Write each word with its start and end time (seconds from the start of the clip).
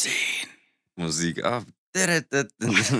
Benzin. 0.00 0.48
Musik 0.96 1.44
ab. 1.44 1.64
was 1.96 2.90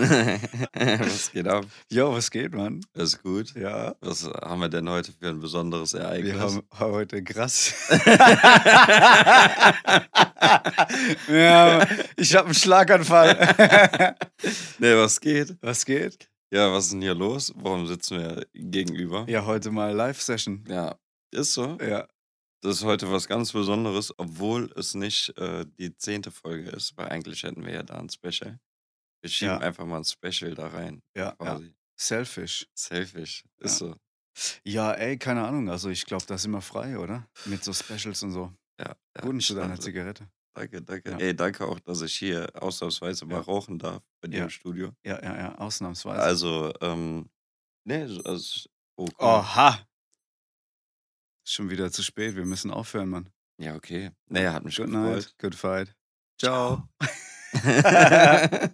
geht 1.30 1.46
ab? 1.46 1.64
Jo, 1.90 2.12
was 2.12 2.28
geht, 2.30 2.52
Mann? 2.52 2.84
Ist 2.94 3.22
gut. 3.22 3.54
Ja. 3.54 3.94
Was 4.00 4.24
haben 4.24 4.60
wir 4.60 4.68
denn 4.68 4.88
heute 4.88 5.12
für 5.12 5.28
ein 5.28 5.38
besonderes 5.38 5.94
Ereignis? 5.94 6.34
Wir 6.34 6.40
haben 6.40 6.62
heute 6.78 7.22
krass. 7.22 7.72
ja, 11.28 11.86
ich 12.16 12.34
habe 12.34 12.46
einen 12.46 12.54
Schlaganfall. 12.54 13.36
nee, 14.78 14.96
was 14.96 15.20
geht? 15.20 15.54
Was 15.60 15.84
geht? 15.84 16.28
Ja, 16.52 16.72
was 16.72 16.86
ist 16.86 16.92
denn 16.92 17.02
hier 17.02 17.14
los? 17.14 17.52
Warum 17.56 17.86
sitzen 17.86 18.18
wir 18.18 18.44
gegenüber? 18.52 19.24
Ja, 19.28 19.46
heute 19.46 19.70
mal 19.70 19.94
Live-Session. 19.94 20.64
Ja, 20.68 20.96
ist 21.30 21.52
so. 21.52 21.78
Ja. 21.80 22.08
Das 22.62 22.76
ist 22.76 22.84
heute 22.84 23.10
was 23.10 23.26
ganz 23.26 23.52
Besonderes, 23.52 24.12
obwohl 24.18 24.70
es 24.76 24.94
nicht 24.94 25.30
äh, 25.38 25.64
die 25.78 25.96
zehnte 25.96 26.30
Folge 26.30 26.70
ist, 26.70 26.96
weil 26.96 27.08
eigentlich 27.08 27.42
hätten 27.42 27.64
wir 27.64 27.72
ja 27.72 27.82
da 27.82 27.94
ein 27.98 28.10
Special. 28.10 28.60
Wir 29.22 29.30
schieben 29.30 29.54
Ja. 29.54 29.58
einfach 29.60 29.86
mal 29.86 29.98
ein 29.98 30.04
Special 30.04 30.54
da 30.54 30.66
rein. 30.68 31.02
Ja, 31.16 31.24
ja. 31.28 31.34
Quasi. 31.36 31.74
Selfish. 31.98 32.66
Selfish. 32.74 33.44
Ist 33.58 33.80
Ja. 33.80 33.86
so. 33.88 33.96
Ja, 34.64 34.92
ey, 34.92 35.18
keine 35.18 35.46
Ahnung. 35.46 35.68
Also 35.70 35.88
ich 35.90 36.04
glaube, 36.04 36.24
da 36.26 36.36
sind 36.38 36.50
wir 36.52 36.60
frei, 36.60 36.98
oder? 36.98 37.26
Mit 37.46 37.64
so 37.64 37.72
Specials 37.72 38.22
und 38.22 38.32
so. 38.32 38.52
Ja, 38.78 38.94
ja, 39.16 39.22
Guten 39.22 39.40
zu 39.40 39.54
deiner. 39.54 39.78
Zigarette. 39.78 40.30
Danke, 40.54 40.82
danke. 40.82 41.10
Ja. 41.12 41.18
Ey, 41.18 41.34
danke 41.34 41.66
auch, 41.66 41.78
dass 41.80 42.02
ich 42.02 42.14
hier 42.16 42.50
ausnahmsweise 42.62 43.24
mal 43.26 43.36
Ja. 43.36 43.40
rauchen 43.42 43.78
darf 43.78 44.02
bei 44.20 44.28
dir 44.28 44.38
Ja. 44.38 44.44
im 44.44 44.50
Studio. 44.50 44.92
Ja, 45.04 45.22
ja, 45.22 45.36
ja, 45.36 45.54
ausnahmsweise. 45.58 46.20
Also, 46.22 46.72
ähm, 46.80 47.30
nee, 47.84 48.06
so- 48.06 48.22
also, 48.24 48.68
oh. 48.96 49.08
Oha! 49.18 49.86
Schon 51.44 51.70
wieder 51.70 51.90
zu 51.90 52.02
spät. 52.02 52.36
Wir 52.36 52.44
müssen 52.44 52.70
aufhören, 52.70 53.08
Mann. 53.08 53.30
Ja, 53.58 53.74
okay. 53.74 54.10
Naja, 54.28 54.52
hat 54.52 54.64
mich 54.64 54.76
Good 54.76 54.86
gefreut. 54.86 55.14
night. 55.14 55.34
Good 55.38 55.54
fight. 55.54 55.96
Ciao. 56.38 56.88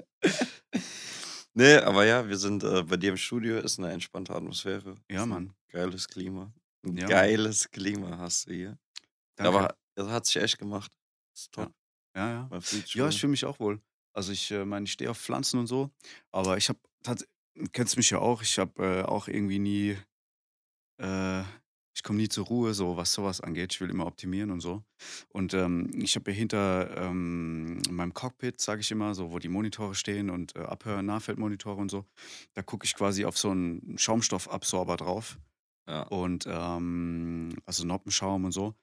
nee, 1.55 1.77
aber 1.78 2.05
ja, 2.05 2.28
wir 2.28 2.37
sind 2.37 2.62
äh, 2.64 2.83
bei 2.83 2.97
dir 2.97 3.11
im 3.11 3.17
Studio, 3.17 3.59
ist 3.59 3.78
eine 3.78 3.91
entspannte 3.92 4.34
Atmosphäre. 4.34 4.97
Ja, 5.11 5.27
Mann. 5.27 5.53
Geiles 5.69 6.09
Klima. 6.09 6.53
Ein 6.84 6.97
Ja, 6.97 7.09
geiles 7.09 7.70
Klima 7.70 8.19
hast 8.19 8.47
du 8.48 8.53
hier. 8.53 8.78
Danke. 9.37 9.59
Aber 9.59 9.77
das 9.94 10.09
hat 10.09 10.27
sich 10.27 10.37
echt 10.37 10.59
gemacht. 10.59 10.92
Ist 11.34 11.53
top. 11.53 11.72
ja, 12.14 12.28
ja. 12.31 12.48
Ja, 12.50 13.05
wohl. 13.05 13.09
ich 13.11 13.20
fühle 13.20 13.31
mich 13.31 13.44
auch 13.44 13.59
wohl. 13.59 13.81
Also 14.12 14.33
ich 14.33 14.50
äh, 14.50 14.64
meine, 14.64 14.84
ich 14.84 14.92
stehe 14.92 15.11
auf 15.11 15.19
Pflanzen 15.19 15.59
und 15.61 15.67
so, 15.67 15.91
aber 16.33 16.56
ich 16.56 16.69
habe 16.69 16.78
kennst 17.72 17.97
mich 17.97 18.11
ja 18.11 18.19
auch, 18.19 18.42
ich 18.42 18.59
habe 18.59 18.83
äh, 18.84 19.03
auch 19.03 19.28
irgendwie 19.28 19.59
nie 19.59 19.98
äh, 20.98 21.42
ich 21.97 22.02
komme 22.02 22.19
nie 22.19 22.28
zur 22.28 22.44
Ruhe, 22.44 22.75
so 22.75 22.98
was 22.98 23.14
sowas 23.14 23.41
angeht. 23.41 23.72
Ich 23.72 23.80
will 23.80 23.89
immer 23.89 24.06
optimieren 24.06 24.50
und 24.50 24.61
so. 24.61 24.84
Und 25.30 25.55
ähm, 25.55 25.91
ich 25.94 26.14
habe 26.14 26.30
hier 26.30 26.38
hinter 26.38 26.94
ähm, 26.94 27.80
meinem 27.88 28.12
Cockpit, 28.12 28.61
sage 28.61 28.83
ich 28.83 28.91
immer, 28.91 29.14
so 29.14 29.33
wo 29.33 29.38
die 29.38 29.48
Monitore 29.48 29.94
stehen 29.94 30.28
und 30.28 30.55
äh, 30.56 30.58
Abhör- 30.61 31.00
Nahfeldmonitore 31.00 31.80
und 31.80 31.91
so, 31.91 32.05
da 32.53 32.61
gucke 32.62 32.84
ich 32.84 32.94
quasi 32.94 33.25
auf 33.25 33.38
so 33.38 33.48
einen 33.50 33.97
Schaumstoffabsorber 33.98 34.98
drauf 34.98 35.38
ja. 35.88 36.03
und 36.03 36.44
ähm, 36.47 37.56
also 37.64 37.86
Noppenschaum 37.86 38.44
und 38.44 38.53
so. 38.53 38.75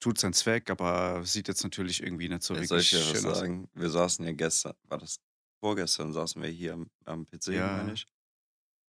Tut 0.00 0.18
seinen 0.18 0.32
Zweck, 0.32 0.70
aber 0.70 1.24
sieht 1.24 1.46
jetzt 1.46 1.62
natürlich 1.62 2.02
irgendwie 2.02 2.28
nicht 2.28 2.42
so 2.42 2.54
Jetzt 2.56 2.70
soll 2.70 2.78
wirklich 2.80 2.94
ich 2.94 3.12
dir 3.12 3.18
was 3.18 3.24
aus. 3.26 3.38
sagen? 3.38 3.68
Wir 3.74 3.90
saßen 3.90 4.24
ja 4.26 4.32
gestern, 4.32 4.74
war 4.88 4.98
das 4.98 5.20
vorgestern, 5.60 6.12
saßen 6.12 6.42
wir 6.42 6.48
hier 6.50 6.72
am, 6.74 6.90
am 7.04 7.26
PC, 7.26 7.46
Ja. 7.54 7.76
meine 7.76 7.92
ich. 7.92 8.06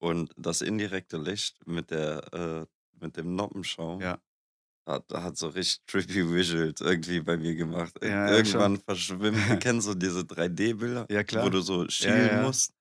Und 0.02 0.34
das 0.36 0.62
indirekte 0.62 1.18
Licht 1.18 1.66
mit 1.68 1.92
der, 1.92 2.34
äh, 2.34 2.66
mit 3.04 3.16
dem 3.18 3.36
Noppenschaum 3.36 4.02
Ja. 4.02 4.20
hat, 4.88 5.06
hat 5.14 5.38
so 5.38 5.50
richtig 5.50 5.82
trippy 5.88 6.32
Visuals 6.34 6.82
irgendwie 6.82 7.22
bei 7.22 7.38
mir 7.38 7.54
gemacht. 7.56 7.94
Ja, 8.02 8.10
ja, 8.10 8.36
Irgendwann 8.38 8.78
verschwimmen, 8.80 9.36
kennst 9.60 9.88
du 9.88 9.94
diese 9.94 10.22
3D-Bilder? 10.22 11.06
Ja, 11.10 11.24
klar. 11.24 11.46
Wo 11.46 11.50
du 11.50 11.62
so 11.62 11.88
schielen 11.90 12.28
ja. 12.28 12.42
musst. 12.42 12.74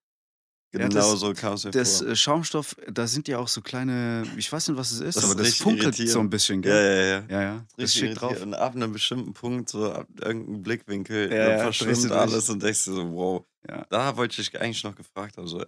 Ja, 0.74 0.88
Genau 0.88 1.10
das- 1.12 1.20
so 1.20 1.34
kam 1.34 1.52
es 1.52 1.64
mir 1.64 1.70
Das 1.72 1.98
vor. 1.98 2.08
äh, 2.08 2.16
Schaumstoff, 2.16 2.74
da 2.91 3.06
sind 3.06 3.28
ja 3.28 3.36
auch 3.38 3.48
so 3.48 3.60
kleine, 3.60 4.22
ich 4.38 4.50
weiß 4.50 4.69
nicht, 4.69 4.78
was 4.78 4.91
es 4.92 5.00
ist, 5.00 5.16
Das 5.16 5.24
aber 5.24 5.38
ist 5.42 5.50
das 5.50 5.54
funkelt 5.58 5.94
so 5.96 6.19
ein 6.20 6.30
bisschen, 6.30 6.62
Ja, 6.62 6.70
gell? 6.70 6.96
ja, 6.96 7.02
ja. 7.02 7.26
Ja, 7.28 7.42
ja, 7.42 7.66
das 7.76 7.78
Richtig 7.91 7.98
steht 8.04 8.20
drauf. 8.22 8.41
Und 8.41 8.54
ab 8.54 8.75
einem 8.75 8.91
bestimmten 8.91 9.34
Punkt, 9.34 9.69
so 9.69 9.92
ab 9.92 10.08
irgendeinem 10.19 10.62
Blickwinkel, 10.62 11.30
Ja, 11.30 11.50
ja, 11.50 11.58
verschwimmt 11.58 12.10
alles 12.10 12.48
und 12.48 12.62
denkst 12.62 12.86
dir 12.86 12.94
so, 12.94 13.12
wow. 13.12 13.44
Ja. 13.69 13.84
Da 13.91 14.16
wollte 14.16 14.41
ich 14.41 14.48
dich 14.50 14.58
eigentlich 14.60 14.82
noch 14.82 14.96
gefragt 14.96 15.36
haben, 15.36 15.46
so, 15.46 15.62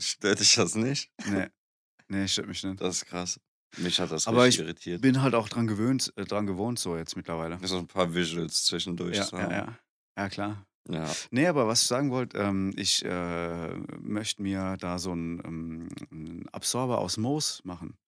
stört 0.00 0.40
dich 0.40 0.56
das 0.56 0.74
nicht? 0.74 1.12
Nee, 1.24 1.46
nee, 2.08 2.26
stört 2.26 2.48
mich 2.48 2.64
nicht. 2.64 2.80
Das 2.80 2.96
ist 2.96 3.06
krass. 3.06 3.38
Mich 3.76 4.00
hat 4.00 4.10
das 4.10 4.26
Aber 4.26 4.48
ich 4.48 4.58
irritiert. 4.58 5.02
Bin 5.02 5.22
halt 5.22 5.34
auch 5.34 5.48
dran 5.48 5.66
gewöhnt, 5.66 6.12
äh, 6.16 6.24
dran 6.24 6.46
gewohnt 6.46 6.78
so 6.78 6.96
jetzt 6.96 7.16
mittlerweile. 7.16 7.58
So 7.62 7.78
ein 7.78 7.86
paar 7.86 8.14
Visuals 8.14 8.64
zwischendurch 8.64 9.16
Ja, 9.16 9.28
ja, 9.32 9.50
ja. 9.50 9.78
Ja, 10.16 10.28
klar. 10.28 10.66
Ja. 10.88 11.06
Nee, 11.30 11.46
aber 11.46 11.66
was 11.66 11.82
ich 11.82 11.88
sagen 11.88 12.10
wollte, 12.10 12.38
ähm, 12.38 12.72
ich 12.76 13.04
äh, 13.04 13.76
möchte 14.00 14.42
mir 14.42 14.76
da 14.80 14.98
so 14.98 15.12
einen, 15.12 15.38
ähm, 15.44 15.88
einen 16.10 16.48
Absorber 16.48 16.98
aus 16.98 17.18
Moos 17.18 17.62
machen. 17.64 17.98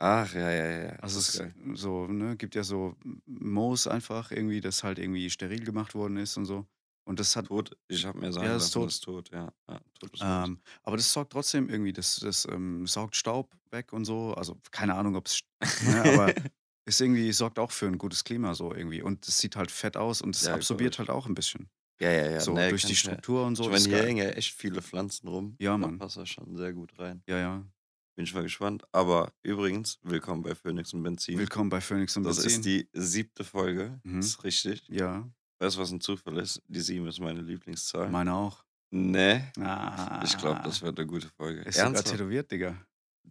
Ach, 0.00 0.34
ja, 0.34 0.50
ja, 0.50 0.70
ja. 0.70 0.90
Also 0.96 1.20
es 1.20 1.34
ist 1.36 1.54
so, 1.74 2.06
ne, 2.08 2.36
gibt 2.36 2.56
ja 2.56 2.64
so 2.64 2.96
Moos 3.26 3.86
einfach 3.86 4.32
irgendwie, 4.32 4.60
das 4.60 4.82
halt 4.82 4.98
irgendwie 4.98 5.30
steril 5.30 5.64
gemacht 5.64 5.94
worden 5.94 6.16
ist 6.16 6.36
und 6.36 6.46
so. 6.46 6.66
Und 7.08 7.18
das 7.18 7.34
hat 7.36 7.46
Tot, 7.46 7.74
ich 7.88 8.04
habe 8.04 8.18
mir 8.18 8.30
sagen 8.32 8.44
Ja, 8.46 8.52
lassen, 8.52 8.66
ist 8.66 8.72
tot. 8.74 8.86
das 8.86 8.94
ist 8.96 9.04
tot, 9.04 9.30
ja. 9.32 9.50
ja 9.66 9.80
tot 9.98 10.12
ist 10.12 10.20
tot. 10.20 10.22
Ähm, 10.22 10.60
aber 10.82 10.96
das 10.98 11.10
sorgt 11.10 11.32
trotzdem 11.32 11.70
irgendwie, 11.70 11.94
das, 11.94 12.16
das 12.16 12.46
ähm, 12.50 12.86
saugt 12.86 13.16
Staub 13.16 13.56
weg 13.70 13.94
und 13.94 14.04
so. 14.04 14.34
Also 14.34 14.60
keine 14.70 14.94
Ahnung, 14.94 15.16
ob 15.16 15.26
es, 15.26 15.40
ne, 15.86 16.02
aber 16.02 16.34
ist 16.84 17.00
irgendwie, 17.00 17.32
sorgt 17.32 17.58
auch 17.58 17.70
für 17.70 17.86
ein 17.86 17.96
gutes 17.96 18.24
Klima 18.24 18.54
so 18.54 18.74
irgendwie. 18.74 19.00
Und 19.00 19.26
es 19.26 19.38
sieht 19.38 19.56
halt 19.56 19.70
fett 19.70 19.96
aus 19.96 20.20
und 20.20 20.36
es 20.36 20.42
Ja, 20.42 20.54
absorbiert 20.54 20.98
halt 20.98 21.08
auch 21.08 21.24
ein 21.26 21.34
bisschen. 21.34 21.70
ja, 21.98 22.12
ja, 22.12 22.30
ja. 22.30 22.40
so 22.40 22.52
nee, 22.52 22.68
durch 22.68 22.82
kann 22.82 22.90
die 22.90 22.96
Struktur 22.96 23.46
und 23.46 23.56
so. 23.56 23.64
Ich 23.64 23.70
meine, 23.70 23.84
hier 23.84 23.92
geil. 23.96 24.06
hängen 24.06 24.18
ja 24.26 24.30
echt 24.32 24.52
viele 24.52 24.82
Pflanzen 24.82 25.28
rum. 25.28 25.56
Ja, 25.58 25.70
Da 25.72 25.78
Mann. 25.78 25.98
passt 25.98 26.18
das 26.18 26.28
schon 26.28 26.58
sehr 26.58 26.74
gut 26.74 26.98
rein. 26.98 27.22
Ja, 27.26 27.38
ja. 27.38 27.66
Bin 28.16 28.24
ich 28.24 28.34
mal 28.34 28.42
gespannt. 28.42 28.84
Aber 28.92 29.32
übrigens, 29.42 29.98
willkommen 30.02 30.42
bei 30.42 30.54
Phoenix 30.54 30.92
und 30.92 31.02
Benzin. 31.04 31.38
Willkommen 31.38 31.70
bei 31.70 31.80
Phoenix 31.80 32.16
und 32.18 32.24
Das 32.24 32.36
Benzin. 32.42 32.50
ist 32.60 32.64
die 32.66 32.88
siebte 32.92 33.44
Folge. 33.44 33.98
Mhm. 34.02 34.16
Das 34.16 34.26
ist 34.26 34.44
richtig. 34.44 34.86
ja, 34.88 35.26
Weißt 35.58 35.76
du, 35.76 35.80
was 35.80 35.90
ein 35.90 36.00
Zufall 36.00 36.38
ist? 36.38 36.62
Die 36.68 36.80
sieben 36.80 37.06
ist 37.08 37.20
meine 37.20 37.40
Lieblingszahl. 37.40 38.08
meine 38.10 38.34
auch. 38.34 38.64
Nee, 38.90 39.42
Ah, 39.60 40.22
ich 40.24 40.36
glaube, 40.38 40.60
das 40.64 40.80
wird 40.82 40.98
eine 40.98 41.06
gute 41.06 41.28
Folge. 41.28 41.60
Ist 41.62 41.78
sogar 41.78 42.02
tätowiert, 42.02 42.50
Digga. 42.50 42.74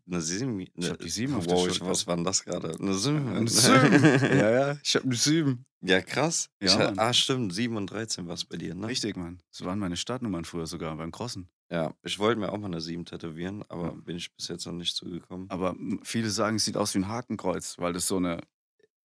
Eine 0.05 0.21
sieben. 0.21 0.59
Ich 0.59 0.71
ne- 0.75 0.89
hab 0.91 0.99
die 0.99 1.09
sieben 1.09 1.33
auf 1.33 1.47
der 1.47 1.55
wow, 1.57 1.67
ich, 1.67 1.81
was 1.81 2.05
war 2.05 2.15
denn 2.15 2.23
das 2.23 2.43
gerade? 2.45 2.75
Eine 2.79 2.93
sieben. 2.93 3.27
Eine 3.29 3.47
Sieben. 3.49 4.03
ja, 4.37 4.51
ja, 4.51 4.77
ich 4.83 4.95
habe 4.95 5.05
eine 5.05 5.15
Sieben. 5.15 5.65
Ja, 5.81 6.01
krass. 6.01 6.49
Ja, 6.61 6.67
ich, 6.67 6.73
ha- 6.77 6.83
Mann. 6.91 6.99
ah, 6.99 7.11
stimmt. 7.13 7.53
Sieben 7.53 7.75
und 7.75 7.87
13 7.87 8.27
war 8.27 8.35
es 8.35 8.45
bei 8.45 8.57
dir, 8.57 8.75
ne? 8.75 8.87
Richtig, 8.87 9.17
Mann. 9.17 9.41
Das 9.51 9.65
waren 9.65 9.79
meine 9.79 9.97
Startnummern 9.97 10.45
früher 10.45 10.67
sogar 10.67 10.95
beim 10.95 11.11
Crossen. 11.11 11.49
Ja, 11.71 11.93
ich 12.03 12.19
wollte 12.19 12.39
mir 12.39 12.51
auch 12.53 12.57
mal 12.57 12.67
eine 12.67 12.79
sieben 12.79 13.03
tätowieren, 13.05 13.63
aber 13.67 13.85
Ja. 13.87 13.91
bin 13.91 14.15
ich 14.15 14.33
bis 14.35 14.47
jetzt 14.47 14.65
noch 14.65 14.73
nicht 14.73 14.95
zugekommen. 14.95 15.49
Aber 15.49 15.75
viele 16.03 16.29
sagen, 16.29 16.55
es 16.57 16.65
sieht 16.65 16.77
aus 16.77 16.93
wie 16.93 16.99
ein 16.99 17.07
Hakenkreuz, 17.07 17.77
weil 17.79 17.91
das 17.93 18.07
so 18.07 18.17
eine, 18.17 18.41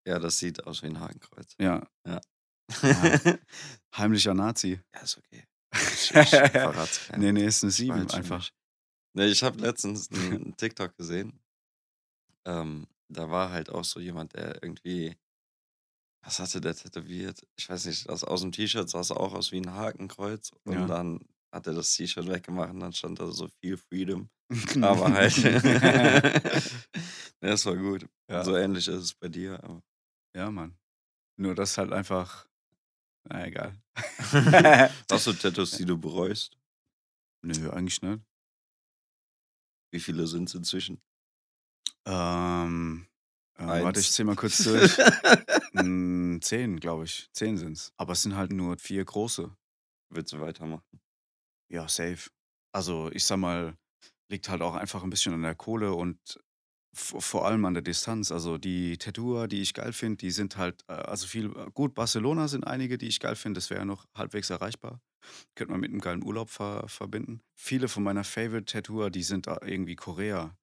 Ja, 0.07 0.19
das 0.19 0.39
sieht 0.39 0.65
aus 0.67 0.83
wie 0.83 0.87
ein 0.89 1.01
Hakenkreuz. 1.01 1.55
ja, 1.59 1.83
Ja. 2.07 2.21
Ja. 2.83 3.39
heimlicher 3.97 4.35
Nazi. 4.35 4.81
ja, 4.95 5.01
ist 5.01 5.19
okay. 5.19 5.45
Ich, 5.75 6.11
ich 6.15 6.29
verrat's. 6.31 7.01
Nee, 7.17 7.33
nee, 7.33 7.47
ist 7.47 7.63
eine 7.65 7.71
Ich 7.71 7.77
7 7.77 7.89
behalte 7.95 8.13
schon 8.13 8.21
einfach. 8.23 8.39
nicht. 8.39 8.55
Nee, 9.15 9.27
ich 9.27 9.43
habe 9.43 9.59
letztens 9.61 10.11
einen 10.13 10.57
TikTok 10.57 10.97
gesehen. 10.97 11.39
Ähm, 12.47 12.87
da 13.09 13.31
war 13.31 13.51
halt 13.51 13.71
auch 13.71 13.85
so 13.85 14.01
jemand, 14.01 14.35
der 14.35 14.63
irgendwie. 14.63 15.17
Was 16.25 16.39
hatte 16.39 16.61
der 16.61 16.75
tätowiert? 16.77 17.45
Ich 17.57 17.69
weiß 17.69 17.87
nicht, 17.87 18.09
das 18.09 18.23
aus 18.23 18.43
dem 18.43 18.53
T-Shirt 18.53 18.89
sah 18.89 19.01
es 19.01 19.11
auch 19.11 19.35
aus 19.35 19.51
wie 19.51 19.59
ein 19.61 19.73
Hakenkreuz. 19.75 20.53
Und 20.65 20.75
Ja. 20.75 20.87
dann 20.87 21.21
hat 21.53 21.67
er 21.67 21.75
das 21.75 21.95
T-Shirt 21.97 22.29
weggemacht 22.29 22.71
und 22.71 22.81
dann 22.81 22.93
stand 22.93 23.19
da 23.19 23.31
so 23.33 23.49
viel 23.61 23.77
Freedom. 23.77 24.31
Aber 24.83 25.13
halt. 25.13 25.37
ja, 25.37 26.21
das 27.41 27.67
war 27.67 27.77
gut. 27.77 28.07
Ja. 28.31 28.45
So 28.45 28.57
ähnlich 28.57 28.87
ist 28.89 29.01
es 29.03 29.15
bei 29.15 29.29
dir. 29.29 29.63
Aber 29.65 29.83
ja, 30.37 30.51
Mann. 30.51 30.79
Nur 31.39 31.55
das 31.55 31.77
halt 31.77 31.93
einfach, 31.93 32.47
na 33.25 33.47
egal. 33.47 33.75
hast 35.11 35.27
du 35.27 35.33
Tattoos, 35.33 35.73
die 35.73 35.85
du 35.85 35.99
bereust? 35.99 36.57
Nö, 37.43 37.71
eigentlich 37.71 38.03
nicht. 38.03 38.23
Wie 39.93 40.01
viele 40.01 40.27
sind 40.27 40.49
es 40.49 40.55
inzwischen? 40.55 41.03
Ähm, 42.07 43.07
äh, 43.59 43.67
warte, 43.67 44.01
ich 44.01 44.11
zähl 44.11 44.25
mal 44.25 44.37
kurz 44.37 44.59
durch. 44.65 44.99
Mm, 45.73 46.39
Zehn, 46.41 46.81
glaube 46.81 47.05
ich. 47.05 47.29
Zehn 47.33 47.59
sind's. 47.59 47.93
Aber 47.97 48.13
es 48.13 48.23
sind 48.23 48.37
halt 48.37 48.53
nur 48.53 48.79
vier 48.79 49.05
große. 49.05 49.55
Willst 50.11 50.33
du 50.33 50.41
weitermachen? 50.41 51.01
Ja, 51.69 51.89
safe. 51.89 52.31
Also 52.73 53.11
ich 53.13 53.25
sag 53.25 53.39
mal, 53.39 53.77
liegt 54.29 54.49
halt 54.49 54.63
auch 54.63 54.75
einfach 54.75 55.03
ein 55.03 55.11
bisschen 55.11 55.35
an 55.35 55.43
der 55.43 55.55
Kohle 55.55 55.93
und 55.93 56.41
vor 56.95 57.47
allem 57.47 57.65
an 57.65 57.75
der 57.75 57.83
Distanz. 57.83 58.31
Also 58.33 58.59
die 58.59 58.99
Tattooer, 58.99 59.49
die 59.49 59.63
ich 59.63 59.75
geil 59.75 59.93
finde, 59.93 60.19
die 60.19 60.31
sind 60.31 60.57
halt, 60.57 60.83
äh, 60.89 60.93
also 60.93 61.27
viel, 61.27 61.49
gut, 61.75 61.95
Barcelona 61.95 62.49
sind 62.49 62.67
einige, 62.67 62.99
die 62.99 63.09
ich 63.09 63.21
geil 63.21 63.37
finde, 63.37 63.59
das 63.59 63.71
wäre 63.71 63.81
ja 63.81 63.85
noch 63.85 64.07
halbwegs 64.15 64.51
erreichbar. 64.51 65.01
Könnte 65.55 65.73
man 65.73 65.81
mit 65.81 65.91
einem 65.91 66.01
geilen 66.01 66.25
Urlaub 66.25 66.51
ver 66.51 66.89
verbinden. 66.89 67.43
Viele 67.55 67.89
von 67.89 68.03
meiner 68.03 68.25
Favorite-Tattooer, 68.25 69.11
die 69.11 69.23
sind 69.23 69.47
da 69.47 69.59
irgendwie 69.63 69.97
Korea. 69.97 70.57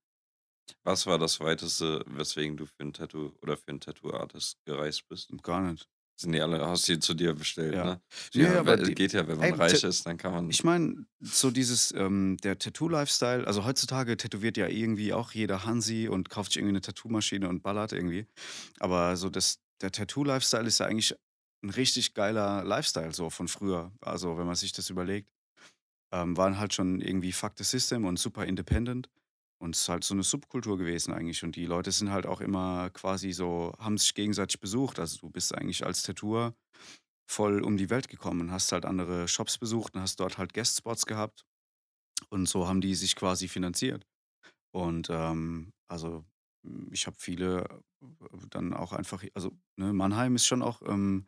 Was 0.84 1.06
war 1.06 1.18
das 1.18 1.40
weiteste, 1.40 2.04
weswegen 2.06 2.58
du 2.58 2.66
für 2.66 2.84
ein 2.84 2.92
Tattoo 2.92 3.32
oder 3.42 3.56
für 3.56 3.70
einen 3.70 3.80
Tattoo-Artist 3.80 4.66
gereist 4.66 5.08
bist? 5.08 5.32
Gar 5.42 5.62
nicht. 5.62 5.90
Sind 6.22 6.34
die 6.34 6.42
alle, 6.42 6.60
hast 6.68 6.86
die 6.90 7.00
zu 7.00 7.14
dir 7.14 7.34
bestellt, 7.34 7.78
Ja. 7.78 7.82
ne? 7.82 8.02
Ne, 8.36 8.58
Ja, 8.58 8.60
aber 8.60 8.76
die 8.76 8.94
geht 8.94 9.14
ja, 9.14 9.26
wenn 9.30 9.38
man 9.38 9.52
ey, 9.52 9.54
reich 9.54 9.84
ist, 9.86 10.06
dann 10.06 10.18
kann 10.18 10.34
man 10.34 10.52
ich 10.52 10.64
meine, 10.64 11.06
so 11.22 11.52
dieses, 11.52 11.94
ähm 11.94 12.38
der 12.44 12.60
Tattoo-Lifestyle 12.60 13.48
also, 13.48 13.66
heutzutage 13.66 14.18
tätowiert 14.18 14.58
ja 14.58 14.68
irgendwie 14.68 15.14
auch 15.14 15.32
jeder 15.34 15.66
Hansi 15.66 16.08
und 16.10 16.30
kauft 16.30 16.54
sich 16.54 16.60
irgendwie 16.62 16.74
'ne 16.74 16.82
Tattoo-Maschine 16.82 17.50
und 17.50 17.64
ballert 17.64 17.94
irgendwie. 17.94 18.28
Aber 18.80 19.18
so 19.18 19.30
das 19.30 19.60
der 19.82 19.92
Tattoo-Lifestyle 19.92 20.68
ist 20.68 20.80
ja 20.80 20.88
eigentlich 20.88 21.16
'n 21.64 21.70
richtig 21.72 22.14
geiler 22.16 22.64
Lifestyle 22.66 23.14
so 23.14 23.30
von 23.32 23.48
früher. 23.50 23.94
Also, 24.02 24.38
wenn 24.38 24.48
man 24.48 24.56
sich 24.56 24.74
das 24.74 24.90
überlegt, 24.90 25.32
ähm, 26.14 26.38
waren 26.38 26.60
halt 26.60 26.74
schon 26.76 27.02
irgendwie 27.02 27.34
Fuck 27.34 27.54
the 27.58 27.64
System 27.66 28.06
und 28.06 28.20
super 28.20 28.46
independent 28.46 29.10
und 29.60 29.76
es 29.76 29.84
ist 29.84 29.90
halt 29.90 30.04
so 30.06 30.16
'ne 30.16 30.24
Subkultur 30.24 30.78
gewesen 30.78 31.14
eigentlich 31.14 31.44
und 31.44 31.56
die 31.56 31.66
Leute 31.68 31.92
sind 31.92 32.12
halt 32.12 32.26
auch 32.28 32.42
immer 32.42 32.90
quasi 32.92 33.32
so 33.34 33.74
haben 33.80 33.98
sich 33.98 34.14
gegenseitig 34.16 34.60
besucht. 34.62 35.00
Also, 35.00 35.18
du 35.20 35.30
bist 35.32 35.56
eigentlich 35.56 35.86
als 35.86 36.04
Tattooer 36.04 36.56
voll 37.30 37.64
um 37.64 37.78
die 37.78 37.90
Welt 37.92 38.10
gekommen 38.10 38.42
und 38.42 38.52
hast 38.52 38.72
halt 38.74 38.86
andere 38.86 39.28
Shops 39.30 39.58
besucht 39.60 39.96
und 39.96 40.02
hast 40.02 40.20
dort 40.22 40.38
halt 40.40 40.54
Guest-Spots 40.54 41.06
gehabt 41.08 41.46
und 42.30 42.48
so 42.50 42.68
haben 42.68 42.82
die 42.82 42.96
sich 42.96 43.16
quasi 43.16 43.48
finanziert. 43.48 44.06
Und, 44.72 45.10
ähm, 45.12 45.74
also, 45.90 46.26
hm, 46.66 46.90
ich 46.94 47.08
habe 47.08 47.18
viele, 47.20 47.66
äh, 48.04 48.08
dann 48.52 48.74
auch 48.76 48.94
einfach 48.94 49.24
also, 49.36 49.52
ne, 49.78 49.94
Mannheim 49.94 50.36
ist 50.38 50.48
schon 50.48 50.62
auch, 50.64 50.82
ähm 50.84 51.28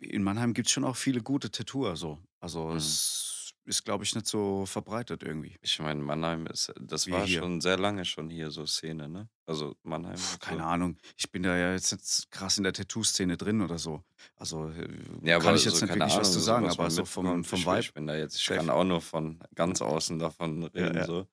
in 0.00 0.22
Mannheim 0.22 0.54
gibt's 0.54 0.72
schon 0.72 0.84
auch 0.84 0.96
viele 0.96 1.22
gute 1.22 1.50
Tattooer 1.50 1.96
so. 1.96 2.18
Also, 2.40 2.72
Mhm. 2.72 2.98
es 2.98 3.37
ist, 3.68 3.84
glaube 3.84 4.04
ich, 4.04 4.14
nicht 4.14 4.26
so 4.26 4.66
verbreitet 4.66 5.22
irgendwie. 5.22 5.56
Ich 5.62 5.78
meine, 5.78 6.00
Mannheim 6.02 6.46
ist 6.46 6.72
das 6.80 7.06
Wie 7.06 7.12
war 7.12 7.26
hier. 7.26 7.40
schon 7.40 7.60
sehr 7.60 7.78
lange 7.78 8.04
schon 8.04 8.30
hier 8.30 8.50
so 8.50 8.66
Szene, 8.66 9.08
ne? 9.08 9.28
Also, 9.46 9.76
Mannheim 9.82 10.16
Puh, 10.16 10.38
keine 10.40 10.58
so. 10.62 10.64
Ahnung. 10.64 10.96
Ich 11.16 11.30
bin 11.30 11.42
da 11.42 11.56
ja 11.56 11.72
jetzt 11.72 11.92
nicht 11.92 12.30
krass 12.30 12.58
in 12.58 12.64
der 12.64 12.72
Tattoo-Szene 12.72 13.36
drin 13.36 13.60
oder 13.62 13.78
so. 13.78 14.02
Also, 14.36 14.68
äh, 14.70 14.88
Ja, 15.22 15.38
kann 15.38 15.54
ich 15.54 15.64
jetzt 15.64 15.76
so, 15.76 15.84
nicht 15.86 15.94
wirklich 15.94 16.10
was 16.10 16.14
Ahnung, 16.14 16.24
zu 16.24 16.38
so 16.40 16.44
sagen, 16.44 16.66
was 16.66 16.78
aber 16.78 16.90
so 16.90 17.04
vom 17.04 17.44
vom 17.44 17.58
Ich 17.58 17.66
Vibe 17.66 17.80
ich 17.80 17.94
bin 17.94 18.06
da 18.06 18.16
jetzt 18.16 18.36
ich 18.36 18.46
kann 18.46 18.70
auch 18.70 18.84
nur 18.84 19.00
von 19.00 19.38
ganz 19.54 19.80
außen 19.82 20.18
davon 20.18 20.62
Ja, 20.62 20.68
reden 20.86 20.96
ja. 20.98 21.04
so. 21.04 21.26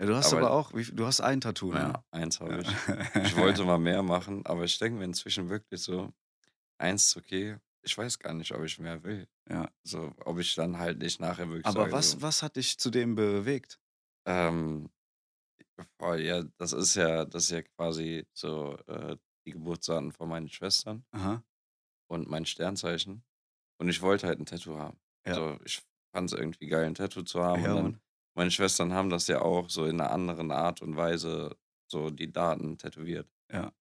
Ja, 0.00 0.06
du 0.06 0.16
hast 0.16 0.32
Aber 0.32 0.38
aber 0.48 0.50
auch 0.52 0.74
wie 0.74 0.84
du 0.84 1.06
hast 1.06 1.20
ein 1.20 1.40
Tattoo, 1.40 1.72
ne? 1.72 1.78
ja, 1.80 2.04
eins 2.10 2.40
habe 2.40 2.62
ich. 2.62 2.68
Ja. 2.88 3.22
Ich 3.24 3.36
wollte 3.36 3.64
mal 3.64 3.78
mehr 3.78 4.02
machen, 4.02 4.44
aber 4.46 4.64
ich 4.64 4.78
denke 4.78 4.98
mir 4.98 5.04
inzwischen 5.04 5.48
wirklich 5.48 5.82
so, 5.82 6.12
eins 6.78 7.16
okay. 7.16 7.56
Ich 7.84 7.98
weiß 7.98 8.18
gar 8.20 8.32
nicht, 8.34 8.52
ob 8.54 8.62
ich 8.64 8.78
mehr 8.78 9.02
will. 9.02 9.28
Ja. 9.50 9.72
So, 9.84 10.12
ob 10.24 10.38
ich 10.38 10.54
dann 10.54 10.78
halt 10.78 10.98
nicht 11.00 11.20
nachher 11.20 11.48
wirklich 11.48 11.70
Aber 11.70 11.90
sage 11.90 11.92
was 11.92 12.20
so 12.20 12.20
was 12.20 12.42
hat 12.42 12.56
dich 12.56 12.76
zu 12.78 12.90
dem 12.90 13.14
bewegt? 13.14 13.78
Ähm, 14.26 14.88
boah, 15.98 16.16
ja, 16.16 16.44
das 16.58 16.72
ist 16.72 16.94
ja 16.96 17.24
das 17.26 17.44
ist 17.44 17.50
ja 17.52 17.62
quasi 17.62 18.26
so, 18.32 18.76
äh, 18.88 19.16
die 19.46 19.52
Geburtsdaten 19.52 20.12
von 20.12 20.28
meinen 20.28 20.48
Schwestern 20.48 21.04
Aha. 21.12 21.42
und 22.10 22.28
mein 22.28 22.46
Sternzeichen. 22.46 23.24
Und 23.78 23.88
ich 23.88 24.02
wollte 24.02 24.26
halt 24.28 24.38
'n 24.40 24.46
Tattoo 24.46 24.78
haben. 24.78 25.00
Ja. 25.26 25.42
So, 25.42 25.58
ich 25.64 25.82
fand's 26.14 26.32
irgendwie 26.32 26.68
geil, 26.68 26.86
'n 26.86 26.94
Tattoo 26.94 27.22
zu 27.24 27.42
haben. 27.44 27.64
Ja, 27.64 27.74
Und 27.74 27.74
dann 27.76 28.00
meine 28.36 28.50
Schwestern 28.50 28.92
haben 28.94 29.10
das 29.10 29.28
ja 29.28 29.42
auch 29.42 29.70
so 29.70 29.86
in 29.86 29.96
'ner 29.98 30.10
anderen 30.12 30.50
Art 30.52 30.82
und 30.82 30.96
Weise 30.96 31.56
so 31.90 32.10
die 32.10 32.32
Daten 32.32 32.78
tätowiert. 32.78 33.30
Ja. 33.50 33.72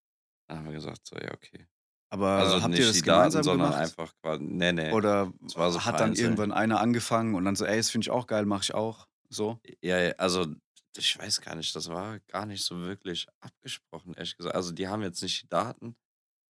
Dann 0.50 0.60
haben 0.60 0.66
wir 0.66 0.74
gesagt 0.74 1.06
so: 1.08 1.16
„Ja, 1.18 1.34
okay.“ 1.34 1.68
Aber 2.12 2.60
Also, 2.60 2.62
habt 2.62 2.78
ihr 2.78 2.86
das 2.88 3.02
die 3.02 3.04
Daten, 3.04 3.42
gemeinsam 3.42 3.44
sondern 3.44 3.74
gemacht? 3.74 3.74
einfach 3.74 4.14
qua 4.22 4.38
ne, 4.40 4.74
ne. 4.74 5.00
Oder 5.00 5.34
so 5.48 5.86
hat 5.86 6.00
dann 6.02 6.14
irgendwann 6.14 6.52
einer 6.52 6.80
angefangen 6.82 7.36
und 7.36 7.46
dann 7.46 7.56
so: 7.56 7.66
„Ey, 7.66 7.78
das 7.78 7.90
finde 7.92 8.06
ich 8.06 8.12
auch 8.12 8.28
geil, 8.28 8.46
mache 8.46 8.64
ich 8.64 8.74
auch“, 8.76 9.08
so? 9.30 9.60
Ja, 9.84 9.98
also, 10.18 10.56
ich 10.98 11.18
weiß 11.18 11.42
gar 11.42 11.56
nicht, 11.56 11.76
das 11.76 11.88
war 11.90 12.20
gar 12.22 12.46
nicht 12.46 12.64
so 12.64 12.80
wirklich 12.82 13.28
abgesprochen, 13.40 14.14
ehrlich 14.16 14.36
gesagt. 14.38 14.56
Also, 14.56 14.72
die 14.72 14.88
haben 14.88 15.02
jetzt 15.04 15.22
nicht 15.22 15.44
die 15.44 15.48
Daten, 15.50 15.96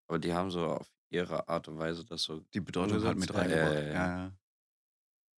aber 0.07 0.19
die 0.19 0.33
haben 0.33 0.51
so 0.51 0.65
auf 0.67 0.89
ihre 1.11 1.49
Art 1.49 1.67
und 1.69 1.79
Weise 1.79 2.05
das 2.05 2.23
so 2.23 2.45
Die 2.53 2.61
Bedeutung 2.61 3.03
halt 3.03 3.17
mit 3.17 3.33
umgesetzt. 3.33 3.33
Ja, 3.33 3.45
ja, 3.45 3.47
reingebracht. 3.47 3.79
ja, 3.79 3.81
Ja, 3.91 3.99
ja. 4.05 4.13
ja. 4.23 4.37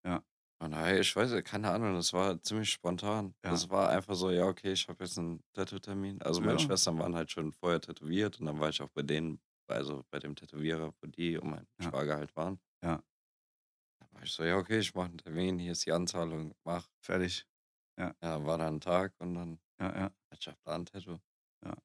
Ja. 0.05 0.23
Und 0.59 0.71
daher, 0.71 0.99
ich 0.99 1.15
weiß 1.15 1.31
ja, 1.31 1.41
keine 1.41 1.71
Ahnung, 1.71 1.95
das 1.95 2.13
war 2.13 2.41
ziemlich 2.41 2.69
spontan. 2.71 3.35
Ja. 3.43 3.63
Das 3.63 3.69
war 3.69 3.89
einfach 3.89 4.15
so: 4.15 4.31
„Ja, 4.31 4.45
okay, 4.47 4.71
ich 4.73 4.87
habe 4.87 5.03
jetzt 5.03 5.17
'n 5.17 5.41
Tattoo-Termin.“ 5.53 6.21
Also, 6.21 6.41
meine. 6.41 6.59
Schwestern 6.59 6.99
waren 6.99 7.15
halt 7.15 7.31
schon 7.31 7.51
vorher 7.51 7.81
tätowiert 7.81 8.39
und 8.39 8.45
dann 8.45 8.59
war 8.59 8.69
ich 8.69 8.81
auch 8.81 8.89
bei 8.89 9.01
denen 9.01 9.41
also, 9.67 10.03
bei 10.11 10.19
dem 10.19 10.35
Tätowierer, 10.35 10.93
wo 11.01 11.07
die 11.07 11.37
und 11.37 11.49
mein 11.49 11.67
Ja. 11.79 11.93
Schwager 11.93 12.17
halt 12.17 12.35
waren. 12.35 12.59
Ja. 12.83 13.03
Da 14.01 14.07
war 14.11 14.23
ich 14.23 14.31
so: 14.31 14.43
„Ja, 14.43 14.57
okay, 14.57 14.79
ich 14.79 14.93
mache 14.95 15.11
'n 15.11 15.17
Termin, 15.17 15.59
hier 15.59 15.71
ist 15.73 15.85
die 15.85 15.91
Anzahlung, 15.91 16.53
mach.“ 16.63 16.87
Fertig. 17.01 17.45
Ja. 17.97 18.15
Ja, 18.23 18.45
war 18.45 18.57
dann 18.57 18.75
'n 18.75 18.79
Tag 18.81 19.13
und 19.19 19.35
dann 19.35 19.59
Ja, 19.79 19.85
ja. 19.95 20.13
ich 20.31 20.47
habe 20.47 20.59
da 20.65 20.75
'n 20.75 20.85
Tattoo. 20.85 21.19
Ja. 21.63 21.75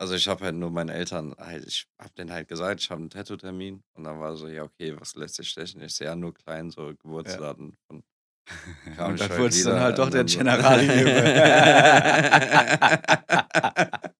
Also, 0.00 0.14
ich 0.16 0.26
habe 0.26 0.44
halt 0.44 0.56
nur 0.56 0.70
meinen 0.72 0.88
Eltern 0.88 1.34
halt 1.38 1.64
ich 1.66 1.86
habe 2.00 2.12
denen 2.14 2.32
halt 2.32 2.48
gesagt, 2.48 2.80
ich 2.80 2.90
habe 2.90 3.00
'n 3.02 3.10
Tattoo-Termin 3.10 3.84
und 3.94 4.04
dann 4.04 4.18
war 4.18 4.36
so: 4.36 4.48
„Ja, 4.48 4.64
okay, 4.64 4.98
was 4.98 5.14
lässt 5.14 5.36
sich 5.36 5.48
stechen?“ 5.50 5.80
Ich 5.82 5.94
so: 5.94 6.04
„Ja, 6.04 6.16
nur 6.16 6.34
klein, 6.34 6.70
so 6.70 6.92
Ja. 7.24 7.44
Geburtsdaten 7.44 7.76
von“ 7.86 8.04
kam 8.96 9.12
Und 9.12 9.20
dann 9.20 9.30
wurdest 9.38 9.64
du 9.64 9.70
dann 9.70 9.80
halt 9.80 9.98
doch 9.98 10.10
der 10.10 10.24
Generali-Junge. 10.24 11.34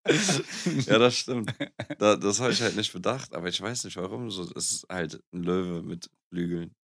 Ja, 0.86 0.98
das 0.98 1.16
stimmt. 1.16 1.50
Da 1.98 2.16
das 2.16 2.38
habe 2.40 2.52
ich 2.52 2.60
halt 2.60 2.76
nicht 2.76 2.92
bedacht, 2.92 3.34
aber 3.34 3.48
ich 3.48 3.60
weiß 3.60 3.84
nicht 3.84 3.96
warum, 3.96 4.30
so 4.30 4.42
es 4.42 4.72
ist 4.72 4.86
halt 4.90 5.20
'n 5.32 5.42
Löwe 5.42 5.82
mit 5.82 6.10
Flügeln. 6.28 6.74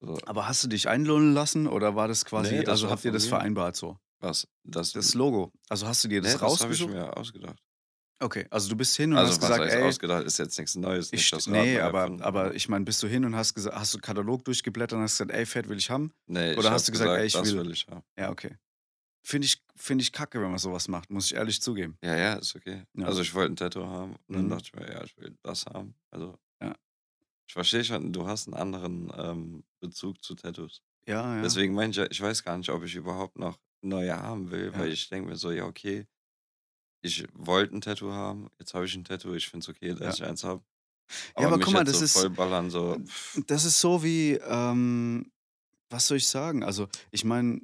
So. 0.00 0.16
Aber 0.26 0.46
hast 0.46 0.62
du 0.62 0.68
dich 0.68 0.88
einlullen 0.88 1.34
lassen 1.34 1.66
oder 1.66 1.96
war 1.96 2.06
das 2.06 2.24
quasi 2.24 2.58
das 2.60 2.68
also, 2.68 2.90
habt 2.90 3.04
ihr 3.04 3.12
das 3.12 3.24
mir. 3.24 3.30
vereinbart 3.30 3.74
so? 3.76 3.96
Was? 4.20 4.46
Das 4.64 4.92
Das 4.92 5.14
Logo. 5.14 5.52
Also, 5.68 5.86
hast 5.88 6.04
du 6.04 6.08
dir 6.08 6.22
das 6.22 6.32
das 6.32 6.40
habe 6.42 6.50
ich 6.52 6.60
rausgesucht? 6.60 6.90
mir 6.94 7.16
ausgedacht. 7.16 7.58
Okay, 8.20 8.46
also, 8.50 8.68
du 8.68 8.76
bist 8.76 8.96
hin 8.96 9.12
und 9.12 9.20
Also, 9.20 9.24
hast 9.24 9.38
was 9.40 9.58
gesagt: 9.58 9.64
„Ey“ 9.64 9.76
ausgedacht? 9.76 10.24
Ist 10.24 10.38
jetzt 10.38 10.58
nix 10.58 10.74
Neues, 10.74 11.12
ich 11.12 11.22
nicht 11.22 11.32
st 11.32 11.32
das 11.32 11.48
Rad 11.48 11.70
ne, 11.70 11.80
neu 11.80 11.82
aber 11.82 12.10
aber 12.20 12.54
ich 12.54 12.68
meine, 12.68 12.84
bist 12.84 13.02
du 13.02 13.06
hin 13.08 13.24
und 13.24 13.34
hast 13.36 13.54
gesa 13.54 13.72
hast 13.74 13.94
du 13.94 13.98
Katalog 13.98 14.44
durchgeblättert 14.44 14.96
und 14.98 15.02
hast 15.04 15.14
gesagt: 15.18 15.32
„Ey, 15.32 15.46
fett 15.46 15.68
will 15.68 15.78
ich 15.78 15.90
haben?“ 15.90 16.12
Ne, 16.28 16.54
ich 16.54 16.58
Oder 16.58 16.70
habe 16.70 16.82
hast 16.82 16.88
du 16.88 16.92
gesagt: 16.92 17.14
„Ey, 17.14 17.24
gesagt: 17.24 17.26
ich 17.26 17.40
„Das 17.40 17.56
will“ 17.56 17.56
will 17.56 17.70
ich 17.72 17.86
haben.“ 17.88 18.04
Ja, 18.18 18.30
okay. 18.30 18.56
Finde 19.24 19.46
ich 19.46 19.62
finde 19.76 20.02
ich 20.02 20.12
kacke, 20.12 20.40
wenn 20.42 20.50
man 20.50 20.58
so 20.60 20.72
was 20.72 20.88
macht, 20.88 21.10
muss 21.10 21.26
ich 21.26 21.36
ehrlich 21.36 21.62
zugeben. 21.62 21.98
Ja, 22.02 22.16
ja, 22.16 22.34
ist 22.36 22.54
okay. 22.54 22.84
Ja. 22.96 23.04
Also, 23.04 23.22
ich 23.22 23.34
wollte 23.34 23.52
'n 23.52 23.56
Tattoo 23.56 23.84
haben 23.86 24.14
und 24.28 24.34
dann 24.34 24.48
Mhm. 24.48 24.48
dachte 24.48 24.64
ich 24.66 24.74
mir: 24.74 24.88
„Ja, 24.92 25.02
ich 25.04 25.16
will 25.16 25.36
das 25.42 25.66
haben.“ 25.66 25.96
Also 26.10 26.38
Ja. 26.60 26.78
ich 27.48 27.54
verstehe 27.54 27.82
schon, 27.82 28.12
du 28.12 28.26
hast 28.26 28.46
'n 28.46 28.52
anderen, 28.54 29.10
ähm, 29.16 29.64
Bezug 29.80 30.22
zu 30.22 30.34
Tattoos. 30.34 30.82
Ja, 31.08 31.36
ja. 31.36 31.58
Deswegen 31.58 31.74
meine 31.74 31.90
ich 31.92 31.96
ja, 31.98 32.06
ich 32.10 32.20
weiß 32.22 32.44
gar 32.44 32.58
nicht, 32.58 32.70
ob 32.70 32.84
ich 32.84 32.94
überhaupt 32.96 33.38
noch 33.38 33.60
neue 33.82 34.16
haben 34.20 34.50
will, 34.50 34.74
Ja. 34.74 34.78
weil 34.78 34.92
ich 34.92 35.08
denke 35.08 35.30
mir 35.30 35.36
so: 35.36 35.52
„Ja, 35.52 35.66
okay, 35.66 36.06
ich 37.02 37.26
wollte 37.34 37.74
'n 37.74 37.80
Tattoo 37.80 38.12
haben, 38.12 38.48
jetzt 38.58 38.74
habe 38.74 38.86
ich 38.86 38.94
'n 38.96 39.04
Tattoo, 39.04 39.34
ich 39.34 39.48
finde 39.48 39.64
es 39.64 39.68
okay, 39.68 39.94
dass 39.94 40.04
Ja. 40.04 40.18
ich 40.18 40.24
eins 40.24 40.44
habe.“ 40.44 40.64
Ja, 41.38 41.48
aber 41.48 41.58
guck 41.60 41.72
mal, 41.72 41.84
das 41.84 42.00
so 42.00 42.02
ist 42.02 42.30
vollballern, 42.42 42.70
so 42.70 42.98
das 43.48 43.64
ist 43.64 43.80
so 43.80 44.02
wie, 44.02 44.32
ähm 44.34 45.30
was 45.90 46.08
soll 46.08 46.18
ich 46.18 46.28
sagen? 46.28 46.64
Also, 46.64 46.88
ich 47.12 47.24
meine, 47.24 47.60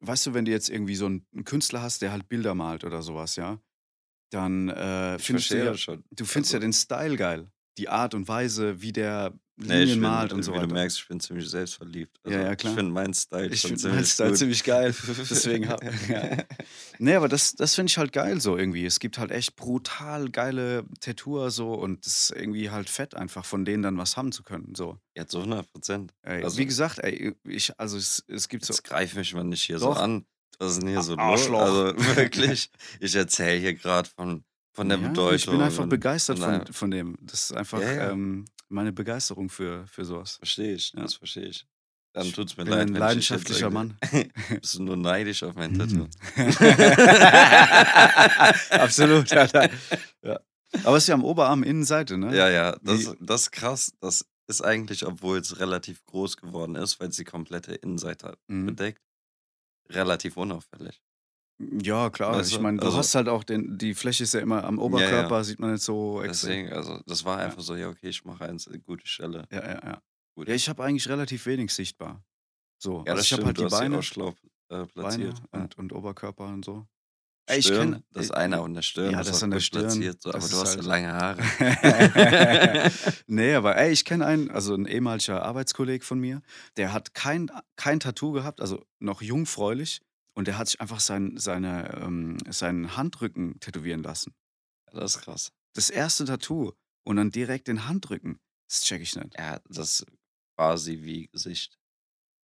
weißt 0.00 0.26
du, 0.26 0.34
wenn 0.34 0.44
du 0.46 0.52
jetzt 0.52 0.70
irgendwie 0.70 0.96
so 0.96 1.06
'n 1.06 1.26
'n 1.34 1.44
Künstler 1.44 1.82
hast, 1.82 2.02
der 2.02 2.12
halt 2.12 2.28
Bilder 2.28 2.54
malt 2.54 2.84
oder 2.84 3.02
so 3.02 3.14
was, 3.16 3.36
ja, 3.36 3.60
dann, 4.30 4.68
äh, 4.70 5.18
Ich 5.18 5.28
findest 5.28 5.52
du 5.52 5.58
ja 5.58 5.76
schon. 5.76 6.04
du 6.12 6.24
findest 6.26 6.52
ja 6.54 6.58
Also 6.58 6.60
den 6.60 6.72
Style 6.74 7.16
geil, 7.16 7.52
die 7.78 7.88
Art 7.90 8.14
und 8.14 8.28
Weise, 8.28 8.82
wie 8.82 8.92
der 8.92 9.38
Ne, 9.60 9.82
ich 9.82 9.90
Linien 9.90 10.00
bin 10.00 10.10
malt 10.10 10.32
und 10.32 10.42
so 10.42 10.52
wie 10.52 10.56
du 10.56 10.62
weiter. 10.62 10.72
merkst, 10.74 10.98
ich 10.98 11.08
bin 11.08 11.20
ziemlich 11.20 11.48
selbstverliebt. 11.48 12.18
Ja, 12.26 12.30
Also, 12.32 12.38
ja, 12.46 12.52
ich 12.52 12.58
klar. 12.58 12.74
finde 12.74 12.92
meinen 12.92 13.14
Style 13.14 13.46
Ich 13.48 13.60
schon 13.60 13.70
finde 13.78 13.88
meinen 13.88 14.04
ziemlich 14.04 14.12
Style 14.12 14.28
gut. 14.30 14.38
ziemlich 14.38 14.64
geil, 14.64 14.94
deswegen 15.30 15.68
ha 15.68 15.76
ja. 16.08 16.38
Ne, 16.98 17.16
aber 17.16 17.28
das 17.28 17.54
das 17.54 17.74
finde 17.74 17.90
ich 17.90 17.98
halt 17.98 18.12
geil 18.12 18.40
so 18.40 18.56
irgendwie. 18.56 18.86
Es 18.86 19.00
gibt 19.00 19.18
halt 19.18 19.30
echt 19.30 19.56
brutal 19.56 20.28
geile 20.30 20.84
Tattooer 21.00 21.50
so 21.50 21.72
und 21.74 22.06
das 22.06 22.30
ist 22.30 22.30
irgendwie 22.36 22.70
halt 22.70 22.88
fett 22.90 23.14
einfach, 23.14 23.44
von 23.44 23.64
denen 23.64 23.82
dann 23.82 23.98
was 23.98 24.16
haben 24.16 24.32
zu 24.32 24.42
können, 24.42 24.74
so. 24.74 24.98
Ja, 25.16 25.26
zu 25.26 25.38
100 25.40 25.66
%. 25.74 26.12
Ey, 26.22 26.42
Also 26.44 26.58
wie 26.58 26.66
gesagt, 26.66 26.98
ey, 27.00 27.34
ich 27.44 27.78
also, 27.78 27.96
es 27.98 28.24
es 28.28 28.48
gibt 28.48 28.64
so 28.64 28.72
Jetzt 28.72 28.84
greif 28.84 29.14
mich 29.14 29.34
mal 29.34 29.44
nicht 29.44 29.62
hier 29.62 29.78
so 29.78 29.86
Doch. 29.86 30.00
an. 30.00 30.24
Was 30.58 30.72
ist 30.72 30.80
denn 30.82 30.88
hier 30.90 31.02
so 31.02 31.12
los? 31.14 31.20
Arschloch. 31.20 31.60
Also, 31.60 31.94
wirklich, 32.16 32.70
ich 33.00 33.14
erzähle 33.14 33.58
hier 33.58 33.74
grad 33.74 34.08
von 34.08 34.44
von 34.72 34.88
der 34.88 34.98
Ja, 34.98 35.08
Bedeutung 35.08 35.34
ich 35.36 35.46
bin 35.46 35.60
einfach 35.62 35.82
und 35.82 35.88
begeistert 35.88 36.38
und 36.38 36.44
von 36.44 36.72
von 36.72 36.90
dem. 36.90 37.16
Das 37.22 37.44
ist 37.50 37.52
einfach, 37.52 37.80
Ja, 37.80 37.92
ja. 37.92 38.10
ähm, 38.12 38.44
meine 38.70 38.92
Begeisterung 38.92 39.48
für 39.48 39.86
für 39.86 40.04
so 40.04 40.18
was. 40.20 40.36
Verstehe 40.36 40.74
ich, 40.74 40.92
Ja. 40.94 41.02
das 41.02 41.14
verstehe 41.14 41.46
ich. 41.46 41.66
Dann 42.12 42.26
Ich 42.26 42.32
tut's 42.32 42.56
mir 42.56 42.64
bin 42.64 42.72
leid, 42.72 42.88
ein 42.88 42.94
ich 42.94 42.98
leidenschaftlicher 42.98 43.70
irgendwie 43.70 43.94
bist 44.60 44.74
du 44.74 44.82
nur 44.82 44.96
neidisch 44.96 45.44
auf 45.44 45.54
mein 45.54 45.78
Tattoo? 45.78 46.08
Mhm. 46.36 46.36
Absolut, 48.70 49.32
Alter. 49.32 49.70
Ja. 50.22 50.40
Aber 50.84 50.96
es 50.96 51.04
ist 51.04 51.08
ja 51.08 51.14
am 51.14 51.24
Oberarm 51.24 51.62
Innenseite, 51.62 52.16
ne? 52.18 52.36
Ja, 52.36 52.48
ja, 52.48 52.76
das 52.82 53.14
das 53.20 53.42
ist 53.42 53.50
krass. 53.52 53.92
Das 54.00 54.24
ist 54.48 54.62
eigentlich, 54.62 55.06
obwohl's 55.06 55.60
relativ 55.60 56.04
groß 56.06 56.36
geworden 56.36 56.74
ist, 56.76 57.00
weil's 57.00 57.16
die 57.16 57.24
komplette 57.24 57.74
Innenseite 57.74 58.36
Mhm. 58.48 58.66
bedeckt, 58.66 59.02
relativ 59.88 60.36
unauffällig. 60.36 61.00
Ja, 61.60 62.10
klar. 62.10 62.42
Weißt 62.42 62.46
Ich 62.46 62.58
du? 62.58 62.60
meine, 62.60 62.78
du 62.80 62.94
Also 62.94 62.94
hast 62.94 63.14
halt 63.14 63.28
auch 63.28 63.44
den 63.44 63.76
die 63.78 63.94
Fläche 63.94 64.22
ist 64.24 64.34
ja 64.34 64.40
immer 64.40 64.64
am 64.64 64.78
Ja, 64.86 65.08
Oberkörper, 65.08 65.44
ja. 65.44 65.44
sieht 65.44 65.58
man 65.58 65.72
nicht 65.72 65.82
so 65.84 66.22
extrem. 66.22 66.58
Deswegen, 66.58 66.72
also, 66.72 67.00
das 67.06 67.24
war 67.24 67.38
Ja. 67.40 67.40
einfach 67.40 67.62
so: 67.62 67.76
„Ja, 67.76 67.88
okay, 67.90 68.08
ich 68.10 68.24
mache 68.24 68.44
eins, 68.46 68.66
äh, 68.68 68.78
gute 68.80 69.06
Stelle.“ 69.06 69.48
Ja, 69.52 69.60
ja, 69.62 69.80
ja. 69.84 70.02
Gut. 70.34 70.48
Ja, 70.48 70.54
ich 70.54 70.68
habe 70.68 70.84
eigentlich 70.84 71.08
relativ 71.08 71.46
wenig 71.46 71.72
sichtbar. 71.72 72.24
So, 72.78 73.00
Ja, 73.06 73.14
also, 73.14 73.22
das 73.22 73.26
ich 73.26 73.32
habe 73.32 73.46
halt 73.46 73.58
du 73.58 73.60
die 73.60 73.66
Beine 73.66 73.98
auch 73.98 74.02
schlau, 74.02 74.34
äh, 74.70 74.86
Beine. 74.98 75.48
Ja. 75.54 75.68
und 75.68 75.78
und 75.78 75.92
Oberkörper 75.92 76.46
und 76.48 76.64
so. 76.64 76.86
Ey, 77.46 77.58
ich 77.58 77.72
Stirn, 77.72 77.72
kenn 77.72 78.04
das 78.12 78.30
äh, 78.30 78.32
eine 78.32 78.60
an 78.62 78.74
der 78.74 78.82
Stirn, 78.82 79.16
ja, 79.16 79.24
das 79.24 79.28
das 79.28 79.38
ist 79.38 79.42
an 79.42 79.50
der 79.50 79.60
Stirn, 79.60 79.68
platziert, 79.68 80.22
so, 80.22 80.32
aber 80.32 80.48
du 80.48 80.58
hast 80.60 80.76
ja 80.76 80.82
halt 80.82 80.84
lange 80.84 81.12
Haare. 81.12 81.42
Ne, 83.28 83.56
aber 83.56 83.76
ey, 83.76 83.92
ich 83.92 84.04
kenne 84.04 84.26
einen, 84.26 84.50
also 84.50 84.74
'n 84.74 84.86
ehemaliger 84.86 85.42
Arbeitskollege 85.44 86.04
von 86.04 86.20
mir, 86.20 86.42
der 86.76 86.92
hat 86.92 87.14
kein 87.14 87.50
kein 87.76 88.00
Tattoo 88.00 88.32
gehabt, 88.32 88.60
also 88.60 88.84
noch 89.00 89.22
jungfräulich 89.22 90.02
und 90.40 90.46
der 90.48 90.56
hat 90.58 90.68
sich 90.68 90.80
einfach 90.80 91.00
sein 91.00 91.36
seine, 91.36 91.94
ähm 92.02 92.38
seinen 92.48 92.96
Handrücken 92.96 93.60
tätowieren 93.60 94.02
lassen. 94.02 94.32
Das 94.92 95.16
ist 95.16 95.22
krass. 95.22 95.52
Das 95.76 95.90
erste 95.90 96.24
Tattoo 96.24 96.72
und 97.04 97.16
dann 97.16 97.30
direkt 97.30 97.68
den 97.68 97.86
Handrücken. 97.86 98.40
Das 98.68 98.80
checke 98.82 99.02
ich 99.02 99.14
nicht. 99.16 99.38
Ja, 99.38 99.60
das 99.68 100.04
quasi 100.56 101.02
wie 101.02 101.28
Gesicht. 101.28 101.78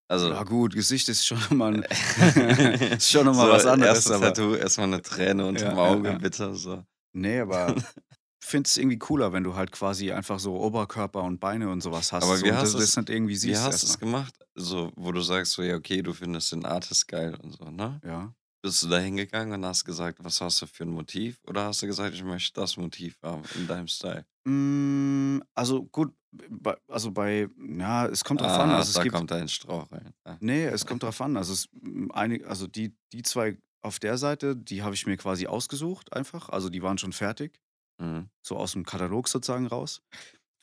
Also 0.08 0.30
Ja 0.30 0.44
gut, 0.44 0.74
Gesicht 0.74 1.08
ist 1.08 1.26
schon 1.26 1.38
mal 1.56 1.74
ist 2.98 3.10
schon 3.10 3.24
noch 3.26 3.34
mal 3.34 3.46
so, 3.46 3.52
was 3.54 3.64
anderes, 3.66 4.04
erstes 4.04 4.12
aber 4.12 4.34
Tattoo, 4.34 4.54
erst 4.54 4.78
mal 4.78 4.86
'ne 4.88 5.02
Träne 5.02 5.46
unterm 5.46 5.72
Ja, 5.72 5.80
ja, 5.80 5.80
Auge, 5.80 6.12
ja. 6.12 6.18
bitte, 6.20 6.54
so. 6.54 6.84
Ne, 7.14 7.40
aber 7.40 7.74
finde 8.46 8.68
es 8.68 8.76
irgendwie 8.76 8.98
cooler, 8.98 9.32
wenn 9.32 9.44
du 9.44 9.54
halt 9.54 9.72
quasi 9.72 10.12
einfach 10.12 10.38
so 10.38 10.56
Oberkörper 10.60 11.22
und 11.24 11.40
Beine 11.40 11.70
und 11.70 11.80
so 11.80 11.92
was 11.92 12.12
hast, 12.12 12.28
Aber 12.28 12.40
so 12.40 12.44
wie 12.44 12.52
und 12.52 12.52
hast 12.52 12.74
das 12.74 12.74
du's 12.74 12.96
das 12.96 12.96
nicht 12.96 13.10
irgendwie 13.10 13.36
wie 13.40 13.56
siehst 13.56 13.58
hast 13.58 13.82
erst 13.82 13.84
du's 13.84 13.98
mal. 13.98 13.98
gemacht? 13.98 14.34
So, 14.54 14.92
wo 14.96 15.12
du 15.12 15.20
sagst 15.20 15.52
so: 15.52 15.62
„Ja, 15.62 15.76
okay, 15.76 16.02
du 16.02 16.12
findest 16.12 16.52
den 16.52 16.64
Artist 16.64 17.08
geil“ 17.08 17.34
und 17.36 17.52
so, 17.52 17.64
ne? 17.70 18.02
Ja. 18.02 18.34
Bist 18.62 18.82
du 18.82 18.88
da 18.88 18.98
hingegangen 18.98 19.54
und 19.54 19.66
hast 19.66 19.84
gesagt: 19.84 20.24
„Was 20.24 20.40
hast 20.40 20.62
du 20.62 20.66
für 20.66 20.84
'n 20.84 20.90
Motiv?“ 20.90 21.40
Oder 21.46 21.66
hast 21.66 21.82
du 21.82 21.86
gesagt: 21.88 22.14
„Ich 22.14 22.24
möchte 22.24 22.60
das 22.60 22.76
Motiv 22.78 23.18
haben 23.22 23.46
in 23.54 23.66
deinem 23.68 23.88
Style?“ 23.88 24.26
Hm, 24.46 25.42
also 25.54 25.84
gut, 25.86 26.14
bei 26.30 26.76
also 26.88 27.10
bei 27.10 27.48
ja, 27.78 28.06
es 28.06 28.22
kommt 28.24 28.40
drauf 28.42 28.58
an. 28.58 28.74
Ah, 28.74 28.76
Also, 28.76 28.90
es 28.90 29.00
da 29.00 29.00
gibt 29.00 29.18
kommt 29.18 29.30
dein 29.30 29.48
Strauch 29.48 29.90
rein. 29.92 30.14
Ja. 30.26 30.40
Ne, 30.40 30.66
es 30.68 30.84
kommt 30.86 31.02
drauf 31.02 31.20
an. 31.20 31.36
Also, 31.36 31.52
es 31.52 31.68
hm, 31.72 32.10
einig 32.12 32.46
also 32.46 32.66
die 32.66 32.94
die 33.12 33.22
2 33.22 33.58
auf 33.82 33.98
der 33.98 34.18
Seite, 34.18 34.56
die 34.56 34.82
habe 34.82 34.94
ich 34.94 35.06
mir 35.06 35.16
quasi 35.16 35.46
ausgesucht 35.46 36.12
einfach. 36.12 36.48
Also, 36.50 36.68
die 36.68 36.82
waren 36.82 36.98
schon 36.98 37.12
fertig, 37.12 37.60
Mhm. 37.98 38.28
so 38.46 38.58
aus'm 38.58 38.84
Katalog 38.84 39.28
sozusagen 39.28 39.66
raus. 39.66 40.02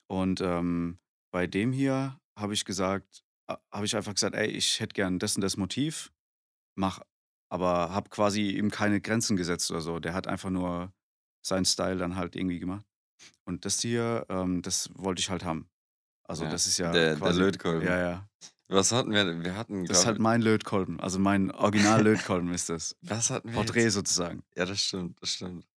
Und, 0.10 0.42
ähm, 0.42 1.00
bei 1.34 1.48
dem 1.48 1.72
hier 1.74 2.20
habe 2.38 2.54
ich 2.54 2.66
gesagt 2.66 3.24
ha 3.50 3.62
habe 3.72 3.86
ich 3.86 3.96
einfach 3.96 4.14
gesagt: 4.16 4.36
„Ey, 4.36 4.48
ich 4.50 4.80
hätte 4.80 4.94
gern 4.96 5.20
das 5.20 5.36
und 5.36 5.42
das 5.42 5.58
Motiv, 5.58 6.12
mach“ 6.76 7.02
aber 7.52 7.92
habe 7.92 8.10
quasi 8.10 8.52
ihm 8.52 8.72
keine 8.72 9.02
Grenzen 9.02 9.38
gesetzt 9.38 9.72
oder 9.72 9.82
so. 9.82 10.00
Der 10.00 10.14
hat 10.16 10.28
einfach 10.28 10.50
nur 10.52 10.94
seinen 11.46 11.66
Style 11.66 11.98
dann 11.98 12.16
halt 12.18 12.36
irgendwie 12.38 12.60
gemacht. 12.60 12.86
Und 13.46 13.66
das 13.66 13.82
hier, 13.82 14.26
ähm, 14.30 14.62
das 14.64 14.90
wollte 14.96 15.22
ich 15.22 15.30
halt 15.32 15.44
haben. 15.46 15.70
Also, 16.26 16.46
Ja, 16.46 16.50
das 16.50 16.68
ist 16.68 16.78
ja 16.80 17.02
der 17.02 17.16
der 17.18 17.34
quasi 17.34 17.34
Lötkolben. 17.34 17.82
ja, 17.82 18.00
ja. 18.00 18.30
Was 18.70 18.92
hatten 18.92 19.12
wir? 19.12 19.44
Wir 19.44 19.56
hatten, 19.58 19.88
Das 19.88 20.00
ist 20.00 20.06
halt 20.06 20.20
mein 20.20 20.42
Lötkolben. 20.42 21.00
Also, 21.00 21.20
mein 21.20 21.52
Original-Lötkolben 21.52 22.54
ist 22.54 22.70
das. 22.70 22.96
Was 23.02 23.30
hatten 23.30 23.52
wir 23.52 23.60
Porträt 23.60 23.90
jetzt? 23.90 23.92
sozusagen. 23.92 24.44
Ja, 24.56 24.66
das 24.66 24.82
stimmt, 24.82 25.22
das 25.22 25.32
stimmt. 25.36 25.68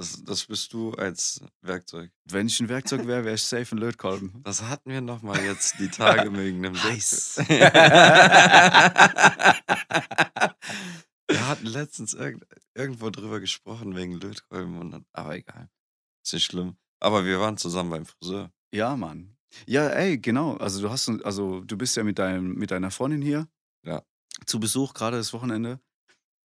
Das 0.00 0.24
das 0.24 0.46
bist 0.46 0.72
du 0.72 0.92
als 0.94 1.42
Werkzeug. 1.60 2.10
Wenn 2.24 2.46
ich 2.46 2.58
'n 2.58 2.70
Werkzeug 2.70 3.02
wäre, 3.06 3.22
wäre 3.26 3.34
ich 3.34 3.42
safe 3.42 3.74
'n 3.74 3.78
Lötkolben. 3.78 4.32
Was 4.44 4.62
hatten 4.62 4.90
wir 4.90 5.02
noch 5.02 5.20
mal 5.20 5.38
jetzt 5.44 5.78
die 5.78 5.88
Tage 5.90 6.32
wegen 6.34 6.62
'nem 6.62 6.82
Heiß. 6.82 7.36
Wir 11.28 11.46
hatten 11.46 11.66
letztens 11.66 12.14
irgend 12.14 12.44
irgendwo 12.74 13.10
drüber 13.10 13.40
gesprochen 13.40 13.94
wegen 13.94 14.14
Lötkolben 14.14 14.78
und 14.78 14.90
dann 14.90 15.04
aber 15.12 15.36
egal. 15.36 15.68
Ist 16.24 16.34
nicht 16.34 16.44
schlimm. 16.46 16.76
Aber 17.00 17.24
wir 17.26 17.40
waren 17.40 17.56
zusammen 17.58 17.90
beim 17.90 18.06
Friseur. 18.06 18.52
Ja, 18.74 18.96
Mann. 18.96 19.36
Ja, 19.66 19.88
ey, 19.88 20.18
genau. 20.18 20.56
Also, 20.56 20.80
du 20.82 20.90
hast 20.90 21.08
also, 21.24 21.60
du 21.62 21.76
bist 21.78 21.96
ja 21.96 22.04
mit 22.04 22.18
deinem 22.18 22.54
mit 22.54 22.70
deiner 22.70 22.90
Freundin 22.90 23.22
hier 23.22 23.48
Ja. 23.84 24.02
zu 24.46 24.60
Besuch, 24.60 24.94
grade 24.94 25.18
das 25.18 25.32
Wochenende. 25.34 25.80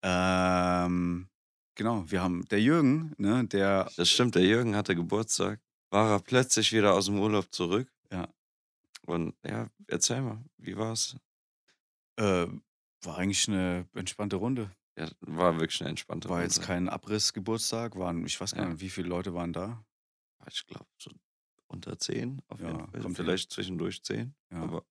Ähm, 0.04 1.30
genau, 1.76 2.10
wir 2.10 2.22
haben 2.22 2.46
der 2.50 2.62
Jürgen, 2.62 3.14
ne, 3.18 3.46
der 3.48 3.92
Das 3.98 4.10
stimmt, 4.10 4.36
der 4.36 4.44
Jürgen 4.44 4.76
hatte 4.76 4.94
Geburtstag, 4.94 5.62
war 5.90 6.12
er 6.12 6.20
plötzlich 6.20 6.74
wieder 6.74 6.94
aus'm 6.96 7.18
Urlaub 7.18 7.54
zurück. 7.54 7.90
Ja. 8.12 8.28
Und 9.08 9.36
ja, 9.46 9.70
erzähl 9.88 10.22
mal, 10.22 10.44
wie 10.58 10.78
war's? 10.78 11.16
Äh, 12.18 12.48
war 13.04 13.18
eigentlich 13.18 13.48
'ne 13.48 13.88
entspannte 13.94 14.38
Runde. 14.38 14.76
Ja, 14.98 15.10
war 15.22 15.60
wirklich 15.60 15.82
'ne 15.82 15.90
entspannte 15.90 16.30
War 16.30 16.42
jetzt 16.42 16.60
Runde. 16.60 16.62
kein 16.62 16.90
Abrissgeburtstag, 16.90 17.98
waren 17.98 18.26
ich 18.26 18.42
weiß 18.42 18.56
gar 18.56 18.66
Ja. 18.66 18.70
nicht, 18.70 18.82
wie 18.82 18.90
viele 18.90 19.08
Leute 19.10 19.36
waren 19.36 19.54
da? 19.54 19.86
Ich 20.52 20.66
glaube, 20.68 20.88
so 20.98 21.12
unter 21.68 21.98
10 21.98 22.42
auf 22.48 22.64
jeden 22.64 22.80
Ja, 22.80 22.88
Fall. 22.92 23.02
kommt 23.02 23.20
hin. 23.20 23.36
Vielleicht 23.36 23.52
zwischendurch 23.52 24.02
10, 24.04 24.36
Ja. 24.52 24.70
aber 24.70 24.86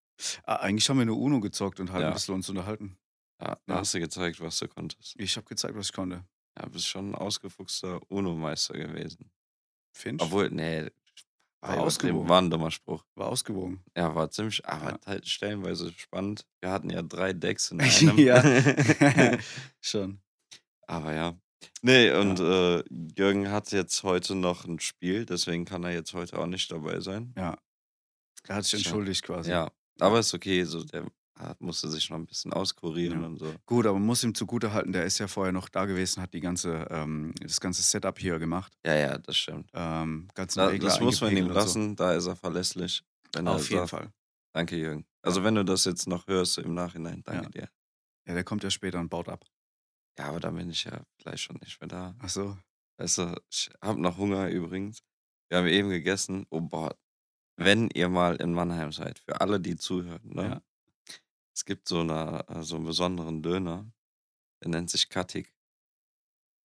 Ah, 0.44 0.56
eigentlich 0.56 0.88
haben 0.90 0.98
wir 0.98 1.06
nur 1.06 1.18
UNO 1.18 1.40
gezockt 1.40 1.80
und 1.80 1.92
halt 1.92 2.06
'n 2.06 2.12
Ja. 2.12 2.14
bisschen 2.14 2.34
uns 2.34 2.48
unterhalten. 2.48 2.98
Ja, 3.40 3.56
da 3.66 3.76
Ja. 3.76 3.80
hast 3.80 3.94
du 3.94 4.00
gezeigt, 4.00 4.40
was 4.40 4.58
du 4.58 4.68
konntest. 4.68 5.16
Ich 5.16 5.36
habe 5.36 5.46
gezeigt, 5.46 5.76
was 5.76 5.86
ich 5.86 5.92
konnte. 5.92 6.24
Ja, 6.58 6.66
bist 6.68 6.86
schon 6.86 7.10
'n 7.10 7.14
ausgefuchster 7.16 8.00
UNO-Meister 8.10 8.74
gewesen. 8.74 9.32
Findest? 9.94 10.20
Obwohl, 10.20 10.50
ne, 10.50 10.92
War 11.66 11.78
ausgewogen. 11.78 12.28
war 12.28 12.40
'n 12.42 12.50
dummer 12.50 12.70
Spruch. 12.70 13.04
War 13.16 13.28
ausgewogen. 13.28 13.84
Ja, 13.96 14.14
war 14.16 14.30
ziemlich 14.30 14.66
aber 14.66 14.92
Ja. 14.92 14.98
halt 15.06 15.28
stellenweise 15.28 15.92
spannend. 15.92 16.46
Wir 16.60 16.70
hatten 16.72 16.90
ja 16.90 17.02
3 17.02 17.32
Decks 17.32 17.70
in 17.70 17.80
einem. 17.84 18.24
Ja. 18.26 18.48
Schon. 19.80 20.20
Aber 20.88 21.14
ja. 21.14 21.38
Ne, 21.82 22.12
und, 22.20 22.38
Ja. 22.38 22.40
äh, 22.40 22.82
Jürgen 23.16 23.50
hat 23.50 23.72
jetzt 23.72 24.02
heute 24.02 24.34
noch 24.34 24.64
'n 24.66 24.80
Spiel, 24.80 25.24
deswegen 25.26 25.64
kann 25.64 25.84
er 25.84 25.92
jetzt 25.92 26.12
heute 26.14 26.38
auch 26.38 26.46
nicht 26.46 26.70
dabei 26.70 27.00
sein. 27.00 27.36
Ja. 27.36 27.56
Er 28.48 28.56
hat 28.56 28.64
sich 28.64 28.74
entschuldigt 28.74 29.22
quasi. 29.24 29.58
Ja, 29.58 29.70
aber 30.00 30.20
ist 30.20 30.34
okay, 30.34 30.64
so 30.64 30.84
der 30.84 31.06
musste 31.58 31.88
sich 31.88 32.10
noch 32.10 32.16
'n 32.18 32.26
bisschen 32.26 32.52
auskurieren 32.52 33.20
Ja. 33.20 33.26
und 33.26 33.38
so. 33.38 33.54
Gut, 33.66 33.86
aber 33.86 33.98
man 33.98 34.06
muss 34.06 34.22
ihm 34.24 34.34
zugutehalten, 34.34 34.92
der 34.92 35.04
ist 35.04 35.18
ja 35.18 35.26
vorher 35.28 35.52
noch 35.52 35.68
da 35.68 35.84
gewesen, 35.86 36.22
hat 36.22 36.32
die 36.34 36.40
ganze 36.40 36.86
ähm, 36.90 37.32
das 37.40 37.60
ganze 37.60 37.82
Setup 37.82 38.18
hier 38.18 38.38
gemacht. 38.38 38.72
Ja, 38.84 38.94
ja, 38.94 39.18
das 39.18 39.36
stimmt. 39.36 39.70
Ähm, 39.74 40.28
ganzen 40.34 40.58
Da 40.60 40.70
das 40.76 41.00
muss 41.00 41.20
man 41.20 41.36
ihm 41.36 41.46
und 41.46 41.52
so. 41.52 41.54
lassen, 41.54 41.96
da 41.96 42.12
ist 42.12 42.26
er 42.26 42.36
verlässlich, 42.36 43.02
wenn 43.32 43.46
er 43.46 43.54
Auf 43.54 43.68
jeden 43.70 43.80
sagt 43.80 43.90
Fall. 43.90 44.12
Danke, 44.52 44.76
Jürgen. 44.76 45.04
Also, 45.22 45.42
wenn 45.42 45.54
du 45.56 45.64
das 45.64 45.84
jetzt 45.84 46.06
noch 46.06 46.26
hörst 46.28 46.58
im 46.58 46.74
Nachhinein, 46.74 47.22
danke 47.24 47.44
Ja. 47.46 47.50
dir. 47.50 47.68
Ja, 48.28 48.34
der 48.34 48.44
kommt 48.44 48.62
ja 48.64 48.70
später 48.70 49.00
und 49.00 49.08
baut 49.10 49.28
ab. 49.28 49.44
Ja, 50.18 50.26
aber 50.26 50.40
dann 50.40 50.54
bin 50.56 50.70
ich 50.70 50.84
ja 50.84 51.02
gleich 51.18 51.42
schon 51.42 51.56
nicht 51.56 51.80
mehr 51.80 51.88
da. 51.88 52.14
Ach 52.20 52.28
so. 52.28 52.56
Weißt 52.98 53.18
du, 53.18 53.34
ich 53.50 53.70
habe 53.82 54.00
noch 54.00 54.16
Hunger 54.18 54.48
übrigens. 54.48 55.00
Wir 55.50 55.58
haben 55.58 55.66
eben 55.68 55.88
gegessen. 55.90 56.46
Oh, 56.50 56.60
boah. 56.60 56.94
Wenn 57.56 57.90
ihr 57.90 58.08
mal 58.08 58.36
in 58.36 58.52
Mannheim 58.54 58.92
seid, 58.92 59.18
für 59.20 59.40
alle, 59.40 59.60
die 59.60 59.76
zuhören, 59.76 60.22
ne? 60.24 60.42
Ja. 60.44 60.62
Es 61.56 61.64
gibt 61.64 61.86
so 61.88 62.02
'ne 62.02 62.44
äh, 62.48 62.62
so 62.64 62.74
'n 62.76 62.84
besonderen 62.84 63.40
Döner, 63.40 63.86
der 64.62 64.70
nennt 64.70 64.90
sich 64.90 65.08
Kattik. 65.08 65.50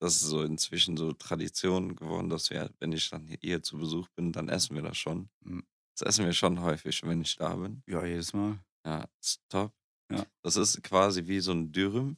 Das 0.01 0.15
ist 0.15 0.21
so 0.21 0.43
inzwischen 0.43 0.95
so 0.95 1.11
Tradition 1.11 1.95
geworden, 1.95 2.29
dass 2.29 2.49
wir, 2.49 2.71
wenn 2.79 2.93
ich 2.93 3.09
dann 3.09 3.27
hier 3.41 3.61
zu 3.61 3.77
Besuch 3.77 4.07
bin, 4.15 4.31
dann 4.31 4.47
essen 4.47 4.75
wir 4.75 4.81
das 4.81 4.97
schon. 4.97 5.29
Mhm. 5.41 5.63
Das 5.97 6.07
essen 6.07 6.25
wir 6.25 6.31
schon 6.33 6.61
häufig, 6.61 7.03
wenn 7.03 7.21
ich 7.21 7.35
da 7.35 7.53
bin. 7.55 7.83
Ja, 7.85 8.05
jedes 8.05 8.31
Mal. 8.33 8.59
Ja, 8.85 9.05
ist 9.21 9.41
top. 9.49 9.73
Ja. 10.09 10.25
Das 10.41 10.55
ist 10.55 10.81
quasi 10.83 11.27
wie 11.27 11.41
so 11.41 11.51
'n 11.51 11.73
Dürüm, 11.73 12.17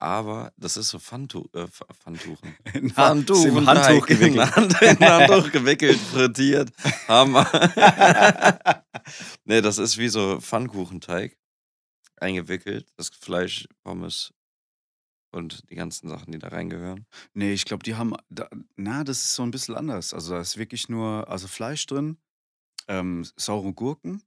aber 0.00 0.52
das 0.58 0.76
ist 0.76 0.90
so 0.90 0.98
Pfanntu 0.98 1.46
äh, 1.54 1.66
Pf 1.68 1.82
Pfannkuchen. 2.00 2.56
In 2.74 2.88
ist 2.88 3.44
im 3.46 3.66
Handtuch 3.66 4.06
gewickelt. 4.06 4.52
In 4.82 5.00
Handtuch 5.00 5.52
gewickelt, 5.52 5.98
frittiert, 6.00 6.70
Hammer. 7.08 7.46
Ne, 9.46 9.62
das 9.62 9.78
ist 9.78 9.98
wie 9.98 10.08
so 10.08 10.40
Pfannkuchenteig 10.40 11.36
eingewickelt, 12.22 12.86
das 12.96 13.08
Fleisch, 13.10 13.68
Pommes 13.84 14.32
und 15.32 15.68
die 15.70 15.74
ganzen 15.76 16.08
Sachen, 16.08 16.32
die 16.32 16.38
da 16.38 16.48
reingehören. 16.48 17.06
Ne, 17.34 17.52
ich 17.52 17.64
glaube, 17.64 17.82
die 17.84 17.94
haben 17.96 18.14
da 18.30 18.48
na, 18.76 19.04
das 19.04 19.18
ist 19.24 19.34
so 19.34 19.42
'n 19.42 19.50
bisschen 19.50 19.74
anders. 19.76 20.14
Also, 20.14 20.34
da 20.34 20.40
ist 20.40 20.56
wirklich 20.56 20.88
nur 20.88 21.28
also, 21.28 21.48
Fleisch 21.48 21.86
drin, 21.86 22.18
ähm, 22.88 23.26
saure 23.36 23.72
Gurken, 23.74 24.22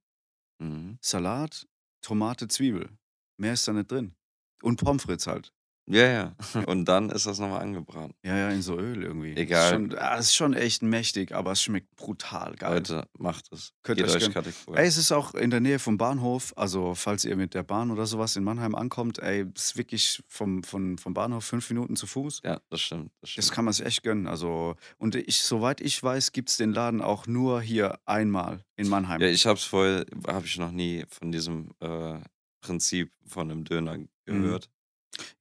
Mhm. 0.62 1.00
Salat, 1.01 1.67
Tomate, 2.01 2.48
Zwiebel. 2.48 2.89
Mehr 3.38 3.53
ist 3.53 3.67
da 3.67 3.74
nicht 3.74 3.91
drin. 3.91 4.15
Und 4.63 4.77
Pommes 4.81 5.03
frites 5.03 5.27
halt. 5.27 5.51
Ja, 5.91 6.05
ja. 6.05 6.36
Und 6.67 6.86
dann 6.86 7.10
ist 7.10 7.25
das 7.25 7.39
noch 7.39 7.50
mal 7.50 7.58
angebraten. 7.60 8.13
Ja, 8.24 8.38
ja, 8.38 8.50
in 8.50 8.62
so 8.62 8.77
Öl 8.77 9.01
irgendwie. 9.03 9.31
Ist 9.31 9.39
Egal. 9.39 9.72
schon 9.74 9.96
ah, 9.98 10.15
ist 10.17 10.36
schon 10.36 10.53
echt 10.53 10.84
mächtig, 10.84 11.34
aber 11.34 11.53
es 11.53 11.63
schmeckt 11.63 11.96
brutal 11.96 12.53
geil. 12.55 12.75
Leute, 12.75 13.08
macht 13.17 13.51
es. 13.51 13.74
Könnt 13.81 13.98
Geht 13.98 14.08
euch 14.08 14.36
euch 14.38 14.53
vor. 14.55 14.77
Ey, 14.77 14.86
es 14.86 14.98
ist 14.98 15.12
auch 15.12 15.34
in 15.34 15.50
der 15.50 15.62
Nähe 15.62 15.79
vom 15.79 15.98
Bahnhof. 15.98 16.53
Also, 16.55 16.93
falls 16.93 17.25
ihr 17.25 17.36
mit 17.36 17.55
der 17.55 17.63
Bahn 17.63 17.89
oder 17.89 18.05
so 18.05 18.19
was 18.19 18.36
in 18.36 18.43
Mannheim 18.43 18.75
ankommt, 18.75 19.17
ey, 19.17 19.46
ist 19.55 19.77
wirklich 19.77 20.22
vom 20.27 20.62
von 20.63 21.00
vom 21.00 21.15
Bahnhof 21.15 21.43
5 21.43 21.67
Minuten 21.72 21.96
zu 21.96 22.05
Fuß. 22.05 22.41
Ja, 22.46 22.62
das 22.69 22.81
stimmt, 22.81 23.12
das 23.22 23.34
Das 23.34 23.46
stimmt. 23.46 23.51
kann 23.55 23.65
man 23.65 23.74
sich 23.74 23.86
echt 23.88 24.03
gönnen. 24.03 24.27
Also 24.27 24.75
und 25.00 25.15
ich 25.15 25.41
soweit 25.41 25.81
ich 25.81 26.01
weiß, 26.03 26.34
gibt's 26.34 26.58
den 26.58 26.72
Laden 26.72 27.01
auch 27.01 27.25
nur 27.25 27.62
hier 27.62 27.98
einmal 28.05 28.63
in 28.75 28.89
Mannheim. 28.89 29.22
Ja, 29.22 29.27
ich 29.27 29.48
habe 29.48 29.58
es 29.58 29.63
vorher 29.63 30.05
habe 30.27 30.46
ich 30.46 30.55
noch 30.60 30.72
nie 30.72 31.03
von 31.10 31.31
diesem, 31.31 31.72
äh, 31.79 32.19
Prinzip 32.62 33.12
von 33.25 33.48
'nem 33.48 33.63
Döner 33.63 33.98
Mhm. 34.27 34.60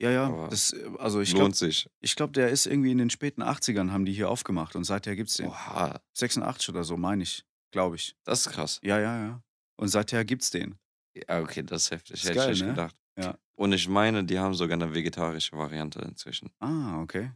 Ja, 0.01 0.11
ja, 0.11 0.27
Aber 0.27 0.49
das 0.49 0.73
äh, 0.73 0.91
also, 0.99 1.21
ich 1.21 1.31
glaube 1.31 1.45
lohnt 1.45 1.57
sich. 1.57 1.89
ich 2.01 2.17
glaube, 2.17 2.33
der 2.33 2.49
ist 2.49 2.67
irgendwie 2.67 2.91
in 2.91 2.99
den 2.99 3.11
späten 3.11 3.43
80ern 3.43 3.91
haben 3.91 4.05
die 4.05 4.13
hier 4.13 4.31
aufgemacht 4.31 4.77
und 4.77 4.85
seither 4.85 5.15
gibt's 5.17 5.35
den. 5.35 5.47
Oha. 5.49 6.01
86 6.15 6.71
oder 6.71 6.85
so, 6.85 6.97
meine 6.97 7.23
ich, 7.23 7.45
glaube 7.71 7.97
ich. 7.97 8.17
Das 8.25 8.47
ist 8.47 8.53
krass. 8.53 8.81
Ja, 8.83 8.99
ja, 8.99 9.19
ja. 9.19 9.43
Und 9.77 9.89
seither 9.89 10.25
gibt's 10.25 10.51
den. 10.51 10.79
Ja, 11.15 11.41
okay, 11.41 11.63
das 11.63 11.85
ist 11.85 11.91
heftig. 11.91 12.15
Ist 12.15 12.25
Hätte 12.25 12.33
ich 12.33 12.37
geil, 12.39 12.51
nicht 12.51 12.63
ne? 12.63 12.69
gedacht. 12.69 12.97
Ja. 13.19 13.39
Und 13.57 13.73
ich 13.73 13.89
meine, 13.89 14.25
die 14.25 14.39
haben 14.39 14.55
sogar 14.55 14.75
eine 14.75 14.95
vegetarische 14.95 15.57
Variante 15.57 16.01
inzwischen. 16.01 16.51
Ah, 16.61 17.01
okay. 17.01 17.33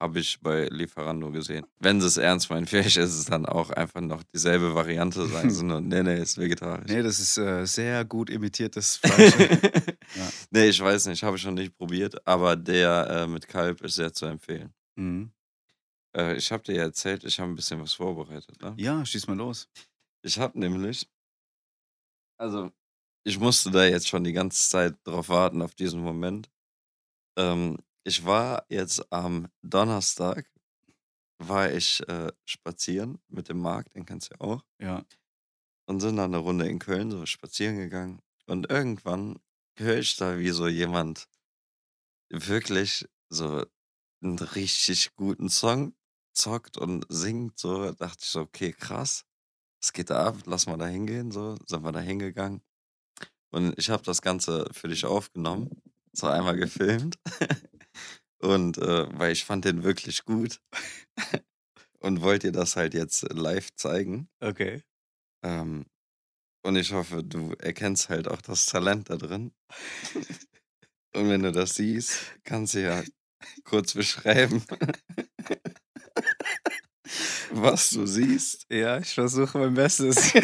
Habe 0.00 0.18
ich 0.18 0.40
bei 0.40 0.66
Lieferando 0.66 1.30
gesehen. 1.30 1.64
Wenn 1.78 2.00
sie 2.00 2.06
es 2.08 2.16
ernst 2.16 2.50
meinen, 2.50 2.66
vielleicht 2.66 2.96
ist 2.96 3.14
es 3.14 3.24
dann 3.26 3.46
auch 3.46 3.70
einfach 3.70 4.00
noch 4.00 4.22
dieselbe 4.34 4.74
Variante, 4.74 5.26
sagen 5.26 5.50
sie 5.50 5.64
nur, 5.64 5.80
nee, 5.80 6.02
nee, 6.02 6.20
ist 6.20 6.36
vegetarisch. 6.38 6.90
Nee, 6.90 7.02
das 7.02 7.20
ist 7.20 7.38
äh, 7.38 7.64
sehr 7.66 8.04
gut 8.04 8.30
imitiertes 8.30 8.96
Fleisch. 8.96 9.34
Ja. 10.16 10.28
Nee, 10.50 10.68
ich 10.68 10.80
weiß 10.80 11.06
nicht, 11.06 11.24
habe 11.24 11.36
ich 11.36 11.44
noch 11.44 11.52
nicht 11.52 11.76
probiert, 11.76 12.24
aber 12.26 12.54
der 12.54 13.06
äh, 13.10 13.26
mit 13.26 13.48
Kalb 13.48 13.80
ist 13.80 13.96
sehr 13.96 14.12
zu 14.12 14.26
empfehlen. 14.26 14.72
mhm. 14.96 15.32
Äh, 16.16 16.36
ich 16.36 16.52
habe 16.52 16.62
dir 16.62 16.76
ja 16.76 16.82
erzählt, 16.84 17.24
ich 17.24 17.40
habe 17.40 17.50
ein 17.50 17.56
bisschen 17.56 17.80
was 17.80 17.94
vorbereitet. 17.94 18.60
Ne? 18.62 18.74
Ja, 18.78 19.04
schieß 19.04 19.26
mal 19.26 19.36
los. 19.36 19.68
Ich 20.22 20.38
habe 20.38 20.56
nämlich, 20.60 21.08
also 22.38 22.70
ich 23.26 23.38
musste 23.40 23.70
da 23.72 23.84
jetzt 23.86 24.06
schon 24.08 24.22
die 24.22 24.32
ganze 24.32 24.68
Zeit 24.68 24.94
drauf 25.04 25.28
warten, 25.28 25.62
auf 25.62 25.74
diesen 25.74 26.00
Moment. 26.02 26.48
Ähm, 27.36 27.78
ich 28.04 28.24
war 28.24 28.64
jetzt 28.68 29.12
am 29.12 29.48
Donnerstag, 29.62 30.48
war 31.38 31.72
ich 31.72 32.06
äh, 32.08 32.30
spazieren 32.44 33.18
mit 33.28 33.48
dem 33.48 33.58
Markt, 33.60 33.94
den 33.94 34.06
kennst 34.06 34.30
du 34.30 34.34
ja 34.34 34.40
auch, 34.40 34.64
Ja. 34.80 35.04
und 35.86 36.00
sind 36.00 36.16
dann 36.16 36.34
eine 36.34 36.42
Runde 36.42 36.68
in 36.68 36.78
Köln 36.78 37.10
so 37.10 37.26
spazieren 37.26 37.76
gegangen. 37.76 38.20
Und 38.46 38.70
irgendwann 38.70 39.40
höre 39.78 39.98
ich 39.98 40.16
da, 40.16 40.38
wie 40.38 40.50
so 40.50 40.68
jemand 40.68 41.28
wirklich 42.30 43.06
so 43.28 43.64
einen 44.22 44.38
richtig 44.38 45.14
guten 45.16 45.48
Song 45.48 45.94
zockt 46.34 46.76
und 46.78 47.06
singt. 47.08 47.58
So 47.58 47.84
Da 47.84 47.92
dachte 47.92 48.18
ich 48.22 48.28
so, 48.28 48.40
okay, 48.40 48.72
krass. 48.72 49.24
Was 49.82 49.92
geht 49.92 50.10
da 50.10 50.26
ab? 50.26 50.36
Lass 50.46 50.66
mal 50.66 50.76
da 50.78 50.86
hingehen. 50.86 51.30
So 51.30 51.56
sind 51.66 51.82
wir 51.84 51.92
da 51.92 52.00
hingegangen. 52.00 52.62
Und 53.50 53.78
ich 53.78 53.90
habe 53.90 54.02
das 54.02 54.22
Ganze 54.22 54.66
für 54.72 54.88
dich 54.88 55.04
aufgenommen. 55.04 55.70
So 56.12 56.26
einmal 56.28 56.56
gefilmt. 56.56 57.18
Und 58.44 58.76
äh, 58.76 59.06
weil 59.18 59.32
ich 59.32 59.46
fand 59.46 59.64
den 59.64 59.84
wirklich 59.84 60.24
gut. 60.24 60.60
Und 61.98 62.20
wollte 62.20 62.48
dir 62.48 62.58
das 62.58 62.76
halt 62.76 62.92
jetzt 62.92 63.22
live 63.32 63.74
zeigen. 63.76 64.28
Okay. 64.40 64.82
Ähm, 65.42 65.86
und 66.62 66.76
ich 66.76 66.92
hoffe, 66.92 67.24
du 67.24 67.54
erkennst 67.54 68.10
halt 68.10 68.28
auch 68.28 68.42
das 68.42 68.66
Talent 68.66 69.08
da 69.08 69.16
drin. 69.16 69.54
Und 71.14 71.30
wenn 71.30 71.42
du 71.42 71.52
das 71.52 71.76
siehst, 71.76 72.34
kannst 72.44 72.74
du 72.74 72.82
ja 72.82 73.02
kurz 73.64 73.94
beschreiben, 73.94 74.62
was 77.50 77.88
du 77.90 78.06
siehst. 78.06 78.66
Ja, 78.70 78.98
ich 78.98 79.14
versuche 79.14 79.58
mein 79.58 79.72
Bestes. 79.72 80.28
Spiel 80.28 80.42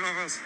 mal 0.00 0.16
was. 0.24 0.40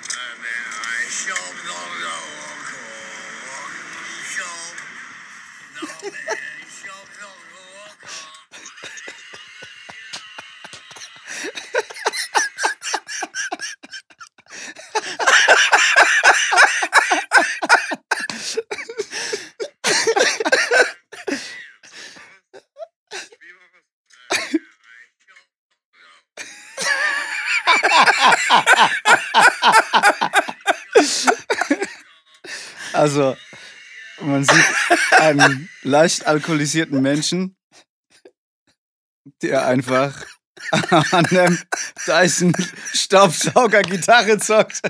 Also, 32.97 33.37
man 34.27 34.45
sieht 34.45 34.65
einen 35.21 35.69
leicht 35.83 36.27
alkoholisierten 36.27 37.01
Menschen, 37.01 37.57
der 39.43 39.67
einfach 39.67 40.27
an 40.71 41.27
einem 41.27 41.59
Dyson 42.07 42.53
Staubsauger 42.93 43.83
Gitarre 43.83 44.39
zockt. 44.39 44.83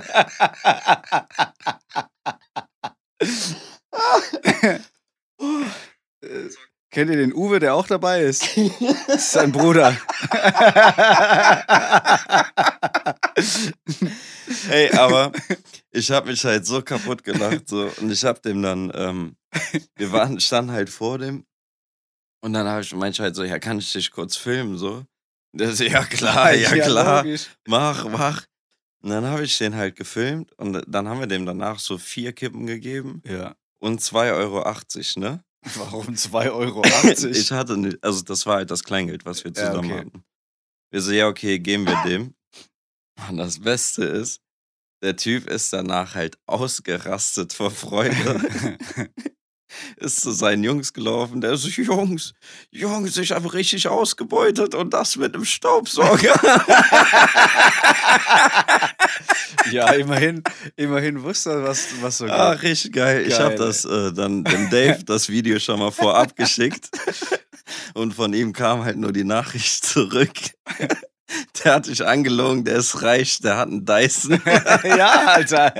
Äh, 6.21 6.49
Kennt 6.97 7.11
ihr 7.11 7.17
den 7.17 7.35
Uwe, 7.35 7.59
der 7.59 7.75
auch 7.75 7.85
dabei 7.85 8.23
ist? 8.23 8.43
Das 9.07 9.17
ist 9.17 9.31
sein 9.33 9.51
Bruder. 9.51 9.95
Ey, 14.71 14.91
aber 14.93 15.31
ich 15.91 16.09
habe 16.09 16.31
mich 16.31 16.43
halt 16.43 16.65
so 16.65 16.81
kaputt 16.81 17.23
gelacht. 17.23 17.69
So, 17.69 17.91
und 18.01 18.11
ich 18.11 18.25
habe 18.25 18.39
dem 18.39 18.63
dann, 18.63 18.91
ähm, 18.95 19.35
wir 19.95 20.11
waren, 20.11 20.39
standen 20.39 20.71
halt 20.71 20.89
vor 20.89 21.19
dem. 21.19 21.45
Und 22.41 22.53
dann 22.53 22.67
habe 22.67 22.81
ich 22.81 22.95
meinte 22.95 23.21
halt 23.21 23.35
so, 23.35 23.43
ja, 23.43 23.59
kann 23.59 23.77
ich 23.77 23.93
dich 23.93 24.09
kurz 24.09 24.35
filmen? 24.35 24.79
So. 24.79 25.05
Der 25.53 25.73
so, 25.73 25.83
ja 25.83 26.03
klar, 26.03 26.51
ja, 26.55 26.71
klar. 26.71 27.23
logisch. 27.23 27.45
mach, 27.67 28.09
mach. 28.09 28.47
Und 29.03 29.11
dann 29.11 29.25
habe 29.25 29.43
ich 29.43 29.55
den 29.59 29.75
halt 29.75 29.95
gefilmt 29.95 30.51
und 30.53 30.83
dann 30.87 31.07
haben 31.07 31.19
wir 31.19 31.27
dem 31.27 31.45
danach 31.45 31.77
so 31.77 31.99
vier 31.99 32.33
Kippen 32.33 32.65
gegeben 32.65 33.21
Ja. 33.23 33.55
und 33.77 34.01
2,80 34.01 34.35
Euro, 34.35 34.63
ne? 35.19 35.43
Warum 35.75 36.07
2,80 36.15 36.51
Euro? 36.53 36.81
ich 37.29 37.51
hatte 37.51 37.77
nicht, 37.77 38.03
also 38.03 38.21
das 38.23 38.45
war 38.45 38.57
halt 38.57 38.71
das 38.71 38.83
Kleingeld, 38.83 39.25
was 39.25 39.43
wir 39.43 39.51
Ja, 39.51 39.57
zusammen 39.67 39.91
okay. 39.91 39.99
hatten. 39.99 40.23
Wir 40.91 41.01
so, 41.01 41.11
ja, 41.11 41.27
okay, 41.27 41.59
geben 41.59 41.85
wir 41.85 42.01
dem. 42.05 42.33
Und 43.29 43.37
das 43.37 43.59
Beste 43.59 44.03
ist, 44.05 44.41
der 45.03 45.15
Typ 45.15 45.47
ist 45.49 45.73
danach 45.73 46.15
halt 46.15 46.37
ausgerastet 46.47 47.53
vor 47.53 47.71
Freude. 47.71 48.77
ist 49.97 50.21
zu 50.21 50.31
seinen 50.31 50.63
Jungs 50.63 50.93
gelaufen. 50.93 51.41
Der 51.41 51.57
so, 51.57 51.67
Jungs, 51.69 52.33
Jungs, 52.71 53.17
ich 53.17 53.31
habe 53.31 53.53
richtig 53.53 53.87
ausgebeutet 53.87 54.73
und 54.75 54.93
das 54.93 55.15
mit 55.17 55.33
dem 55.35 55.45
Staubsauger. 55.45 56.39
ja, 59.71 59.91
immerhin, 59.93 60.43
immerhin 60.75 61.23
wusste 61.23 61.51
er, 61.51 61.63
was, 61.63 61.87
was 62.01 62.17
so 62.19 62.25
Ah, 62.25 62.53
geht. 62.53 62.63
richtig 62.63 62.93
geil. 62.93 63.23
ich 63.27 63.35
Geil, 63.37 63.45
habe 63.45 63.55
das 63.55 63.85
äh, 63.85 64.11
dann 64.13 64.43
dem 64.43 64.69
Dave 64.69 65.03
das 65.05 65.29
Video 65.29 65.59
schon 65.59 65.79
mal 65.79 65.91
vorab 65.91 66.35
geschickt. 66.35 66.89
Und 67.93 68.13
von 68.13 68.33
ihm 68.33 68.53
kam 68.53 68.83
halt 68.83 68.97
nur 68.97 69.11
die 69.11 69.23
Nachricht 69.23 69.85
zurück. 69.85 70.31
Der 71.61 71.73
hat 71.75 71.87
dich 71.87 72.05
angelogen, 72.05 72.63
der 72.63 72.77
ist 72.77 73.01
reich, 73.01 73.39
der 73.39 73.57
hat 73.57 73.67
einen 73.67 73.85
Dyson. 73.85 74.41
ja, 74.85 75.25
Alter. 75.25 75.73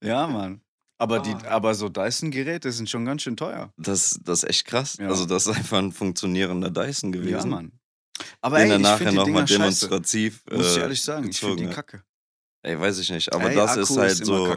ja, 0.00 0.24
Mann. 0.28 0.60
Aber, 0.98 1.18
die, 1.20 1.32
Ah. 1.34 1.48
aber 1.50 1.74
so 1.74 1.88
Dyson-Geräte 1.88 2.72
sind 2.72 2.88
schon 2.88 3.04
ganz 3.04 3.22
schön 3.22 3.36
teuer. 3.36 3.72
Das, 3.76 4.18
das 4.24 4.42
ist 4.42 4.48
echt 4.50 4.64
krass. 4.66 4.96
Ja. 4.98 5.08
Also, 5.08 5.26
das 5.26 5.46
ist 5.46 5.54
einfach 5.56 5.78
ein 5.78 5.92
funktionierender 5.92 6.70
Dyson 6.70 7.12
Ja, 7.12 7.20
gewesen. 7.20 7.50
Mann. 7.50 7.72
Aber 8.40 8.58
Den 8.58 8.70
ey, 8.70 8.76
ich 8.78 8.82
nachher 8.82 9.12
nochmal 9.12 9.46
scheiße. 9.46 9.58
demonstrativ. 9.58 10.42
Muss 10.50 10.70
ich 10.70 10.76
äh, 10.78 10.80
ehrlich 10.80 11.02
sagen, 11.02 11.28
ich 11.28 11.38
finde 11.38 11.54
gezogen 11.56 11.68
die 11.70 11.74
kacke. 11.74 12.02
Ey, 12.62 12.80
weiß 12.80 12.98
ich 12.98 13.10
nicht. 13.10 13.32
Aber 13.34 13.50
ey, 13.50 13.54
das 13.56 13.72
Akku 13.72 13.80
ist 13.82 13.96
halt 13.98 14.20
immer 14.20 14.56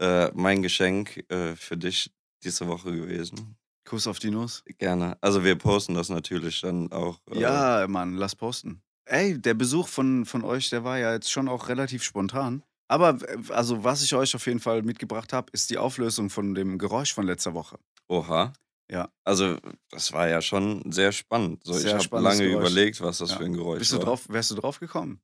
äh, 0.00 0.30
mein 0.34 0.62
Geschenk 0.62 1.30
äh, 1.30 1.54
für 1.56 1.76
dich 1.76 2.10
diese 2.42 2.66
Woche 2.66 2.92
gewesen. 2.92 3.56
Kuss 3.86 4.06
auf 4.06 4.18
die 4.18 4.30
Nuss. 4.30 4.62
Gerne. 4.78 5.18
Also, 5.20 5.44
wir 5.44 5.56
posten 5.56 5.94
das 5.94 6.08
natürlich 6.08 6.62
dann 6.62 6.90
auch. 6.90 7.20
Äh, 7.30 7.40
Ja, 7.40 7.86
Mann, 7.86 8.14
lass 8.16 8.34
posten. 8.34 8.80
Ey, 9.04 9.38
der 9.38 9.52
Besuch 9.52 9.88
von, 9.88 10.24
von 10.24 10.42
euch, 10.42 10.70
der 10.70 10.84
war 10.84 10.98
ja 10.98 11.12
jetzt 11.12 11.30
schon 11.30 11.48
auch 11.48 11.68
relativ 11.68 12.02
spontan. 12.02 12.62
Aber 12.94 13.18
also, 13.48 13.82
was 13.82 14.02
ich 14.04 14.14
euch 14.14 14.36
auf 14.36 14.46
jeden 14.46 14.60
Fall 14.60 14.82
mitgebracht 14.82 15.32
habe, 15.32 15.50
ist 15.52 15.68
die 15.70 15.78
Auflösung 15.78 16.30
von 16.30 16.54
dem 16.54 16.78
Geräusch 16.78 17.12
von 17.12 17.26
letzter 17.26 17.52
Woche. 17.52 17.76
Oha. 18.06 18.52
Ja. 18.88 19.08
Also, 19.24 19.56
das 19.90 20.12
war 20.12 20.28
ja 20.28 20.40
schon 20.40 20.92
sehr 20.92 21.10
spannend. 21.10 21.64
So, 21.64 21.72
Sehr 21.72 21.96
ich 21.96 22.06
habe 22.06 22.20
lange 22.22 22.44
Geräusch. 22.44 22.60
überlegt, 22.60 23.00
was 23.00 23.18
das 23.18 23.30
Ja. 23.30 23.38
für 23.38 23.44
ein 23.46 23.54
Geräusch 23.54 23.80
Bist 23.80 23.90
du 23.92 23.96
war. 23.98 24.04
drauf, 24.04 24.26
wärst 24.28 24.52
du 24.52 24.54
drauf 24.54 24.78
gekommen? 24.78 25.20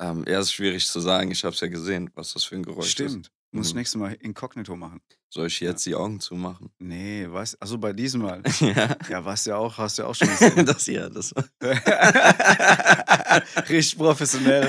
Ähm, 0.00 0.24
ja, 0.26 0.40
ist 0.40 0.52
schwierig 0.52 0.84
zu 0.88 0.98
sagen. 0.98 1.30
Ich 1.30 1.44
habe 1.44 1.54
es 1.54 1.60
ja 1.60 1.68
gesehen, 1.68 2.10
was 2.14 2.32
das 2.32 2.42
für 2.42 2.56
ein 2.56 2.64
Geräusch 2.64 2.86
ist. 2.86 2.92
Stimmt. 2.92 3.30
Muss 3.54 3.68
ich 3.68 3.74
Mhm. 3.74 3.78
nächstes 3.80 4.00
Mal 4.00 4.12
inkognito 4.14 4.74
machen. 4.76 5.00
Soll 5.28 5.46
ich 5.46 5.60
jetzt 5.60 5.84
die 5.84 5.94
Augen 5.94 6.20
zumachen? 6.20 6.70
Nee, 6.78 7.26
was? 7.28 7.54
Also 7.60 7.76
bei 7.78 7.92
diesem 7.92 8.22
Mal. 8.22 8.42
ja. 8.60 8.96
Ja, 9.10 9.24
was 9.24 9.44
ja 9.44 9.56
auch, 9.56 9.76
hast 9.78 9.98
du 9.98 10.02
ja 10.02 10.08
auch 10.08 10.14
schon 10.14 10.28
gesehen. 10.38 10.64
das 10.66 10.84
hier, 10.86 11.10
das 11.10 11.34
war. 11.34 11.44
Richtig 13.68 13.96
professionell. 13.98 14.68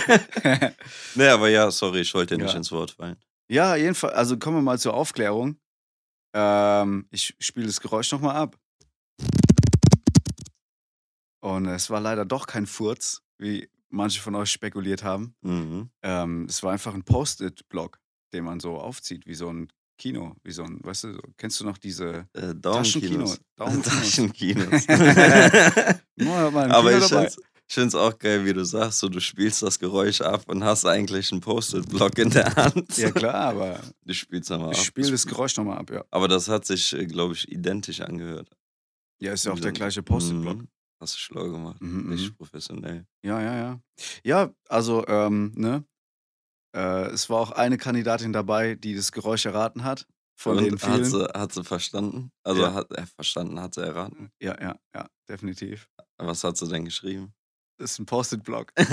Nee, 1.16 1.28
aber 1.28 1.50
ja, 1.50 1.70
sorry, 1.72 2.02
ich 2.02 2.14
wollte 2.14 2.36
dir 2.36 2.44
nicht 2.44 2.52
Ja. 2.54 2.58
ins 2.58 2.72
Wort 2.72 2.92
fallen. 2.92 3.18
ja, 3.50 3.76
jedenfalls, 3.76 4.14
also 4.16 4.38
kommen 4.38 4.58
wir 4.58 4.62
mal 4.62 4.80
zur 4.80 4.94
Aufklärung. 4.94 5.58
Ähm, 6.36 7.08
ich 7.12 7.36
spiele 7.40 7.68
das 7.68 7.80
Geräusch 7.80 8.12
nochmal 8.12 8.36
ab. 8.36 8.58
Und 11.42 11.68
es 11.68 11.90
war 11.90 12.00
leider 12.00 12.26
doch 12.26 12.48
kein 12.48 12.66
Furz, 12.66 13.22
wie 13.38 13.70
manche 13.90 14.22
von 14.22 14.34
euch 14.36 14.52
spekuliert 14.52 15.04
haben. 15.04 15.36
Mhm. 15.42 15.90
Ähm, 16.02 16.46
es 16.50 16.64
war 16.64 16.72
einfach 16.72 16.94
ein 16.94 17.04
Post-it-Block, 17.04 18.00
den 18.34 18.44
man 18.44 18.60
so 18.60 18.78
aufzieht, 18.78 19.26
wie 19.26 19.36
so 19.36 19.50
ein 19.50 19.68
Kino, 19.98 20.36
wie 20.44 20.52
so 20.52 20.64
ein, 20.64 20.80
weißt 20.84 21.04
du, 21.06 21.18
kennst 21.38 21.60
du 21.60 21.66
noch 21.66 21.78
diese 21.78 22.28
Äh, 22.34 22.54
Taschenkino? 22.56 23.32
Taschenkinos. 23.58 24.88
Aber 26.20 26.98
ich 26.98 27.06
schätze, 27.06 27.40
Ich 27.68 27.74
finde 27.76 27.88
es 27.90 27.96
auch 27.96 28.18
geil, 28.20 28.46
wie 28.46 28.54
du 28.54 28.64
sagst, 28.66 29.00
so 29.00 29.10
du 29.10 29.20
spielst 29.20 29.62
das 29.64 29.80
Geräusch 29.80 30.22
ab 30.22 30.44
und 30.48 30.64
hast 30.64 30.86
eigentlich 30.86 31.32
einen 31.32 31.42
Post-it-Block 31.42 32.18
in 32.20 32.30
der 32.32 32.56
Hand. 32.56 32.98
Ja, 32.98 33.12
klar, 33.12 33.36
aber 33.36 33.80
Du 34.06 34.14
spielst 34.14 34.50
nochmal 34.50 34.70
ab. 34.70 34.74
ich 34.76 34.84
spiele 34.84 35.12
das 35.12 35.26
Geräusch 35.26 35.56
nochmal 35.58 35.78
ab, 35.78 35.90
ja. 35.92 36.04
Aber 36.12 36.28
das 36.28 36.48
hat 36.50 36.66
sich, 36.66 36.96
glaube 37.08 37.34
ich, 37.36 37.50
identisch 37.52 38.02
angehört. 38.02 38.50
Ja, 39.22 39.32
ist 39.34 39.46
ja 39.46 39.54
auch 39.54 39.60
der 39.60 39.72
gleiche 39.72 40.04
Post-it-Block. 40.04 40.58
Mhm. 40.58 40.68
Hast 41.00 41.16
du 41.16 41.20
schlau 41.20 41.50
gemacht. 41.50 41.82
Mhm, 41.82 42.12
Richtig 42.12 42.32
mhm. 42.32 42.36
professionell. 42.36 43.06
Ja, 43.24 43.42
ja, 43.42 43.56
ja. 43.58 43.80
Ja, 44.24 44.54
also, 44.70 45.06
ähm, 45.08 45.52
ne? 45.56 45.84
Äh, 46.76 47.08
es 47.12 47.30
war 47.30 47.40
auch 47.40 47.52
eine 47.52 47.78
Kandidatin 47.78 48.34
dabei, 48.34 48.76
die 48.76 48.96
das 48.96 49.12
Geräusch 49.12 49.46
erraten 49.46 49.84
hat. 49.84 50.08
Von 50.36 50.58
und 50.58 50.64
den 50.64 50.72
hat 50.74 50.80
vielen. 50.80 51.04
sie, 51.06 51.24
hat 51.26 51.52
sie 51.54 51.64
verstanden? 51.64 52.32
Also 52.44 52.62
Ja. 52.64 52.74
hat 52.74 52.92
er 52.92 53.06
verstanden, 53.08 53.60
hat 53.62 53.76
sie 53.76 53.82
erraten. 53.82 54.32
Ja, 54.42 54.60
ja, 54.60 54.76
ja, 54.96 55.08
definitiv. 55.30 55.88
Was 56.18 56.44
hat 56.44 56.58
sie 56.58 56.68
denn 56.68 56.86
geschrieben? 56.86 57.34
Das 57.78 57.92
ist 57.94 58.00
ein 58.00 58.06
Post-it-Block. 58.06 58.72
ich 58.78 58.88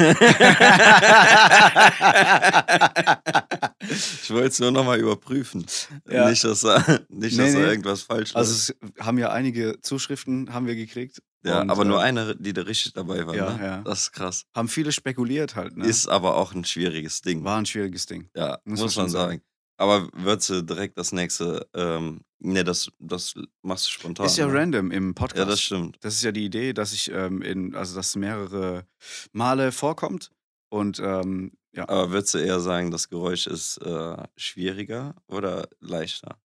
wollte 4.31 4.49
es 4.49 4.61
nur 4.61 4.71
nochmal 4.71 4.99
überprüfen. 4.99 5.67
Ja. 6.09 6.29
Nicht, 6.29 6.45
dass, 6.45 6.65
er, 6.65 6.79
nicht, 7.09 7.37
Nee, 7.37 7.45
dass 7.45 7.55
nee. 7.55 7.63
da 7.63 7.69
irgendwas 7.69 8.03
falsch 8.03 8.35
Also 8.35 8.53
ist. 8.53 8.77
es 8.97 9.05
haben 9.05 9.19
ja 9.19 9.31
einige 9.31 9.81
Zuschriften 9.83 10.53
haben 10.53 10.67
wir 10.67 10.77
gekriegt. 10.77 11.23
Ja, 11.43 11.63
und, 11.63 11.71
aber 11.71 11.85
nur 11.85 12.01
äh, 12.01 12.05
eine, 12.05 12.37
die 12.37 12.53
da 12.53 12.63
richtig 12.63 12.93
dabei 12.93 13.27
war. 13.27 13.35
ja, 13.35 13.51
ne? 13.57 13.65
ja. 13.65 13.81
Das 13.83 14.03
ist 14.03 14.13
krass. 14.13 14.45
Haben 14.55 14.69
viele 14.69 14.93
spekuliert 14.93 15.57
halt. 15.57 15.77
Ne? 15.77 15.87
Ist 15.87 16.07
aber 16.09 16.37
auch 16.37 16.53
ein 16.53 16.65
schwieriges 16.65 17.23
Ding. 17.23 17.45
War 17.45 17.59
ein 17.59 17.67
schwieriges 17.67 18.07
Ding. 18.07 18.29
Ja, 18.35 18.59
Muss 18.65 18.81
muss, 18.81 18.97
man 18.97 19.09
sagen. 19.09 19.31
sagen. 19.31 19.43
Aber 19.81 20.11
würdest 20.13 20.51
du 20.51 20.63
direkt 20.63 20.99
das 20.99 21.11
nächste, 21.11 21.67
ähm, 21.73 22.21
ne, 22.39 22.65
das, 22.65 22.93
das 22.99 23.35
machst 23.63 23.87
du 23.87 23.91
spontan. 23.93 24.27
Ist 24.27 24.37
ja 24.37 24.47
ne? 24.47 24.53
random 24.53 24.91
im 24.91 25.15
Podcast. 25.15 25.39
Ja, 25.39 25.45
das 25.47 25.63
stimmt. 25.63 25.97
Das 26.03 26.15
ist 26.15 26.23
ja 26.23 26.33
die 26.33 26.45
Idee, 26.45 26.75
dass 26.75 26.93
ich 26.93 27.11
ähm, 27.11 27.41
in, 27.41 27.75
also 27.75 27.97
dass 27.97 28.15
mehrere 28.15 28.87
Male 29.33 29.73
vorkommt. 29.73 30.33
Und 30.69 30.99
ähm, 30.99 31.53
ja, 31.73 31.89
Aber 31.89 32.11
würdest 32.11 32.35
du 32.35 32.39
eher 32.39 32.61
sagen, 32.61 32.91
das 32.91 33.09
Geräusch 33.09 33.47
ist 33.47 33.79
äh, 33.79 34.17
schwieriger 34.37 35.15
oder 35.29 35.67
leichter? 35.81 36.39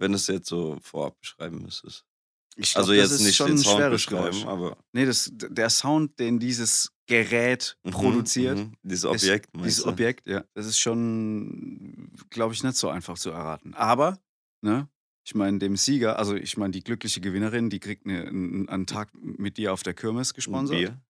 Wenn 0.00 0.10
du 0.10 0.16
es 0.16 0.26
jetzt 0.26 0.48
so 0.48 0.76
vorab 0.82 1.20
beschreiben 1.20 1.62
müsstest. 1.62 2.04
ich 2.56 2.72
glaub, 2.72 2.80
Also 2.82 2.94
jetzt 2.94 3.20
nicht 3.20 3.38
den 3.38 3.58
Sound 3.58 3.90
beschreiben, 3.90 4.30
Geräusch. 4.32 4.44
aber 4.44 4.76
Nee, 4.92 5.06
das, 5.06 5.30
der 5.32 5.70
Sound, 5.70 6.18
den 6.18 6.40
dieses 6.40 6.90
Gerät 7.10 7.76
Mhm, 7.82 7.90
produziert, 7.90 8.58
mhm. 8.58 8.72
Dieses 8.84 9.04
Objekt, 9.04 9.52
meinst 9.52 9.66
dieses 9.66 9.82
du? 9.82 9.90
Objekt, 9.90 10.28
ja, 10.28 10.44
das 10.54 10.66
ist 10.66 10.78
schon, 10.78 12.12
glaube 12.30 12.54
ich, 12.54 12.62
nicht 12.62 12.76
so 12.76 12.88
einfach 12.88 13.18
zu 13.18 13.30
erraten. 13.30 13.74
Aber, 13.74 14.20
ne, 14.62 14.88
ich 15.26 15.34
meine, 15.34 15.58
dem 15.58 15.76
Sieger, 15.76 16.20
also 16.20 16.36
ich 16.36 16.56
meine, 16.56 16.70
die 16.70 16.84
glückliche 16.84 17.20
Gewinnerin, 17.20 17.68
die 17.68 17.80
kriegt 17.80 18.06
eine, 18.06 18.28
einen, 18.28 18.68
einen 18.68 18.86
Tag 18.86 19.10
mit 19.20 19.58
dir 19.58 19.72
auf 19.72 19.82
der 19.82 19.94
Kirmes 19.94 20.34
gesponsert. 20.34 20.78
Bier? 20.78 21.02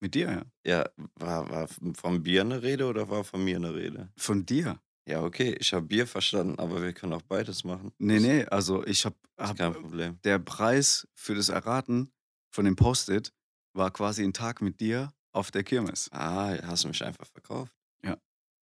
Mit 0.00 0.14
dir, 0.14 0.30
ja. 0.30 0.44
Ja, 0.64 0.90
war, 1.16 1.50
war 1.50 1.68
vom 1.92 2.22
Bier 2.22 2.40
eine 2.40 2.62
Rede 2.62 2.86
oder 2.86 3.10
war 3.10 3.22
von 3.22 3.44
mir 3.44 3.56
eine 3.56 3.74
Rede? 3.74 4.10
Von 4.16 4.46
dir. 4.46 4.80
Ja, 5.06 5.22
okay, 5.22 5.54
ich 5.60 5.74
habe 5.74 5.84
Bier 5.84 6.06
verstanden, 6.06 6.58
aber 6.58 6.82
wir 6.82 6.94
können 6.94 7.12
auch 7.12 7.22
beides 7.22 7.64
machen. 7.64 7.92
Nee, 7.98 8.20
nee, 8.20 8.44
also 8.46 8.82
ich 8.86 9.04
habe 9.04 9.16
hab, 9.36 9.58
kein 9.58 9.74
Problem. 9.74 10.18
der 10.24 10.38
Preis 10.38 11.06
für 11.14 11.34
das 11.34 11.50
Erraten 11.50 12.12
von 12.50 12.64
dem 12.64 12.76
Post-it 12.76 13.34
war 13.74 13.90
quasi 13.90 14.24
ein 14.24 14.32
Tag 14.32 14.62
mit 14.62 14.80
dir 14.80 15.12
auf 15.38 15.50
der 15.50 15.62
Kirmes. 15.64 16.08
Ah, 16.12 16.54
hast 16.66 16.84
du 16.84 16.88
mich 16.88 17.02
einfach 17.04 17.26
verkauft? 17.26 17.72
Ja. 18.04 18.16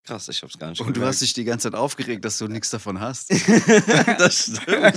Krass, 0.04 0.28
ich 0.28 0.40
hab's 0.42 0.56
gar 0.58 0.70
nicht 0.70 0.80
Und 0.80 0.88
du 0.88 0.92
gemerkt. 0.94 1.14
hast 1.14 1.22
dich 1.22 1.32
die 1.32 1.44
ganze 1.44 1.70
Zeit 1.70 1.78
aufgeregt, 1.78 2.24
dass 2.24 2.38
du 2.38 2.46
nichts 2.48 2.70
davon 2.70 3.00
hast. 3.00 3.30
das 4.18 4.42
stimmt. 4.44 4.94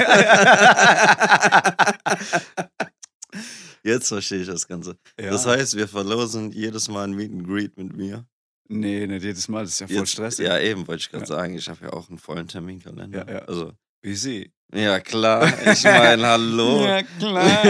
Jetzt 3.84 4.08
verstehe 4.10 4.42
ich 4.42 4.48
das 4.48 4.68
Ganze. 4.68 4.98
Ja. 5.20 5.32
Das 5.32 5.46
heißt, 5.46 5.76
wir 5.78 5.88
verlosen 5.88 6.52
jedes 6.52 6.90
Mal 6.90 7.06
ein 7.06 7.14
Meet 7.14 7.32
and 7.32 7.48
Greet 7.48 7.78
mit 7.78 7.96
mir. 7.96 8.26
nee, 8.68 9.08
nicht 9.08 9.24
jedes 9.24 9.48
Mal, 9.48 9.64
das 9.64 9.74
ist 9.74 9.80
ja 9.80 9.88
voll 9.88 9.96
Jetzt, 9.98 10.12
stressig. 10.12 10.46
Ja, 10.46 10.60
eben, 10.60 10.88
wollte 10.88 11.02
ich 11.02 11.10
gerade 11.10 11.24
Ja. 11.24 11.28
sagen. 11.28 11.56
Ich 11.56 11.70
habe 11.70 11.86
ja 11.86 11.94
auch 11.94 12.10
einen 12.10 12.18
vollen 12.20 12.48
Terminkalender. 12.48 13.26
Ja, 13.28 13.34
ja. 13.36 13.40
Also, 13.46 13.72
Busy. 14.04 14.52
ja, 14.74 15.00
klar. 15.00 15.48
Ich 15.72 15.84
meine, 15.84 16.26
hallo. 16.28 16.86
Ja, 16.86 17.04
klar. 17.04 17.64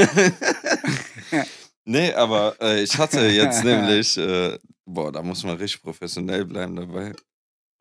nee, 1.89 2.13
aber 2.13 2.56
äh, 2.62 2.84
ich 2.84 2.97
hatte 2.97 3.19
jetzt 3.28 3.63
nämlich, 3.63 4.17
äh, 4.17 4.58
boah, 4.86 5.12
da 5.12 5.21
muss 5.21 5.43
man 5.43 5.58
richtig 5.58 5.82
professionell 5.82 6.45
bleiben 6.45 6.75
dabei. 6.75 7.13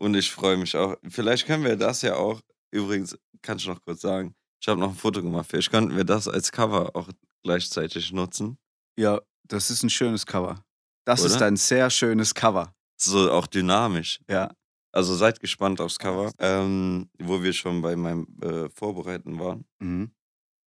Und 0.01 0.15
ich 0.15 0.31
freue 0.31 0.57
mich 0.57 0.77
auch. 0.77 0.97
Vielleicht 1.09 1.47
können 1.47 1.65
wir 1.65 1.77
das 1.77 2.03
ja 2.03 2.17
auch, 2.17 2.41
übrigens, 2.71 3.17
kann 3.43 3.59
ich 3.59 3.67
noch 3.67 3.81
kurz 3.85 4.01
sagen, 4.01 4.35
ich 4.61 4.69
habe 4.69 4.81
noch 4.81 4.91
ein 4.91 4.97
Foto 4.97 5.23
gemacht. 5.23 5.47
Vielleicht 5.49 5.71
könnten 5.71 5.97
wir 5.97 6.05
das 6.05 6.29
als 6.29 6.51
Cover 6.51 6.95
auch 6.95 7.09
gleichzeitig 7.45 8.13
nutzen. 8.13 8.59
ja, 8.99 9.21
das 9.45 9.71
ist 9.71 9.83
ein 9.83 9.91
schönes 9.91 10.27
Cover. 10.27 10.63
Das 11.07 11.25
ist 11.25 11.37
Oder? 11.37 11.47
ein 11.47 11.57
sehr 11.57 11.89
schönes 11.89 12.35
Cover. 12.35 12.75
So 13.01 13.31
auch 13.31 13.47
dynamisch. 13.47 14.21
Ja. 14.29 14.53
Also 14.93 15.15
seid 15.15 15.41
gespannt 15.41 15.81
aufs 15.81 15.99
Cover, 15.99 16.33
ähm, 16.39 17.09
wo 17.19 17.43
wir 17.43 17.53
schon 17.55 17.81
bei 17.81 17.97
meinem 17.97 18.27
äh, 18.43 18.69
Vorbereiten 18.69 19.39
waren. 19.39 19.65
Mhm. 19.79 20.11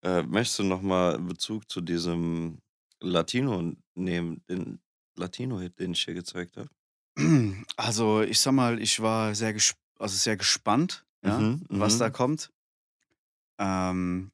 Äh, 0.03 0.23
möchtest 0.23 0.59
du 0.59 0.63
nochmal 0.63 1.19
Bezug 1.19 1.69
zu 1.69 1.81
diesem 1.81 2.57
Latino 3.01 3.73
nehmen, 3.95 4.43
den 4.47 4.79
Latino-Hit, 5.17 5.79
den 5.79 5.91
ich 5.91 6.03
hier 6.03 6.13
gezeigt 6.13 6.57
habe? 6.57 6.69
Also, 7.77 8.21
ich 8.21 8.39
sag 8.39 8.53
mal, 8.53 8.81
ich 8.81 8.99
war 9.01 9.35
sehr, 9.35 9.53
gesp 9.53 9.77
also 9.99 10.15
sehr 10.17 10.37
gespannt, 10.37 11.05
ja, 11.23 11.37
Mhm, 11.37 11.65
was 11.69 11.95
mhm. 11.95 11.99
da 11.99 12.09
kommt. 12.09 12.51
Ähm, 13.59 14.31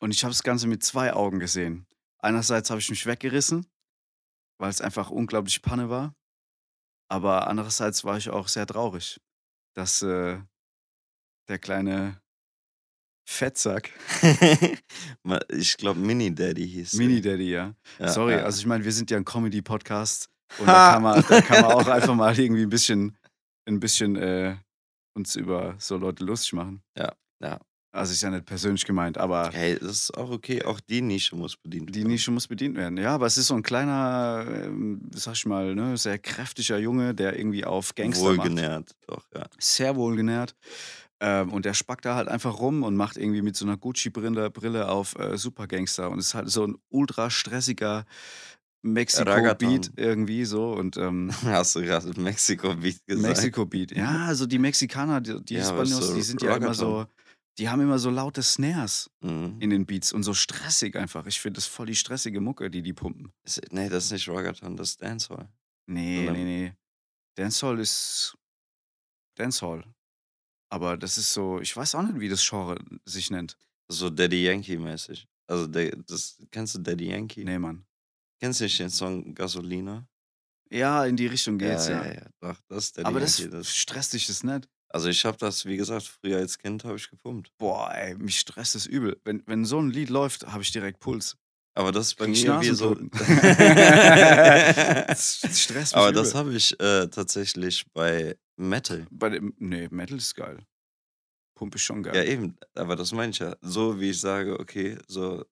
und 0.00 0.10
ich 0.12 0.24
habe 0.24 0.32
das 0.32 0.42
Ganze 0.42 0.66
mit 0.66 0.82
zwei 0.82 1.12
Augen 1.12 1.38
gesehen. 1.38 1.86
Einerseits 2.20 2.70
habe 2.70 2.80
ich 2.80 2.88
mich 2.88 3.04
weggerissen, 3.04 3.66
weil 4.58 4.70
es 4.70 4.80
einfach 4.80 5.10
unglaublich 5.10 5.60
Panne 5.60 5.90
war. 5.90 6.14
Aber 7.10 7.46
andererseits 7.48 8.04
war 8.04 8.16
ich 8.16 8.30
auch 8.30 8.48
sehr 8.48 8.66
traurig, 8.66 9.20
dass 9.74 10.02
äh, 10.02 10.40
der 11.48 11.58
kleine 11.58 12.20
Fettsack, 13.30 13.90
ich 15.50 15.76
glaube, 15.76 16.00
Mini 16.00 16.34
Daddy 16.34 16.66
hieß. 16.66 16.94
Mini 16.94 17.20
Daddy, 17.20 17.50
ja. 17.50 17.74
Ja, 17.98 18.08
Sorry, 18.08 18.32
ja. 18.32 18.42
also 18.42 18.58
ich 18.58 18.66
meine, 18.66 18.82
wir 18.82 18.90
sind 18.90 19.10
ja 19.10 19.18
ein 19.18 19.24
Comedy-Podcast 19.24 20.30
und 20.58 20.66
da 20.66 20.94
kann, 20.94 21.02
man, 21.02 21.22
da 21.28 21.40
kann 21.42 21.60
man 21.60 21.72
auch 21.72 21.86
einfach 21.86 22.14
mal 22.14 22.36
irgendwie 22.36 22.62
ein 22.62 22.70
bisschen, 22.70 23.18
ein 23.66 23.80
bisschen 23.80 24.16
äh, 24.16 24.56
uns 25.14 25.36
über 25.36 25.74
so 25.78 25.98
Leute 25.98 26.24
lustig 26.24 26.54
machen. 26.54 26.82
Ja, 26.96 27.12
ja. 27.40 27.60
Also 27.92 28.12
ist 28.12 28.22
ja 28.22 28.30
nicht 28.30 28.46
persönlich 28.46 28.84
gemeint, 28.86 29.18
aber 29.18 29.50
Hey, 29.52 29.78
das 29.78 29.90
ist 29.90 30.16
auch 30.16 30.30
okay. 30.30 30.64
Auch 30.64 30.80
die 30.80 31.02
Nische 31.02 31.36
muss 31.36 31.56
bedient 31.56 31.90
die 31.90 32.00
werden. 32.00 32.08
Nische 32.08 32.30
muss 32.30 32.46
bedient 32.46 32.76
werden. 32.76 32.96
Ja, 32.96 33.14
aber 33.14 33.26
es 33.26 33.36
ist 33.36 33.48
so 33.48 33.54
ein 33.54 33.62
kleiner, 33.62 34.46
ähm, 34.48 35.02
sag 35.14 35.34
ich 35.34 35.44
mal, 35.44 35.74
ne, 35.74 35.96
sehr 35.98 36.18
kräftiger 36.18 36.78
Junge, 36.78 37.14
der 37.14 37.38
irgendwie 37.38 37.64
auf 37.64 37.94
Gangster 37.94 38.24
macht. 38.24 38.38
Wohlgenährt, 38.38 38.92
doch, 39.06 39.26
ja. 39.34 39.44
Sehr 39.58 39.96
wohlgenährt. 39.96 40.54
Ähm, 41.20 41.52
und 41.52 41.64
der 41.64 41.74
spackt 41.74 42.04
da 42.04 42.14
halt 42.14 42.28
einfach 42.28 42.58
rum 42.60 42.82
und 42.84 42.94
macht 42.96 43.16
irgendwie 43.16 43.42
mit 43.42 43.56
so 43.56 43.64
einer 43.64 43.76
Gucci-Brille 43.76 44.50
Brille 44.50 44.88
auf 44.88 45.18
äh, 45.18 45.36
Supergangster. 45.36 46.10
Und 46.10 46.18
es 46.20 46.28
ist 46.28 46.34
halt 46.34 46.48
so 46.48 46.64
ein 46.66 46.76
ultra 46.90 47.28
stressiger 47.30 48.04
Mexiko-Beat 48.82 49.92
irgendwie 49.96 50.44
so. 50.44 50.72
Und 50.72 50.96
ähm, 50.96 51.30
Hast 51.44 51.74
du 51.74 51.82
gerade 51.82 52.08
Mexiko-Beat 52.20 53.04
gesagt? 53.06 53.36
Mexiko-Beat. 53.36 53.92
Ja, 53.92 54.26
also 54.26 54.46
die 54.46 54.58
Mexikaner, 54.58 55.20
die, 55.20 55.42
die 55.42 55.54
Ja, 55.54 55.68
aber 55.70 55.80
Hispanos, 55.80 56.08
so 56.08 56.14
die 56.14 56.22
sind 56.22 56.42
ja 56.42 56.56
immer 56.56 56.74
so, 56.74 57.06
die 57.58 57.68
haben 57.68 57.80
immer 57.80 57.98
so 57.98 58.10
laute 58.10 58.42
Snares 58.42 59.10
Mhm. 59.20 59.56
in 59.58 59.70
den 59.70 59.86
Beats 59.86 60.12
und 60.12 60.22
so 60.22 60.32
stressig 60.34 60.94
einfach. 60.94 61.26
Ich 61.26 61.40
finde 61.40 61.56
das 61.58 61.66
voll 61.66 61.86
die 61.86 61.96
stressige 61.96 62.40
Mucke, 62.40 62.70
die 62.70 62.82
die 62.82 62.92
pumpen. 62.92 63.32
Ist- 63.44 63.60
Nee, 63.72 63.88
das 63.88 64.04
ist 64.04 64.12
nicht 64.12 64.28
Ragaton, 64.28 64.76
das 64.76 64.90
ist 64.90 65.02
Dancehall. 65.02 65.48
Nee, 65.86 66.22
Oder- 66.24 66.32
nee, 66.34 66.44
nee. 66.44 66.72
Dancehall 67.34 67.80
ist 67.80 68.36
Dancehall. 69.36 69.82
Aber 70.70 70.96
das 70.96 71.16
ist 71.18 71.32
so, 71.32 71.60
ich 71.60 71.74
weiß 71.76 71.94
auch 71.94 72.02
nicht, 72.02 72.20
wie 72.20 72.28
das 72.28 72.46
Genre 72.46 72.76
sich 73.04 73.30
nennt. 73.30 73.56
So 73.88 74.10
Daddy 74.10 74.44
Yankee-mäßig. 74.44 75.26
Also, 75.46 75.66
das, 75.66 76.36
kennst 76.50 76.74
du 76.74 76.78
Daddy 76.80 77.08
Yankee? 77.10 77.42
Nee, 77.44 77.58
Mann. 77.58 77.86
Kennst 78.38 78.60
du 78.60 78.64
nicht 78.64 78.78
den 78.78 78.90
Song 78.90 79.34
Gasolina? 79.34 80.06
Ja, 80.70 81.06
in 81.06 81.16
die 81.16 81.26
Richtung 81.26 81.56
geht's, 81.56 81.88
ja. 81.88 82.04
ja, 82.04 82.12
ja, 82.12 82.26
doch, 82.40 82.56
das 82.68 82.84
ist 82.84 82.98
Daddy 82.98 83.06
Aber 83.06 83.20
das 83.20 83.38
Yankee. 83.38 83.56
Das, 83.56 83.74
stresst 83.74 84.12
dich 84.12 84.26
das 84.26 84.44
nicht. 84.44 84.68
also, 84.90 85.08
ich 85.08 85.24
habe 85.24 85.38
das, 85.38 85.64
wie 85.64 85.78
gesagt, 85.78 86.04
früher 86.06 86.36
als 86.36 86.58
Kind 86.58 86.84
habe 86.84 86.96
ich 86.96 87.08
gepumpt. 87.08 87.50
Boah, 87.56 87.90
ey, 87.94 88.14
mich 88.16 88.38
stresst 88.38 88.74
das 88.74 88.84
übel. 88.84 89.18
Wenn, 89.24 89.42
wenn 89.46 89.64
so 89.64 89.80
ein 89.80 89.90
Lied 89.90 90.10
läuft, 90.10 90.46
habe 90.46 90.62
ich 90.62 90.70
direkt 90.70 91.00
Puls. 91.00 91.36
Aber 91.74 91.92
das 91.92 92.08
ist 92.08 92.14
bei 92.16 92.26
Krieg 92.26 92.46
mir 92.46 92.60
wie 92.60 92.74
so. 92.74 92.94
Das 95.08 95.40
das 95.40 95.60
stresst 95.62 95.94
mich 95.94 95.96
Aber 95.96 96.10
übel. 96.10 96.22
das 96.22 96.34
habe 96.34 96.54
ich 96.54 96.78
äh, 96.80 97.06
tatsächlich 97.08 97.86
bei 97.94 98.36
Metal. 98.58 99.06
Bei 99.10 99.30
dem, 99.30 99.54
nee, 99.58 99.88
Metal 99.90 100.18
ist 100.18 100.34
geil. 100.34 100.66
Pump 101.54 101.74
ist 101.74 101.82
schon 101.82 102.02
geil. 102.02 102.14
Ja, 102.16 102.22
eben, 102.24 102.56
aber 102.74 102.96
das 102.96 103.12
meine 103.12 103.30
ich 103.30 103.38
ja. 103.38 103.56
So 103.60 103.98
wie 104.00 104.10
ich 104.10 104.20
sage, 104.20 104.58
okay, 104.60 104.98
so, 105.08 105.44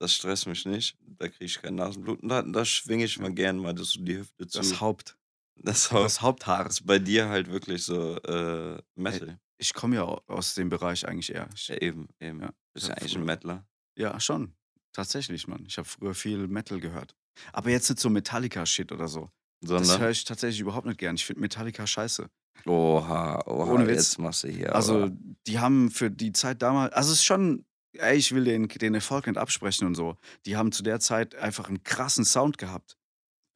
das 0.00 0.14
stresst 0.14 0.46
mich 0.46 0.64
nicht, 0.66 0.96
da 1.00 1.28
kriege 1.28 1.44
ich 1.46 1.60
kein 1.60 1.74
Nasenbluten. 1.74 2.28
Da, 2.28 2.42
da 2.42 2.64
schwinge 2.64 3.04
ich 3.04 3.18
mal 3.18 3.32
gern 3.32 3.58
mal 3.58 3.74
das, 3.74 3.94
die 3.98 4.18
Hüfte 4.18 4.46
zu. 4.46 4.58
das 4.58 4.80
Haupt, 4.80 5.18
das, 5.56 5.90
Haupt, 5.90 6.04
das 6.04 6.20
Haupthaar. 6.22 6.66
ist 6.66 6.86
bei 6.86 6.98
dir 6.98 7.28
halt 7.28 7.50
wirklich 7.50 7.84
so 7.84 8.16
äh, 8.22 8.80
Metal. 8.94 9.38
Ich 9.58 9.74
komme 9.74 9.96
ja 9.96 10.04
au- 10.04 10.22
aus 10.28 10.54
dem 10.54 10.68
Bereich 10.68 11.06
eigentlich 11.06 11.32
eher. 11.34 11.48
Ich, 11.54 11.68
Ja, 11.68 11.76
eben, 11.78 12.08
eben. 12.20 12.40
Ja, 12.42 12.52
Bist 12.74 12.84
ich 12.84 12.88
ja 12.88 12.94
eigentlich 12.94 13.12
früher- 13.12 13.22
ein 13.22 13.26
Mettler. 13.26 13.66
ja, 13.96 14.20
schon. 14.20 14.54
Tatsächlich, 14.92 15.46
Mann. 15.48 15.64
Ich 15.66 15.76
habe 15.78 15.88
früher 15.88 16.14
viel 16.14 16.46
Metal 16.48 16.78
gehört. 16.80 17.14
Aber 17.52 17.70
jetzt 17.70 17.88
nicht 17.90 18.00
so 18.00 18.08
Metallica-Shit 18.10 18.90
oder 18.92 19.06
so. 19.08 19.30
Das 19.60 19.70
höre 19.70 19.84
Sondern. 19.84 20.10
ich 20.12 20.24
tatsächlich 20.24 20.60
überhaupt 20.60 20.86
nicht 20.86 20.98
gern. 20.98 21.16
Ich 21.16 21.24
finde 21.26 21.40
Metallica 21.40 21.86
scheiße. 21.86 22.28
Oha, 22.66 23.42
oha, 23.46 23.72
Ohne 23.72 23.86
Witz. 23.86 23.96
jetzt 23.96 24.18
machst 24.18 24.44
du 24.44 24.48
hier. 24.48 24.74
Also, 24.74 25.04
aber- 25.04 25.12
die 25.46 25.58
haben 25.58 25.90
für 25.90 26.10
die 26.10 26.32
Zeit 26.32 26.62
damals, 26.62 26.92
also 26.92 27.12
es 27.12 27.18
ist 27.18 27.24
schon, 27.24 27.64
ey, 27.92 28.16
ich 28.16 28.32
will 28.34 28.44
den, 28.44 28.68
den 28.68 28.94
Erfolg 28.94 29.26
nicht 29.26 29.38
absprechen 29.38 29.86
und 29.86 29.94
so. 29.94 30.16
Die 30.46 30.56
haben 30.56 30.72
zu 30.72 30.82
der 30.82 31.00
Zeit 31.00 31.34
einfach 31.36 31.68
einen 31.68 31.82
krassen 31.82 32.24
Sound 32.24 32.58
gehabt. 32.58 32.96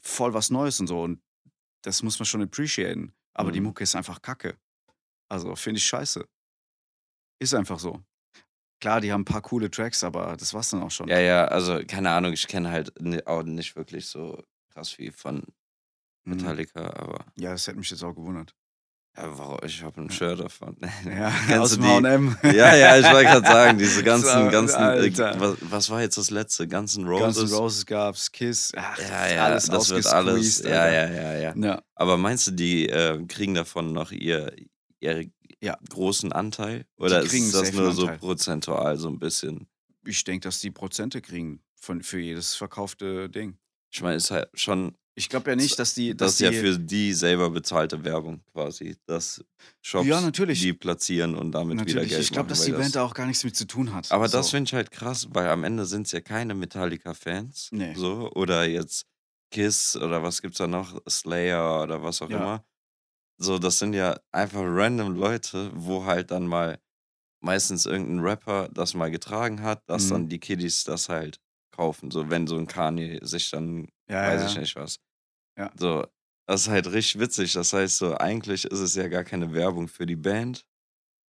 Voll 0.01 0.35
was 0.35 0.51
Neues 0.51 0.81
und 0.81 0.87
so. 0.89 1.03
Und 1.03 1.21
das 1.83 2.03
muss 2.03 2.19
man 2.19 2.27
schon 2.27 2.43
appreciaten. 2.43 3.13
Aber 3.35 3.51
die 3.53 3.61
Mhm. 3.61 3.67
Mucke 3.67 3.83
ist 3.85 3.95
einfach 3.97 4.21
kacke. 4.23 4.57
Also, 5.29 5.55
finde 5.57 5.79
ich 5.79 5.87
scheiße. 5.87 6.25
Ist 7.41 7.55
einfach 7.55 7.79
so. 7.79 8.01
Klar, 8.81 9.01
die 9.01 9.13
haben 9.13 9.23
ein 9.23 9.25
paar 9.25 9.43
coole 9.43 9.71
Tracks, 9.71 10.03
aber 10.05 10.37
das 10.37 10.53
war's 10.55 10.71
dann 10.71 10.83
auch 10.83 10.91
schon. 10.91 11.09
Ja, 11.09 11.21
ja, 11.21 11.45
also 11.47 11.81
keine 11.87 12.11
Ahnung, 12.11 12.33
ich 12.33 12.47
kenne 12.49 12.71
halt 12.71 12.93
auch 13.27 13.43
nicht 13.45 13.77
wirklich 13.77 14.07
so 14.07 14.43
krass 14.71 14.99
wie 14.99 15.11
von 15.11 15.43
Mhm. 16.25 16.37
Metallica, 16.37 16.87
aber 16.95 17.25
Ja, 17.37 17.53
das 17.53 17.67
hätte 17.67 17.79
mich 17.79 17.91
jetzt 17.91 18.03
auch 18.05 18.15
gewundert. 18.15 18.55
ja, 19.17 19.37
warum, 19.39 19.59
ich 19.65 19.83
habe 19.83 20.01
ein 20.01 20.11
Shirt 20.11 20.41
davon. 20.41 20.77
Ja, 21.05 21.31
Kennst 21.47 21.59
aus 21.61 21.73
dem 21.75 21.85
H&M. 21.85 22.37
Ja, 22.45 22.75
ja, 22.75 22.99
ich 22.99 23.07
wollte 23.11 23.31
gerade 23.31 23.47
sagen, 23.47 23.79
diese 23.79 24.03
ganzen, 24.03 24.51
ganzen, 24.51 24.81
äh, 24.81 25.41
was, 25.41 25.57
was 25.61 25.91
war 25.91 26.01
jetzt 26.01 26.17
das 26.19 26.31
letzte? 26.31 26.67
Ganzen 26.69 27.07
Roses? 27.07 27.51
N' 27.51 27.57
Roses 27.59 27.87
gab's, 27.87 28.31
Kiss, 28.31 28.73
ach, 28.77 28.99
Ja, 28.99 29.27
ja, 29.29 29.45
alles 29.47 29.67
das 29.67 29.91
wird 29.91 30.07
alles, 30.07 30.63
ja, 30.63 30.89
ja, 30.89 31.11
ja, 31.11 31.35
ja. 31.39 31.55
Ja, 31.57 31.83
Aber 31.95 32.17
meinst 32.17 32.47
du, 32.47 32.51
die 32.53 32.89
äh, 32.89 33.25
kriegen 33.27 33.55
davon 33.55 33.93
noch 33.93 34.13
ihr, 34.13 34.55
ihr 35.01 35.29
Ja. 35.61 35.77
großen 35.91 36.33
Anteil? 36.33 36.87
Oder 36.97 37.25
kriegen 37.25 37.47
ist 37.47 37.55
das 37.55 37.73
nur 37.73 37.93
so 37.93 38.07
prozentual 38.19 38.97
so 38.97 39.09
ein 39.09 39.19
bisschen? 39.19 39.69
ich 40.05 40.25
denke, 40.25 40.49
dass 40.49 40.59
die 40.59 40.71
Prozente 40.73 41.21
kriegen 41.21 41.63
von, 41.77 42.03
für 42.03 42.19
jedes 42.19 42.55
verkaufte 42.57 43.29
Ding. 43.31 43.57
Ich 43.93 44.03
meine, 44.03 44.17
ist 44.17 44.31
halt 44.33 44.49
schon, 44.55 44.97
Ich 45.15 45.29
glaube 45.29 45.51
ja 45.51 45.57
nicht, 45.57 45.79
dass 45.79 45.93
die. 45.95 46.17
das 46.17 46.17
Dass 46.17 46.33
ist 46.35 46.41
ja 46.41 46.53
für 46.53 46.79
die 46.79 47.13
selber 47.13 47.51
bezahlte 47.51 48.03
Werbung 48.03 48.43
quasi, 48.53 48.97
dass 49.07 49.45
Shops 49.83 50.07
Ja, 50.07 50.21
natürlich. 50.23 50.61
die 50.61 50.73
platzieren 50.73 51.35
und 51.35 51.53
damit 51.53 51.79
wieder 51.81 51.85
natürlich. 51.85 52.11
Geld 52.11 52.23
Ich 52.23 52.31
glaube, 52.33 52.49
dass 52.49 52.65
die 52.65 52.73
Band 52.73 52.95
da 52.97 53.03
auch 53.03 53.13
gar 53.13 53.27
nichts 53.27 53.45
mit 53.45 53.55
zu 53.55 53.67
tun 53.67 53.93
hat. 53.93 54.11
Aber 54.11 54.27
das 54.29 54.47
so. 54.47 54.53
finde 54.53 54.69
ich 54.69 54.75
halt 54.75 54.91
krass, 54.91 55.29
weil 55.31 55.49
am 55.49 55.65
Ende 55.65 55.85
sind 55.85 56.07
es 56.07 56.13
ja 56.13 56.21
keine 56.23 56.55
Metallica-Fans. 56.55 57.69
Nee. 57.73 57.95
So, 57.95 58.31
oder 58.35 58.65
jetzt 58.67 59.07
Kiss 59.51 59.97
oder 59.97 60.23
was 60.23 60.41
gibt's 60.41 60.59
da 60.59 60.67
noch? 60.67 60.99
Slayer 61.09 61.83
oder 61.83 62.03
was 62.03 62.23
auch 62.23 62.31
Ja. 62.31 62.37
immer. 62.39 62.65
So, 63.39 63.59
das 63.59 63.79
sind 63.79 63.93
ja 63.93 64.19
einfach 64.31 64.63
random 64.65 65.15
Leute, 65.15 65.71
wo 65.75 66.05
halt 66.07 66.31
dann 66.31 66.47
mal 66.47 66.79
meistens 67.41 67.85
irgendein 67.87 68.21
Rapper 68.21 68.69
das 68.73 68.95
mal 68.95 69.11
getragen 69.11 69.63
hat, 69.63 69.83
dass 69.91 70.07
Mhm. 70.07 70.11
dann 70.11 70.29
die 70.29 70.39
Kiddies 70.39 70.85
das 70.85 71.09
halt 71.11 71.39
kaufen. 71.73 72.11
So, 72.11 72.31
wenn 72.31 72.47
so 72.47 72.57
ein 72.57 72.67
Kanye 72.67 73.19
sich 73.23 73.51
dann, 73.51 73.89
ja, 74.09 74.23
weiß 74.29 74.43
ja. 74.43 74.47
ich 74.49 74.59
nicht 74.59 74.77
was. 74.77 74.99
Ja. 75.59 75.71
So, 75.77 76.07
das 76.47 76.63
ist 76.63 76.69
halt 76.69 76.93
richtig 76.93 77.21
witzig. 77.21 77.53
Das 77.53 77.73
heißt 77.73 77.99
so, 77.99 78.17
eigentlich 78.17 78.65
ist 78.65 78.81
es 78.81 78.95
ja 78.95 79.09
gar 79.09 79.25
keine 79.25 79.53
Werbung 79.53 79.89
für 79.89 80.07
die 80.07 80.17
Band. 80.17 80.65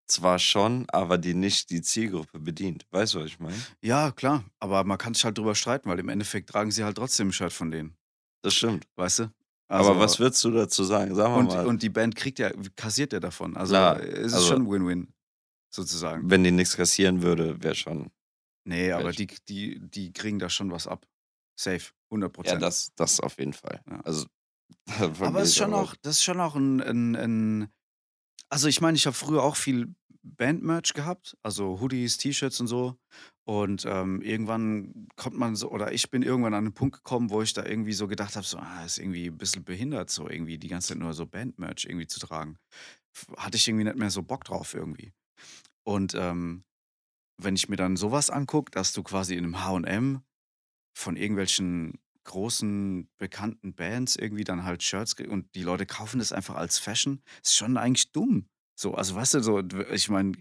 Zwar 0.06 0.38
schon, 0.38 0.86
aber 0.90 1.18
die 1.18 1.34
nicht 1.34 1.70
die 1.70 1.82
Zielgruppe 1.82 2.38
bedient. 2.38 2.86
Weißt 2.92 3.14
du, 3.14 3.20
was 3.20 3.28
ich 3.28 3.40
meine? 3.40 3.56
Ja, 3.82 4.12
klar. 4.12 4.44
Aber 4.60 4.84
man 4.84 4.98
kann 4.98 5.14
sich 5.14 5.24
halt 5.24 5.38
drüber 5.38 5.56
streiten, 5.56 5.90
weil 5.90 6.00
im 6.00 6.10
Endeffekt 6.10 6.50
tragen 6.50 6.72
sie 6.72 6.84
halt 6.84 6.98
trotzdem 6.98 7.30
ein 7.30 7.34
Shirt 7.34 7.54
von 7.54 7.72
denen. 7.72 7.96
Das 8.42 8.54
stimmt. 8.54 8.86
Weißt 8.96 9.20
du? 9.20 9.32
aber 9.70 9.98
was 10.00 10.20
würdest 10.20 10.44
du 10.44 10.52
dazu 10.52 10.84
sagen? 10.84 11.16
Sagen 11.16 11.34
wir 11.34 11.40
und, 11.40 11.48
mal, 11.48 11.66
und 11.66 11.82
die 11.82 11.90
Band 11.90 12.16
kriegt 12.16 12.38
ja, 12.38 12.52
kassiert 12.76 13.14
ja 13.14 13.20
davon. 13.20 13.56
Also 13.58 13.74
Klar, 13.74 14.00
es 14.02 14.28
ist 14.28 14.34
also- 14.34 14.48
schon 14.50 14.70
Win-Win, 14.70 15.08
sozusagen. 15.70 16.30
wenn 16.30 16.44
die 16.44 16.52
nichts 16.52 16.76
kassieren 16.76 17.22
würde, 17.22 17.64
wäre 17.64 17.74
schon. 17.76 18.12
Nee, 18.65 18.91
aber 18.91 19.12
die, 19.12 19.28
die, 19.47 19.80
die 19.80 20.13
kriegen 20.13 20.39
da 20.39 20.49
schon 20.49 20.71
was 20.71 20.88
ab. 20.88 21.06
Safe. 21.60 21.91
100 22.10 22.30
Ja, 22.30 22.34
Prozent. 22.34 22.62
das, 22.62 22.93
das 22.95 23.19
auf 23.19 23.38
jeden 23.39 23.54
Fall. 23.54 23.82
Ja. 23.89 23.99
Also, 24.02 24.26
Aber 25.19 25.41
es 25.41 25.49
ist 25.49 25.58
schon 25.58 25.73
auch, 25.73 25.95
das 26.02 26.17
ist 26.17 26.23
schon 26.23 26.39
auch 26.39 26.56
ein, 26.56 26.82
ein, 26.82 27.15
ein 27.15 27.69
also 28.49 28.67
ich 28.67 28.82
meine, 28.82 28.95
ich 28.97 29.06
habe 29.06 29.15
früher 29.15 29.43
auch 29.43 29.56
viel 29.56 29.93
Band-Merch 30.23 30.93
gehabt, 30.93 31.38
also 31.43 31.80
Hoodies, 31.82 32.17
T-Shirts 32.17 32.60
und 32.62 32.67
so. 32.67 32.97
Und 33.45 33.86
ähm, 33.86 34.21
irgendwann 34.21 35.08
kommt 35.17 35.38
man 35.38 35.56
so, 35.56 35.69
oder 35.69 35.91
ich 35.91 36.10
bin 36.10 36.21
irgendwann 36.21 36.54
an 36.54 36.65
einen 36.65 36.73
Punkt 36.73 36.95
gekommen, 36.97 37.30
wo 37.30 37.41
ich 37.41 37.54
da 37.54 37.65
irgendwie 37.65 37.91
so 37.93 38.08
gedacht 38.08 38.36
habe, 38.36 38.45
so, 38.45 38.58
ah, 38.58 38.86
ist 38.86 38.99
irgendwie 38.99 39.28
ein 39.28 39.38
bisschen 39.38 39.65
behindert, 39.65 40.10
so 40.10 40.30
irgendwie 40.30 40.58
die 40.58 40.69
ganze 40.69 40.89
Zeit 40.89 40.97
nur 40.99 41.13
so 41.13 41.26
Band-Merch 41.26 41.86
irgendwie 41.86 42.08
zu 42.08 42.19
tragen. 42.19 42.58
Hatte 43.38 43.58
ich 43.58 43.67
irgendwie 43.67 43.84
nicht 43.84 43.97
mehr 43.97 44.10
so 44.12 44.23
Bock 44.23 44.45
drauf 44.45 44.73
irgendwie. 44.73 45.13
Und 45.86 46.15
ähm, 46.15 46.63
wenn 47.38 47.56
ich 47.56 47.69
mir 47.69 47.76
dann 47.76 47.98
sowas 47.98 48.30
angucke, 48.30 48.72
dass 48.72 48.93
du 48.93 49.04
quasi 49.04 49.36
in 49.36 49.43
einem 49.43 49.63
H&M 49.63 50.22
von 50.93 51.15
irgendwelchen 51.15 52.00
großen, 52.26 53.10
bekannten 53.17 53.74
Bands 53.74 54.15
irgendwie 54.15 54.43
dann 54.43 54.63
halt 54.63 54.82
Shirts 54.84 55.15
kriegst 55.15 55.32
und 55.32 55.54
die 55.56 55.63
Leute 55.63 55.86
kaufen 55.86 56.19
das 56.19 56.32
einfach 56.32 56.56
als 56.56 56.80
Fashion, 56.80 57.22
ist 57.41 57.56
schon 57.56 57.78
eigentlich 57.78 58.12
dumm. 58.12 58.48
So, 58.76 58.96
also 58.96 59.15
weißt 59.15 59.36
du, 59.36 59.39
so, 59.41 59.62
ich 59.91 60.10
meine, 60.10 60.34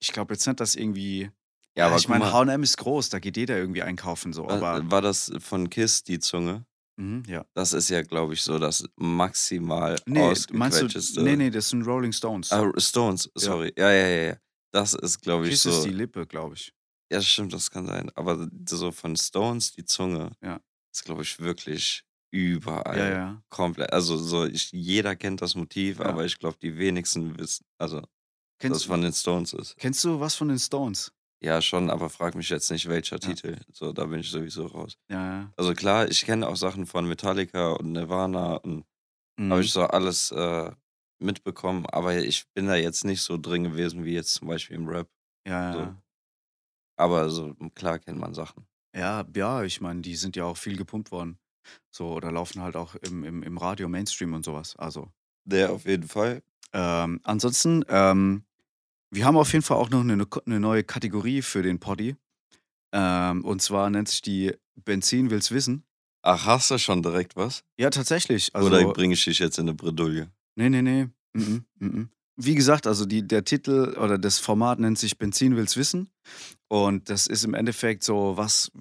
ich 0.00 0.12
glaube 0.12 0.34
jetzt 0.34 0.46
nicht, 0.46 0.60
dass 0.60 0.74
irgendwie, 0.74 1.30
Ja, 1.76 1.86
aber 1.86 1.96
ich 1.96 2.08
meine, 2.08 2.32
H&M 2.32 2.62
ist 2.62 2.78
groß, 2.78 3.10
da 3.10 3.18
geht 3.18 3.36
jeder 3.36 3.56
irgendwie 3.56 3.82
einkaufen, 3.82 4.32
so, 4.32 4.46
war, 4.46 4.62
aber, 4.62 4.90
war 4.90 5.02
das 5.02 5.32
von 5.38 5.70
Kiss 5.70 6.04
die 6.04 6.18
Zunge? 6.18 6.64
mhm, 6.96 7.22
ja. 7.26 7.44
Das 7.54 7.72
ist 7.72 7.90
ja, 7.90 8.02
glaube 8.02 8.34
ich, 8.34 8.42
so 8.42 8.58
das 8.58 8.88
maximal 8.96 9.96
Nee, 10.06 10.34
meinst 10.52 11.16
du, 11.16 11.22
nee, 11.22 11.36
nee, 11.36 11.50
das 11.50 11.68
sind 11.68 11.82
Rolling 11.82 12.12
Stones. 12.12 12.50
Ah, 12.52 12.70
Stones, 12.78 13.30
sorry. 13.34 13.72
Ja, 13.76 13.90
ja, 13.90 14.08
ja, 14.08 14.22
ja. 14.28 14.36
Das 14.74 14.92
ist, 14.92 15.22
glaube 15.22 15.44
ich, 15.44 15.50
Kiss 15.52 15.62
so. 15.62 15.70
ist 15.70 15.84
die 15.84 15.90
Lippe, 15.90 16.26
glaube 16.26 16.56
ich. 16.56 16.72
Ja, 17.12 17.22
stimmt, 17.22 17.52
das 17.52 17.70
kann 17.70 17.86
sein. 17.86 18.10
Aber 18.16 18.48
so 18.68 18.90
von 18.90 19.14
Stones 19.16 19.70
die 19.72 19.84
Zunge 19.84 20.32
Ja. 20.42 20.60
ist, 20.92 21.04
glaube 21.04 21.22
ich, 21.22 21.38
wirklich 21.38 22.02
überall. 22.32 22.98
Ja, 22.98 23.08
ja. 23.08 23.42
Komplett. 23.50 23.92
Also 23.92 24.16
so, 24.16 24.44
ich, 24.46 24.72
jeder 24.72 25.14
kennt 25.14 25.40
das 25.42 25.54
Motiv, 25.54 26.00
Ja. 26.00 26.06
aber 26.06 26.24
ich 26.24 26.36
glaube, 26.40 26.56
die 26.60 26.76
wenigsten 26.76 27.38
wissen, 27.38 27.64
also 27.78 28.00
dass 28.00 28.08
Kennst, 28.58 28.80
es 28.80 28.84
von 28.86 29.00
den 29.02 29.12
Stones 29.12 29.52
ist. 29.52 29.76
kennst 29.76 30.02
du 30.02 30.18
was 30.18 30.34
von 30.34 30.48
den 30.48 30.58
Stones? 30.58 31.12
Ja, 31.40 31.60
schon, 31.62 31.90
aber 31.90 32.08
frag 32.10 32.34
mich 32.34 32.48
jetzt 32.48 32.70
nicht, 32.72 32.88
welcher 32.88 33.16
Ja. 33.20 33.28
Titel. 33.28 33.58
So, 33.72 33.92
da 33.92 34.06
bin 34.06 34.18
ich 34.20 34.30
sowieso 34.30 34.66
raus. 34.66 34.96
Ja, 35.08 35.40
ja. 35.42 35.52
Also 35.56 35.72
klar, 35.74 36.08
ich 36.08 36.22
kenne 36.24 36.48
auch 36.48 36.56
Sachen 36.56 36.86
von 36.86 37.06
Metallica 37.06 37.74
und 37.74 37.92
Nirvana 37.92 38.56
und 38.56 38.84
habe 39.38 39.56
Mhm. 39.56 39.60
ich 39.60 39.72
so 39.72 39.82
alles 39.82 40.32
äh, 40.32 40.72
mitbekommen, 41.18 41.86
aber 41.86 42.16
ich 42.16 42.46
bin 42.54 42.66
da 42.66 42.74
jetzt 42.74 43.04
nicht 43.04 43.22
so 43.22 43.38
drin 43.38 43.64
gewesen 43.64 44.04
wie 44.04 44.14
jetzt 44.14 44.34
zum 44.34 44.48
Beispiel 44.48 44.76
im 44.76 44.88
Rap. 44.88 45.08
Ja, 45.46 45.72
so. 45.72 45.78
ja. 45.78 46.02
Aber 46.96 47.30
so 47.30 47.54
klar 47.74 47.98
kennt 47.98 48.18
man 48.18 48.34
Sachen. 48.34 48.66
Ja, 48.94 49.24
ja, 49.34 49.64
ich 49.64 49.80
meine, 49.80 50.00
die 50.02 50.14
sind 50.16 50.36
ja 50.36 50.44
auch 50.44 50.56
viel 50.56 50.76
gepumpt 50.76 51.10
worden. 51.10 51.38
So, 51.90 52.12
oder 52.12 52.30
laufen 52.30 52.62
halt 52.62 52.76
auch 52.76 52.94
im, 52.94 53.24
im, 53.24 53.42
im 53.42 53.58
Radio, 53.58 53.88
Mainstream 53.88 54.34
und 54.34 54.44
sowas. 54.44 54.76
Also, 54.76 55.10
Der 55.44 55.72
auf 55.72 55.86
jeden 55.86 56.06
Fall. 56.06 56.42
ähm, 56.72 57.20
ansonsten, 57.24 57.84
ähm, 57.88 58.44
wir 59.10 59.24
haben 59.24 59.36
auf 59.36 59.52
jeden 59.52 59.64
Fall 59.64 59.78
auch 59.78 59.90
noch 59.90 60.00
eine, 60.00 60.26
eine 60.46 60.60
neue 60.60 60.84
Kategorie 60.84 61.42
für 61.42 61.62
den 61.62 61.80
Poddy. 61.80 62.16
Ähm, 62.92 63.44
und 63.44 63.62
zwar 63.62 63.90
nennt 63.90 64.08
sich 64.08 64.22
die 64.22 64.54
Benzin 64.76 65.30
will's 65.30 65.50
wissen. 65.50 65.84
Ach, 66.22 66.46
hast 66.46 66.70
du 66.70 66.78
schon 66.78 67.02
direkt 67.02 67.36
was? 67.36 67.64
Ja, 67.78 67.90
tatsächlich. 67.90 68.54
Also, 68.54 68.68
Oder 68.68 68.92
bringe 68.92 69.14
ich 69.14 69.24
dich 69.24 69.38
jetzt 69.40 69.58
in 69.58 69.68
eine 69.68 69.74
Bredouille? 69.74 70.30
Nee, 70.56 70.68
nee, 70.70 70.82
nee. 70.82 71.08
Mhm, 71.34 71.64
mhm. 71.78 72.08
Wie 72.36 72.54
gesagt, 72.56 72.86
also 72.88 73.06
die, 73.06 73.26
der 73.26 73.44
Titel 73.44 73.96
oder 73.96 74.18
das 74.18 74.38
Format 74.40 74.80
nennt 74.80 74.98
sich 74.98 75.18
Benzin 75.18 75.54
will's 75.56 75.76
wissen. 75.76 76.10
Und 76.68 77.08
das 77.08 77.26
ist 77.28 77.44
im 77.44 77.54
Endeffekt 77.54 78.02
so, 78.02 78.36
was, 78.36 78.72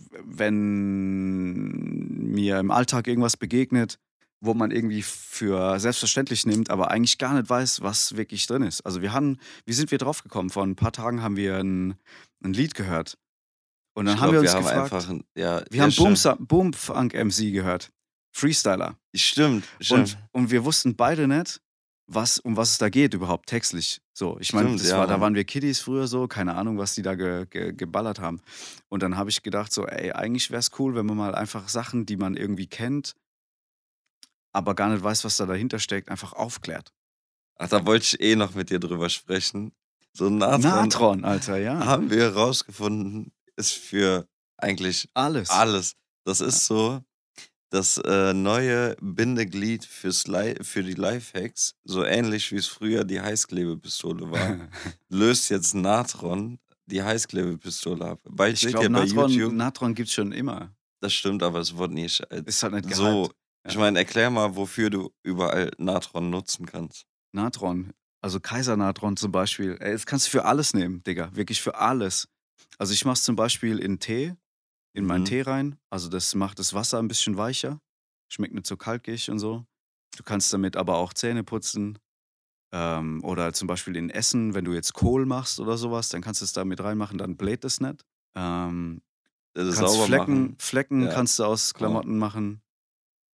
wenn 0.94 2.32
mir 2.34 2.60
im 2.60 2.72
Alltag 2.72 3.08
irgendwas 3.08 3.38
begegnet, 3.38 4.00
wo 4.42 4.54
man 4.54 4.72
irgendwie 4.72 5.04
für 5.04 5.80
selbstverständlich 5.80 6.46
nimmt, 6.46 6.70
aber 6.70 6.92
eigentlich 6.92 7.18
gar 7.18 7.34
nicht 7.36 7.50
weiß, 7.50 7.82
was 7.82 8.18
wirklich 8.18 8.46
drin 8.48 8.64
ist. 8.64 8.82
Also 8.82 9.02
wir 9.02 9.14
haben, 9.14 9.38
wie 9.66 9.74
sind 9.74 9.92
wir 9.92 9.98
drauf 10.00 10.22
gekommen? 10.24 10.50
Vor 10.50 10.64
ein 10.64 10.76
paar 10.76 10.92
Tagen 10.92 11.22
haben 11.22 11.38
wir 11.38 11.58
ein, 11.58 11.96
ein 12.44 12.54
Lied 12.54 12.74
gehört. 12.76 13.18
Und 13.96 14.06
dann 14.08 14.16
ich 14.16 14.22
haben 14.22 14.32
glaub, 14.32 14.44
wir 14.44 14.50
uns 14.60 14.68
haben 14.72 14.84
gefragt, 14.88 15.10
ein- 15.10 15.24
ja, 15.38 15.64
wir 15.70 15.82
haben 15.84 15.94
Boom, 15.96 16.16
stimmt. 16.16 16.48
Boom 16.48 16.74
Funk 16.74 17.14
MC 17.14 17.52
gehört. 17.54 17.92
Freestyler. 18.34 18.98
Stimmt, 19.13 19.65
stimmt. 19.80 20.17
Und, 20.32 20.43
und 20.43 20.52
wir 20.52 20.65
wussten 20.65 20.96
beide 20.96 21.28
nicht, 21.28 21.62
was, 22.08 22.39
um 22.39 22.58
was 22.58 22.72
es 22.72 22.78
da 22.80 22.89
geht 22.89 23.13
überhaupt 23.13 23.48
textlich. 23.48 24.02
So, 24.13 24.38
ich 24.39 24.54
meine, 24.54 24.76
ja, 24.76 24.98
war, 24.98 25.08
da 25.08 25.22
waren 25.22 25.36
wir 25.36 25.46
Kiddies 25.46 25.80
früher 25.80 26.08
so, 26.08 26.28
keine 26.28 26.56
Ahnung, 26.56 26.78
was 26.78 26.96
die 26.96 27.04
da 27.04 27.15
ge, 27.15 27.46
ge, 27.46 27.74
geballert 27.74 28.19
haben. 28.19 28.41
Und 28.89 29.04
dann 29.04 29.15
habe 29.17 29.30
ich 29.30 29.43
gedacht 29.43 29.72
so, 29.72 29.86
ey, 29.88 30.12
eigentlich 30.12 30.52
wäre 30.52 30.60
es 30.60 30.72
cool, 30.80 30.96
wenn 30.96 31.06
man 31.06 31.17
mal 31.17 31.36
einfach 31.36 31.69
Sachen, 31.69 32.06
die 32.06 32.17
man 32.17 32.36
irgendwie 32.36 32.67
kennt, 32.67 33.15
aber 34.52 34.76
gar 34.76 34.89
nicht 34.89 35.04
weiß, 35.04 35.24
was 35.24 35.38
da 35.38 35.46
dahinter 35.46 35.80
steckt, 35.80 36.10
einfach 36.10 36.34
aufklärt. 36.34 36.91
Ach, 37.58 37.69
da 37.69 37.86
wollte 37.86 38.06
ich 38.06 38.19
eh 38.19 38.36
noch 38.36 38.56
mit 38.56 38.72
dir 38.72 38.80
drüber 38.80 39.10
sprechen. 39.10 39.74
So 40.12 40.30
Natron, 40.30 40.62
Natron, 40.62 41.26
Alter, 41.26 41.58
ja. 41.58 41.86
haben 41.86 42.10
wir 42.10 42.22
herausgefunden, 42.22 43.32
ist 43.56 43.74
für 43.74 44.28
eigentlich 44.58 45.10
Alles. 45.13 45.50
alles. 45.50 45.96
Das 46.24 46.41
ist 46.41 46.65
so 46.65 47.04
das 47.74 47.98
äh, 47.98 48.34
neue 48.34 48.96
Bindeglied 49.02 49.84
fürs 49.84 50.28
Li 50.28 50.56
für 50.62 50.84
die 50.84 50.94
Lifehacks, 50.94 51.76
so 51.84 52.04
ähnlich 52.06 52.52
wie 52.52 52.58
es 52.58 52.68
früher 52.68 53.04
die 53.04 53.20
Heißklebepistole 53.20 54.30
war, 54.32 54.70
löst 55.10 55.50
jetzt 55.50 55.74
Natron 55.74 56.60
die 56.86 57.02
Heißklebepistole 57.02 58.06
ab. 58.06 58.20
Bald 58.30 58.62
ich 58.62 58.68
glaube, 58.70 58.90
Natron, 58.90 59.30
YouTube. 59.32 59.54
Natron 59.54 59.96
gibt 59.96 60.10
es 60.10 60.14
schon 60.14 60.32
immer. 60.32 60.76
das 61.02 61.14
stimmt, 61.14 61.42
aber 61.42 61.60
es 61.60 61.76
wurde 61.76 61.96
nicht 61.96 62.30
als 62.32 62.46
Ist 62.48 62.62
halt 62.64 62.74
nicht 62.76 62.94
so. 62.96 63.24
gehypt. 63.24 63.36
Ich 63.66 63.74
Ja. 63.74 63.80
meine, 63.80 64.00
erklär 64.00 64.30
mal, 64.30 64.56
wofür 64.56 64.90
du 64.90 65.10
überall 65.24 65.72
Natron 65.78 66.30
nutzen 66.30 66.66
kannst. 66.66 67.06
Natron, 67.32 67.92
also 68.22 68.40
Kaisernatron 68.40 69.18
zum 69.18 69.32
Beispiel. 69.32 69.78
Ey, 69.80 69.94
das 69.94 70.06
kannst 70.06 70.28
du 70.28 70.32
für 70.32 70.46
alles 70.46 70.74
nehmen, 70.74 71.02
Digga. 71.04 71.30
Wirklich 71.34 71.62
für 71.62 71.76
alles. 71.76 72.28
Also 72.78 72.94
ich 72.94 73.04
mach's 73.06 73.24
zum 73.24 73.36
Beispiel 73.36 73.80
in 73.80 74.00
Tee, 74.00 74.34
in 74.94 75.06
meinen 75.06 75.22
Mhm. 75.22 75.26
Tee 75.26 75.42
rein. 75.42 75.76
Also 75.90 76.10
das 76.10 76.36
macht 76.36 76.60
das 76.60 76.74
Wasser 76.74 77.00
ein 77.00 77.08
bisschen 77.08 77.38
weicher. 77.38 77.80
Schmeckt 78.32 78.54
nicht 78.54 78.68
so 78.68 78.78
kalkig 78.78 79.30
und 79.30 79.40
so. 79.40 79.66
Du 80.18 80.24
kannst 80.24 80.54
damit 80.54 80.78
aber 80.78 80.98
auch 80.98 81.14
Zähne 81.14 81.44
putzen. 81.44 81.98
Ähm, 82.72 83.24
oder 83.24 83.54
zum 83.54 83.68
Beispiel 83.68 83.96
in 83.96 84.10
Essen, 84.10 84.54
wenn 84.56 84.66
du 84.66 84.74
jetzt 84.74 84.94
Kohl 84.94 85.26
machst 85.26 85.60
oder 85.60 85.78
sowas, 85.78 86.10
dann 86.10 86.22
kannst 86.22 86.42
du 86.42 86.46
es 86.46 86.54
da 86.54 86.66
mit 86.66 86.82
reinmachen, 86.84 87.18
dann 87.20 87.38
bläht 87.38 87.64
es 87.66 87.80
nicht. 87.80 88.04
Ähm, 88.36 89.02
Das 89.54 89.68
ist 89.68 89.76
kannst 89.78 90.02
Flecken, 90.02 90.42
machen. 90.44 90.56
Flecken 90.60 91.02
Ja. 91.04 91.14
kannst 91.14 91.38
du 91.38 91.44
aus 91.44 91.72
Boah. 91.74 91.78
Klamotten 91.78 92.18
machen. 92.18 92.62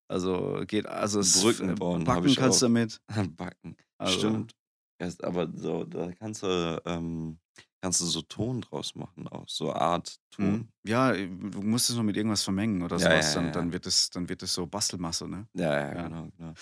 Also 0.10 0.64
geht, 0.68 0.88
also 0.88 1.20
es, 1.22 1.42
Brücken 1.42 1.70
äh, 1.70 1.76
bauen, 1.76 2.04
backen 2.04 2.26
ich 2.28 2.36
kannst 2.36 2.62
du 2.62 2.66
damit. 2.66 3.00
Backen. 3.38 3.78
Also, 3.98 4.20
Stimmt. 4.20 4.56
Erst, 4.98 5.24
aber 5.24 5.50
so, 5.56 5.86
da 5.86 6.12
kannst 6.12 6.44
du, 6.44 6.82
ähm, 6.86 7.40
kannst 7.82 8.02
du 8.02 8.06
so 8.06 8.22
Ton 8.22 8.62
draus 8.62 8.96
machen 8.96 9.28
auch. 9.28 9.48
So 9.48 9.74
Art 9.74 10.20
Ton. 10.32 10.52
Mhm. 10.52 10.68
Ja, 10.86 11.14
du 11.14 11.62
musst 11.62 11.90
es 11.90 11.96
nur 11.96 12.04
mit 12.04 12.18
irgendwas 12.18 12.44
vermengen 12.44 12.82
oder 12.82 12.98
Ja, 12.98 13.14
ja, 13.14 13.22
sowas. 13.22 13.36
ja, 13.36 13.42
Dann, 13.42 13.52
dann 13.54 13.68
ja. 13.68 13.74
wird 13.74 13.86
es, 13.88 14.10
dann 14.10 14.28
wird 14.30 14.44
es 14.44 14.54
so 14.54 14.66
Bastelmasse, 14.68 15.28
ne? 15.28 15.48
Ja, 15.54 15.74
ja, 15.80 15.96
Ja. 15.96 16.04
genau, 16.08 16.28
genau. 16.38 16.54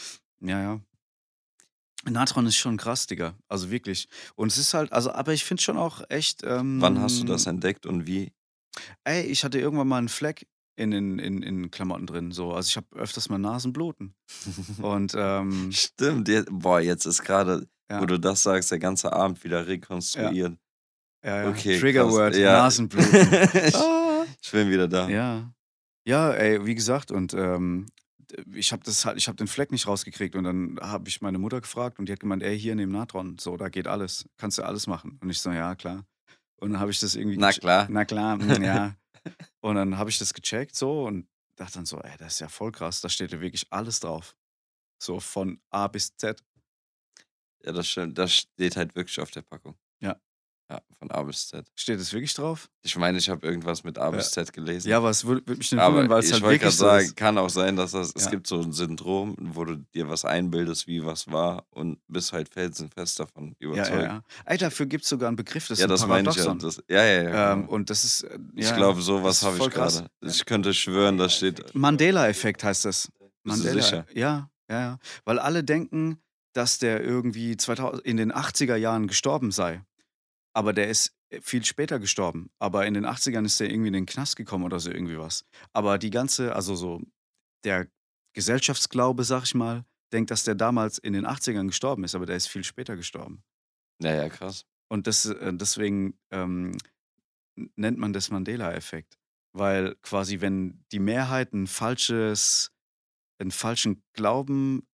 Ja, 0.41 0.61
ja. 0.61 0.79
Natron 2.05 2.45
ist 2.45 2.55
schon 2.55 2.77
krass, 2.77 3.07
Digga. 3.07 3.33
Also 3.47 3.69
wirklich. 3.71 4.07
Und 4.35 4.51
es 4.51 4.57
ist 4.57 4.73
halt, 4.73 4.91
also, 4.93 5.11
aber 5.11 5.33
ich 5.33 5.43
finde 5.43 5.61
schon 5.63 5.77
auch 5.77 6.01
echt. 6.09 6.41
Ähm, 6.43 6.79
Wann 6.81 7.01
hast 7.01 7.19
du 7.19 7.25
das 7.25 7.47
entdeckt 7.47 7.85
und 7.85 8.05
wie? 8.07 8.31
Ey, 9.03 9.23
ich 9.23 9.43
hatte 9.43 9.59
irgendwann 9.59 9.87
mal 9.87 9.97
einen 9.97 10.07
Fleck 10.09 10.47
in 10.75 10.91
den 10.91 11.17
in, 11.17 11.41
in 11.41 11.71
Klamotten 11.71 12.05
drin. 12.05 12.31
So. 12.31 12.53
Also 12.53 12.67
ich 12.69 12.77
habe 12.77 12.87
öfters 12.95 13.29
mal 13.29 13.39
Nasenbluten. 13.39 14.13
Und 14.83 15.13
ähm, 15.17 15.71
Stimmt. 15.71 16.27
Jetzt, 16.27 16.49
boah, 16.51 16.79
jetzt 16.79 17.05
ist 17.07 17.23
gerade, 17.23 17.67
ja, 17.89 17.99
wo 17.99 18.05
du 18.05 18.19
das 18.19 18.43
sagst, 18.43 18.69
der 18.69 18.77
ganze 18.77 19.11
Abend 19.11 19.43
wieder 19.43 19.65
rekonstruiert. 19.65 20.51
ja, 20.51 20.57
ja. 21.23 21.49
Okay, 21.49 21.79
Triggerword. 21.79 22.35
Ja. 22.35 22.63
Nasenbluten. 22.63 23.13
ich, 23.53 23.75
ah. 23.75 24.25
ich 24.41 24.51
bin 24.51 24.69
wieder 24.69 24.87
da. 24.87 25.09
Ja. 25.09 25.53
Ja, 26.05 26.31
ey, 26.31 26.65
wie 26.65 26.75
gesagt, 26.75 27.11
und 27.11 27.33
ähm, 27.33 27.87
ich 28.53 28.71
habe 28.71 28.83
das 28.83 29.05
halt, 29.05 29.17
ich 29.17 29.27
habe 29.27 29.35
den 29.35 29.47
Fleck 29.47 29.71
nicht 29.71 29.87
rausgekriegt 29.87 30.35
und 30.35 30.43
dann 30.43 30.79
habe 30.81 31.09
ich 31.09 31.21
meine 31.21 31.37
Mutter 31.37 31.61
gefragt 31.61 31.99
und 31.99 32.07
die 32.07 32.13
hat 32.13 32.19
gemeint, 32.19 32.43
ey, 32.43 32.57
hier 32.57 32.75
neben 32.75 32.91
Natron, 32.91 33.37
so, 33.39 33.57
da 33.57 33.69
geht 33.69 33.87
alles, 33.87 34.25
kannst 34.37 34.57
du 34.57 34.63
alles 34.63 34.87
machen. 34.87 35.19
Und 35.21 35.29
ich 35.29 35.41
so, 35.41 35.51
ja, 35.51 35.75
klar. 35.75 36.05
Und 36.57 36.71
dann 36.71 36.79
habe 36.79 36.91
ich 36.91 36.99
das 36.99 37.15
irgendwie 37.15 37.37
Na 37.37 37.51
klar. 37.51 37.87
Na 37.89 38.05
klar, 38.05 38.37
mm, 38.37 38.63
ja. 38.63 38.95
und 39.61 39.75
dann 39.75 39.97
habe 39.97 40.09
ich 40.09 40.17
das 40.17 40.33
gecheckt 40.33 40.75
so 40.75 41.05
und 41.05 41.27
dachte 41.55 41.75
dann 41.75 41.85
so, 41.85 41.99
ey, 41.99 42.15
das 42.17 42.33
ist 42.33 42.39
ja 42.39 42.49
voll 42.49 42.71
krass, 42.71 43.01
da 43.01 43.09
steht 43.09 43.31
ja 43.31 43.41
wirklich 43.41 43.67
alles 43.69 43.99
drauf. 43.99 44.35
So 45.01 45.19
von 45.19 45.59
A 45.69 45.87
bis 45.87 46.15
Z. 46.15 46.43
Ja, 47.63 47.71
das 47.71 47.87
stimmt. 47.87 48.17
Das 48.17 48.33
steht 48.33 48.77
halt 48.77 48.95
wirklich 48.95 49.19
auf 49.19 49.31
der 49.31 49.41
Packung. 49.41 49.75
Ja. 50.69 50.81
Von 50.99 51.09
A 51.11 51.23
bis 51.23 51.47
Z. 51.47 51.65
Steht 51.75 51.97
es 51.99 52.11
wirklich 52.11 52.33
drauf? 52.33 52.69
Ich 52.83 52.97
meine, 52.97 53.17
ich 53.17 53.29
habe 53.29 53.45
irgendwas 53.47 53.85
mit 53.85 53.97
A 53.97 54.11
bis. 54.11 54.31
Z 54.31 54.51
gelesen. 54.51 54.89
Ja, 54.89 54.97
aber 54.97 55.09
es 55.09 55.23
würde 55.23 55.41
würd 55.47 55.59
mich 55.59 55.71
nicht 55.71 55.81
wundern, 55.81 56.03
Aber 56.05 56.09
weil 56.09 56.19
es 56.19 56.25
ich 56.27 56.33
halt 56.33 56.43
wollte 56.43 56.59
gerade 56.59 56.71
wirklich 56.71 56.77
so 56.77 56.85
sagen, 56.85 57.05
ist. 57.05 57.15
kann 57.15 57.37
auch 57.37 57.49
sein, 57.49 57.75
dass 57.77 57.91
das, 57.91 58.11
es 58.13 58.29
gibt 58.29 58.47
so 58.47 58.59
ein 58.59 58.73
Syndrom, 58.73 59.35
wo 59.39 59.63
du 59.63 59.77
dir 59.77 60.09
was 60.09 60.25
einbildest, 60.25 60.85
wie 60.87 61.05
was 61.05 61.31
war 61.31 61.65
und 61.69 61.99
bist 62.09 62.33
halt 62.33 62.49
felsenfest 62.49 63.19
davon 63.19 63.55
überzeugt. 63.59 63.89
ja, 63.91 64.03
ja. 64.03 64.23
Ey, 64.45 64.57
dafür 64.57 64.87
gibt 64.87 65.03
es 65.05 65.09
sogar 65.09 65.27
einen 65.29 65.37
Begriff, 65.37 65.67
das 65.69 65.79
Ja, 65.79 65.85
ist 65.85 65.91
das 65.91 66.03
ein 66.03 66.09
meine 66.09 66.29
ich 66.29 66.35
ja. 66.35 66.53
Das, 66.55 66.83
ja, 66.89 67.03
ja, 67.03 67.23
ja. 67.23 67.53
ähm, 67.53 67.61
genau. 67.61 67.71
und 67.73 67.89
das 67.89 68.03
ist, 68.03 68.23
äh, 68.23 68.37
ich 68.55 68.73
glaube, 68.75 68.97
das 68.97 69.05
sowas 69.05 69.43
habe 69.43 69.57
ich 69.57 69.69
gerade. 69.69 70.09
Ich 70.21 70.45
könnte 70.45 70.73
schwören, 70.73 71.17
da 71.17 71.29
steht. 71.29 71.73
Mandela-Effekt 71.75 72.63
heißt 72.65 72.83
das. 72.83 73.09
Bist 73.43 73.63
Mandela. 73.63 73.81
sicher? 73.81 74.05
Ja, 74.13 74.49
ja, 74.69 74.79
ja. 74.81 74.99
Weil 75.23 75.39
alle 75.39 75.63
denken, 75.63 76.19
dass 76.51 76.79
der 76.79 77.01
irgendwie 77.03 77.55
2000, 77.55 78.03
in 78.03 78.17
den 78.17 78.33
80er 78.33 78.75
Jahren 78.75 79.07
gestorben 79.07 79.51
sei. 79.51 79.81
Aber 80.57 80.73
der 80.73 80.89
ist 80.89 81.15
viel 81.41 81.63
später 81.63 81.99
gestorben. 81.99 82.49
Aber 82.57 82.87
in 82.87 82.95
den 82.95 83.05
80ern 83.05 83.45
ist 83.45 83.59
der 83.59 83.69
irgendwie 83.69 83.89
in 83.89 83.93
den 83.93 84.07
Knast 84.07 84.35
gekommen 84.35 84.63
oder 84.63 84.79
so 84.79 84.89
irgendwie 84.89 85.19
was. 85.19 85.45
Aber 85.71 85.99
die 85.99 86.09
ganze, 86.09 86.55
also 86.55 86.73
so 86.75 86.99
der 87.63 87.87
Gesellschaftsglaube, 88.33 89.23
sag 89.23 89.43
ich 89.43 89.53
mal, 89.53 89.85
denkt, 90.11 90.31
dass 90.31 90.45
der 90.45 90.55
damals 90.55 90.97
in 90.97 91.13
den 91.13 91.27
80ern 91.27 91.67
gestorben 91.67 92.03
ist, 92.05 92.15
aber 92.15 92.25
der 92.25 92.37
ist 92.37 92.47
viel 92.47 92.63
später 92.63 92.95
gestorben. 92.95 93.43
Ja, 94.01 94.15
ja, 94.15 94.29
krass. 94.29 94.65
Und 94.89 95.05
das, 95.05 95.27
äh, 95.27 95.53
deswegen 95.53 96.17
ähm, 96.31 96.75
nennt 97.75 97.99
man 97.99 98.11
das 98.11 98.31
Mandela-Effekt. 98.31 99.19
Weil 99.53 99.93
quasi, 100.01 100.41
wenn 100.41 100.83
die 100.91 100.99
Mehrheit 100.99 101.53
ein 101.53 101.67
falsches, 101.67 102.71
einen 103.39 103.51
falschen 103.51 104.01
Glauben 104.13 104.87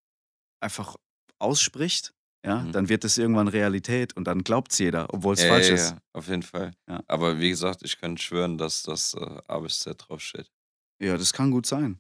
einfach 0.60 0.98
ausspricht, 1.40 2.14
ja, 2.46 2.60
Mhm. 2.62 2.72
dann 2.74 2.90
wird 2.90 3.04
es 3.06 3.18
irgendwann 3.18 3.48
Realität 3.48 4.16
und 4.18 4.26
dann 4.26 4.44
glaubt 4.44 4.72
es 4.74 4.80
jeder, 4.80 5.14
obwohl 5.14 5.34
es 5.36 5.44
Ja, 5.44 5.50
falsch 5.50 5.68
ja, 5.70 5.74
ist. 5.76 5.90
ja, 5.92 5.98
auf 6.14 6.28
jeden 6.28 6.44
Fall. 6.44 6.72
Ja. 6.90 7.02
Aber 7.08 7.40
wie 7.40 7.50
gesagt, 7.50 7.82
ich 7.84 7.98
könnte 8.00 8.22
schwören, 8.22 8.58
dass 8.58 8.84
das 8.84 9.14
äh, 9.14 9.40
A 9.48 9.60
bis 9.60 9.80
Z 9.80 10.04
draufsteht. 10.08 10.50
Ja, 11.02 11.18
das 11.18 11.34
kann 11.34 11.52
gut 11.52 11.66
sein. 11.66 12.00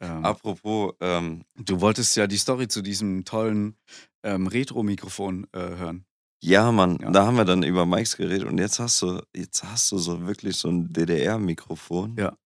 Ähm, 0.00 0.24
Apropos, 0.24 0.94
ähm, 1.00 1.44
du 1.56 1.80
wolltest 1.80 2.16
ja 2.16 2.26
die 2.26 2.38
Story 2.38 2.68
zu 2.68 2.80
diesem 2.82 3.24
tollen 3.26 3.76
ähm, 4.22 4.46
Retro-Mikrofon 4.46 5.46
äh, 5.52 5.58
hören. 5.58 6.06
ja, 6.42 6.72
Mann, 6.72 6.98
Ja. 7.02 7.10
da 7.10 7.26
haben 7.26 7.36
wir 7.36 7.44
dann 7.44 7.62
über 7.62 7.84
Mikes 7.84 8.16
geredet 8.16 8.48
und 8.48 8.56
jetzt 8.58 8.78
hast 8.78 9.02
du, 9.02 9.20
jetzt 9.36 9.62
hast 9.64 9.92
du 9.92 9.98
so 9.98 10.26
wirklich 10.26 10.56
so 10.56 10.68
ein 10.70 10.90
DDR-Mikrofon. 10.92 12.16
Ja. 12.18 12.36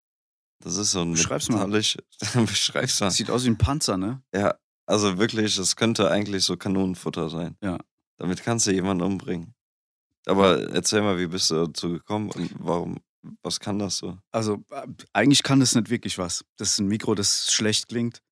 Das 0.63 0.77
ist 0.77 0.93
so 0.93 1.03
ein 1.03 1.13
Beschreib's 1.13 1.49
mal. 1.49 1.67
Beschreib's 2.47 3.01
mal. 3.01 3.11
Sieht 3.11 3.31
aus 3.31 3.45
wie 3.45 3.51
ein 3.51 3.59
Panzer, 3.59 3.97
ne? 3.97 4.23
Ja, 4.35 4.55
also 4.87 5.19
wirklich, 5.19 5.57
das 5.57 5.77
könnte 5.77 6.11
eigentlich 6.11 6.45
so 6.45 6.57
Kanonenfutter 6.57 7.29
sein. 7.31 7.57
Ja. 7.63 7.79
Damit 8.19 8.43
kannst 8.43 8.67
du 8.67 8.73
jemanden 8.73 9.03
umbringen. 9.03 9.55
Aber 10.27 10.71
erzähl 10.73 11.03
mal, 11.03 11.19
wie 11.19 11.27
bist 11.27 11.51
du 11.51 11.67
dazu 11.67 11.91
gekommen 11.91 12.31
und 12.31 12.51
warum, 12.59 12.99
was 13.43 13.61
kann 13.61 13.79
das 13.79 13.99
so? 13.99 14.19
Also 14.31 14.65
äh, 14.71 14.87
eigentlich 15.13 15.43
kann 15.43 15.61
das 15.61 15.75
nicht 15.75 15.91
wirklich 15.91 16.19
was. 16.19 16.45
Das 16.57 16.73
ist 16.73 16.79
ein 16.79 16.89
Mikro, 16.89 17.15
das 17.15 17.53
schlecht 17.53 17.89
klingt. 17.89 18.23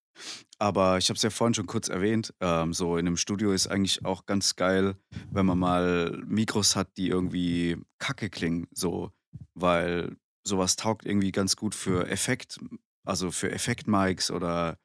Aber 0.59 0.99
ich 0.99 1.09
habe 1.09 1.17
es 1.17 1.23
ja 1.23 1.31
vorhin 1.31 1.55
schon 1.55 1.67
kurz 1.67 1.89
erwähnt. 1.89 2.33
Ähm, 2.41 2.73
so 2.73 2.97
in 2.97 3.07
einem 3.07 3.17
Studio 3.17 3.53
ist 3.53 3.67
eigentlich 3.67 4.05
auch 4.05 4.27
ganz 4.27 4.57
geil, 4.57 4.97
wenn 5.31 5.47
man 5.47 5.59
mal 5.59 6.23
Mikros 6.27 6.77
hat, 6.77 6.97
die 6.97 7.09
irgendwie 7.09 7.77
kacke 7.99 8.31
klingen. 8.31 8.69
So, 8.73 9.11
weil 9.55 10.17
sowas 10.45 10.77
taugt 10.77 11.07
irgendwie 11.07 11.33
ganz 11.33 11.57
gut 11.57 11.75
für 11.75 12.09
Effekt, 12.09 12.59
also 13.05 13.31
für 13.31 13.51
Effekt-Mics 13.51 14.31
oder 14.31 14.79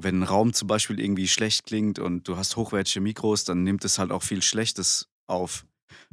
wenn 0.00 0.20
ein 0.20 0.22
Raum 0.22 0.52
zum 0.52 0.68
Beispiel 0.68 1.00
irgendwie 1.00 1.28
schlecht 1.28 1.66
klingt 1.66 1.98
und 1.98 2.26
du 2.28 2.36
hast 2.36 2.56
hochwertige 2.56 3.00
Mikros, 3.00 3.44
dann 3.44 3.64
nimmt 3.64 3.84
es 3.84 3.98
halt 3.98 4.10
auch 4.12 4.22
viel 4.22 4.42
Schlechtes 4.42 5.08
auf. 5.26 5.66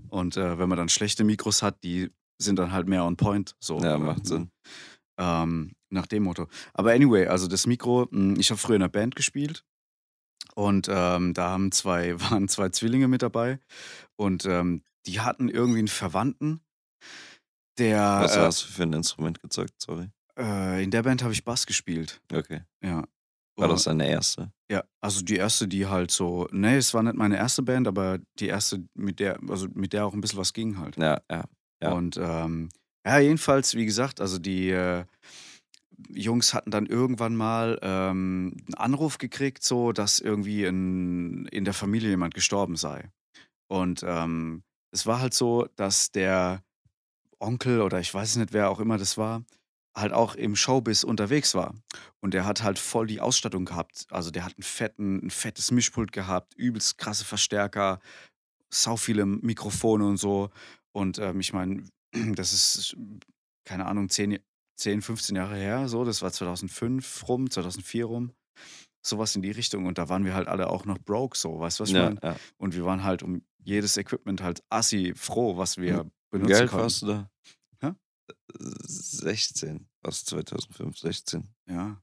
Und 0.10 0.38
äh, 0.38 0.58
wenn 0.58 0.68
man 0.70 0.78
dann 0.78 0.90
schlechte 0.90 1.24
Mikros 1.24 1.62
hat, 1.62 1.84
die 1.84 2.10
sind 2.42 2.58
dann 2.60 2.72
halt 2.72 2.88
mehr 2.88 3.04
on 3.06 3.16
point. 3.18 3.56
So, 3.60 3.80
Ja, 3.80 3.96
äh, 3.96 4.00
macht 4.00 4.26
Sinn. 4.26 4.50
ähm, 5.18 5.74
nach 5.90 6.08
dem 6.08 6.24
Motto. 6.24 6.48
Aber 6.74 6.92
anyway, 6.92 7.28
also 7.28 7.48
das 7.48 7.68
Mikro, 7.68 8.08
mh, 8.12 8.40
ich 8.40 8.50
habe 8.50 8.58
früher 8.60 8.76
in 8.76 8.82
einer 8.82 8.90
Band 8.90 9.16
gespielt 9.16 9.64
und 10.56 10.88
ähm, 10.90 11.34
da 11.34 11.50
haben 11.52 11.72
zwei, 11.72 12.20
waren 12.32 12.48
zwei 12.50 12.70
Zwillinge 12.70 13.08
mit 13.08 13.22
dabei 13.22 13.60
und 14.18 14.46
ähm, 14.46 14.84
die 15.06 15.20
hatten 15.22 15.48
irgendwie 15.50 15.80
einen 15.80 15.88
Verwandten, 15.88 16.62
der 17.78 18.00
Was 18.22 18.38
hast 18.38 18.64
du 18.64 18.68
für 18.68 18.84
ein 18.84 18.94
Instrument 18.94 19.42
gezeugt? 19.42 19.74
Sorry. 19.82 20.10
äh, 20.38 20.84
in 20.84 20.92
der 20.92 21.04
Band 21.04 21.24
habe 21.24 21.34
ich 21.34 21.44
Bass 21.44 21.66
gespielt. 21.66 22.22
Okay. 22.34 22.62
Ja. 22.84 23.04
War 23.58 23.70
das 23.70 23.84
deine 23.84 24.08
erste? 24.08 24.52
Ja, 24.70 24.84
also 25.02 25.24
die 25.24 25.38
erste, 25.38 25.68
die 25.68 25.86
halt 25.88 26.12
so, 26.12 26.48
nee, 26.52 26.76
es 26.76 26.94
war 26.94 27.04
nicht 27.04 27.16
meine 27.16 27.38
erste 27.38 27.62
Band, 27.62 27.88
aber 27.88 28.20
die 28.40 28.48
erste, 28.48 28.84
mit 28.94 29.20
der, 29.20 29.40
also 29.48 29.68
mit 29.74 29.94
der 29.94 30.06
auch 30.06 30.14
ein 30.14 30.22
bisschen 30.22 30.40
was 30.40 30.54
ging 30.54 30.78
halt. 30.78 30.98
Ja, 30.98 31.22
ja. 31.32 31.46
Ja. 31.82 31.92
Und 31.92 32.18
ähm, 32.18 32.70
ja, 33.06 33.20
jedenfalls, 33.20 33.76
wie 33.76 33.86
gesagt, 33.86 34.20
also 34.22 34.40
die 34.40 34.70
äh, 34.70 35.06
Jungs 36.10 36.54
hatten 36.54 36.72
dann 36.72 36.86
irgendwann 36.86 37.36
mal 37.36 37.80
ähm, 37.82 38.58
einen 38.66 38.74
Anruf 38.76 39.18
gekriegt, 39.18 39.64
so, 39.64 39.92
dass 39.92 40.20
irgendwie 40.20 40.66
in, 40.66 41.46
in 41.48 41.66
der 41.66 41.74
Familie 41.74 42.10
jemand 42.10 42.34
gestorben 42.34 42.76
sei. 42.76 43.10
Und 43.68 44.04
ähm, 44.06 44.64
es 44.92 45.06
war 45.06 45.20
halt 45.20 45.34
so, 45.34 45.68
dass 45.76 46.12
der 46.12 46.64
Onkel 47.40 47.82
oder 47.82 48.00
ich 48.00 48.14
weiß 48.14 48.38
nicht, 48.38 48.54
wer 48.54 48.70
auch 48.70 48.80
immer 48.80 48.98
das 48.98 49.18
war, 49.18 49.44
halt 49.96 50.12
auch 50.12 50.36
im 50.36 50.56
Showbiz 50.56 51.04
unterwegs 51.04 51.56
war. 51.56 51.74
Und 52.20 52.34
der 52.34 52.46
hat 52.46 52.64
halt 52.64 52.78
voll 52.80 53.08
die 53.08 53.22
Ausstattung 53.22 53.66
gehabt. 53.66 54.08
Also 54.10 54.30
der 54.30 54.44
hat 54.44 54.56
einen 54.58 54.64
fetten, 54.64 55.26
ein 55.26 55.30
fettes 55.30 55.72
Mischpult 55.72 56.12
gehabt, 56.12 56.54
übelst 56.56 56.98
krasse 56.98 57.24
Verstärker, 57.24 58.00
sau 58.70 58.98
viele 58.98 59.26
Mikrofone 59.26 60.06
und 60.06 60.18
so. 60.18 60.50
Und 60.92 61.18
ähm, 61.20 61.40
ich 61.40 61.54
meine, 61.54 61.84
das 62.36 62.52
ist, 62.52 62.98
keine 63.64 63.86
Ahnung, 63.86 64.10
10, 64.10 64.40
10, 64.78 65.02
15 65.02 65.36
Jahre 65.36 65.56
her, 65.56 65.88
so. 65.88 66.04
Das 66.04 66.22
war 66.22 66.32
2005 66.32 67.28
rum, 67.28 67.50
2004 67.50 68.06
rum. 68.06 68.32
Sowas 69.02 69.36
in 69.36 69.44
die 69.44 69.52
Richtung. 69.52 69.86
Und 69.86 69.98
da 69.98 70.10
waren 70.10 70.26
wir 70.26 70.34
halt 70.34 70.48
alle 70.48 70.70
auch 70.70 70.86
noch 70.86 70.98
broke, 70.98 71.38
so. 71.38 71.60
Weißt 71.60 71.80
du, 71.80 71.84
was 71.84 71.90
ich 71.90 71.96
ja, 71.96 72.06
meine? 72.06 72.20
ja. 72.22 72.36
Und 72.58 72.76
wir 72.76 72.84
waren 72.86 73.04
halt 73.04 73.24
um 73.24 73.44
jedes 73.60 73.98
Equipment 73.98 74.42
halt 74.42 74.64
assi 74.70 75.14
froh, 75.16 75.58
was 75.58 75.78
wir 75.78 76.06
Wie 76.06 76.12
benutzen 76.32 76.54
alt 76.56 76.70
konnten. 76.70 76.84
warst 76.84 77.02
du 77.02 77.06
da? 77.08 77.30
Hä? 78.60 78.66
16. 78.88 79.88
was, 80.02 80.26
2005, 80.26 80.98
16? 80.98 81.54
Ja. 81.68 82.02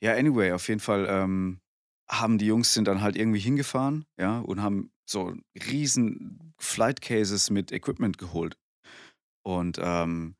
Ja, 0.00 0.14
anyway, 0.14 0.52
auf 0.52 0.68
jeden 0.68 0.80
Fall 0.80 1.06
ähm, 1.08 1.60
haben 2.08 2.38
die 2.38 2.46
Jungs 2.46 2.72
sind 2.74 2.88
dann 2.88 3.00
halt 3.00 3.16
irgendwie 3.16 3.38
hingefahren, 3.38 4.06
ja, 4.18 4.40
und 4.40 4.62
haben 4.62 4.90
so 5.08 5.34
riesen 5.70 6.54
Flight 6.58 7.00
Cases 7.00 7.50
mit 7.50 7.72
Equipment 7.72 8.18
geholt. 8.18 8.56
Und 9.44 9.78
ähm, 9.80 10.36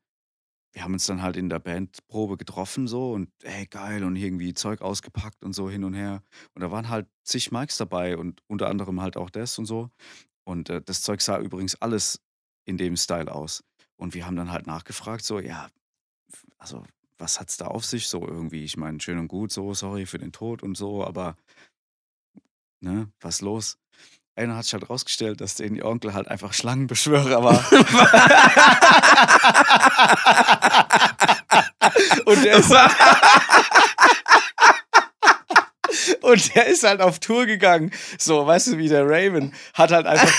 wir 0.73 0.83
haben 0.83 0.93
uns 0.93 1.07
dann 1.07 1.21
halt 1.21 1.35
in 1.35 1.49
der 1.49 1.59
Bandprobe 1.59 2.37
getroffen 2.37 2.87
so 2.87 3.13
und 3.13 3.31
ey, 3.43 3.65
geil 3.65 4.03
und 4.03 4.15
irgendwie 4.15 4.53
Zeug 4.53 4.81
ausgepackt 4.81 5.43
und 5.43 5.53
so 5.53 5.69
hin 5.69 5.83
und 5.83 5.93
her. 5.93 6.21
Und 6.53 6.61
da 6.61 6.71
waren 6.71 6.89
halt 6.89 7.07
zig 7.23 7.51
Mics 7.51 7.77
dabei 7.77 8.17
und 8.17 8.41
unter 8.47 8.67
anderem 8.67 9.01
halt 9.01 9.17
auch 9.17 9.29
das 9.29 9.57
und 9.57 9.65
so. 9.65 9.89
Und 10.43 10.69
äh, 10.69 10.81
das 10.81 11.01
Zeug 11.01 11.21
sah 11.21 11.39
übrigens 11.39 11.75
alles 11.75 12.21
in 12.65 12.77
dem 12.77 12.97
Style 12.97 13.33
aus. 13.33 13.63
Und 13.99 14.13
wir 14.13 14.25
haben 14.25 14.37
dann 14.37 14.51
halt 14.51 14.65
nachgefragt, 14.65 15.25
so, 15.25 15.39
ja, 15.39 15.69
also 16.57 16.85
was 17.17 17.41
hat's 17.41 17.57
da 17.57 17.67
auf 17.67 17.83
sich 17.83 18.07
so 18.07 18.25
irgendwie? 18.25 18.63
Ich 18.63 18.77
meine, 18.77 19.01
schön 19.01 19.19
und 19.19 19.27
gut, 19.27 19.51
so, 19.51 19.73
sorry 19.73 20.05
für 20.05 20.17
den 20.17 20.31
Tod 20.31 20.63
und 20.63 20.77
so, 20.77 21.05
aber 21.05 21.35
ne, 22.79 23.11
was 23.19 23.41
los? 23.41 23.77
Einer 24.35 24.55
hat 24.55 24.63
sich 24.63 24.71
halt 24.73 24.89
rausgestellt, 24.89 25.41
dass 25.41 25.55
der 25.55 25.69
ihr 25.69 25.83
Onkel 25.83 26.13
halt 26.13 26.29
einfach 26.29 26.53
Schlangenbeschwörer 26.53 27.43
war. 27.43 27.59
und 32.25 32.45
der 32.45 32.57
ist 32.57 32.71
Und 36.21 36.55
der 36.55 36.67
ist 36.67 36.83
halt 36.83 37.01
auf 37.01 37.19
Tour 37.19 37.45
gegangen. 37.45 37.91
So, 38.17 38.47
weißt 38.47 38.67
du, 38.67 38.77
wie 38.77 38.87
der 38.87 39.05
Raven 39.05 39.53
hat 39.73 39.91
halt 39.91 40.05
einfach. 40.05 40.31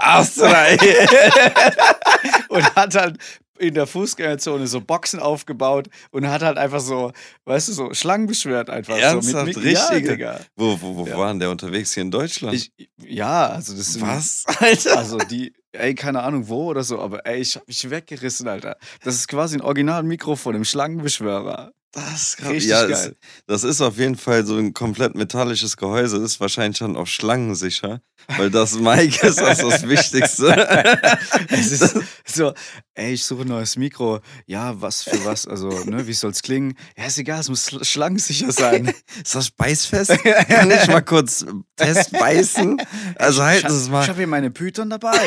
Austrei. 0.00 0.76
und 2.48 2.74
hat 2.76 2.94
halt 2.94 3.18
in 3.58 3.74
der 3.74 3.86
Fußgängerzone 3.88 4.68
so 4.68 4.80
Boxen 4.80 5.18
aufgebaut 5.18 5.88
und 6.12 6.28
hat 6.28 6.42
halt 6.42 6.58
einfach 6.58 6.80
so, 6.80 7.12
weißt 7.44 7.68
du, 7.68 7.72
so 7.72 7.92
Schlangen 7.94 8.26
beschwört 8.28 8.70
einfach. 8.70 8.96
Ernsthaft? 8.96 9.52
so 9.54 9.60
mit, 9.60 9.64
mit 9.64 9.74
Ja, 9.74 9.86
Richtige? 9.86 10.10
Digga. 10.12 10.40
Wo, 10.56 10.80
wo, 10.80 10.96
wo 10.96 11.06
Ja. 11.06 11.18
waren 11.18 11.40
der 11.40 11.50
unterwegs 11.50 11.92
hier 11.92 12.02
in 12.04 12.10
Deutschland? 12.12 12.54
Ich, 12.54 12.70
ja, 12.98 13.48
also 13.48 13.74
das 13.76 13.92
sind, 13.94 14.02
was? 14.02 14.44
Alter. 14.60 14.96
Also 14.98 15.18
die, 15.18 15.52
ey, 15.72 15.94
keine 15.96 16.22
Ahnung 16.22 16.48
wo 16.48 16.66
oder 16.66 16.84
so, 16.84 17.00
aber 17.00 17.26
ey, 17.26 17.40
ich 17.40 17.56
hab 17.56 17.66
mich 17.66 17.90
weggerissen, 17.90 18.46
Alter. 18.46 18.76
Das 19.02 19.16
ist 19.16 19.26
quasi 19.26 19.56
ein 19.56 19.60
Original-Mikrofon 19.62 20.54
im 20.54 20.64
Schlangenbeschwörer. 20.64 21.72
Das 21.92 22.34
ist. 22.34 22.44
Richtig 22.44 22.68
ja, 22.70 22.86
geil. 22.86 23.16
Es, 23.20 23.42
das 23.46 23.64
ist 23.64 23.80
auf 23.80 23.96
jeden 23.96 24.16
Fall 24.16 24.44
so 24.44 24.56
ein 24.56 24.74
komplett 24.74 25.14
metallisches 25.14 25.76
Gehäuse. 25.78 26.18
Ist 26.18 26.38
wahrscheinlich 26.38 26.76
schon 26.76 26.96
auch 26.96 27.06
schlangensicher, 27.06 28.02
weil 28.36 28.50
das 28.50 28.74
Mic 28.78 29.22
ist 29.26 29.40
das, 29.40 29.58
das 29.58 29.88
Wichtigste. 29.88 30.54
Es 31.50 31.72
ist 31.72 31.96
so, 32.26 32.52
ey, 32.94 33.14
ich 33.14 33.24
suche 33.24 33.42
ein 33.42 33.48
neues 33.48 33.76
Mikro. 33.76 34.20
Ja, 34.46 34.80
was 34.80 35.02
für 35.02 35.24
was? 35.24 35.46
Also, 35.46 35.68
ne, 35.84 36.06
wie 36.06 36.12
soll's 36.12 36.42
klingen? 36.42 36.74
Ja, 36.96 37.06
ist 37.06 37.18
egal, 37.18 37.40
es 37.40 37.48
muss 37.48 37.68
schl- 37.68 37.84
schlangensicher 37.84 38.52
sein. 38.52 38.92
ist 39.22 39.34
das 39.34 39.50
beißfest? 39.50 40.10
Kann 40.48 40.70
ich 40.70 40.86
mal 40.88 41.00
kurz 41.00 41.46
Test 41.76 42.12
beißen? 42.12 42.80
Also 43.16 43.42
halten 43.42 43.70
Sie 43.70 43.76
es 43.76 43.88
mal, 43.88 44.02
Ich 44.02 44.08
habe 44.08 44.18
hier 44.18 44.26
meine 44.26 44.50
Python 44.50 44.90
dabei. 44.90 45.18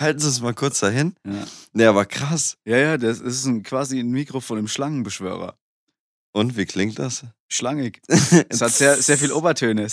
halten 0.00 0.18
Sie 0.18 0.28
es 0.28 0.40
mal 0.40 0.54
kurz 0.54 0.80
dahin. 0.80 1.14
ja. 1.24 1.32
Ne, 1.72 1.88
aber 1.88 2.04
krass. 2.04 2.56
ja, 2.64 2.76
ja, 2.78 2.98
das 2.98 3.20
ist 3.20 3.44
ein, 3.46 3.62
quasi 3.62 3.98
ein 4.00 4.10
Mikrofon 4.10 4.58
im 4.58 4.68
Schlangenbeschwörer. 4.68 5.56
Und 6.36 6.56
wie 6.56 6.66
klingt 6.66 6.98
das? 6.98 7.24
Schlangig. 7.48 8.02
Es 8.48 8.60
hat 8.60 8.72
sehr, 8.72 9.00
sehr 9.00 9.16
viel 9.16 9.30
Obertöne. 9.30 9.86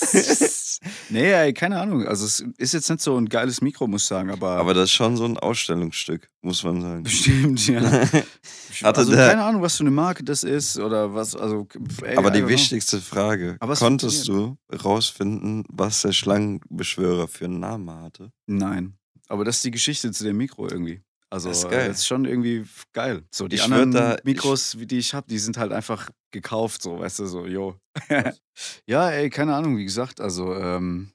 nee, 1.09 1.31
ey, 1.31 1.53
keine 1.53 1.79
Ahnung. 1.79 2.07
Also, 2.07 2.25
es 2.25 2.43
ist 2.57 2.73
jetzt 2.73 2.89
nicht 2.89 3.01
so 3.01 3.15
ein 3.15 3.29
geiles 3.29 3.61
Mikro, 3.61 3.85
muss 3.87 4.01
ich 4.01 4.07
sagen, 4.07 4.31
aber. 4.31 4.57
Aber 4.57 4.73
das 4.73 4.85
ist 4.85 4.93
schon 4.93 5.17
so 5.17 5.25
ein 5.25 5.37
Ausstellungsstück, 5.37 6.29
muss 6.41 6.63
man 6.63 6.81
sagen. 6.81 7.03
bestimmt, 7.03 7.67
ja. 7.67 7.81
Hatte 8.81 9.01
also, 9.01 9.11
keine 9.11 9.43
Ahnung, 9.43 9.61
was 9.61 9.77
für 9.77 9.83
eine 9.83 9.91
Marke 9.91 10.23
das 10.23 10.43
ist 10.43 10.79
oder 10.79 11.13
was. 11.13 11.35
Also, 11.35 11.67
ey, 12.01 12.17
Aber 12.17 12.31
die 12.31 12.39
don't 12.39 12.41
know. 12.41 12.49
wichtigste 12.49 12.99
Frage, 12.99 13.57
konntest 13.77 14.27
du 14.27 14.57
rausfinden, 14.83 15.63
was 15.69 16.01
der 16.01 16.13
Schlangenbeschwörer 16.13 17.27
für 17.27 17.45
einen 17.45 17.59
Namen 17.59 17.91
hatte? 18.01 18.31
Nein. 18.47 18.95
Aber 19.27 19.45
das 19.45 19.57
ist 19.57 19.65
die 19.65 19.71
Geschichte 19.71 20.11
zu 20.11 20.23
dem 20.23 20.37
Mikro 20.37 20.67
irgendwie. 20.67 21.03
Also, 21.31 21.47
Das 21.49 21.59
ist 21.59 21.63
das 21.63 21.71
geil. 21.71 21.91
ist, 21.91 22.05
schon 22.05 22.25
irgendwie 22.25 22.65
geil. 22.93 23.23
So, 23.33 23.47
die 23.47 23.55
Ich 23.55 23.63
anderen 23.63 23.91
da- 23.91 24.15
ich- 24.15 24.23
Mikros, 24.25 24.77
wie 24.79 24.85
die 24.85 24.97
ich 24.99 25.13
habe, 25.13 25.27
die 25.29 25.39
sind 25.39 25.57
halt 25.57 25.71
einfach 25.71 26.09
gekauft, 26.31 26.81
so, 26.81 26.99
weißt 26.99 27.19
du, 27.19 27.25
so, 27.25 27.45
jo. 27.45 27.77
ja, 28.85 29.09
ey, 29.09 29.29
keine 29.29 29.55
Ahnung, 29.55 29.77
wie 29.77 29.85
gesagt, 29.85 30.19
also, 30.19 30.53
ähm, 30.55 31.11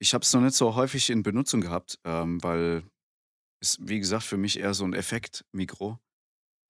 ich 0.00 0.14
habe 0.14 0.22
es 0.22 0.32
noch 0.32 0.40
nicht 0.40 0.54
so 0.54 0.76
häufig 0.76 1.10
in 1.10 1.22
Benutzung 1.24 1.60
gehabt, 1.60 1.98
ähm, 2.04 2.40
weil 2.44 2.84
es, 3.60 3.76
wie 3.80 3.98
gesagt, 3.98 4.22
für 4.22 4.36
mich 4.36 4.58
eher 4.60 4.72
so 4.72 4.84
ein 4.84 4.94
Effekt-Mikro. 4.94 5.98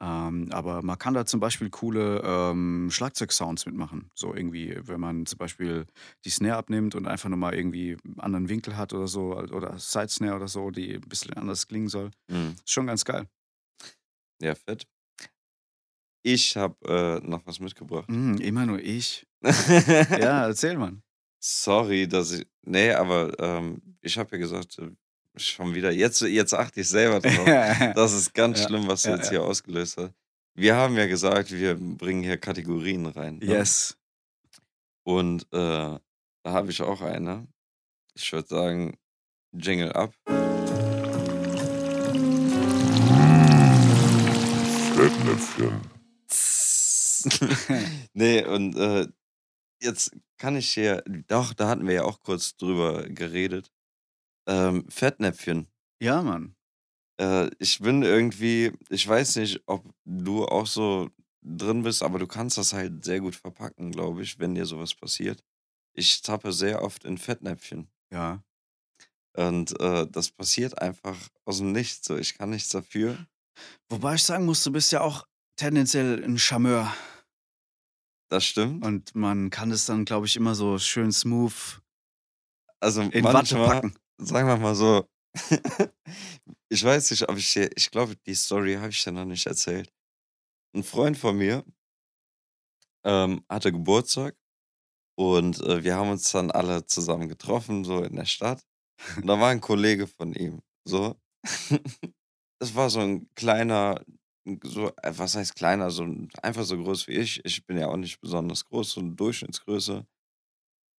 Ähm, 0.03 0.49
aber 0.51 0.83
man 0.83 0.99
kann 0.99 1.13
da 1.13 1.27
zum 1.27 1.41
Beispiel 1.41 1.69
coole 1.69 2.23
ähm, 2.25 2.89
Schlagzeug-Sounds 2.91 3.67
mitmachen. 3.67 4.11
So 4.15 4.35
irgendwie, 4.35 4.77
wenn 4.83 5.01
man 5.01 5.27
zum 5.27 5.37
Beispiel 5.39 5.87
die 6.25 6.31
Snare 6.31 6.57
abnimmt 6.57 6.95
und 6.95 7.07
einfach 7.07 7.29
nochmal 7.29 7.55
irgendwie 7.55 7.99
einen 8.05 8.19
anderen 8.21 8.49
Winkel 8.49 8.77
hat 8.77 8.95
oder 8.95 9.07
so, 9.07 9.37
oder 9.37 9.79
Side-Snare 9.79 10.37
oder 10.37 10.49
so, 10.49 10.71
die 10.71 10.95
ein 10.95 11.01
bisschen 11.03 11.35
anders 11.35 11.69
klingen 11.69 11.89
soll. 11.89 12.11
Hm. 12.31 12.53
Ist 12.53 12.71
schon 12.71 12.87
ganz 12.87 13.05
geil. 13.05 13.27
Ja, 14.41 14.55
fett. 14.55 14.87
Ich 16.23 16.57
habe 16.57 17.21
äh, 17.23 17.27
noch 17.27 17.47
was 17.47 17.61
mitgebracht. 17.61 18.09
Mm, 18.09 18.37
immer 18.37 18.67
nur 18.67 18.79
ich. 18.81 19.27
Ja, 19.43 20.47
erzähl 20.47 20.77
mal. 20.77 21.01
Sorry, 21.43 22.07
dass 22.07 22.33
ich. 22.33 22.47
Nee, 22.63 22.93
aber 22.93 23.39
ähm, 23.39 23.81
ich 24.03 24.19
habe 24.19 24.33
ja 24.33 24.39
gesagt, 24.39 24.79
äh, 24.79 24.91
schon 25.37 25.75
wieder. 25.75 25.91
Jetzt, 25.91 26.21
jetzt 26.23 26.55
achte 26.55 26.81
ich 26.81 26.89
selber 26.89 27.21
drauf. 27.21 27.93
Das 27.95 28.13
ist 28.13 28.35
ganz 28.35 28.61
Ja, 28.61 28.67
schlimm, 28.69 28.87
was 28.89 29.03
du 29.03 29.11
ja, 29.11 29.17
jetzt 29.17 29.27
ja. 29.27 29.31
hier 29.31 29.43
ausgelöst 29.45 29.97
hast. 29.99 30.13
Wir 30.55 30.77
haben 30.77 30.97
ja 30.97 31.07
gesagt, 31.07 31.53
wir 31.53 31.75
bringen 31.77 32.23
hier 32.23 32.37
Kategorien 32.37 33.07
rein. 33.07 33.39
ne? 33.39 33.47
yes. 33.47 33.97
Und 35.05 35.43
äh, 35.53 35.57
da 35.57 36.01
habe 36.45 36.71
ich 36.71 36.83
auch 36.83 37.01
eine. 37.01 37.47
Ich 38.15 38.33
würde 38.33 38.49
sagen, 38.49 38.97
Jingle 39.53 39.93
ab. 39.93 40.13
Fettnäpfchen. 44.97 45.81
nee, 48.15 48.45
und 48.45 48.77
äh, 48.77 49.07
jetzt 49.83 50.17
kann 50.39 50.57
ich 50.57 50.71
hier, 50.71 51.03
doch, 51.29 51.53
da 51.55 51.69
hatten 51.69 51.87
wir 51.87 51.95
ja 51.95 52.05
auch 52.05 52.21
kurz 52.21 52.57
drüber 52.57 53.03
geredet. 53.09 53.71
Ähm, 54.51 54.85
Fettnäpfchen. 54.89 55.69
Ja, 56.03 56.23
Mann. 56.23 56.57
Äh, 57.21 57.51
ich 57.59 57.79
bin 57.79 58.03
irgendwie, 58.03 58.73
ich 58.89 59.07
weiß 59.07 59.37
nicht, 59.37 59.63
ob 59.67 59.89
du 60.05 60.45
auch 60.45 60.67
so 60.67 61.11
drin 61.43 61.83
bist, 61.83 62.03
aber 62.03 62.19
du 62.19 62.27
kannst 62.27 62.59
das 62.59 62.73
halt 62.73 63.05
sehr 63.05 63.21
gut 63.21 63.37
verpacken, 63.37 63.93
glaube 63.93 64.23
ich, 64.23 64.39
wenn 64.39 64.55
dir 64.55 64.67
sowas 64.67 64.95
passiert. 64.95 65.43
Ich 65.95 66.23
tappe 66.23 66.53
sehr 66.53 66.83
oft 66.83 67.05
in 67.05 67.19
Fettnäpfchen. 67.19 67.89
Ja. 68.13 68.43
Und 69.37 69.79
äh, 69.81 70.07
das 70.11 70.31
passiert 70.31 70.81
einfach 70.81 71.17
aus 71.45 71.59
dem 71.59 71.73
Nichts. 71.73 72.07
So. 72.07 72.17
Ich 72.17 72.37
kann 72.37 72.51
nichts 72.51 72.71
dafür. 72.71 73.27
Wobei 73.89 74.15
ich 74.15 74.23
sagen 74.23 74.47
muss, 74.47 74.65
du 74.65 74.73
bist 74.73 74.91
ja 74.93 75.01
auch 75.01 75.27
tendenziell 75.57 76.25
ein 76.25 76.39
Charmeur. 76.39 76.93
Das 78.29 78.45
stimmt. 78.45 78.85
Und 78.85 79.15
man 79.15 79.51
kann 79.51 79.71
es 79.71 79.87
dann, 79.87 80.05
glaube 80.05 80.27
ich, 80.27 80.37
immer 80.37 80.55
so 80.55 80.79
schön 80.79 81.13
smooth 81.13 81.83
Also 82.81 83.03
in 83.03 83.25
Watte 83.25 83.33
manchmal, 83.33 83.69
packen. 83.69 83.95
Sagen 84.21 84.49
wir 84.49 84.57
mal 84.57 84.75
so, 84.75 85.09
ich 86.69 86.85
weiß 86.85 87.11
nicht, 87.11 87.29
ob 87.29 87.37
ich 87.37 87.53
dir, 87.53 87.71
ich 87.77 87.91
glaube, 87.91 88.17
die 88.27 88.35
Story 88.35 88.75
habe 88.75 88.91
ich 88.91 89.03
dir 89.03 89.13
noch 89.13 89.25
nicht 89.25 89.47
erzählt. 89.47 89.93
Ein 90.75 90.85
Freund 90.85 91.19
von 91.19 91.37
mir 91.37 91.65
ähm, 93.05 93.45
hatte 93.49 93.73
Geburtstag 93.73 94.37
und 95.19 95.61
äh, 95.63 95.85
wir 95.85 95.97
haben 95.97 96.11
uns 96.11 96.33
dann 96.33 96.51
alle 96.51 96.87
zusammen 96.87 97.29
getroffen, 97.29 97.85
so 97.85 98.03
in 98.05 98.17
der 98.17 98.27
Stadt. 98.27 98.63
Und 99.17 99.27
da 99.29 99.41
war 99.41 99.51
ein 99.51 99.61
Kollege 99.61 100.07
von 100.07 100.35
ihm, 100.35 100.61
so. 100.87 101.17
Das 102.63 102.75
war 102.75 102.91
so 102.91 103.01
ein 103.01 103.29
kleiner, 103.37 104.05
so, 104.65 104.89
äh, 105.03 105.13
was 105.17 105.35
heißt 105.37 105.57
kleiner, 105.57 105.91
so 105.91 106.05
ein, 106.05 106.29
einfach 106.43 106.65
so 106.65 106.77
groß 106.77 107.09
wie 107.09 107.13
ich. 107.15 107.45
Ich 107.45 107.67
bin 107.67 107.79
ja 107.79 107.89
auch 107.89 107.97
nicht 107.97 108.21
besonders 108.21 108.67
groß, 108.67 108.93
so 108.93 109.01
eine 109.01 109.13
Durchschnittsgröße. 109.15 110.07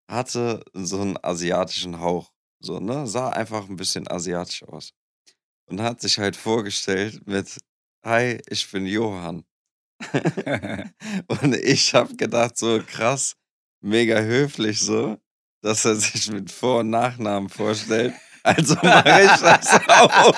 Hatte 0.09 0.63
so 0.74 1.01
einen 1.01 1.17
asiatischen 1.24 1.99
Hauch, 1.99 2.32
so, 2.62 2.80
ne? 2.80 3.07
Sah 3.07 3.30
einfach 3.30 3.68
ein 3.70 3.76
bisschen 3.76 4.07
asiatisch 4.07 4.64
aus. 4.64 4.93
Und 5.66 5.82
hat 5.82 6.01
sich 6.01 6.20
halt 6.20 6.36
vorgestellt 6.36 7.26
mit, 7.26 7.57
hi, 8.05 8.41
ich 8.49 8.70
bin 8.72 8.86
Johann. 8.86 9.43
Und 11.28 11.55
ich 11.55 11.93
habe 11.93 12.16
gedacht, 12.16 12.57
so 12.57 12.82
krass, 12.86 13.36
mega 13.82 14.20
höflich 14.20 14.80
so, 14.80 15.18
dass 15.62 15.86
er 15.86 15.95
sich 15.95 16.32
mit 16.32 16.51
Vor- 16.51 16.80
und 16.80 16.89
Nachnamen 16.89 17.49
vorstellt. 17.49 18.14
Also 18.43 18.76
mache 18.82 19.22
ich 19.24 19.41
das 19.41 19.80
auch. 19.88 20.34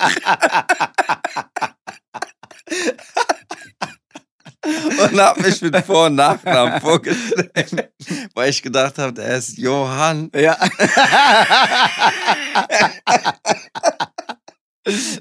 Und 4.84 5.20
habe 5.20 5.42
mich 5.42 5.60
mit 5.62 5.76
Vor- 5.84 6.06
und 6.06 6.14
Nachnamen 6.16 6.80
vorgestellt, 6.82 7.90
weil 8.34 8.50
ich 8.50 8.62
gedacht 8.62 8.98
habe, 8.98 9.22
er 9.22 9.38
ist 9.38 9.56
Johann. 9.58 10.30
ja. 10.34 10.56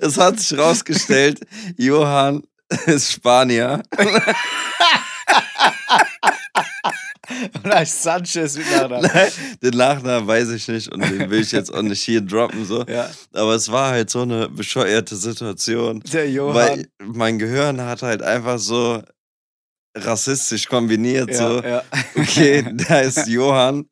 Es 0.01 0.18
hat 0.18 0.39
sich 0.39 0.57
rausgestellt, 0.57 1.39
Johann 1.78 2.43
ist 2.86 3.14
Spanier. 3.14 3.82
Und 7.64 7.74
heißt 7.74 8.03
Sanchez 8.03 8.57
mit 8.57 8.70
Nachnamen. 8.70 9.09
Den 9.61 9.78
Nachnamen 9.78 10.28
weiß 10.28 10.49
ich 10.49 10.68
nicht 10.68 10.91
und 10.91 11.01
den 11.01 11.30
will 11.30 11.39
ich 11.41 11.51
jetzt 11.53 11.74
auch 11.74 11.82
nicht 11.82 12.03
hier 12.03 12.20
droppen. 12.22 12.66
So. 12.66 12.84
Ja, 12.84 13.09
Aber 13.34 13.55
es 13.55 13.72
war 13.72 13.91
halt 13.91 14.09
so 14.09 14.24
eine 14.24 14.49
bescheuerte 14.49 15.16
Situation. 15.16 16.01
der 16.11 16.30
Johann. 16.30 16.55
Weil 16.55 16.88
mein 17.01 17.39
Gehirn 17.39 17.80
hat 17.82 18.01
halt 18.01 18.22
einfach 18.22 18.59
so 18.59 19.01
rassistisch 19.96 20.68
kombiniert. 20.68 21.30
ja, 21.30 21.36
so, 21.36 21.64
ja. 21.64 21.84
okay, 22.16 22.66
da 22.88 23.00
ist 23.02 23.28
Johann, 23.28 23.88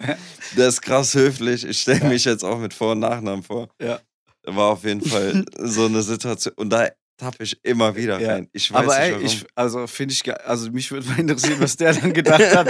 der 0.57 0.67
ist 0.67 0.81
krass 0.81 1.13
höflich. 1.13 1.65
Ich 1.65 1.81
stelle 1.81 2.07
mich 2.07 2.25
jetzt 2.25 2.43
auch 2.43 2.57
mit 2.57 2.73
Vor- 2.73 2.93
und 2.93 2.99
Nachnamen 2.99 3.43
vor. 3.43 3.69
Ja. 3.81 3.99
War 4.43 4.71
auf 4.71 4.83
jeden 4.83 5.01
Fall 5.01 5.45
so 5.57 5.85
eine 5.85 6.01
Situation. 6.01 6.53
Und 6.55 6.71
da 6.71 6.89
tappe 7.17 7.43
ich 7.43 7.57
immer 7.63 7.95
wieder 7.95 8.15
rein. 8.15 8.49
Ich 8.51 8.71
weiß 8.71 8.79
Aber 8.79 8.99
nicht 8.99 9.17
ey, 9.17 9.23
ich, 9.23 9.45
also 9.53 9.85
finde 9.85 10.13
ich, 10.13 10.47
also 10.47 10.71
mich 10.71 10.89
würde 10.91 11.07
mal 11.07 11.19
interessieren, 11.19 11.59
was 11.59 11.77
der 11.77 11.93
dann 11.93 12.13
gedacht 12.13 12.55
hat. 12.55 12.67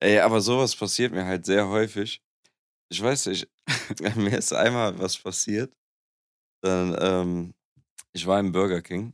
Ey, 0.00 0.18
aber 0.20 0.40
sowas 0.40 0.74
passiert 0.74 1.12
mir 1.12 1.26
halt 1.26 1.44
sehr 1.44 1.68
häufig. 1.68 2.22
Ich 2.88 3.02
weiß 3.02 3.26
nicht, 3.26 3.46
mir 4.16 4.38
ist 4.38 4.52
einmal 4.54 4.98
was 4.98 5.18
passiert. 5.18 5.72
Dann, 6.62 6.96
ähm, 6.98 7.54
ich 8.14 8.26
war 8.26 8.40
im 8.40 8.52
Burger 8.52 8.80
King 8.80 9.12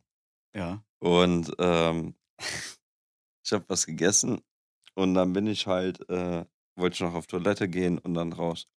ja, 0.58 0.84
und 1.00 1.52
ähm, 1.58 2.14
ich 3.44 3.52
habe 3.52 3.64
was 3.68 3.86
gegessen 3.86 4.42
und 4.94 5.14
dann 5.14 5.32
bin 5.32 5.46
ich 5.46 5.66
halt, 5.66 6.08
äh, 6.10 6.44
wollte 6.76 6.94
ich 6.94 7.00
noch 7.00 7.14
auf 7.14 7.26
Toilette 7.26 7.68
gehen 7.68 7.98
und 7.98 8.14
dann 8.14 8.32
raus. 8.32 8.68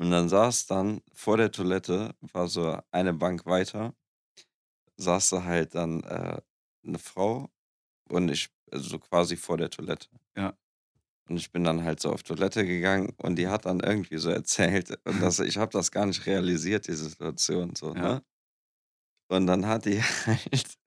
Und 0.00 0.10
dann 0.12 0.28
saß 0.28 0.66
dann 0.66 1.00
vor 1.12 1.36
der 1.38 1.50
Toilette, 1.50 2.14
war 2.32 2.48
so 2.48 2.78
eine 2.92 3.14
Bank 3.14 3.46
weiter, 3.46 3.94
saß 4.96 5.30
da 5.30 5.44
halt 5.44 5.74
dann 5.74 6.02
äh, 6.04 6.40
eine 6.86 6.98
Frau 6.98 7.50
und 8.10 8.30
ich, 8.30 8.50
also 8.70 8.88
so 8.90 8.98
quasi 8.98 9.36
vor 9.36 9.56
der 9.58 9.70
Toilette. 9.70 10.08
Ja. 10.36 10.56
Und 11.28 11.36
ich 11.36 11.52
bin 11.52 11.64
dann 11.64 11.84
halt 11.84 12.00
so 12.00 12.12
auf 12.12 12.22
Toilette 12.22 12.66
gegangen 12.66 13.14
und 13.18 13.36
die 13.36 13.48
hat 13.48 13.66
dann 13.66 13.80
irgendwie 13.80 14.18
so 14.18 14.30
erzählt, 14.40 14.98
und 15.04 15.20
das, 15.22 15.40
ich 15.40 15.58
habe 15.58 15.72
das 15.72 15.90
gar 15.90 16.06
nicht 16.06 16.26
realisiert, 16.26 16.88
die 16.88 16.94
Situation 16.94 17.74
so, 17.76 17.94
Ja. 17.94 18.02
ne? 18.14 18.24
Und 19.30 19.46
dann 19.46 19.66
hat 19.66 19.84
die 19.84 20.02
halt 20.26 20.77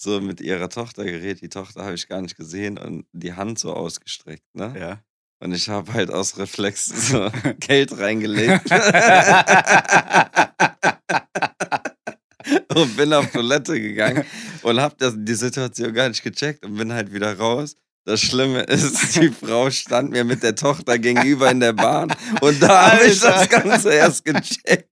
so 0.00 0.20
mit 0.20 0.40
ihrer 0.40 0.68
Tochter 0.70 1.04
geredet, 1.04 1.42
die 1.42 1.48
Tochter 1.48 1.84
habe 1.84 1.94
ich 1.94 2.08
gar 2.08 2.22
nicht 2.22 2.36
gesehen 2.36 2.78
und 2.78 3.04
die 3.12 3.34
Hand 3.34 3.58
so 3.58 3.74
ausgestreckt, 3.74 4.44
ne? 4.54 4.74
ja. 4.78 5.02
Und 5.40 5.52
ich 5.52 5.68
habe 5.68 5.92
halt 5.92 6.10
aus 6.10 6.36
Reflex 6.38 6.86
so 6.86 7.30
Geld 7.60 7.96
reingelegt. 7.96 8.68
und 12.74 12.96
bin 12.96 13.12
auf 13.12 13.30
Toilette 13.30 13.80
gegangen 13.80 14.24
und 14.62 14.80
habe 14.80 14.94
das- 14.98 15.14
die 15.16 15.34
Situation 15.34 15.92
gar 15.94 16.08
nicht 16.08 16.22
gecheckt 16.22 16.64
und 16.64 16.76
bin 16.76 16.92
halt 16.92 17.12
wieder 17.12 17.36
raus. 17.38 17.76
Das 18.04 18.20
Schlimme 18.20 18.62
ist, 18.62 19.16
die 19.16 19.28
Frau 19.30 19.70
stand 19.70 20.10
mir 20.10 20.24
mit 20.24 20.42
der 20.42 20.54
Tochter 20.56 20.98
gegenüber 20.98 21.50
in 21.50 21.60
der 21.60 21.72
Bahn 21.74 22.12
und 22.40 22.62
da 22.62 22.92
habe 22.92 23.04
ich 23.06 23.20
das. 23.20 23.48
Ganze 23.48 23.92
erst 23.92 24.24
gecheckt. 24.24 24.88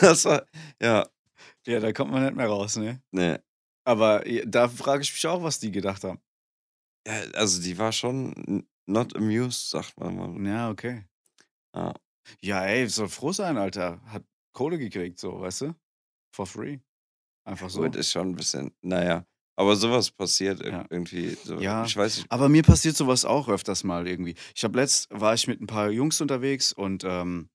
Das 0.00 0.24
war, 0.24 0.44
ja, 0.82 1.06
ja, 1.68 1.80
da 1.80 1.92
kommt 1.92 2.10
man 2.10 2.24
nicht 2.24 2.36
mehr 2.36 2.48
raus, 2.48 2.76
ne? 2.76 3.02
ne. 3.12 3.42
Aber 3.84 4.26
ja, 4.28 4.44
da 4.44 4.68
frage 4.68 5.02
ich 5.02 5.12
mich 5.12 5.26
auch, 5.26 5.42
was 5.42 5.60
die 5.60 5.70
gedacht 5.70 6.04
haben. 6.04 6.20
Ja, 7.06 7.20
also 7.34 7.62
die 7.62 7.78
war 7.78 7.92
schon 7.92 8.66
not 8.86 9.14
amused, 9.16 9.70
sagt 9.70 9.98
man 9.98 10.16
mal. 10.16 10.46
Ja, 10.46 10.70
okay. 10.70 11.04
Ja. 11.74 11.94
Ja, 12.42 12.64
ey, 12.66 12.88
soll 12.88 13.08
froh 13.08 13.32
sein, 13.32 13.56
Alter. 13.56 14.00
Hat 14.06 14.24
Kohle 14.52 14.78
gekriegt, 14.78 15.18
so, 15.18 15.40
weißt 15.40 15.62
du? 15.62 15.74
For 16.34 16.46
free. 16.46 16.78
Einfach 17.46 17.70
so. 17.70 17.80
Gut, 17.82 17.96
ist 17.96 18.12
schon 18.12 18.28
ein 18.30 18.36
bisschen, 18.36 18.74
naja. 18.82 19.24
Aber 19.56 19.74
sowas 19.74 20.10
passiert 20.10 20.60
Ja. 20.64 20.84
irgendwie. 20.90 21.30
So, 21.42 21.58
Ja. 21.58 21.84
Ich 21.84 21.96
weiß 21.96 22.18
nicht. 22.18 22.30
Aber 22.30 22.48
mir 22.48 22.62
passiert 22.62 22.96
sowas 22.96 23.24
auch 23.24 23.48
öfters 23.48 23.84
mal 23.84 24.06
irgendwie. 24.06 24.34
Ich 24.54 24.62
habe 24.64 24.78
letzt 24.78 25.08
war 25.10 25.34
ich 25.34 25.48
mit 25.48 25.60
ein 25.60 25.66
paar 25.66 25.90
Jungs 25.90 26.20
unterwegs 26.20 26.72
und 26.72 27.04
ähm, 27.04 27.48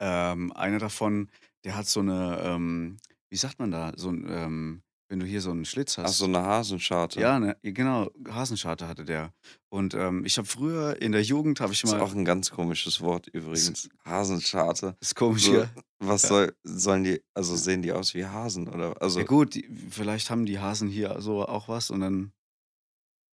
ähm, 0.00 0.52
einer 0.52 0.78
davon, 0.78 1.30
der 1.64 1.76
hat 1.76 1.86
so 1.86 2.00
eine, 2.00 2.40
ähm, 2.42 2.98
wie 3.30 3.36
sagt 3.36 3.58
man 3.58 3.70
da, 3.70 3.92
so 3.96 4.10
ein, 4.10 4.26
ähm, 4.28 4.82
wenn 5.10 5.20
du 5.20 5.26
hier 5.26 5.40
so 5.40 5.50
einen 5.50 5.64
Schlitz 5.64 5.96
hast. 5.96 6.10
Ach, 6.10 6.12
so 6.14 6.24
eine 6.26 6.42
Hasenscharte. 6.42 7.18
Ja, 7.18 7.38
ne, 7.40 7.56
genau, 7.62 8.10
Hasenscharte 8.28 8.86
hatte 8.86 9.06
der. 9.06 9.32
Und 9.70 9.94
ähm, 9.94 10.24
ich 10.26 10.36
habe 10.36 10.46
früher 10.46 11.00
in 11.00 11.12
der 11.12 11.22
Jugend 11.22 11.60
habe 11.60 11.72
ich 11.72 11.80
Das 11.80 11.90
ist 11.90 11.96
mal, 11.96 12.02
auch 12.02 12.14
ein 12.14 12.26
ganz 12.26 12.50
komisches 12.50 13.00
Wort 13.00 13.26
übrigens. 13.28 13.88
Hasenscharte. 14.04 14.96
ist 15.00 15.14
komisch 15.14 15.44
So, 15.44 15.52
hier. 15.52 15.70
was 15.98 16.22
Ja. 16.22 16.28
soll, 16.28 16.56
sollen 16.62 17.04
die, 17.04 17.22
also 17.34 17.56
sehen 17.56 17.80
die 17.80 17.92
aus 17.92 18.12
wie 18.14 18.26
Hasen 18.26 18.68
oder? 18.68 19.00
Also, 19.00 19.20
Ja 19.20 19.24
gut, 19.24 19.54
die, 19.54 19.66
vielleicht 19.90 20.28
haben 20.30 20.44
die 20.44 20.58
Hasen 20.58 20.88
hier 20.88 21.20
so 21.20 21.46
auch 21.46 21.68
was 21.68 21.90
und 21.90 22.00
dann 22.00 22.32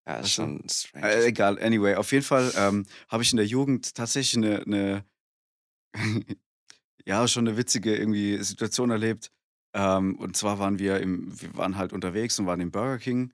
ja, 0.07 0.17
ist 0.19 0.31
schon 0.31 0.63
strange. 0.69 1.07
Äh, 1.07 1.25
egal, 1.25 1.59
anyway, 1.61 1.95
auf 1.95 2.11
jeden 2.13 2.23
Fall 2.23 2.53
ähm, 2.55 2.85
habe 3.09 3.23
ich 3.23 3.31
in 3.33 3.37
der 3.37 3.47
Jugend 3.47 3.95
tatsächlich 3.95 4.37
eine, 4.37 4.61
eine 4.61 5.05
ja, 7.05 7.27
schon 7.27 7.47
eine 7.47 7.57
witzige 7.57 7.95
irgendwie 7.95 8.37
Situation 8.43 8.89
erlebt. 8.89 9.31
Ähm, 9.73 10.15
und 10.15 10.35
zwar 10.35 10.59
waren 10.59 10.79
wir 10.79 10.99
im, 10.99 11.39
wir 11.39 11.55
waren 11.55 11.77
halt 11.77 11.93
unterwegs 11.93 12.39
und 12.39 12.45
waren 12.45 12.61
im 12.61 12.71
Burger 12.71 12.97
King 12.97 13.33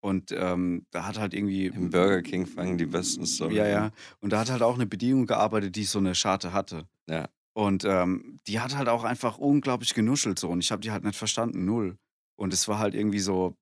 und 0.00 0.30
ähm, 0.32 0.86
da 0.90 1.06
hat 1.06 1.18
halt 1.18 1.34
irgendwie 1.34 1.66
Im 1.66 1.90
Burger 1.90 2.22
King 2.22 2.46
fangen 2.46 2.78
die 2.78 2.86
besten 2.86 3.26
Storys 3.26 3.56
ja, 3.56 3.66
ja, 3.66 3.90
und 4.20 4.32
da 4.32 4.40
hat 4.40 4.50
halt 4.50 4.62
auch 4.62 4.74
eine 4.74 4.86
Bedienung 4.86 5.26
gearbeitet, 5.26 5.74
die 5.76 5.84
so 5.84 5.98
eine 5.98 6.14
Scharte 6.14 6.52
hatte. 6.52 6.86
Ja. 7.08 7.28
Und 7.54 7.84
ähm, 7.84 8.38
die 8.46 8.60
hat 8.60 8.76
halt 8.76 8.88
auch 8.88 9.02
einfach 9.02 9.38
unglaublich 9.38 9.94
genuschelt 9.94 10.38
so 10.38 10.48
und 10.50 10.60
ich 10.60 10.70
habe 10.70 10.80
die 10.80 10.92
halt 10.92 11.04
nicht 11.04 11.18
verstanden, 11.18 11.64
null. 11.64 11.96
Und 12.36 12.52
es 12.52 12.68
war 12.68 12.78
halt 12.78 12.94
irgendwie 12.94 13.18
so, 13.18 13.56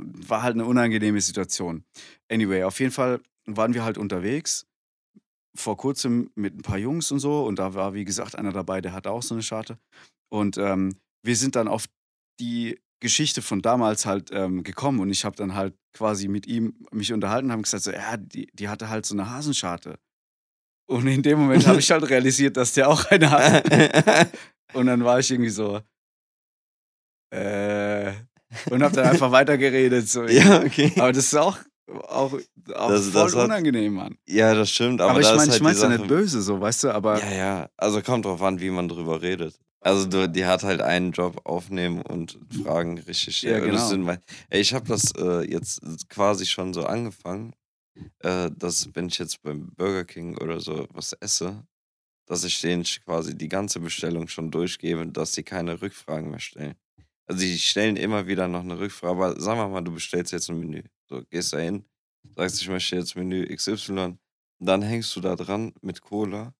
war 0.00 0.42
halt 0.42 0.54
eine 0.54 0.64
unangenehme 0.64 1.20
Situation. 1.20 1.84
Anyway, 2.28 2.64
auf 2.64 2.80
jeden 2.80 2.90
Fall 2.90 3.20
waren 3.46 3.74
wir 3.74 3.84
halt 3.84 3.98
unterwegs 3.98 4.66
vor 5.54 5.76
kurzem 5.76 6.30
mit 6.34 6.54
ein 6.54 6.62
paar 6.62 6.78
Jungs 6.78 7.10
und 7.10 7.18
so 7.18 7.44
und 7.44 7.58
da 7.58 7.74
war 7.74 7.94
wie 7.94 8.04
gesagt 8.04 8.36
einer 8.36 8.52
dabei, 8.52 8.80
der 8.80 8.92
hatte 8.92 9.10
auch 9.10 9.22
so 9.22 9.34
eine 9.34 9.42
Scharte 9.42 9.78
und 10.30 10.56
ähm, 10.58 10.96
wir 11.22 11.36
sind 11.36 11.56
dann 11.56 11.68
auf 11.68 11.86
die 12.40 12.80
Geschichte 13.00 13.42
von 13.42 13.62
damals 13.62 14.06
halt 14.06 14.30
ähm, 14.32 14.62
gekommen 14.62 15.00
und 15.00 15.10
ich 15.10 15.24
habe 15.24 15.36
dann 15.36 15.54
halt 15.54 15.74
quasi 15.92 16.28
mit 16.28 16.46
ihm 16.46 16.74
mich 16.92 17.12
unterhalten 17.12 17.46
und 17.46 17.52
haben 17.52 17.62
gesagt 17.62 17.82
so, 17.82 17.90
ja, 17.90 18.16
die, 18.16 18.46
die 18.52 18.68
hatte 18.68 18.88
halt 18.88 19.04
so 19.04 19.14
eine 19.14 19.28
Hasenscharte. 19.28 19.98
Und 20.88 21.06
in 21.06 21.22
dem 21.22 21.40
Moment 21.40 21.66
habe 21.66 21.80
ich 21.80 21.90
halt 21.90 22.08
realisiert, 22.08 22.56
dass 22.56 22.74
der 22.74 22.88
auch 22.88 23.04
eine 23.06 23.30
hat. 23.30 24.30
Und 24.72 24.86
dann 24.86 25.04
war 25.04 25.18
ich 25.18 25.30
irgendwie 25.30 25.50
so, 25.50 25.80
äh, 27.32 28.12
und 28.70 28.82
habe 28.82 28.94
dann 28.94 29.06
einfach 29.06 29.32
weitergeredet. 29.32 30.08
So. 30.08 30.24
ja, 30.28 30.62
okay. 30.62 30.92
Aber 30.96 31.12
das 31.12 31.26
ist 31.26 31.34
auch, 31.34 31.58
auch, 31.88 32.32
auch 32.74 32.88
Das- 32.88 33.08
voll 33.08 33.24
das 33.24 33.34
hat- 33.36 33.44
unangenehm, 33.46 33.94
Mann. 33.94 34.16
Ja, 34.28 34.54
das 34.54 34.70
stimmt. 34.70 35.00
Aber, 35.00 35.12
Aber, 35.12 35.20
ich 35.20 35.26
meine, 35.26 35.42
ich 35.44 35.50
halt 35.52 35.62
meine 35.62 35.74
die 35.74 35.76
es 35.76 35.82
ja 35.82 35.88
nicht 35.88 36.08
böse, 36.08 36.42
so, 36.42 36.60
weißt 36.60 36.84
du, 36.84 36.90
aber 36.94 37.18
Ja, 37.20 37.32
ja. 37.32 37.68
Also 37.76 38.00
kommt 38.02 38.24
drauf 38.24 38.40
an, 38.42 38.60
wie 38.60 38.70
man 38.70 38.88
drüber 38.88 39.20
redet. 39.22 39.58
Also 39.80 40.06
du, 40.06 40.28
die 40.28 40.46
hat 40.46 40.62
halt 40.62 40.80
einen 40.80 41.10
Job 41.10 41.40
aufnehmen 41.44 42.02
und 42.02 42.38
Fragen 42.62 42.98
richtig 42.98 43.42
Ja, 43.42 43.58
genau. 43.58 43.88
sind 43.88 44.04
ich 44.50 44.72
habe 44.74 44.86
das 44.86 45.10
äh, 45.18 45.42
jetzt 45.50 45.80
quasi 46.08 46.46
schon 46.46 46.72
so 46.72 46.84
angefangen, 46.86 47.52
äh, 48.20 48.48
dass 48.56 48.88
wenn 48.94 49.08
ich 49.08 49.18
jetzt 49.18 49.42
beim 49.42 49.72
Burger 49.74 50.04
King 50.04 50.38
oder 50.38 50.60
so 50.60 50.86
was 50.92 51.14
esse, 51.14 51.64
dass 52.26 52.44
ich 52.44 52.60
denen 52.60 52.84
quasi 53.04 53.36
die 53.36 53.48
ganze 53.48 53.80
Bestellung 53.80 54.28
schon 54.28 54.52
durchgebe, 54.52 55.04
dass 55.08 55.32
sie 55.32 55.42
keine 55.42 55.82
Rückfragen 55.82 56.30
mehr 56.30 56.38
stellen. 56.38 56.76
Also 57.28 57.40
die 57.42 57.58
stellen 57.58 57.96
immer 57.96 58.26
wieder 58.26 58.48
noch 58.48 58.60
eine 58.60 58.78
Rückfrage, 58.78 59.12
aber 59.12 59.40
sagen 59.40 59.58
wir 59.60 59.68
mal, 59.68 59.80
du 59.82 59.92
bestellst 59.94 60.32
jetzt 60.32 60.50
ein 60.50 60.58
Menü. 60.58 60.82
So, 61.08 61.22
gehst 61.30 61.52
da 61.52 61.58
hin, 61.58 61.84
sagst, 62.36 62.60
ich 62.62 62.68
möchte 62.68 62.96
jetzt 62.96 63.16
Menü 63.16 63.44
XY, 63.44 64.18
dann 64.60 64.82
hängst 64.82 65.14
du 65.16 65.20
da 65.20 65.36
dran 65.36 65.72
mit 65.82 66.00
Cola, 66.02 66.54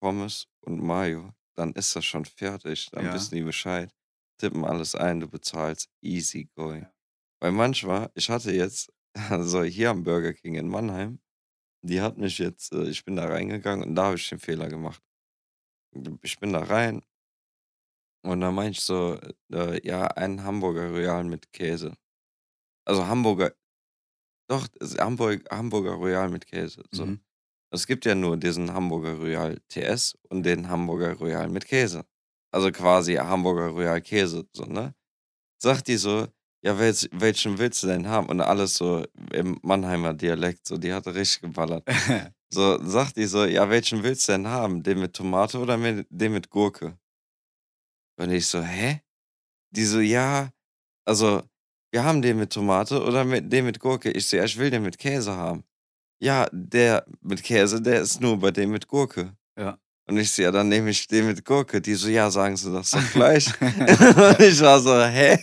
Pommes 0.00 0.48
und 0.62 0.80
Mayo. 0.82 1.32
Dann 1.56 1.72
ist 1.74 1.96
das 1.96 2.04
schon 2.04 2.24
fertig, 2.24 2.90
dann 2.92 3.06
Ja. 3.06 3.12
wissen 3.12 3.36
die 3.36 3.42
Bescheid, 3.42 3.94
tippen 4.40 4.64
alles 4.64 4.94
ein, 4.94 5.20
du 5.20 5.28
bezahlst 5.28 5.90
easy 6.02 6.48
going. 6.56 6.86
Weil 7.40 7.52
manchmal, 7.52 8.10
ich 8.14 8.30
hatte 8.30 8.52
jetzt, 8.52 8.92
also 9.30 9.62
hier 9.64 9.90
am 9.90 10.04
Burger 10.04 10.34
King 10.34 10.56
in 10.56 10.68
Mannheim, 10.68 11.20
die 11.82 12.00
hat 12.02 12.18
mich 12.18 12.38
jetzt, 12.38 12.72
äh, 12.72 12.88
ich 12.88 13.04
bin 13.04 13.16
da 13.16 13.26
reingegangen 13.26 13.88
und 13.90 13.94
da 13.96 14.06
habe 14.06 14.16
ich 14.16 14.28
den 14.28 14.40
Fehler 14.40 14.68
gemacht. 14.68 15.02
Ich 16.22 16.38
bin 16.38 16.52
da 16.52 16.60
rein 16.60 17.02
und 18.24 18.40
dann 18.40 18.54
meinte 18.54 18.72
ich 18.72 18.80
so, 18.80 19.18
äh, 19.52 19.86
ja, 19.86 20.06
einen 20.06 20.42
Hamburger 20.44 20.90
Royal 20.90 21.24
mit 21.24 21.52
Käse. 21.52 21.94
Also 22.86 23.06
Hamburger, 23.06 23.52
doch, 24.48 24.68
Hamburg, 24.98 25.44
Hamburger 25.50 25.92
Royal 25.92 26.28
mit 26.28 26.46
Käse. 26.46 26.82
So. 26.92 27.06
Mhm. 27.06 27.20
Es 27.72 27.86
gibt 27.86 28.04
ja 28.04 28.14
nur 28.14 28.36
diesen 28.36 28.72
Hamburger 28.72 29.14
Royal 29.14 29.58
TS 29.68 30.16
und 30.28 30.44
den 30.44 30.68
Hamburger 30.68 31.14
Royal 31.14 31.48
mit 31.48 31.66
Käse. 31.66 32.04
Also 32.52 32.70
quasi 32.70 33.14
Hamburger 33.14 33.68
Royal 33.68 34.00
Käse, 34.00 34.46
so, 34.52 34.64
ne? 34.64 34.94
Sagt 35.58 35.88
die 35.88 35.96
so, 35.96 36.26
ja, 36.62 36.78
welch, 36.78 37.08
welchen 37.12 37.58
willst 37.58 37.82
du 37.82 37.88
denn 37.88 38.08
haben? 38.08 38.28
Und 38.28 38.40
alles 38.40 38.76
so 38.76 39.04
im 39.32 39.58
Mannheimer 39.62 40.14
Dialekt, 40.14 40.66
so, 40.66 40.78
die 40.78 40.92
hatte 40.92 41.14
richtig 41.14 41.42
geballert. 41.42 41.84
So, 42.50 42.78
sagt 42.86 43.16
die 43.16 43.26
so, 43.26 43.44
ja, 43.46 43.68
welchen 43.68 44.04
willst 44.04 44.28
du 44.28 44.32
denn 44.32 44.46
haben? 44.46 44.84
Den 44.84 45.00
mit 45.00 45.14
Tomate 45.14 45.58
oder 45.58 45.76
mit, 45.76 46.06
den 46.08 46.32
mit 46.32 46.50
Gurke? 46.50 46.96
Und 48.16 48.30
ich 48.30 48.46
so, 48.46 48.62
hä? 48.62 49.00
Die 49.70 49.84
so, 49.84 50.00
ja, 50.00 50.50
also, 51.04 51.42
wir 51.92 52.04
haben 52.04 52.22
den 52.22 52.38
mit 52.38 52.52
Tomate 52.52 53.02
oder 53.02 53.24
mit, 53.24 53.52
den 53.52 53.66
mit 53.66 53.78
Gurke. 53.78 54.10
Ich 54.10 54.26
so, 54.26 54.36
ja, 54.36 54.44
ich 54.44 54.56
will 54.58 54.70
den 54.70 54.82
mit 54.82 54.98
Käse 54.98 55.32
haben. 55.32 55.64
Ja, 56.20 56.48
der 56.52 57.04
mit 57.20 57.42
Käse, 57.42 57.82
der 57.82 58.00
ist 58.00 58.20
nur 58.20 58.38
bei 58.38 58.50
dem 58.50 58.70
mit 58.70 58.88
Gurke. 58.88 59.36
Ja. 59.58 59.78
Und 60.06 60.18
ich 60.18 60.30
so, 60.32 60.42
ja, 60.42 60.50
dann 60.50 60.68
nehme 60.68 60.90
ich 60.90 61.06
den 61.06 61.26
mit 61.26 61.44
Gurke. 61.44 61.80
Die 61.80 61.94
so, 61.94 62.08
ja, 62.08 62.30
sagen 62.30 62.56
sie 62.56 62.72
das 62.72 62.90
doch 62.90 63.10
gleich. 63.12 63.48
und 63.60 64.40
ich 64.40 64.60
war 64.60 64.80
so, 64.80 65.02
hä? 65.02 65.38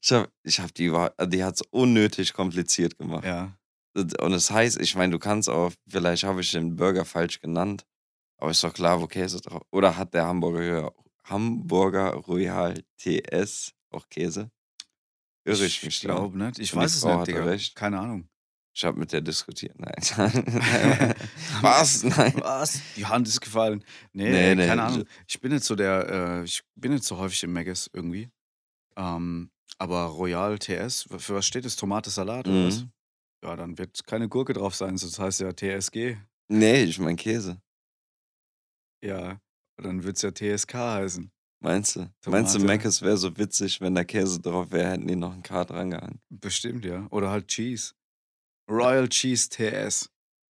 Ich 0.00 0.12
hab, 0.12 0.30
ich 0.42 0.60
hab 0.60 0.74
die, 0.74 0.92
die 1.26 1.44
hat's 1.44 1.62
unnötig 1.70 2.32
kompliziert 2.32 2.98
gemacht. 2.98 3.24
ja. 3.24 3.56
Und 3.94 4.32
es 4.32 4.50
heißt, 4.50 4.80
ich 4.80 4.96
meine, 4.96 5.12
du 5.12 5.18
kannst 5.18 5.50
auch, 5.50 5.70
vielleicht 5.86 6.24
habe 6.24 6.40
ich 6.40 6.50
den 6.50 6.76
Burger 6.76 7.04
falsch 7.04 7.40
genannt, 7.40 7.84
aber 8.38 8.50
ist 8.50 8.64
doch 8.64 8.72
klar, 8.72 9.02
wo 9.02 9.06
Käse 9.06 9.38
drauf. 9.42 9.62
Oder 9.70 9.98
hat 9.98 10.14
der 10.14 10.24
Hamburger, 10.24 10.94
Hamburger 11.32 12.12
Royal 12.14 12.82
TS 12.98 13.72
auch 13.90 14.08
Käse? 14.08 14.50
Irre 15.44 15.64
ich 15.66 15.82
mich 15.82 15.96
Ich 15.96 16.00
glaube 16.02 16.38
nicht. 16.38 16.58
Ich 16.60 16.74
weiß 16.74 16.94
es 16.94 17.04
nicht, 17.04 17.26
Digga. 17.26 17.44
recht. 17.44 17.74
Keine 17.74 17.98
Ahnung. 17.98 18.28
Ich 18.74 18.84
habe 18.84 18.98
mit 18.98 19.12
der 19.12 19.20
diskutiert. 19.20 19.76
Nein. 19.78 19.92
Was? 21.60 22.04
Nein. 22.04 22.34
Was? 22.38 22.80
Die 22.96 23.04
Hand 23.04 23.26
ist 23.28 23.40
gefallen. 23.40 23.84
Nee, 24.12 24.30
Nee, 24.30 24.54
nee, 24.54 24.66
keine 24.66 24.82
ich- 24.82 24.88
Ahnung. 24.88 25.04
Ich 25.26 25.40
bin 25.40 25.52
nicht 25.52 25.64
so 25.64 25.74
der, 25.74 26.08
äh, 26.40 26.44
ich 26.44 26.62
bin 26.76 26.92
nicht 26.92 27.04
so 27.04 27.18
häufig 27.18 27.42
im 27.42 27.52
Maggis 27.52 27.90
irgendwie. 27.92 28.30
Ähm, 28.96 29.50
aber 29.78 30.04
Royal 30.04 30.58
TS, 30.58 31.08
für 31.18 31.34
was 31.34 31.46
steht 31.46 31.64
das? 31.64 31.76
Tomate 31.76 32.08
Salat 32.10 32.46
oder 32.46 32.66
was? 32.66 32.80
Mhm. 32.82 32.92
Ja, 33.44 33.56
dann 33.56 33.76
wird 33.78 34.06
keine 34.06 34.28
Gurke 34.28 34.52
drauf 34.52 34.74
sein, 34.76 34.96
das 34.96 35.18
heißt 35.18 35.40
ja 35.40 35.52
TSG. 35.52 36.16
Nee, 36.48 36.84
ich 36.84 36.98
mein 37.00 37.16
Käse. 37.16 37.60
Ja, 39.02 39.40
dann 39.82 40.04
wird 40.04 40.16
es 40.16 40.22
ja 40.22 40.30
TSK 40.32 40.74
heißen. 40.74 41.30
Meinst 41.60 41.94
du? 41.96 42.00
Meinst 42.26 42.54
du, 42.54 42.58
Tomate. 42.58 42.78
Mc's 42.88 43.02
wäre 43.02 43.16
so 43.16 43.36
witzig, 43.38 43.80
wenn 43.80 43.94
da 43.94 44.02
Käse 44.04 44.40
drauf 44.40 44.70
wäre, 44.72 44.90
hätten 44.90 45.06
die 45.06 45.14
noch 45.16 45.32
ein 45.32 45.42
K 45.44 45.64
dran 45.64 45.90
gehangen? 45.90 46.20
Bestimmt, 46.28 46.84
ja. 46.84 47.06
Oder 47.10 47.30
halt 47.30 47.46
Cheese. 47.48 47.92
Royal 48.68 49.08
Cheese 49.08 49.48
TS. 49.48 50.08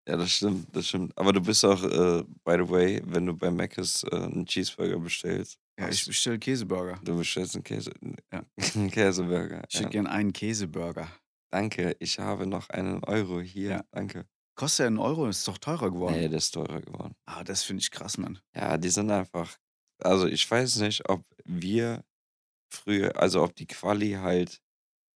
Ja, 0.07 0.17
das 0.17 0.31
stimmt, 0.31 0.73
das 0.75 0.87
stimmt. 0.87 1.15
Aber 1.17 1.31
du 1.33 1.41
bist 1.41 1.63
auch, 1.65 1.83
äh, 1.83 2.23
by 2.43 2.53
the 2.63 2.69
way, 2.69 3.01
wenn 3.05 3.25
du 3.25 3.33
bei 3.35 3.51
Mc's 3.51 4.03
äh, 4.03 4.15
einen 4.15 4.45
Cheeseburger 4.45 4.99
bestellst, 4.99 5.57
Ja, 5.79 5.89
ich 5.89 6.05
bestelle 6.05 6.39
Käseburger. 6.39 6.99
du 7.03 7.17
bestellst 7.17 7.55
einen 7.55 7.63
Käse, 7.63 7.91
Ja. 8.31 8.43
einen 8.75 8.89
Käseburger. 8.89 9.63
Ich 9.69 9.75
hätte 9.75 9.83
Ja. 9.85 9.89
gern 9.89 10.07
einen 10.07 10.33
Käseburger. 10.33 11.07
Danke, 11.51 11.95
ich 11.99 12.17
habe 12.19 12.47
noch 12.47 12.69
einen 12.69 13.03
Euro 13.03 13.41
hier. 13.41 13.69
Ja. 13.69 13.83
Danke. 13.91 14.25
Kostet 14.55 14.83
ja 14.83 14.87
einen 14.87 14.99
Euro, 14.99 15.27
ist 15.27 15.47
doch 15.47 15.57
teurer 15.57 15.91
geworden. 15.91 16.19
Nee, 16.19 16.27
der 16.27 16.37
ist 16.37 16.51
teurer 16.51 16.81
geworden. 16.81 17.15
Ah, 17.25 17.43
das 17.43 17.63
finde 17.63 17.81
ich 17.81 17.91
krass, 17.91 18.17
Mann. 18.17 18.39
Ja, 18.55 18.77
die 18.77 18.89
sind 18.89 19.09
einfach. 19.11 19.57
Also 20.03 20.27
ich 20.27 20.49
weiß 20.49 20.77
nicht, 20.77 21.07
ob 21.09 21.23
wir 21.45 22.03
früher, 22.73 23.17
also 23.19 23.43
ob 23.43 23.55
die 23.55 23.67
Quali 23.67 24.11
halt 24.13 24.61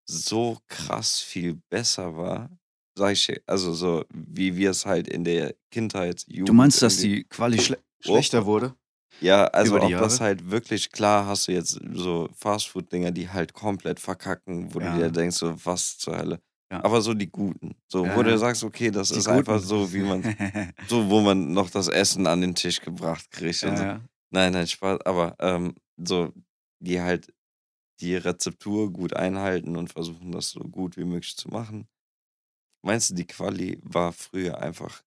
so 0.08 0.60
krass 0.68 1.20
viel 1.20 1.56
besser 1.70 2.16
war. 2.16 2.50
Sag 2.98 3.12
ich, 3.14 3.42
also 3.46 3.74
so, 3.74 4.06
wie 4.14 4.56
wir 4.56 4.70
es 4.72 4.86
halt 4.86 5.08
in 5.08 5.24
der 5.24 5.56
Kindheit, 5.72 6.24
Jugend 6.28 6.50
Du 6.50 6.54
meinst, 6.54 6.82
dass 6.82 6.98
die 6.98 7.24
Quali 7.26 7.60
schle 7.60 7.80
schlechter 8.02 8.46
wurde? 8.46 8.76
Ja, 9.22 9.46
also 9.48 9.82
ob 9.82 9.92
das 9.92 10.20
halt 10.20 10.50
wirklich, 10.52 10.92
klar 10.92 11.26
hast 11.26 11.48
du 11.48 11.54
jetzt 11.54 11.80
so 11.94 12.30
Fastfood-Dinger, 12.36 13.12
die 13.12 13.30
halt 13.30 13.54
komplett 13.54 14.00
verkacken, 14.00 14.74
wo 14.74 14.80
Ja. 14.80 14.92
du 14.92 14.98
dir 14.98 15.10
denkst, 15.10 15.38
so 15.38 15.56
was 15.66 15.98
zur 15.98 16.18
Hölle. 16.18 16.42
Ja. 16.72 16.84
Aber 16.84 17.02
so 17.02 17.14
die 17.14 17.30
guten. 17.30 17.76
So, 17.88 18.02
wo 18.02 18.22
ja. 18.22 18.24
du 18.24 18.38
sagst, 18.38 18.64
okay, 18.64 18.90
das 18.90 19.10
Die 19.10 19.20
ist 19.20 19.28
einfach 19.28 19.58
Guten. 19.58 19.68
so, 19.68 19.94
wie 19.94 20.02
man, 20.02 20.24
so, 20.88 21.10
wo 21.10 21.22
man 21.22 21.54
noch 21.54 21.70
das 21.70 21.88
Essen 21.88 22.26
an 22.26 22.42
den 22.42 22.56
Tisch 22.56 22.82
gebracht 22.82 23.30
kriegt. 23.32 23.62
ja, 23.62 23.76
so. 23.78 23.84
Nein, 24.32 24.54
nein, 24.54 24.68
Spaß, 24.68 25.02
aber 25.06 25.36
ähm, 25.40 25.76
so, 25.98 26.34
die 26.80 27.00
halt 27.00 27.32
die 28.02 28.16
Rezeptur 28.16 28.92
gut 28.92 29.16
einhalten 29.16 29.78
und 29.78 29.94
versuchen, 29.94 30.32
das 30.32 30.50
so 30.50 30.60
gut 30.62 30.98
wie 30.98 31.06
möglich 31.06 31.38
zu 31.38 31.50
machen. 31.50 31.88
Meinst 32.84 33.12
du, 33.12 33.14
die 33.16 33.26
Quali 33.26 33.80
war 33.84 34.12
früher 34.12 34.60
einfach 34.60 35.04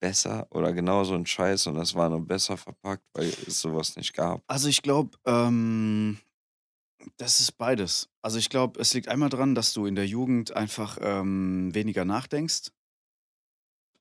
besser 0.00 0.46
oder 0.50 0.72
genauso 0.72 1.14
ein 1.14 1.26
Scheiß 1.26 1.66
und 1.66 1.74
das 1.76 1.94
war 1.94 2.08
nur 2.08 2.24
besser 2.24 2.56
verpackt, 2.56 3.04
weil 3.14 3.28
es 3.28 3.60
sowas 3.60 3.96
nicht 3.96 4.14
gab? 4.14 4.42
Also 4.46 4.68
ich 4.68 4.82
glaube, 4.82 5.16
ähm, 5.26 6.18
das 7.16 7.40
ist 7.40 7.52
beides. 7.52 8.08
Also 8.22 8.38
ich 8.38 8.48
glaube, 8.50 8.80
es 8.80 8.92
liegt 8.94 9.08
einmal 9.08 9.28
dran, 9.28 9.54
dass 9.54 9.72
du 9.72 9.86
in 9.86 9.94
der 9.94 10.06
Jugend 10.06 10.56
einfach 10.56 10.98
ähm, 11.00 11.74
weniger 11.74 12.04
nachdenkst 12.04 12.70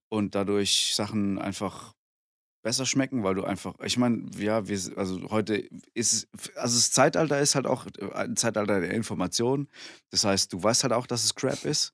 und 0.09 0.35
dadurch 0.35 0.93
Sachen 0.95 1.39
einfach 1.39 1.93
besser 2.63 2.85
schmecken, 2.85 3.23
weil 3.23 3.35
du 3.35 3.43
einfach, 3.43 3.75
ich 3.83 3.97
meine, 3.97 4.25
ja, 4.37 4.67
wir, 4.67 4.79
also 4.97 5.29
heute 5.29 5.55
ist, 5.93 6.27
es- 6.33 6.55
also 6.55 6.77
das 6.77 6.91
Zeitalter 6.91 7.39
ist 7.39 7.53
halt 7.55 7.67
auch 7.67 7.85
äh, 7.99 8.11
ein 8.13 8.35
Zeitalter 8.37 8.81
der 8.81 8.91
Information. 8.91 9.67
Das 10.09 10.23
heißt, 10.25 10.51
du 10.51 10.61
weißt 10.63 10.83
halt 10.83 10.93
auch, 10.93 11.05
dass 11.05 11.23
es 11.23 11.35
Crap 11.35 11.63
ist. 11.65 11.93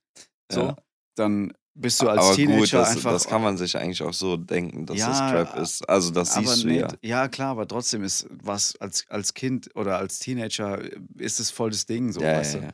So, 0.52 0.62
Ja. 0.68 0.76
dann 1.16 1.54
bist 1.74 2.02
du 2.02 2.10
als 2.10 2.26
aber 2.26 2.36
Teenager 2.36 2.62
gut, 2.62 2.74
das, 2.74 2.90
einfach. 2.90 3.12
das 3.14 3.28
kann 3.28 3.42
man 3.42 3.58
sich 3.58 3.78
eigentlich 3.78 4.02
auch 4.04 4.14
so 4.14 4.38
denken, 4.38 4.86
dass 4.86 4.98
das 4.98 5.08
Ja, 5.08 5.32
Crap 5.32 5.58
ist. 5.58 5.88
Also 5.90 6.12
das 6.12 6.34
siehst 6.34 6.64
du 6.64 6.68
nee, 6.68 6.80
ja. 6.80 6.88
ja, 7.02 7.28
klar, 7.28 7.52
aber 7.52 7.68
trotzdem 7.68 8.04
ist 8.04 8.28
was 8.30 8.76
als, 8.78 9.08
als 9.10 9.34
Kind 9.34 9.70
oder 9.76 9.98
als 9.98 10.20
Teenager 10.20 10.82
ist 11.18 11.40
es 11.40 11.50
voll 11.52 11.72
das 11.72 11.86
Ding, 11.86 12.12
so, 12.12 12.22
Ja, 12.22 12.38
weißt 12.38 12.56
ja, 12.56 12.62
du? 12.62 12.74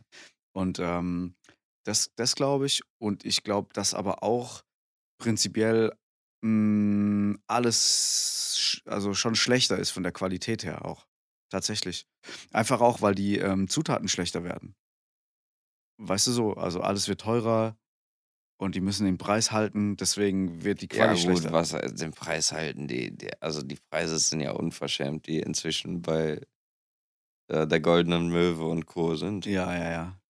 Und 0.53 0.79
ähm, 0.79 1.35
das, 1.85 2.11
das 2.15 2.35
glaube 2.35 2.65
ich. 2.65 2.81
Und 2.99 3.23
ich 3.25 3.43
glaube, 3.43 3.69
dass 3.73 3.93
aber 3.93 4.23
auch 4.23 4.63
prinzipiell 5.19 5.93
mh, 6.43 7.37
alles 7.47 8.55
sch- 8.57 8.87
also 8.89 9.13
schon 9.13 9.35
schlechter 9.35 9.77
ist 9.77 9.91
von 9.91 10.03
der 10.03 10.11
Qualität 10.11 10.63
her 10.63 10.85
auch. 10.85 11.07
Tatsächlich. 11.49 12.07
Einfach 12.51 12.81
auch, 12.81 13.01
weil 13.01 13.15
die 13.15 13.37
ähm, 13.37 13.69
Zutaten 13.69 14.07
schlechter 14.09 14.43
werden. 14.43 14.75
Weißt 15.99 16.27
du 16.27 16.31
so, 16.31 16.53
also 16.53 16.81
alles 16.81 17.07
wird 17.07 17.21
teurer 17.21 17.77
und 18.57 18.75
die 18.75 18.81
müssen 18.81 19.05
den 19.05 19.17
Preis 19.17 19.51
halten, 19.51 19.97
deswegen 19.97 20.63
wird 20.63 20.81
die 20.81 20.87
Ja, 20.87 21.05
Quali 21.07 21.15
gut, 21.15 21.43
schlechter. 21.43 21.51
was 21.53 21.69
den 21.99 22.11
Preis 22.11 22.51
halten, 22.51 22.87
die, 22.87 23.15
die, 23.15 23.29
also 23.41 23.61
die 23.61 23.77
Preise 23.89 24.17
sind 24.19 24.39
ja 24.41 24.51
unverschämt, 24.51 25.27
die 25.27 25.39
inzwischen 25.39 26.01
bei 26.01 26.41
äh, 27.49 27.67
der 27.67 27.79
Goldenen 27.79 28.29
Möwe 28.29 28.65
und 28.65 28.85
Co. 28.85 29.15
sind. 29.15 29.45
Ja, 29.45 29.73
ja, 29.75 29.91
ja. 29.91 30.21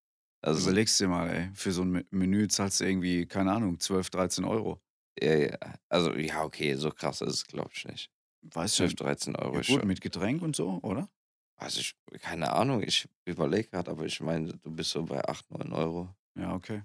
Also, 0.41 0.69
Überlegst 0.69 0.99
dir 0.99 1.07
mal, 1.07 1.29
ey, 1.29 1.49
für 1.53 1.71
so 1.71 1.81
ein 1.81 1.89
Me- 1.91 2.05
Menü 2.11 2.47
zahlst 2.47 2.79
du 2.79 2.85
irgendwie, 2.85 3.25
keine 3.25 3.51
Ahnung, 3.51 3.79
12, 3.79 4.09
13 4.11 4.45
Euro. 4.45 4.79
ja, 5.19 5.33
ja, 5.35 5.57
also, 5.89 6.13
ja, 6.13 6.43
okay, 6.43 6.75
so 6.75 6.91
krass 6.91 7.21
ist 7.21 7.33
es, 7.33 7.45
glaube 7.47 7.71
ich 7.73 7.85
nicht. 7.85 8.11
Weißt 8.43 8.75
12, 8.75 8.93
du, 8.95 9.03
13 9.03 9.35
Euro 9.35 9.55
ja, 9.55 9.61
gut, 9.61 9.65
schon. 9.79 9.87
mit 9.87 9.99
Getränk 9.99 10.41
und 10.43 10.55
so, 10.55 10.79
oder? 10.83 11.09
Also, 11.55 11.79
ich, 11.79 11.95
keine 12.21 12.53
Ahnung, 12.53 12.83
ich 12.83 13.09
überlege 13.25 13.69
gerade, 13.69 13.89
aber 13.89 14.05
ich 14.05 14.21
meine, 14.21 14.53
du 14.53 14.71
bist 14.71 14.91
so 14.91 15.03
bei 15.03 15.27
8, 15.27 15.49
9 15.49 15.73
Euro. 15.73 16.13
Ja, 16.35 16.53
okay. 16.53 16.83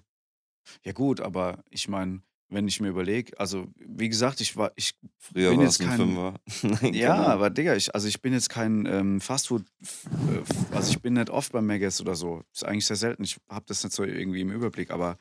Ja, 0.83 0.91
gut, 0.91 1.21
aber 1.21 1.63
ich 1.69 1.87
meine, 1.87 2.21
wenn 2.49 2.67
ich 2.67 2.79
mir 2.79 2.89
überlege, 2.89 3.37
also 3.39 3.67
wie 3.77 4.09
gesagt, 4.09 4.39
ich 4.41 4.55
war, 4.55 4.71
ich 4.75 4.93
Früher 5.17 5.51
bin 5.51 5.61
jetzt 5.61 5.79
kein. 5.79 5.97
Fünfer. 5.97 6.35
Nein, 6.81 6.93
Ja, 6.93 7.13
Ahnung. 7.15 7.25
aber 7.25 7.49
Digga, 7.49 7.75
ich, 7.75 7.93
also 7.95 8.07
ich 8.07 8.21
bin 8.21 8.33
jetzt 8.33 8.49
kein 8.49 8.85
ähm, 8.85 9.21
Fastfood, 9.21 9.63
äh, 9.81 10.75
also 10.75 10.91
ich 10.91 11.01
bin 11.01 11.13
nicht 11.13 11.29
oft 11.29 11.51
beim 11.51 11.65
Maggis 11.65 11.99
oder 11.99 12.15
so. 12.15 12.43
Ist 12.53 12.65
eigentlich 12.65 12.85
sehr 12.85 12.95
selten. 12.97 13.23
Ich 13.23 13.39
habe 13.49 13.65
das 13.67 13.83
nicht 13.83 13.93
so 13.93 14.03
irgendwie 14.03 14.41
im 14.41 14.51
Überblick, 14.51 14.91
aber 14.91 15.17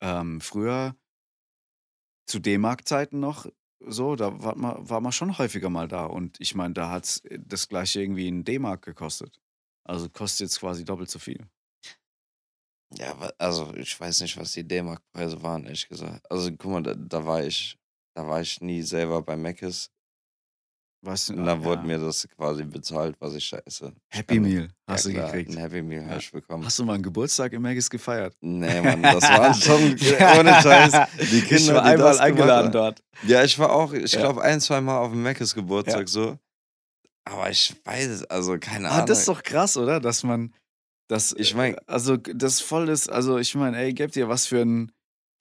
ähm, 0.00 0.40
früher 0.40 0.94
zu 2.26 2.38
D-Mark-Zeiten 2.38 3.18
noch 3.18 3.46
so, 3.80 4.14
da 4.14 4.42
war 4.42 4.56
man, 4.56 4.88
war 4.88 5.00
man 5.00 5.10
schon 5.12 5.38
häufiger 5.38 5.70
mal 5.70 5.88
da. 5.88 6.04
Und 6.04 6.38
ich 6.40 6.54
meine, 6.54 6.74
da 6.74 6.90
hat 6.90 7.04
es 7.04 7.22
das 7.38 7.68
gleiche 7.68 8.02
irgendwie 8.02 8.28
in 8.28 8.44
D-Mark 8.44 8.82
gekostet. 8.82 9.40
Also 9.84 10.08
kostet 10.08 10.40
jetzt 10.46 10.60
quasi 10.60 10.84
doppelt 10.84 11.10
so 11.10 11.18
viel. 11.18 11.48
Ja, 12.96 13.14
also 13.38 13.72
ich 13.76 13.98
weiß 13.98 14.20
nicht, 14.22 14.36
was 14.36 14.52
die 14.52 14.66
D-Mark-Preise 14.66 15.40
waren, 15.42 15.64
ehrlich 15.64 15.88
gesagt. 15.88 16.28
Also 16.30 16.50
guck 16.50 16.72
mal, 16.72 16.82
da, 16.82 16.94
da 16.94 17.24
war 17.24 17.42
ich, 17.44 17.78
da 18.14 18.26
war 18.26 18.40
ich 18.40 18.60
nie 18.60 18.82
selber 18.82 19.22
bei 19.22 19.36
Mc's. 19.36 19.90
Weißt 21.02 21.30
du, 21.30 21.32
Und 21.32 21.40
ah, 21.40 21.44
dann 21.46 21.64
wurde 21.64 21.80
ja. 21.80 21.86
mir 21.86 21.98
das 21.98 22.28
quasi 22.36 22.62
bezahlt, 22.64 23.16
was 23.20 23.34
ich 23.34 23.48
da 23.48 23.56
esse. 23.64 23.94
Ich 24.12 24.18
Happy 24.18 24.34
kann- 24.34 24.42
Meal 24.42 24.62
Ja, 24.64 24.68
hast 24.94 25.06
du 25.06 25.12
klar, 25.12 25.26
gekriegt. 25.30 25.50
Ein 25.52 25.56
Happy 25.58 25.80
Meal 25.82 26.02
Ja. 26.02 26.08
habe 26.10 26.20
ich 26.20 26.30
bekommen. 26.30 26.62
Hast 26.64 26.78
du 26.78 26.84
mal 26.84 26.92
einen 26.94 27.02
Geburtstag 27.02 27.52
im 27.54 27.62
Maggis 27.62 27.88
gefeiert? 27.88 28.36
Nee, 28.42 28.80
Mann, 28.82 29.02
das 29.02 29.22
waren 29.22 29.54
schon 29.54 29.82
ohne 30.38 30.60
Scheiß. 30.60 30.92
Die 31.30 31.40
Kinder, 31.40 31.56
ich 31.56 31.72
war 31.72 31.84
einmal 31.84 32.18
eingeladen 32.20 32.70
dort. 32.72 33.02
Ja, 33.22 33.42
ich 33.44 33.58
war 33.58 33.72
auch, 33.72 33.94
ich 33.94 34.12
glaube, 34.12 34.42
ein, 34.42 34.60
zwei 34.60 34.82
Mal 34.82 34.98
auf 34.98 35.12
dem 35.12 35.22
Mc's 35.22 35.54
Geburtstag 35.54 36.06
so. 36.08 36.38
Aber 37.24 37.48
ich 37.50 37.74
weiß 37.84 38.06
es, 38.08 38.24
also 38.24 38.58
keine 38.58 38.88
Ah, 38.90 38.96
Ahnung. 38.96 39.06
das 39.06 39.20
ist 39.20 39.28
doch 39.28 39.42
krass, 39.42 39.76
oder? 39.78 40.00
Dass 40.00 40.22
man 40.22 40.52
das. 41.10 41.34
Ich 41.36 41.54
äh, 41.54 41.76
also 41.86 42.18
g- 42.18 42.32
das 42.34 42.60
voll 42.60 42.88
ist. 42.88 43.10
Also 43.10 43.38
ich 43.38 43.54
meine, 43.54 43.76
ey, 43.78 43.92
gebt 43.92 44.16
ihr 44.16 44.28
was 44.28 44.46
für 44.46 44.60
ein 44.62 44.92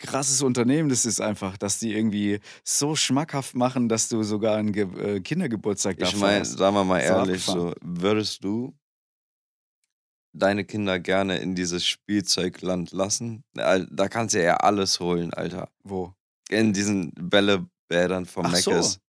krasses 0.02 0.42
Unternehmen 0.42 0.88
das 0.90 1.04
ist 1.06 1.20
einfach, 1.20 1.58
dass 1.58 1.78
die 1.80 1.94
irgendwie 1.94 2.40
so 2.64 2.96
schmackhaft 2.96 3.56
machen, 3.56 3.90
dass 3.90 4.08
du 4.08 4.24
sogar 4.24 4.56
einen 4.58 4.72
Ge 4.72 4.88
äh, 4.98 5.20
Kindergeburtstag 5.20 5.98
da 5.98 6.08
Ich 6.08 6.16
meine, 6.16 6.46
sagen 6.46 6.76
wir 6.76 6.84
mal 6.86 7.02
So 7.02 7.08
ehrlich, 7.08 7.44
so, 7.44 7.74
würdest 7.82 8.44
du 8.44 8.74
deine 10.34 10.64
Kinder 10.64 11.00
gerne 11.00 11.40
in 11.40 11.56
dieses 11.56 11.86
Spielzeugland 11.86 12.92
lassen? 12.92 13.44
Da 13.54 14.08
kannst 14.08 14.36
du 14.36 14.44
ja 14.44 14.58
alles 14.58 15.00
holen, 15.00 15.34
Alter. 15.34 15.70
Wo? 15.84 16.14
in 16.50 16.74
diesen 16.74 17.12
Bällebädern 17.14 18.26
vom 18.26 18.46
Ach 18.48 18.56
so. 18.56 18.72
Meckes. 18.72 19.00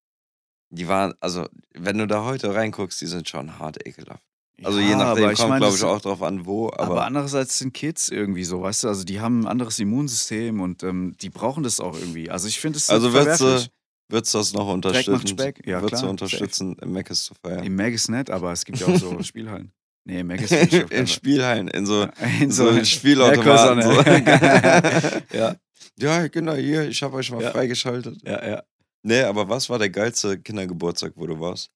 Die 0.73 0.87
waren, 0.87 1.15
also, 1.21 1.49
wenn 1.75 1.99
du 1.99 2.07
da 2.07 2.25
heute 2.25 2.55
reinguckst, 2.55 3.01
die 3.01 3.07
sind 3.07 3.29
schon 3.29 3.59
hart 3.59 3.85
ekelhaft. 3.87 4.23
Also 4.63 4.79
je 4.79 4.91
Ja, 4.91 4.97
nachdem 4.97 5.25
aber 5.25 5.33
ich 5.33 5.39
kommt, 5.39 5.57
glaube 5.57 5.77
ich, 5.77 5.83
auch 5.85 6.01
drauf 6.01 6.23
an, 6.23 6.45
wo. 6.47 6.69
Aber, 6.69 6.81
Aber, 6.83 7.05
andererseits 7.07 7.59
sind 7.59 7.73
Kids 7.73 8.09
irgendwie 8.09 8.45
so, 8.45 8.63
weißt 8.63 8.85
du, 8.85 8.89
also 8.89 9.05
die 9.05 9.21
haben 9.21 9.41
ein 9.43 9.47
anderes 9.47 9.79
Immunsystem 9.79 10.61
und 10.61 10.83
ähm, 10.83 11.15
die 11.21 11.31
brauchen 11.31 11.63
das 11.63 11.81
auch 11.81 11.95
irgendwie. 11.95 12.31
Also 12.31 12.49
ich 12.49 12.61
finde 12.61 12.77
es 12.79 12.91
also 12.91 13.13
würdest 13.13 13.41
du, 13.41 13.71
würdest 14.09 14.35
du 14.35 14.39
das 14.39 14.53
noch 14.53 14.69
unterstützen? 14.69 15.27
Speck. 15.29 15.67
Ja, 15.67 15.81
würdest 15.81 16.03
du 16.03 16.09
unterstützen, 16.09 16.77
im 16.81 16.93
Meckes 16.93 17.25
zu 17.25 17.35
feiern? 17.35 17.65
Im 17.65 17.75
Magus 17.77 18.09
nicht, 18.09 18.31
aber 18.31 18.53
es 18.53 18.65
gibt 18.65 18.79
ja 18.81 18.87
auch 18.89 18.97
so 18.97 19.23
Spielhallen. 19.23 19.73
Nee, 20.05 20.25
finde 20.25 20.65
ich 20.65 20.85
auf 20.85 20.91
in. 20.91 21.07
Spielhallen, 21.07 21.69
in 21.69 21.87
so, 21.87 22.03
Ja, 22.03 22.13
in 22.41 22.51
so, 22.51 22.73
so 22.73 22.85
Spielautomaten. 22.85 23.83
So. 23.83 25.37
Ja, 25.37 25.57
ja, 25.97 26.27
genau, 26.29 26.55
hier, 26.55 26.89
ich 26.89 27.03
habe 27.03 27.17
euch 27.17 27.31
mal 27.31 27.43
Ja. 27.43 27.51
freigeschaltet. 27.51 28.21
ja, 28.25 28.47
ja. 28.49 28.63
Nee, 29.03 29.23
aber 29.23 29.49
was 29.49 29.71
war 29.71 29.79
der 29.79 29.89
geilste 29.89 30.39
Kindergeburtstag, 30.39 31.13
wo 31.17 31.27
du 31.27 31.41
warst? 31.41 31.71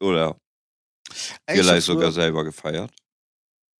Oder 0.00 0.36
Vielleicht 1.48 1.86
sogar 1.86 2.12
selber 2.12 2.44
gefeiert? 2.44 2.92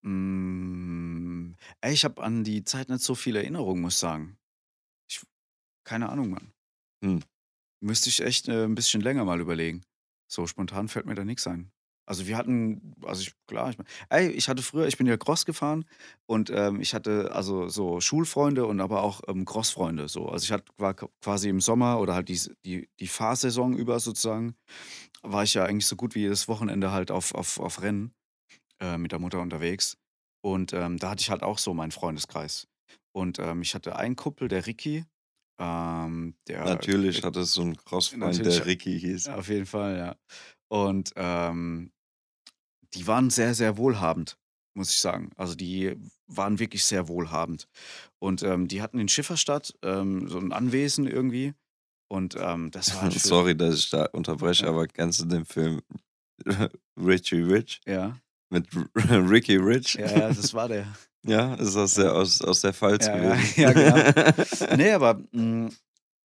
Mm, 0.03 1.55
ey, 1.81 1.93
ich 1.93 2.03
habe 2.05 2.21
an 2.23 2.43
die 2.43 2.63
Zeit 2.63 2.89
nicht 2.89 3.01
so 3.01 3.15
viele 3.15 3.39
Erinnerungen, 3.39 3.81
muss 3.81 3.95
ich 3.95 3.99
sagen. 3.99 4.37
Ich, 5.09 5.21
keine 5.83 6.09
Ahnung, 6.09 6.29
Mann. 6.29 6.53
Hm. 7.03 7.23
Müsste 7.81 8.09
ich 8.09 8.21
echt 8.21 8.47
äh, 8.47 8.65
ein 8.65 8.75
bisschen 8.75 9.01
länger 9.01 9.25
mal 9.25 9.41
überlegen. 9.41 9.83
So 10.27 10.47
spontan 10.47 10.87
fällt 10.87 11.05
mir 11.05 11.15
da 11.15 11.25
nichts 11.25 11.47
ein. 11.47 11.71
Also 12.07 12.27
wir 12.27 12.37
hatten, 12.37 12.93
also 13.03 13.21
ich, 13.21 13.33
klar, 13.47 13.69
ich, 13.71 13.77
mein- 13.77 13.87
ey, 14.09 14.29
ich 14.29 14.47
hatte 14.47 14.61
früher, 14.61 14.87
ich 14.87 14.97
bin 14.97 15.07
ja 15.07 15.17
Cross 15.17 15.45
gefahren 15.45 15.85
und 16.27 16.49
ähm, 16.51 16.79
ich 16.81 16.93
hatte 16.93 17.31
also 17.33 17.67
so 17.67 17.99
Schulfreunde 17.99 18.65
und 18.65 18.79
aber 18.79 19.01
auch 19.03 19.21
ähm, 19.27 19.45
Crossfreunde. 19.45 20.07
So. 20.07 20.29
Also 20.29 20.43
ich 20.43 20.51
hatte, 20.51 20.65
war 20.77 20.93
quasi 20.93 21.49
im 21.49 21.61
Sommer 21.61 21.99
oder 21.99 22.13
halt 22.13 22.29
die, 22.29 22.39
die, 22.63 22.89
die 22.99 23.07
Fahrsaison 23.07 23.75
über 23.75 23.99
sozusagen, 23.99 24.55
war 25.23 25.43
ich 25.43 25.55
ja 25.55 25.65
eigentlich 25.65 25.87
so 25.87 25.95
gut 25.95 26.15
wie 26.15 26.19
jedes 26.21 26.47
Wochenende 26.47 26.91
halt 26.91 27.09
auf, 27.11 27.33
auf, 27.33 27.59
auf 27.59 27.81
Rennen 27.81 28.13
äh, 28.79 28.97
mit 28.97 29.11
der 29.11 29.19
Mutter 29.19 29.41
unterwegs. 29.41 29.97
Und 30.43 30.73
ähm, 30.73 30.97
da 30.97 31.09
hatte 31.11 31.21
ich 31.21 31.31
halt 31.31 31.41
auch 31.41 31.57
so 31.57 31.73
meinen 31.73 31.91
Freundeskreis. 31.91 32.67
Und 33.15 33.39
ähm, 33.39 33.61
ich 33.63 33.73
hatte 33.73 33.95
einen 33.95 34.15
Kumpel, 34.15 34.47
der 34.47 34.67
Ricky. 34.67 35.05
Ähm, 35.59 36.35
der, 36.47 36.65
Natürlich 36.65 37.23
hatte 37.23 37.39
es 37.39 37.53
so 37.53 37.61
einen 37.61 37.77
Crossfreund, 37.77 38.45
der 38.45 38.65
Ricky 38.65 38.99
hieß. 38.99 39.29
Auf 39.29 39.47
jeden 39.47 39.65
Fall, 39.65 39.97
ja. 39.97 40.15
Und 40.67 41.13
ähm, 41.15 41.91
die 42.95 43.05
waren 43.07 43.29
sehr, 43.29 43.53
sehr 43.53 43.77
wohlhabend, 43.77 44.37
muss 44.73 44.89
ich 44.89 44.99
sagen. 44.99 45.29
Also 45.35 45.55
die 45.55 45.95
waren 46.27 46.59
wirklich 46.59 46.83
sehr 46.85 47.07
wohlhabend. 47.07 47.67
Und 48.19 48.41
ähm, 48.43 48.67
die 48.67 48.81
hatten 48.81 48.99
in 48.99 49.07
Schifferstadt 49.09 49.73
ähm, 49.83 50.27
so 50.27 50.39
ein 50.39 50.51
Anwesen 50.51 51.05
irgendwie. 51.07 51.53
Und 52.07 52.35
ähm, 52.39 52.71
das 52.71 52.93
war 52.95 53.03
halt 53.03 53.13
Sorry, 53.19 53.55
dass 53.55 53.75
ich 53.75 53.89
da 53.89 54.05
unterbreche, 54.11 54.63
Ja. 54.65 54.69
aber 54.71 54.87
kennst 54.87 55.19
du 55.21 55.25
den 55.25 55.45
Film 55.45 55.81
Richie 56.97 57.41
Rich 57.41 57.81
Ja, 57.85 58.17
mit 58.49 58.67
Ricky 58.95 59.57
Rich? 59.57 59.95
ja, 59.95 60.07
ja, 60.19 60.27
das 60.29 60.53
war 60.53 60.67
der. 60.67 60.87
Ja, 61.25 61.55
ist 61.55 61.75
das 61.75 61.95
der 61.95 62.13
aus, 62.13 62.41
aus 62.41 62.61
der 62.61 62.73
Pfalz 62.73 63.07
Ja, 63.07 63.17
gewesen? 63.17 63.61
ja, 63.61 63.73
genau. 63.73 64.75
Nee, 64.75 64.91
aber 64.91 65.21
mh, 65.31 65.71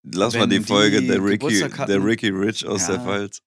Lass 0.03 0.33
mal 0.35 0.47
die 0.47 0.61
Folge 0.61 1.01
die 1.01 1.07
der 1.07 1.23
Ricky, 1.23 1.59
der 1.87 2.03
Ricky 2.03 2.29
Rich 2.29 2.65
aus 2.65 2.87
der. 2.87 2.99
Pfalz. 3.01 3.41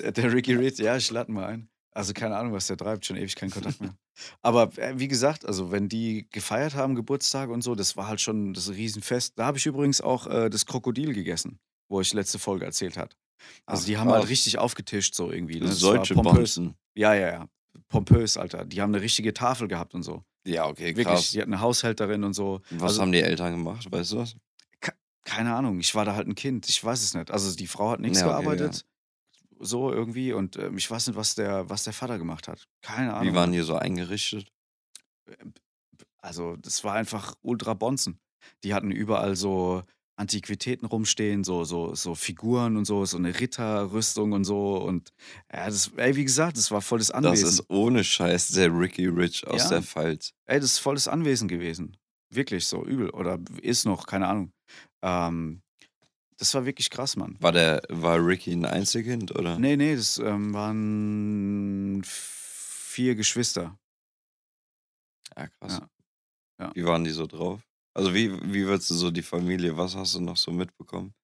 Der, 0.00 0.12
der 0.12 0.32
Ricky 0.32 0.54
Reed, 0.54 0.78
ja, 0.78 0.96
ich 0.96 1.10
lade 1.10 1.32
mal 1.32 1.46
ein. 1.46 1.68
Also 1.94 2.12
keine 2.12 2.36
Ahnung, 2.36 2.52
was 2.52 2.66
der 2.66 2.76
treibt, 2.76 3.06
schon 3.06 3.16
ewig 3.16 3.36
keinen 3.36 3.50
Kontakt 3.50 3.80
mehr. 3.80 3.94
Aber 4.42 4.76
äh, 4.78 4.98
wie 4.98 5.06
gesagt, 5.08 5.46
also 5.46 5.70
wenn 5.70 5.88
die 5.88 6.28
gefeiert 6.30 6.74
haben, 6.74 6.94
Geburtstage 6.96 7.52
und 7.52 7.62
so, 7.62 7.74
das 7.76 7.96
war 7.96 8.08
halt 8.08 8.20
schon 8.20 8.52
das 8.52 8.68
Riesenfest. 8.70 9.38
Da 9.38 9.46
habe 9.46 9.58
ich 9.58 9.66
übrigens 9.66 10.00
auch 10.00 10.26
äh, 10.26 10.50
das 10.50 10.66
Krokodil 10.66 11.14
gegessen, 11.14 11.58
wo 11.88 12.00
ich 12.00 12.12
letzte 12.12 12.38
Folge 12.40 12.64
erzählt 12.64 12.96
hat. 12.96 13.16
Also 13.66 13.82
Ach, 13.82 13.86
die 13.86 13.98
haben 13.98 14.10
halt 14.10 14.22
krass. 14.22 14.30
richtig 14.30 14.58
aufgetischt 14.58 15.14
so 15.14 15.30
irgendwie. 15.30 15.60
Ne? 15.60 15.66
Das 15.66 15.78
Solche. 15.78 16.14
Bonzen. 16.14 16.74
Ja, 16.96 17.14
ja, 17.14 17.32
ja. 17.32 17.48
Pompös, 17.88 18.36
Alter. 18.36 18.64
Die 18.64 18.80
haben 18.82 18.94
eine 18.94 19.02
richtige 19.02 19.32
Tafel 19.34 19.68
gehabt 19.68 19.94
und 19.94 20.02
so. 20.02 20.24
Ja, 20.46 20.66
okay, 20.66 20.86
Wirklich, 20.88 21.06
krass. 21.06 21.30
die 21.30 21.40
hatten 21.40 21.52
eine 21.52 21.62
Haushälterin 21.62 22.24
und 22.24 22.34
so. 22.34 22.60
Was 22.70 22.82
also- 22.82 23.02
haben 23.02 23.12
die 23.12 23.20
Eltern 23.20 23.52
gemacht, 23.52 23.90
weißt 23.90 24.12
du 24.12 24.18
was? 24.18 24.36
Keine 25.26 25.54
Ahnung, 25.54 25.80
ich 25.80 25.94
war 25.94 26.04
da 26.04 26.14
halt 26.14 26.28
ein 26.28 26.34
Kind, 26.34 26.68
ich 26.68 26.84
weiß 26.84 27.02
es 27.02 27.14
nicht. 27.14 27.30
Also 27.30 27.56
die 27.56 27.66
Frau 27.66 27.90
hat 27.90 28.00
nichts 28.00 28.20
Ja, 28.20 28.26
okay, 28.26 28.42
gearbeitet, 28.44 28.84
so 29.64 29.90
irgendwie. 29.92 30.32
Und 30.32 30.56
ähm, 30.56 30.76
ich 30.76 30.90
weiß 30.90 31.06
nicht, 31.08 31.16
was 31.16 31.34
der, 31.34 31.68
was 31.70 31.84
der 31.84 31.92
Vater 31.92 32.18
gemacht 32.18 32.48
hat. 32.48 32.66
Keine 32.82 33.14
Ahnung. 33.14 33.32
Wie 33.32 33.36
waren 33.36 33.52
die 33.52 33.60
so 33.60 33.74
eingerichtet? 33.76 34.52
Also, 36.18 36.56
das 36.56 36.84
war 36.84 36.94
einfach 36.94 37.34
ultra 37.42 37.74
bonzen. 37.74 38.18
Die 38.62 38.74
hatten 38.74 38.90
überall 38.90 39.36
so 39.36 39.82
Antiquitäten 40.16 40.86
rumstehen, 40.86 41.44
so, 41.44 41.64
so, 41.64 41.94
so 41.94 42.14
Figuren 42.14 42.76
und 42.76 42.84
so, 42.84 43.04
so 43.04 43.16
eine 43.16 43.38
Ritterrüstung 43.40 44.32
und 44.32 44.44
so. 44.44 44.76
Und 44.76 45.12
ja, 45.52 45.66
das, 45.66 45.90
ey, 45.96 46.14
wie 46.16 46.24
gesagt, 46.24 46.56
das 46.56 46.70
war 46.70 46.80
volles 46.82 47.08
Das 47.08 47.16
Anwesen. 47.16 47.48
ist 47.48 47.64
ohne 47.70 48.04
Scheiß 48.04 48.48
der 48.48 48.68
Ricky 48.78 49.06
Rich 49.06 49.46
aus 49.46 49.64
Ja. 49.64 49.68
der 49.70 49.82
Pfalz. 49.82 50.32
ey, 50.46 50.60
das 50.60 50.72
ist 50.72 50.78
volles 50.78 51.08
Anwesen 51.08 51.48
gewesen. 51.48 51.96
Wirklich 52.30 52.66
so 52.66 52.84
übel. 52.84 53.10
Oder 53.10 53.38
ist 53.60 53.84
noch, 53.86 54.06
keine 54.06 54.28
Ahnung. 54.28 54.52
Ähm, 55.02 55.62
das 56.38 56.54
war 56.54 56.66
wirklich 56.66 56.90
krass, 56.90 57.16
Mann. 57.16 57.36
War 57.40 57.52
der, 57.52 57.82
war 57.88 58.24
Ricky 58.24 58.52
ein 58.52 58.64
Einzelkind, 58.64 59.34
oder? 59.34 59.58
Nee, 59.58 59.76
nee, 59.76 59.94
das 59.94 60.18
ähm, 60.18 60.52
waren 60.52 62.02
vier 62.04 63.14
Geschwister. 63.14 63.78
Ja, 65.36 65.48
krass. 65.48 65.80
Ja. 65.80 65.90
Ja. 66.60 66.72
Wie 66.74 66.84
waren 66.84 67.04
die 67.04 67.10
so 67.10 67.26
drauf? 67.26 67.60
Also 67.94 68.14
wie, 68.14 68.32
wie 68.52 68.66
würdest 68.66 68.90
du 68.90 68.94
so 68.94 69.10
die 69.10 69.22
Familie, 69.22 69.76
was 69.76 69.94
hast 69.94 70.14
du 70.14 70.20
noch 70.20 70.36
so 70.36 70.50
mitbekommen? 70.50 71.14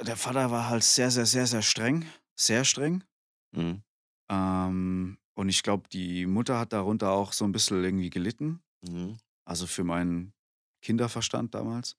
Der 0.00 0.16
Vater 0.16 0.50
war 0.50 0.68
halt 0.68 0.82
sehr, 0.82 1.10
sehr, 1.10 1.26
sehr, 1.26 1.46
sehr 1.46 1.62
streng. 1.62 2.06
Sehr 2.34 2.64
streng. 2.64 3.04
Mhm. 3.52 3.82
Ähm, 4.28 5.18
und 5.34 5.48
ich 5.48 5.62
glaube, 5.62 5.88
die 5.88 6.26
Mutter 6.26 6.58
hat 6.58 6.72
darunter 6.72 7.10
auch 7.10 7.32
so 7.32 7.44
ein 7.44 7.52
bisschen 7.52 7.82
irgendwie 7.82 8.10
gelitten. 8.10 8.62
Mhm. 8.82 9.18
Also 9.44 9.66
für 9.66 9.84
meinen 9.84 10.32
Kinderverstand 10.82 11.54
damals. 11.54 11.96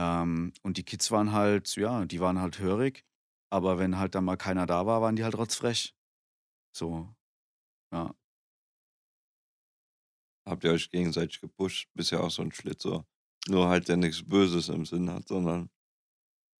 Ähm, 0.00 0.54
und 0.62 0.78
die 0.78 0.82
Kids 0.82 1.10
waren 1.10 1.32
halt, 1.32 1.76
ja, 1.76 2.06
die 2.06 2.20
waren 2.20 2.40
halt 2.40 2.58
hörig. 2.58 3.04
Aber 3.52 3.78
wenn 3.78 3.98
halt 3.98 4.14
dann 4.14 4.24
mal 4.24 4.36
keiner 4.38 4.64
da 4.64 4.86
war, 4.86 5.02
waren 5.02 5.14
die 5.16 5.24
halt 5.24 5.36
rotzfrech. 5.36 5.94
So, 6.74 7.14
ja. 7.92 8.14
Habt 10.48 10.64
ihr 10.64 10.72
euch 10.72 10.90
gegenseitig 10.90 11.40
gepusht? 11.40 11.88
Bist 11.94 12.12
ja 12.12 12.20
auch 12.20 12.30
so 12.30 12.42
ein 12.42 12.52
Schlitzer. 12.52 13.04
Nur 13.48 13.68
halt, 13.68 13.88
der 13.88 13.96
nichts 13.98 14.26
Böses 14.26 14.68
im 14.70 14.86
Sinn 14.86 15.10
hat, 15.10 15.28
sondern 15.28 15.70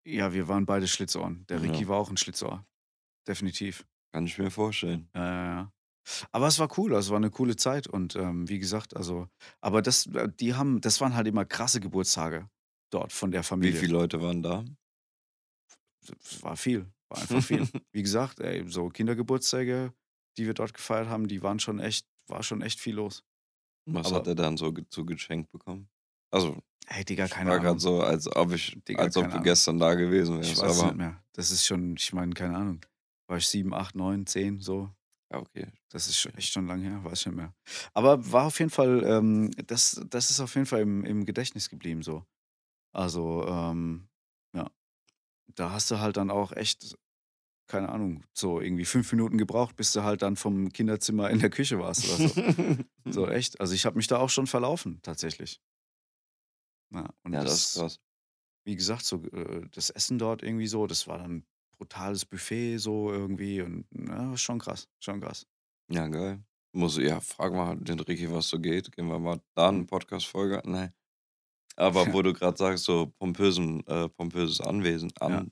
Ja, 0.06 0.32
wir 0.34 0.48
waren 0.48 0.66
beide 0.66 0.86
Schlitzohren. 0.88 1.46
Der 1.48 1.58
Ja. 1.58 1.62
Ricky 1.62 1.88
war 1.88 1.98
auch 1.98 2.10
ein 2.10 2.16
Schlitzohr. 2.18 2.66
Definitiv. 3.26 3.86
kann 4.12 4.26
ich 4.26 4.38
mir 4.38 4.50
vorstellen. 4.50 5.08
Ja, 5.14 5.24
ja, 5.24 5.44
ja. 5.54 5.72
Aber 6.32 6.48
es 6.48 6.58
war 6.58 6.68
cool, 6.78 6.94
also 6.94 7.08
es 7.08 7.10
war 7.10 7.18
eine 7.18 7.30
coole 7.30 7.54
Zeit 7.56 7.86
und 7.86 8.16
ähm, 8.16 8.48
wie 8.48 8.58
gesagt, 8.58 8.96
also, 8.96 9.28
aber 9.60 9.82
das, 9.82 10.06
äh, 10.06 10.28
die 10.28 10.54
haben, 10.54 10.80
das 10.80 11.00
waren 11.00 11.14
halt 11.14 11.28
immer 11.28 11.44
krasse 11.44 11.80
Geburtstage 11.80 12.50
dort 12.90 13.12
von 13.12 13.30
der 13.30 13.40
Wie 13.42 13.46
Familie. 13.46 13.78
viele 13.80 13.92
Leute 13.92 14.20
waren 14.20 14.42
da? 14.42 14.64
Es 16.22 16.42
war 16.42 16.56
viel, 16.56 16.86
war 17.08 17.18
einfach 17.20 17.42
viel. 17.42 17.68
Wie 17.92 18.02
gesagt, 18.02 18.40
ey, 18.40 18.64
so 18.68 18.88
Kindergeburtstage, 18.88 19.92
die 20.36 20.46
wir 20.46 20.54
dort 20.54 20.74
gefeiert 20.74 21.08
haben, 21.08 21.28
die 21.28 21.42
waren 21.42 21.60
schon 21.60 21.78
echt, 21.80 22.06
war 22.28 22.42
schon 22.42 22.62
echt 22.62 22.80
viel 22.80 22.94
los. 22.96 23.24
Was 23.86 24.06
Aber- 24.08 24.16
hat 24.16 24.26
er 24.26 24.34
dann 24.34 24.56
so 24.56 24.72
zu 24.72 25.04
geschenkt 25.04 25.50
bekommen? 25.50 25.88
Also, 26.32 26.58
Hey, 26.86 27.04
Digga, 27.04 27.26
ich 27.26 27.30
keine 27.30 27.50
war 27.50 27.56
Ahnung. 27.58 27.66
gerade 27.66 27.80
so, 27.80 28.02
als 28.02 28.26
ob 28.34 28.52
ich, 28.52 28.76
Digga, 28.88 29.02
als 29.02 29.16
ob 29.16 29.24
du 29.26 29.30
Ahnung. 29.30 29.44
gestern 29.44 29.78
da 29.78 29.94
gewesen 29.94 30.40
ich 30.40 30.48
wärst. 30.48 30.62
weiß 30.62 30.72
es 30.72 30.78
Aber 30.80 30.88
nicht 30.88 30.96
mehr. 30.98 31.22
Das 31.34 31.50
ist 31.52 31.64
schon, 31.64 31.94
ich 31.96 32.12
meine, 32.12 32.32
keine 32.34 32.56
Ahnung. 32.56 32.80
War 33.28 33.36
ich 33.36 33.46
sieben, 33.46 33.72
acht, 33.74 33.94
neun, 33.94 34.26
zehn, 34.26 34.58
so. 34.58 34.90
ja, 35.30 35.38
okay. 35.38 35.68
Das 35.90 36.08
ist 36.08 36.18
schon, 36.18 36.34
echt 36.34 36.52
schon 36.52 36.66
lange 36.66 36.82
her, 36.82 37.04
weiß 37.04 37.20
ich 37.20 37.26
nicht 37.26 37.36
mehr. 37.36 37.54
Aber 37.94 38.32
war 38.32 38.46
auf 38.46 38.58
jeden 38.58 38.70
Fall, 38.72 39.04
ähm, 39.04 39.52
das, 39.66 40.00
das 40.08 40.30
ist 40.30 40.40
auf 40.40 40.52
jeden 40.56 40.66
Fall 40.66 40.80
im, 40.80 41.04
im 41.04 41.24
Gedächtnis 41.24 41.68
geblieben 41.68 42.02
so. 42.02 42.24
Also, 42.92 43.46
ähm, 43.46 44.08
ja. 44.54 44.70
Da 45.54 45.70
hast 45.70 45.90
du 45.90 46.00
halt 46.00 46.16
dann 46.16 46.30
auch 46.30 46.52
echt, 46.52 46.96
keine 47.66 47.88
Ahnung, 47.88 48.24
so 48.32 48.60
irgendwie 48.60 48.84
fünf 48.84 49.10
Minuten 49.12 49.38
gebraucht, 49.38 49.76
bis 49.76 49.92
du 49.92 50.02
halt 50.02 50.22
dann 50.22 50.36
vom 50.36 50.70
Kinderzimmer 50.70 51.30
in 51.30 51.38
der 51.38 51.50
Küche 51.50 51.78
warst 51.78 52.08
oder 52.08 52.28
so. 52.28 52.84
so 53.04 53.28
echt. 53.30 53.60
Also 53.60 53.74
ich 53.74 53.86
habe 53.86 53.96
mich 53.96 54.06
da 54.06 54.18
auch 54.18 54.30
schon 54.30 54.46
verlaufen, 54.46 55.00
tatsächlich. 55.02 55.60
Ja, 56.92 57.08
und 57.22 57.32
ja, 57.32 57.44
das 57.44 57.66
ist 57.66 57.74
krass. 57.78 58.00
wie 58.64 58.74
gesagt, 58.74 59.04
so 59.04 59.22
äh, 59.26 59.68
das 59.70 59.90
Essen 59.90 60.18
dort 60.18 60.42
irgendwie 60.42 60.66
so, 60.66 60.86
das 60.86 61.06
war 61.06 61.18
dann 61.18 61.44
brutales 61.78 62.26
Buffet 62.26 62.78
so 62.78 63.12
irgendwie 63.12 63.62
und 63.62 63.86
ja, 63.92 64.36
schon 64.36 64.58
krass, 64.58 64.88
schon 64.98 65.20
krass. 65.20 65.46
Ja, 65.88 66.08
geil. 66.08 66.42
Muss, 66.72 66.98
ja, 66.98 67.20
frag 67.20 67.52
mal 67.52 67.76
den 67.76 67.98
Ricky, 67.98 68.30
was 68.30 68.48
so 68.48 68.60
geht. 68.60 68.92
Gehen 68.92 69.08
wir 69.08 69.18
mal 69.18 69.40
da 69.54 69.68
eine 69.68 69.84
Podcast-Folge. 69.84 70.62
Nein. 70.64 70.92
Aber 71.76 72.06
wo 72.12 72.22
du 72.22 72.32
gerade 72.32 72.56
sagst, 72.56 72.84
so 72.84 73.06
pompösen, 73.18 73.86
äh, 73.86 74.08
pompöses 74.08 74.60
Anwesen. 74.60 75.12
An, 75.20 75.32
Ja. 75.32 75.46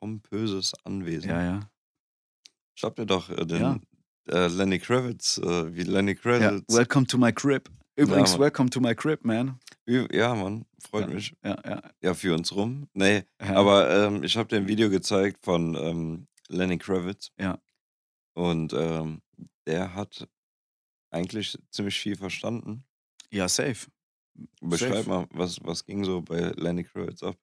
Pompöses 0.00 0.72
Anwesen. 0.84 1.30
Ja, 1.30 1.42
ja. 1.42 1.70
Schreibt 2.74 2.98
ihr 2.98 3.06
doch 3.06 3.30
äh, 3.30 3.46
den 3.46 3.60
Ja. 3.60 3.78
äh, 4.28 4.48
Lenny 4.48 4.78
Kravitz, 4.78 5.38
äh, 5.38 5.74
wie 5.74 5.82
Lenny 5.82 6.12
Ja, 6.12 6.18
Kravitz. 6.20 6.74
welcome 6.74 7.06
to 7.06 7.16
my 7.18 7.32
crib. 7.32 7.70
Übrigens, 7.98 8.32
Mann. 8.32 8.40
welcome 8.40 8.68
to 8.70 8.80
my 8.80 8.94
crib, 8.94 9.24
man. 9.24 9.58
Ja, 9.86 10.34
Mann, 10.34 10.66
freut 10.90 11.08
Ja, 11.08 11.14
mich. 11.14 11.34
ja, 11.42 11.56
ja. 11.64 11.82
Ja, 12.02 12.14
für 12.14 12.34
uns 12.34 12.54
rum. 12.54 12.88
Nee, 12.92 13.24
Ja. 13.40 13.54
aber 13.56 13.88
ähm, 13.90 14.22
ich 14.22 14.36
habe 14.36 14.48
dir 14.50 14.56
ein 14.56 14.68
Video 14.68 14.90
gezeigt 14.90 15.42
von 15.42 15.74
ähm, 15.74 16.26
Lenny 16.48 16.76
Kravitz. 16.76 17.30
Ja. 17.40 17.58
Und 18.34 18.74
ähm, 18.74 19.22
der 19.66 19.94
hat 19.94 20.28
eigentlich 21.10 21.56
ziemlich 21.70 21.98
viel 21.98 22.16
verstanden. 22.16 22.84
Ja, 23.30 23.48
safe. 23.48 23.86
Beschreib 24.60 24.94
Safe. 24.94 25.08
mal, 25.08 25.26
was, 25.30 25.58
was 25.62 25.84
ging 25.84 26.04
so 26.04 26.22
bei 26.22 26.52
Lenny 26.56 26.84
Kravitz 26.84 27.22
ab? 27.22 27.36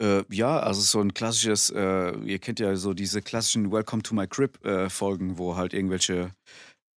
Äh, 0.00 0.24
ja, 0.30 0.58
also 0.58 0.80
so 0.80 1.00
ein 1.00 1.14
klassisches, 1.14 1.70
äh, 1.70 2.16
ihr 2.18 2.38
kennt 2.38 2.60
ja 2.60 2.74
so 2.76 2.94
diese 2.94 3.22
klassischen 3.22 3.70
Welcome 3.70 4.02
to 4.02 4.14
my 4.14 4.26
Crib 4.26 4.64
äh, 4.64 4.90
Folgen, 4.90 5.38
wo 5.38 5.56
halt 5.56 5.72
irgendwelche 5.72 6.34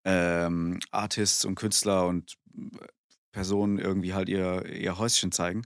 ähm, 0.06 0.80
Artists 0.92 1.46
und 1.46 1.56
Künstler 1.56 2.08
und 2.08 2.38
äh, 2.56 2.88
Personen 3.32 3.78
irgendwie 3.78 4.14
halt 4.14 4.30
ihr, 4.30 4.66
ihr 4.66 4.98
Häuschen 4.98 5.32
zeigen. 5.32 5.64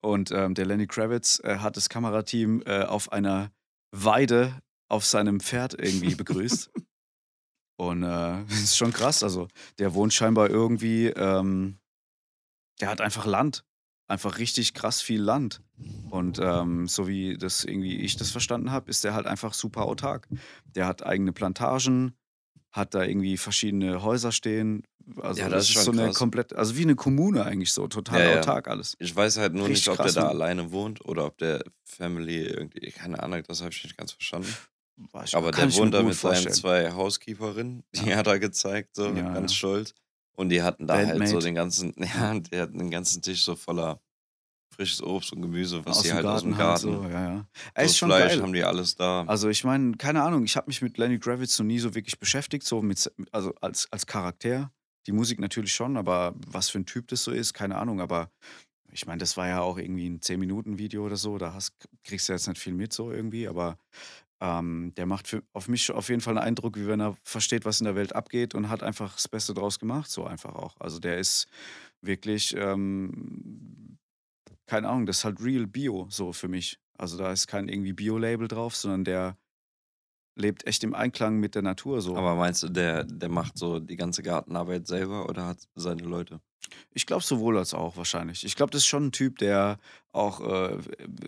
Und 0.00 0.30
ähm, 0.30 0.54
der 0.54 0.66
Lenny 0.66 0.86
Kravitz 0.86 1.40
äh, 1.44 1.58
hat 1.58 1.76
das 1.76 1.88
Kamerateam 1.88 2.62
äh, 2.66 2.84
auf 2.84 3.12
einer 3.12 3.50
Weide 3.92 4.60
auf 4.90 5.04
seinem 5.04 5.40
Pferd 5.40 5.74
irgendwie 5.74 6.14
begrüßt. 6.14 6.70
Und 7.80 8.00
das 8.00 8.50
ist 8.50 8.76
schon 8.76 8.92
krass. 8.92 9.22
Also, 9.22 9.46
der 9.78 9.94
wohnt 9.94 10.12
scheinbar 10.12 10.50
irgendwie, 10.50 11.06
ähm, 11.08 11.78
der 12.80 12.88
hat 12.90 13.00
einfach 13.00 13.26
Land. 13.26 13.64
Einfach 14.06 14.38
richtig 14.38 14.72
krass 14.72 15.02
viel 15.02 15.20
Land. 15.20 15.60
Und 16.10 16.38
ähm, 16.42 16.86
so 16.88 17.06
wie 17.06 17.36
das 17.36 17.64
irgendwie 17.64 17.98
ich 17.98 18.16
das 18.16 18.30
verstanden 18.30 18.70
habe, 18.70 18.88
ist 18.90 19.04
der 19.04 19.12
halt 19.14 19.26
einfach 19.26 19.52
super 19.52 19.82
autark. 19.82 20.28
Der 20.74 20.86
hat 20.86 21.04
eigene 21.04 21.32
Plantagen, 21.32 22.14
hat 22.72 22.94
da 22.94 23.04
irgendwie 23.04 23.36
verschiedene 23.36 24.02
Häuser 24.02 24.32
stehen. 24.32 24.82
Also 25.20 25.40
Ja, 25.42 25.48
das, 25.50 25.64
das 25.66 25.70
ist 25.70 25.76
ist 25.76 25.84
so 25.84 25.90
eine 25.92 26.06
krass. 26.06 26.16
komplett, 26.16 26.52
also 26.54 26.76
wie 26.76 26.82
eine 26.82 26.94
Kommune 26.96 27.44
eigentlich 27.44 27.72
so, 27.72 27.86
total 27.88 28.20
Ja, 28.24 28.30
ja. 28.30 28.38
autark 28.40 28.68
alles. 28.68 28.94
Ich 28.98 29.14
weiß 29.14 29.36
halt 29.38 29.52
nur 29.54 29.68
Richtig 29.68 29.86
nicht, 29.88 29.98
ob 30.00 30.04
der 30.06 30.12
da 30.14 30.22
ne? 30.22 30.28
alleine 30.28 30.72
wohnt 30.72 31.04
oder 31.04 31.26
ob 31.26 31.36
der 31.38 31.62
Family 31.84 32.44
irgendwie, 32.44 32.90
keine 32.92 33.22
Ahnung, 33.22 33.42
das 33.46 33.60
habe 33.60 33.70
ich 33.72 33.84
nicht 33.84 33.96
ganz 33.96 34.12
verstanden. 34.12 34.48
Ich- 35.24 35.36
Aber 35.36 35.50
der 35.52 35.72
wohnt 35.74 35.92
da 35.94 36.02
mit 36.02 36.14
seinen 36.14 36.50
zwei 36.52 36.92
Housekeeperinnen, 36.92 37.84
die 37.94 38.06
Ja. 38.10 38.16
hat 38.16 38.26
er 38.26 38.38
gezeigt, 38.38 38.96
so 38.96 39.06
Ja, 39.14 39.32
ganz 39.34 39.52
ja. 39.52 39.56
stolz. 39.56 39.94
Und 40.38 40.50
die 40.50 40.62
hatten 40.62 40.86
da 40.86 40.94
halt 40.94 41.08
so 41.08 41.18
Bandmate. 41.18 41.44
den 41.44 41.54
ganzen, 41.56 41.94
ja, 41.98 42.38
die 42.38 42.60
hatten 42.60 42.78
den 42.78 42.90
ganzen 42.92 43.22
Tisch 43.22 43.42
so 43.42 43.56
voller 43.56 44.00
frisches 44.72 45.02
Obst 45.02 45.32
und 45.32 45.42
Gemüse, 45.42 45.84
was 45.84 45.98
aus 45.98 46.02
dem 46.04 46.14
halt 46.14 46.26
aus 46.26 46.42
dem 46.42 46.56
Garten 46.56 46.92
Garten. 46.92 47.02
halt 47.02 47.12
so, 47.12 47.18
ja, 47.18 47.28
ja. 47.34 47.38
So 47.38 47.70
Ey, 47.74 47.86
ist 47.86 47.96
schon 47.98 48.08
Fleisch 48.08 48.32
geil. 48.34 48.42
haben 48.42 48.52
die 48.52 48.62
alles 48.62 48.94
da. 48.94 49.24
Also 49.26 49.48
ich 49.48 49.64
meine, 49.64 49.96
keine 49.96 50.22
Ahnung, 50.22 50.44
ich 50.44 50.56
habe 50.56 50.68
mich 50.68 50.80
mit 50.80 50.96
Lenny 50.96 51.18
Kravitz 51.18 51.58
noch 51.58 51.66
nie 51.66 51.80
so 51.80 51.96
wirklich 51.96 52.20
beschäftigt, 52.20 52.64
so 52.64 52.80
mit, 52.82 53.10
also 53.32 53.52
als, 53.60 53.90
als 53.90 54.06
Charakter. 54.06 54.70
Die 55.08 55.12
Musik 55.12 55.40
natürlich 55.40 55.72
schon, 55.74 55.96
aber 55.96 56.34
was 56.46 56.68
für 56.68 56.78
ein 56.78 56.86
Typ 56.86 57.08
das 57.08 57.24
so 57.24 57.32
ist, 57.32 57.52
keine 57.52 57.76
Ahnung. 57.76 58.00
Aber 58.00 58.30
ich 58.92 59.06
meine, 59.06 59.18
das 59.18 59.36
war 59.36 59.48
ja 59.48 59.60
auch 59.60 59.78
irgendwie 59.78 60.08
ein 60.08 60.20
10-Minuten-Video 60.20 61.04
oder 61.04 61.16
so, 61.16 61.36
da 61.38 61.54
hast, 61.54 61.72
kriegst 62.04 62.28
du 62.28 62.32
jetzt 62.32 62.46
nicht 62.46 62.60
viel 62.60 62.74
mit 62.74 62.92
so 62.92 63.10
irgendwie, 63.10 63.48
aber 63.48 63.76
ähm, 64.40 64.92
der 64.96 65.06
macht 65.06 65.28
für, 65.28 65.42
auf 65.52 65.68
mich 65.68 65.90
auf 65.90 66.08
jeden 66.08 66.20
Fall 66.20 66.38
einen 66.38 66.46
Eindruck, 66.46 66.76
wie 66.76 66.86
wenn 66.86 67.00
er 67.00 67.16
versteht, 67.24 67.64
was 67.64 67.80
in 67.80 67.86
der 67.86 67.96
Welt 67.96 68.14
abgeht 68.14 68.54
und 68.54 68.68
hat 68.68 68.82
einfach 68.82 69.14
das 69.14 69.28
Beste 69.28 69.54
draus 69.54 69.78
gemacht, 69.78 70.10
so 70.10 70.24
einfach 70.24 70.54
auch. 70.54 70.76
Also 70.80 70.98
der 71.00 71.18
ist 71.18 71.48
wirklich, 72.00 72.54
ähm, 72.56 73.98
keine 74.66 74.88
Ahnung, 74.88 75.06
das 75.06 75.18
ist 75.18 75.24
halt 75.24 75.42
real 75.42 75.66
Bio 75.66 76.06
so 76.10 76.32
für 76.32 76.48
mich. 76.48 76.78
Also 76.96 77.16
da 77.16 77.32
ist 77.32 77.46
kein 77.46 77.68
irgendwie 77.68 77.92
Bio-Label 77.92 78.48
drauf, 78.48 78.76
sondern 78.76 79.04
der 79.04 79.36
lebt 80.36 80.66
echt 80.66 80.84
im 80.84 80.94
Einklang 80.94 81.38
mit 81.38 81.54
der 81.54 81.62
Natur 81.62 82.00
so. 82.00 82.16
Aber 82.16 82.36
meinst 82.36 82.62
du, 82.62 82.68
der, 82.68 83.04
der 83.04 83.28
macht 83.28 83.58
so 83.58 83.80
die 83.80 83.96
ganze 83.96 84.22
Gartenarbeit 84.22 84.86
selber 84.86 85.28
oder 85.28 85.46
hat 85.46 85.68
seine 85.74 86.02
Leute? 86.02 86.40
Ich 86.92 87.06
glaube 87.06 87.24
sowohl 87.24 87.58
als 87.58 87.74
auch 87.74 87.96
wahrscheinlich. 87.96 88.44
Ich 88.44 88.54
glaube, 88.54 88.70
das 88.70 88.82
ist 88.82 88.86
schon 88.86 89.06
ein 89.06 89.12
Typ, 89.12 89.38
der 89.38 89.78
auch 90.12 90.40
äh, 90.40 90.78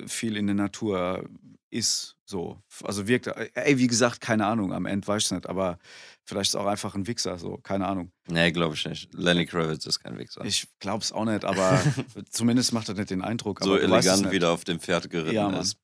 viel 0.07 0.37
in 0.37 0.47
der 0.47 0.55
Natur 0.55 1.25
ist. 1.71 2.17
So. 2.25 2.63
Also 2.85 3.07
wirkt, 3.09 3.27
ey, 3.27 3.79
wie 3.79 3.87
gesagt, 3.87 4.21
keine 4.21 4.47
Ahnung, 4.47 4.73
am 4.73 4.87
Ende 4.87 5.07
weiß 5.07 5.25
ich 5.25 5.31
nicht, 5.33 5.49
aber 5.49 5.79
vielleicht 6.25 6.51
ist 6.51 6.57
auch 6.57 6.67
einfach 6.67 6.95
ein 6.95 7.07
Wichser, 7.07 7.39
so, 7.39 7.59
keine 7.59 7.87
Ahnung. 7.87 8.13
Nee, 8.29 8.53
glaube 8.53 8.75
ich 8.75 8.87
nicht. 8.87 9.13
Lenny 9.15 9.47
Kravitz 9.47 9.87
ist 9.87 10.01
kein 10.01 10.19
Wichser. 10.19 10.45
Ich 10.45 10.69
glaube 10.79 11.03
es 11.03 11.13
auch 11.13 11.25
nicht, 11.25 11.45
aber 11.45 11.83
zumindest 12.31 12.73
macht 12.73 12.89
er 12.89 12.95
nicht 12.95 13.11
den 13.11 13.23
Eindruck. 13.23 13.61
so 13.63 13.77
elegant 13.77 14.31
wieder 14.31 14.51
auf 14.51 14.65
dem 14.65 14.81
Pferd 14.81 15.11
geritten 15.11 15.35
Ja, 15.35 15.61
ist. 15.61 15.77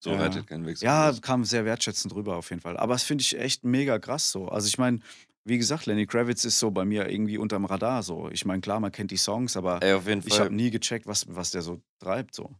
So 0.00 0.10
Ja. 0.10 0.20
rettet 0.22 0.46
kein 0.46 0.66
Wichser. 0.66 0.84
Ja, 0.84 1.14
kam 1.20 1.44
sehr 1.44 1.64
wertschätzend 1.64 2.14
rüber 2.14 2.36
auf 2.36 2.50
jeden 2.50 2.60
Fall. 2.60 2.76
Aber 2.76 2.94
das 2.94 3.04
finde 3.04 3.22
ich 3.22 3.38
echt 3.38 3.64
mega 3.64 3.98
krass 3.98 4.30
so. 4.30 4.48
Also 4.48 4.66
ich 4.66 4.76
meine, 4.76 4.98
wie 5.44 5.58
gesagt, 5.58 5.86
Lenny 5.86 6.06
Kravitz 6.06 6.44
ist 6.44 6.58
so 6.58 6.70
bei 6.70 6.84
mir 6.84 7.08
irgendwie 7.08 7.38
unterm 7.38 7.64
Radar 7.64 8.02
so. 8.02 8.28
Ich 8.30 8.44
meine, 8.44 8.60
klar, 8.60 8.80
man 8.80 8.92
kennt 8.92 9.10
die 9.10 9.16
Songs, 9.16 9.56
aber 9.56 9.82
Ey, 9.82 9.96
ich 10.24 10.40
habe 10.40 10.54
nie 10.54 10.70
gecheckt, 10.70 11.06
was, 11.06 11.26
was 11.28 11.50
der 11.50 11.62
so 11.62 11.80
treibt 11.98 12.34
so. 12.34 12.54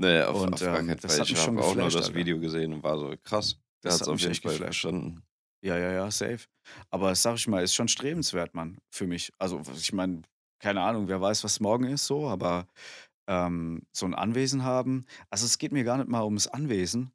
Nee, 0.00 0.22
auf, 0.22 0.40
Und, 0.40 0.54
auf 0.54 0.60
gar 0.60 0.78
ähm, 0.80 0.86
keinen 0.86 0.98
Fall. 0.98 1.22
Ich 1.22 1.46
habe 1.46 1.60
auch 1.62 1.74
nur 1.74 1.84
das 1.84 1.96
Alter. 1.96 2.14
Video 2.14 2.40
gesehen 2.40 2.72
und 2.72 2.82
war 2.82 2.98
so 2.98 3.14
krass. 3.22 3.56
Der 3.84 3.90
Das 3.90 3.94
hat 3.96 4.02
es 4.02 4.08
auf 4.08 4.20
jeden 4.20 4.34
Fall 4.34 4.52
geflasht. 4.52 4.80
verstanden. 4.80 5.22
Ja, 5.62 5.76
ja, 5.76 5.92
ja, 5.92 6.10
safe. 6.10 6.40
Aber 6.90 7.14
sag 7.14 7.36
ich 7.36 7.46
mal, 7.46 7.62
ist 7.62 7.74
schon 7.74 7.88
strebenswert, 7.88 8.54
Mann, 8.54 8.78
für 8.90 9.06
mich. 9.06 9.30
Also 9.38 9.60
ich 9.74 9.92
meine, 9.92 10.22
keine 10.58 10.80
Ahnung, 10.80 11.08
wer 11.08 11.20
weiß, 11.20 11.44
was 11.44 11.60
morgen 11.60 11.84
ist 11.84 12.06
so, 12.06 12.28
aber 12.28 12.66
ähm, 13.28 13.82
so 13.92 14.06
ein 14.06 14.14
Anwesen 14.14 14.64
haben. 14.64 15.04
Also 15.28 15.44
es 15.44 15.58
geht 15.58 15.72
mir 15.72 15.84
gar 15.84 15.98
nicht 15.98 16.08
mal 16.08 16.24
ums 16.24 16.46
Anwesen, 16.46 17.12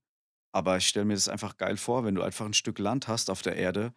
aber 0.54 0.78
ich 0.78 0.88
stelle 0.88 1.06
mir 1.06 1.16
das 1.16 1.28
einfach 1.28 1.58
geil 1.58 1.78
vor, 1.78 2.04
wenn 2.06 2.14
du 2.14 2.22
einfach 2.22 2.46
ein 2.46 2.54
Stück 2.54 2.78
Land 2.78 3.08
hast 3.08 3.32
auf 3.32 3.42
der 3.42 3.56
Erde, 3.56 3.94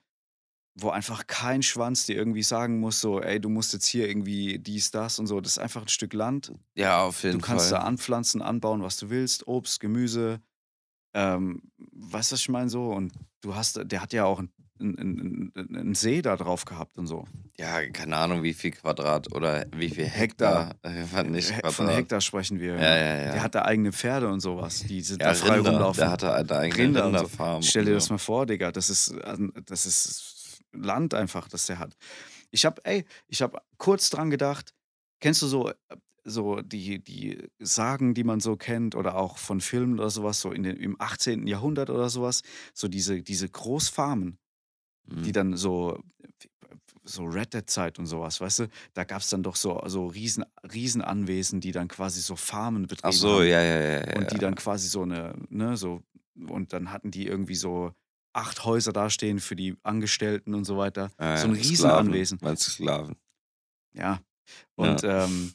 wo 0.81 0.91
einfach 0.91 1.26
kein 1.26 1.62
Schwanz 1.62 2.07
dir 2.07 2.16
irgendwie 2.16 2.43
sagen 2.43 2.79
muss, 2.79 3.01
so, 3.01 3.20
ey, 3.20 3.41
du 3.41 3.49
musst 3.49 3.72
jetzt 3.72 3.87
hier 3.87 4.09
irgendwie 4.09 4.59
dies, 4.59 4.91
das 4.91 5.18
und 5.18 5.26
so. 5.26 5.41
Das 5.41 5.53
ist 5.53 5.59
einfach 5.59 5.83
ein 5.83 5.89
Stück 5.89 6.12
Land. 6.12 6.53
Ja, 6.76 7.03
auf 7.03 7.22
jeden 7.24 7.39
Du 7.39 7.45
kannst 7.45 7.70
Fall. 7.70 7.81
da 7.81 7.85
anpflanzen, 7.85 8.43
anbauen, 8.43 8.83
was 8.83 8.97
du 8.97 9.11
willst, 9.11 9.47
Obst, 9.49 9.81
Gemüse. 9.81 10.41
Ähm, 11.14 11.62
weißt 11.93 12.31
du, 12.31 12.35
was 12.35 12.41
ich 12.41 12.49
meine 12.49 12.68
so? 12.68 12.93
Und 12.93 13.12
du 13.41 13.57
hast, 13.57 13.81
der 13.85 14.01
hat 14.01 14.12
ja 14.12 14.24
auch 14.24 14.39
einen, 14.39 14.99
einen, 14.99 15.53
einen, 15.57 15.95
See 15.97 16.22
da 16.22 16.37
drauf 16.37 16.64
gehabt 16.64 16.97
und 16.97 17.09
so. 17.09 17.24
Ja, 17.57 17.85
keine 17.91 18.16
Ahnung, 18.16 18.45
wie 18.45 18.55
viel 18.55 18.70
Quadrat 18.70 19.35
oder 19.35 19.66
wie 19.74 19.91
viel 19.91 20.07
Hektar. 20.07 20.74
Hektar. 20.85 21.24
Äh, 21.24 21.29
nicht 21.29 21.51
Quadrat. 21.51 21.72
Von 21.72 21.89
Hektar 21.89 22.20
sprechen 22.20 22.61
wir. 22.61 22.74
Ja, 22.74 22.97
ja, 22.97 23.16
ja. 23.24 23.33
Der 23.33 23.43
hat 23.43 23.57
da 23.57 23.62
eigene 23.62 23.93
Pferde 23.93 24.29
und 24.29 24.39
sowas, 24.39 24.85
die 24.89 25.01
sind 25.01 25.20
ja, 25.20 25.29
da 25.29 25.35
frei 25.35 25.57
Rinder. 25.57 25.70
rumlaufen. 25.72 26.01
Der 26.01 26.11
hatte 26.12 26.33
eine 26.33 26.53
eigene 26.57 26.85
Rinder 26.85 27.07
und 27.07 27.12
so. 27.12 27.18
Rinderfarm. 27.18 27.62
Stell 27.62 27.87
dir 27.87 27.95
das 27.95 28.11
mal 28.11 28.18
vor, 28.18 28.47
Digga. 28.47 28.70
Das 28.70 28.91
ist, 28.91 29.12
ähm, 29.24 29.53
das 29.66 29.87
ist 29.87 30.38
Land 30.73 31.14
einfach, 31.14 31.49
das 31.49 31.66
der 31.66 31.79
hat. 31.79 31.97
Ich 32.51 32.64
habe, 32.64 32.85
ey, 32.85 33.05
ich 33.29 33.43
habe 33.43 33.61
kurz 33.79 34.11
dran 34.11 34.31
gedacht, 34.31 34.75
kennst 35.21 35.43
du 35.43 35.47
so, 35.47 35.71
äh, 35.71 35.75
so 36.25 36.61
die, 36.61 37.03
die 37.03 37.49
Sagen, 37.59 38.14
die 38.14 38.25
man 38.25 38.41
so 38.41 38.57
kennt 38.57 38.95
oder 38.95 39.16
auch 39.16 39.39
von 39.39 39.61
Filmen 39.61 39.95
oder 39.99 40.11
sowas, 40.11 40.41
so 40.41 40.53
in 40.53 40.62
den, 40.62 40.77
im 40.77 40.97
18. 41.01 41.47
Jahrhundert 41.47 41.91
oder 41.91 42.11
sowas, 42.11 42.43
so 42.75 42.89
diese, 42.89 43.23
diese 43.23 43.49
Großfarmen, 43.49 44.39
die 45.25 45.31
Mhm. 45.31 45.33
dann 45.33 45.57
so, 45.57 46.01
so 47.05 47.25
Red 47.25 47.55
Dead 47.55 47.69
Zeit 47.69 47.99
und 47.99 48.07
sowas, 48.07 48.41
weißt 48.41 48.61
du, 48.61 48.69
da 48.95 49.05
gab 49.05 49.23
es 49.23 49.29
dann 49.31 49.43
doch 49.43 49.57
so, 49.57 49.81
so 49.87 50.07
riesen, 50.07 50.45
Riesenanwesen, 50.73 51.61
die 51.61 51.73
dann 51.73 51.89
quasi 51.89 52.21
so 52.21 52.37
Farmen 52.37 52.87
betrieben 52.87 53.09
Ach 53.09 53.12
so, 53.12 53.29
haben. 53.29 53.43
ja, 53.43 53.62
ja, 53.62 53.81
ja. 53.81 54.01
ja 54.07 54.16
Und 54.16 54.31
die 54.31 54.35
ja. 54.35 54.41
dann 54.41 54.55
quasi 54.55 54.89
so 54.89 55.03
eine, 55.03 55.35
ne, 55.49 55.77
so, 55.77 56.03
und 56.37 56.73
dann 56.73 56.91
hatten 56.93 57.11
die 57.11 57.27
irgendwie 57.27 57.55
so 57.55 57.93
acht 58.33 58.64
Häuser 58.64 58.93
dastehen 58.93 59.41
für 59.41 59.57
die 59.57 59.76
Angestellten 59.83 60.55
und 60.55 60.64
so 60.64 60.76
weiter. 60.76 61.11
Ja, 61.18 61.37
so 61.37 61.49
ein 61.49 61.55
ja, 61.55 61.61
Riesenanwesen. 61.62 62.39
Sklaven. 62.39 62.57
Sklaven? 62.59 63.16
Ja. 63.95 64.20
Und 64.76 65.03
ähm, 65.05 65.53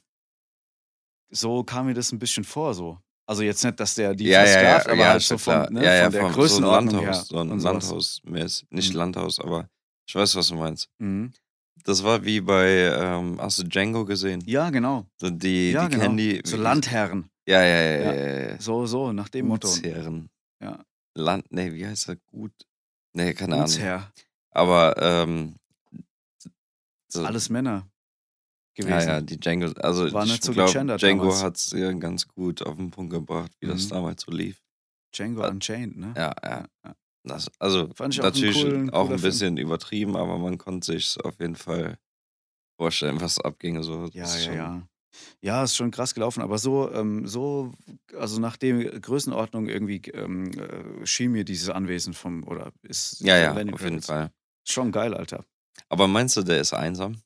so 1.29 1.63
kam 1.63 1.87
mir 1.87 1.93
das 1.93 2.11
ein 2.11 2.19
bisschen 2.19 2.43
vor, 2.43 2.73
so. 2.73 2.99
Also 3.25 3.41
jetzt 3.43 3.63
nicht, 3.63 3.79
dass 3.79 3.95
der 3.95 4.13
die 4.13 4.25
ja, 4.25 4.43
ja, 4.43 4.45
ja, 4.45 4.51
versklavt, 4.51 4.87
aber 4.87 4.97
ja, 5.01 5.07
halt 5.11 5.21
ist 5.21 5.27
so 5.29 5.37
von, 5.37 5.73
ne, 5.73 5.83
ja, 5.85 5.95
ja, 5.95 6.03
von 6.03 6.11
der 6.11 6.21
vom- 6.23 6.31
Größenordnung 6.33 6.93
so 6.93 6.97
ein 6.99 7.03
her. 7.03 7.11
Landhaus, 7.13 7.27
so 7.29 7.39
ein. 7.39 7.59
Landhaus 7.59 8.21
mäßig. 8.25 8.67
Nicht 8.69 8.91
Mhm. 8.91 8.97
Landhaus, 8.97 9.39
aber 9.39 9.69
ich 10.07 10.13
weiß, 10.15 10.35
was 10.35 10.47
du 10.49 10.55
meinst. 10.55 10.89
Mhm. 10.99 11.31
Das 11.85 12.03
war 12.03 12.23
wie 12.23 12.41
bei, 12.41 12.67
ähm, 12.69 13.39
hast 13.41 13.59
du 13.59 13.63
Django 13.63 14.05
gesehen? 14.05 14.43
Ja, 14.45 14.69
genau. 14.69 15.05
So 15.17 15.29
die, 15.29 15.71
ja, 15.71 15.87
die 15.87 15.97
genau. 15.97 16.13
die. 16.15 16.41
so 16.45 16.57
Landherren. 16.57 17.29
Ja, 17.47 17.61
ja, 17.63 17.81
ja, 17.81 17.95
Ja. 17.97 18.13
ja. 18.13 18.13
ja, 18.13 18.49
ja. 18.51 18.61
So, 18.61 18.85
so, 18.85 19.11
nach 19.13 19.29
dem 19.29 19.47
Motto. 19.47 19.67
Gutsherren. 19.69 20.29
Ja. 20.61 20.83
Land, 21.15 21.51
nee, 21.51 21.71
wie 21.73 21.85
heißt 21.85 22.09
das? 22.09 22.17
Gut. 22.27 22.53
Nee, 23.13 23.33
keine 23.33 23.55
Ahnung. 23.55 23.65
Gutsherr. 23.67 24.11
Aber, 24.51 24.95
ähm, 25.01 25.55
so, 27.07 27.23
Alles 27.25 27.49
Männer 27.49 27.87
gewesen. 28.75 28.91
ja, 29.07 29.15
ja, 29.15 29.21
die 29.21 29.39
Django, 29.39 29.67
also 29.81 30.11
War 30.11 30.25
ich 30.25 30.41
so 30.41 30.51
glaube, 30.51 30.97
Django 30.97 31.35
hat 31.39 31.57
es 31.57 31.71
ja 31.71 31.91
ganz 31.93 32.27
gut 32.27 32.61
auf 32.63 32.75
den 32.77 32.89
Punkt 32.91 33.11
gebracht, 33.13 33.51
wie 33.59 33.67
das 33.67 33.85
Mhm. 33.85 33.89
damals 33.89 34.23
so 34.23 34.31
lief. 34.31 34.61
Django 35.15 35.41
Wa- 35.41 35.49
Unchained, 35.49 35.95
ne? 35.97 36.13
Ja, 36.17 36.33
ja. 36.43 36.67
Das, 37.25 37.49
also 37.59 37.93
Fand 37.93 38.13
ich 38.15 38.19
auch 38.19 38.25
natürlich 38.25 38.55
coolen- 38.55 38.89
auch 38.89 39.03
ein 39.09 39.19
Film. 39.19 39.21
bisschen 39.21 39.57
übertrieben, 39.57 40.17
aber 40.17 40.37
man 40.39 40.57
konnte 40.57 40.91
sich 40.93 41.17
auf 41.23 41.39
jeden 41.39 41.55
Fall 41.55 41.97
vorstellen, 42.77 43.21
was 43.21 43.39
abginge. 43.39 43.83
So. 43.83 44.07
Das 44.09 44.13
Ja, 44.45 44.53
ja, 44.53 44.57
ja. 44.57 44.87
Ja, 45.41 45.63
ist 45.63 45.75
schon 45.75 45.91
krass 45.91 46.13
gelaufen, 46.13 46.41
aber 46.41 46.57
so, 46.57 46.91
ähm, 46.91 47.27
so, 47.27 47.73
also 48.17 48.39
nach 48.39 48.57
der 48.57 48.99
Größenordnung 48.99 49.67
irgendwie 49.67 50.01
ähm, 50.13 50.51
äh, 50.51 51.05
schien 51.05 51.31
mir 51.31 51.43
dieses 51.45 51.69
Anwesen 51.69 52.13
vom, 52.13 52.43
oder 52.47 52.71
ist 52.81 53.19
Ja, 53.21 53.37
ja, 53.37 53.53
Lenny 53.53 53.73
auf 53.73 53.81
jeden 53.81 54.01
Kravitz 54.01 54.07
Fall. 54.07 54.31
Schon 54.65 54.91
geil, 54.91 55.13
Alter. 55.13 55.45
Aber 55.89 56.07
meinst 56.07 56.37
du, 56.37 56.43
der 56.43 56.59
ist 56.61 56.73
einsam? 56.73 57.21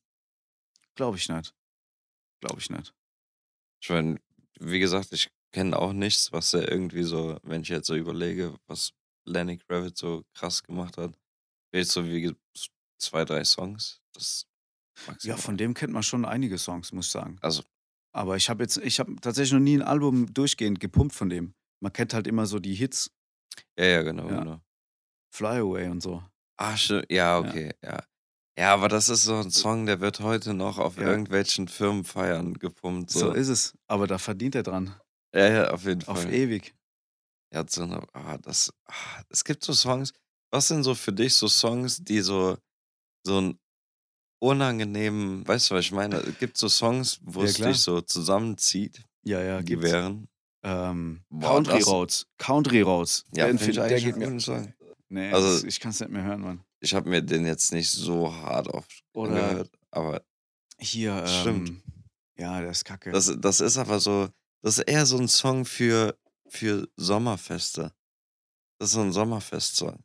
Glaube 0.95 1.17
ich 1.17 1.29
nicht. 1.29 1.53
Glaube 2.41 2.59
ich 2.59 2.69
nicht. 2.69 2.93
Ich 3.81 3.89
meine, 3.89 4.19
wie 4.59 4.79
gesagt, 4.79 5.11
ich 5.13 5.29
kenne 5.51 5.77
auch 5.77 5.93
nichts, 5.93 6.31
was 6.31 6.53
er 6.53 6.69
irgendwie 6.71 7.03
so, 7.03 7.37
wenn 7.43 7.61
ich 7.61 7.69
jetzt 7.69 7.87
so 7.87 7.95
überlege, 7.95 8.55
was 8.67 8.93
Lenny 9.25 9.57
Kravitz 9.57 9.99
so 9.99 10.23
krass 10.33 10.63
gemacht 10.63 10.97
hat. 10.97 11.17
Vielleicht 11.69 11.91
so 11.91 12.05
wie 12.05 12.35
zwei, 12.97 13.25
drei 13.25 13.43
Songs. 13.43 14.01
Das 14.13 14.47
Ja, 15.21 15.37
von 15.37 15.57
dem 15.57 15.73
kennt 15.73 15.93
man 15.93 16.03
schon 16.03 16.25
einige 16.25 16.57
Songs, 16.57 16.91
muss 16.91 17.07
ich 17.07 17.11
sagen. 17.11 17.37
Also, 17.41 17.63
Aber 18.17 18.35
ich 18.35 18.49
habe 18.49 18.63
jetzt, 18.63 18.77
ich 18.77 18.99
habe 18.99 19.15
tatsächlich 19.21 19.53
noch 19.53 19.59
nie 19.59 19.75
ein 19.77 19.81
Album 19.83 20.33
durchgehend 20.33 20.79
gepumpt 20.79 21.13
von 21.13 21.29
dem. 21.29 21.53
Man 21.81 21.93
kennt 21.93 22.13
halt 22.15 22.25
immer 22.25 22.47
so 22.47 22.57
die 22.59 22.73
Hits, 22.73 23.11
ja, 23.77 23.85
ja, 23.85 24.01
genau, 24.01 24.27
Ja. 24.29 24.39
genau. 24.39 24.61
Fly 25.33 25.59
Away 25.59 25.89
und 25.89 26.01
so. 26.01 26.23
Ah, 26.59 26.75
stimmt. 26.75 27.05
Ja, 27.11 27.37
okay, 27.37 27.73
ja. 27.83 28.03
Ja, 28.57 28.73
aber 28.73 28.87
das 28.87 29.09
ist 29.09 29.23
so 29.23 29.35
ein 29.35 29.51
Song, 29.51 29.85
der 29.85 29.99
wird 30.01 30.19
heute 30.19 30.55
noch 30.55 30.79
auf 30.79 30.97
Ja. 30.97 31.03
irgendwelchen 31.09 31.67
Firmenfeiern 31.67 32.55
gepumpt. 32.55 33.11
So 33.11 33.19
So. 33.19 33.31
ist 33.33 33.49
es. 33.49 33.77
Aber 33.87 34.07
da 34.07 34.17
verdient 34.17 34.55
er 34.55 34.63
dran. 34.63 34.95
Ja, 35.35 35.47
ja, 35.47 35.69
auf 35.71 35.85
jeden 35.85 36.03
Auf 36.07 36.23
Fall. 36.23 36.33
ewig. 36.33 36.73
Er 37.53 37.59
hat 37.59 37.69
so 37.69 37.83
eine, 37.83 38.01
ah, 38.13 38.39
das, 38.39 38.73
ah, 38.87 39.21
es 39.29 39.43
gibt 39.43 39.63
so 39.63 39.73
Songs. 39.73 40.11
Was 40.51 40.69
sind 40.69 40.81
so 40.83 40.95
für 40.95 41.13
dich 41.13 41.35
so 41.35 41.47
Songs, 41.47 41.97
die 42.03 42.21
so, 42.21 42.57
so 43.23 43.37
einen 43.37 43.59
unangenehmen, 44.39 45.47
weißt 45.47 45.69
du, 45.71 45.75
was 45.75 45.85
ich 45.85 45.91
meine? 45.91 46.17
Es 46.17 46.37
gibt 46.39 46.57
so 46.57 46.69
Songs, 46.69 47.19
wo 47.23 47.41
Ja, 47.41 47.45
es 47.47 47.55
klar. 47.55 47.69
dich 47.71 47.79
so 47.81 48.01
zusammenzieht, 48.01 49.03
Ja, 49.23 49.41
ja, 49.41 49.59
die 49.59 49.65
gibt's. 49.65 49.85
wären. 49.91 50.27
Ähm, 50.63 51.23
Boah, 51.29 51.55
Country 51.55 51.79
das- 51.79 51.87
Roads. 51.87 52.27
Country 52.37 52.81
Roads. 52.81 53.25
Ja, 53.35 53.47
Den 53.47 53.59
find- 53.59 53.79
eigentlich 53.79 54.03
geht 54.05 54.17
mir. 54.17 54.39
Song. 54.39 54.73
Nee, 55.09 55.31
Also- 55.31 55.65
ich 55.65 55.79
kann 55.79 55.91
es 55.91 55.99
nicht 55.99 56.11
mehr 56.11 56.23
hören, 56.23 56.41
Mann. 56.41 56.61
Ich 56.79 56.93
habe 56.93 57.09
mir 57.09 57.21
den 57.21 57.45
jetzt 57.45 57.71
nicht 57.71 57.89
so 57.89 58.33
hart 58.33 58.67
oft 58.67 59.03
Oder- 59.13 59.31
angehört, 59.43 59.71
aber 59.91 60.21
Hier, 60.79 61.23
ähm, 61.25 61.27
Stimmt. 61.41 61.83
Ja, 62.37 62.61
der 62.61 62.69
ist 62.69 62.85
kacke. 62.85 63.11
das, 63.11 63.33
das 63.39 63.61
ist 63.61 63.77
aber 63.77 63.99
so, 63.99 64.29
das 64.61 64.77
ist 64.77 64.83
eher 64.87 65.07
so 65.07 65.17
ein 65.17 65.27
Song 65.27 65.65
für, 65.65 66.15
für 66.49 66.87
Sommerfeste. 66.97 67.91
Das 68.77 68.89
ist 68.89 68.93
so 68.93 69.01
ein 69.01 69.11
Sommerfestsong. 69.11 69.97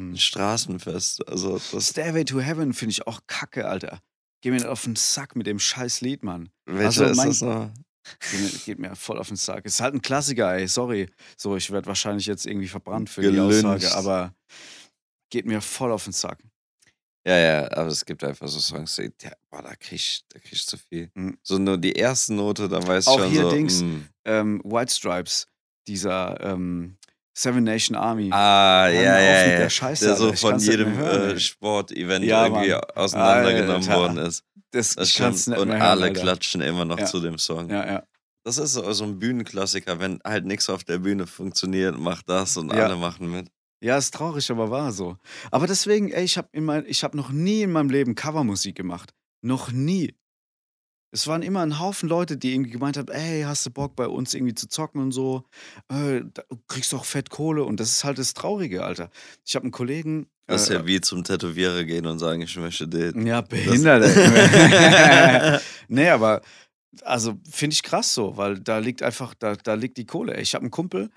Hm. 0.00 0.12
Ein 0.12 0.16
Straßenfest. 0.18 1.28
Also 1.28 1.60
das, 1.72 1.88
Stairway 1.90 2.24
to 2.24 2.40
Heaven 2.40 2.72
finde 2.72 2.92
ich 2.92 3.06
auch 3.06 3.20
kacke, 3.26 3.68
Alter. 3.68 4.00
Geh 4.42 4.50
mir 4.50 4.70
auf 4.70 4.84
den 4.84 4.96
Sack 4.96 5.36
mit 5.36 5.46
dem 5.46 5.58
scheiß 5.58 6.00
Lied, 6.00 6.22
Mann. 6.24 6.48
welcher 6.66 7.10
ist 7.10 7.16
mein- 7.18 7.28
das 7.28 7.40
noch? 7.42 7.70
Geht 8.30 8.40
mir, 8.40 8.48
geht 8.64 8.78
mir 8.78 8.96
voll 8.96 9.18
auf 9.18 9.28
den 9.28 9.36
Sack. 9.36 9.66
Ist 9.66 9.80
halt 9.82 9.94
ein 9.94 10.00
Klassiker, 10.00 10.54
ey, 10.54 10.66
sorry. 10.66 11.10
So, 11.36 11.54
ich 11.56 11.70
werde 11.70 11.86
wahrscheinlich 11.86 12.24
jetzt 12.26 12.46
irgendwie 12.46 12.66
verbrannt 12.66 13.10
für 13.10 13.20
Gelünscht. 13.20 13.60
die 13.62 13.66
Aussage, 13.66 13.94
aber 13.94 14.34
geht 15.30 15.44
mir 15.44 15.60
voll 15.60 15.92
auf 15.92 16.04
den 16.04 16.14
Sack. 16.14 16.42
Ja, 17.26 17.36
ja, 17.36 17.70
aber 17.72 17.88
es 17.88 18.02
gibt 18.06 18.24
einfach 18.24 18.48
so 18.48 18.58
Songs, 18.58 18.96
die, 18.96 19.10
der, 19.18 19.36
boah, 19.50 19.60
da 19.62 19.76
krieg 19.76 19.92
ich, 19.98 20.24
da 20.30 20.38
krieg 20.38 20.54
ich 20.54 20.66
zu 20.66 20.78
viel. 20.78 21.10
Mhm. 21.14 21.38
So 21.42 21.58
nur 21.58 21.76
die 21.76 21.92
erste 21.92 22.32
Note, 22.32 22.66
da 22.70 22.84
weiß 22.84 23.04
ich 23.04 23.08
Auch 23.08 23.18
schon 23.18 23.30
hier 23.30 23.42
so, 23.42 23.50
Dings. 23.50 23.82
mm. 23.82 23.96
Ähm, 24.24 24.62
White 24.64 24.94
Stripes, 24.94 25.46
dieser 25.86 26.40
ähm, 26.40 26.96
Seven 27.36 27.64
Nation 27.64 27.96
Army. 27.96 28.30
Ah, 28.32 28.88
ja, 28.88 29.00
ja, 29.02 29.20
ja. 29.20 29.58
der 29.58 29.70
Scheiße, 29.70 30.04
der 30.04 30.16
so 30.16 30.32
von 30.32 30.58
jedem 30.58 30.98
äh. 31.00 31.38
Sportevent 31.38 32.24
Ja, 32.24 32.46
irgendwie 32.46 32.70
Mann. 32.70 32.80
auseinandergenommen 32.96 33.88
Alter. 33.88 33.96
worden 33.96 34.16
ist. 34.18 34.44
Das, 34.72 34.94
Das 34.94 35.08
nicht 35.18 35.48
Und 35.58 35.68
hören, 35.68 35.82
alle 35.82 36.06
Alter. 36.06 36.20
klatschen 36.20 36.60
immer 36.60 36.84
noch 36.84 36.98
Ja. 36.98 37.06
zu 37.06 37.20
dem 37.20 37.38
Song. 37.38 37.70
Ja, 37.70 37.86
ja. 37.86 38.02
Das 38.44 38.56
ist 38.58 38.72
so 38.72 39.04
ein 39.04 39.18
Bühnenklassiker, 39.18 39.98
wenn 40.00 40.18
halt 40.24 40.46
nichts 40.46 40.70
auf 40.70 40.82
der 40.84 40.98
Bühne 40.98 41.26
funktioniert, 41.26 41.98
macht 41.98 42.28
das 42.28 42.56
und 42.56 42.72
Ja. 42.72 42.84
alle 42.86 42.96
machen 42.96 43.30
mit. 43.30 43.48
Ja, 43.82 43.96
ist 43.96 44.12
traurig, 44.14 44.50
aber 44.50 44.70
war 44.70 44.92
so. 44.92 45.16
Aber 45.50 45.66
deswegen, 45.66 46.10
ey, 46.10 46.24
ich 46.24 46.36
habe 46.36 46.48
hab 46.54 47.14
noch 47.14 47.30
nie 47.30 47.62
in 47.62 47.72
meinem 47.72 47.90
Leben 47.90 48.14
Covermusik 48.14 48.74
gemacht. 48.76 49.10
Noch 49.42 49.72
nie. 49.72 50.14
Es 51.12 51.26
waren 51.26 51.42
immer 51.42 51.60
ein 51.60 51.78
Haufen 51.80 52.08
Leute, 52.08 52.36
die 52.36 52.54
irgendwie 52.54 52.70
gemeint 52.70 52.96
haben, 52.96 53.08
ey, 53.08 53.42
hast 53.42 53.66
du 53.66 53.70
Bock 53.70 53.96
bei 53.96 54.06
uns 54.06 54.32
irgendwie 54.34 54.54
zu 54.54 54.68
zocken 54.68 55.00
und 55.00 55.12
so? 55.12 55.44
Äh, 55.88 56.22
da, 56.32 56.42
du 56.48 56.56
kriegst 56.68 56.92
doch 56.92 57.04
fett 57.04 57.30
Kohle. 57.30 57.64
Und 57.64 57.80
das 57.80 57.90
ist 57.90 58.04
halt 58.04 58.18
das 58.18 58.34
Traurige, 58.34 58.84
Alter. 58.84 59.10
Ich 59.44 59.56
habe 59.56 59.64
einen 59.64 59.72
Kollegen. 59.72 60.28
Das 60.46 60.62
ist 60.62 60.70
äh, 60.70 60.74
ja 60.74 60.86
wie 60.86 61.00
zum 61.00 61.24
Tätowierer 61.24 61.84
gehen 61.84 62.06
und 62.06 62.18
sagen, 62.18 62.42
ich 62.42 62.56
möchte 62.56 62.86
den. 62.86 63.26
Ja, 63.26 63.40
behindert. 63.40 64.04
nee, 65.88 66.08
aber 66.08 66.42
also 67.02 67.38
finde 67.48 67.74
ich 67.74 67.82
krass 67.82 68.14
so, 68.14 68.36
weil 68.36 68.60
da 68.60 68.78
liegt 68.78 69.02
einfach, 69.02 69.34
da, 69.34 69.56
da 69.56 69.74
liegt 69.74 69.96
die 69.96 70.06
Kohle. 70.06 70.40
Ich 70.40 70.54
habe 70.54 70.62
einen 70.62 70.70
Kumpel, 70.70 71.10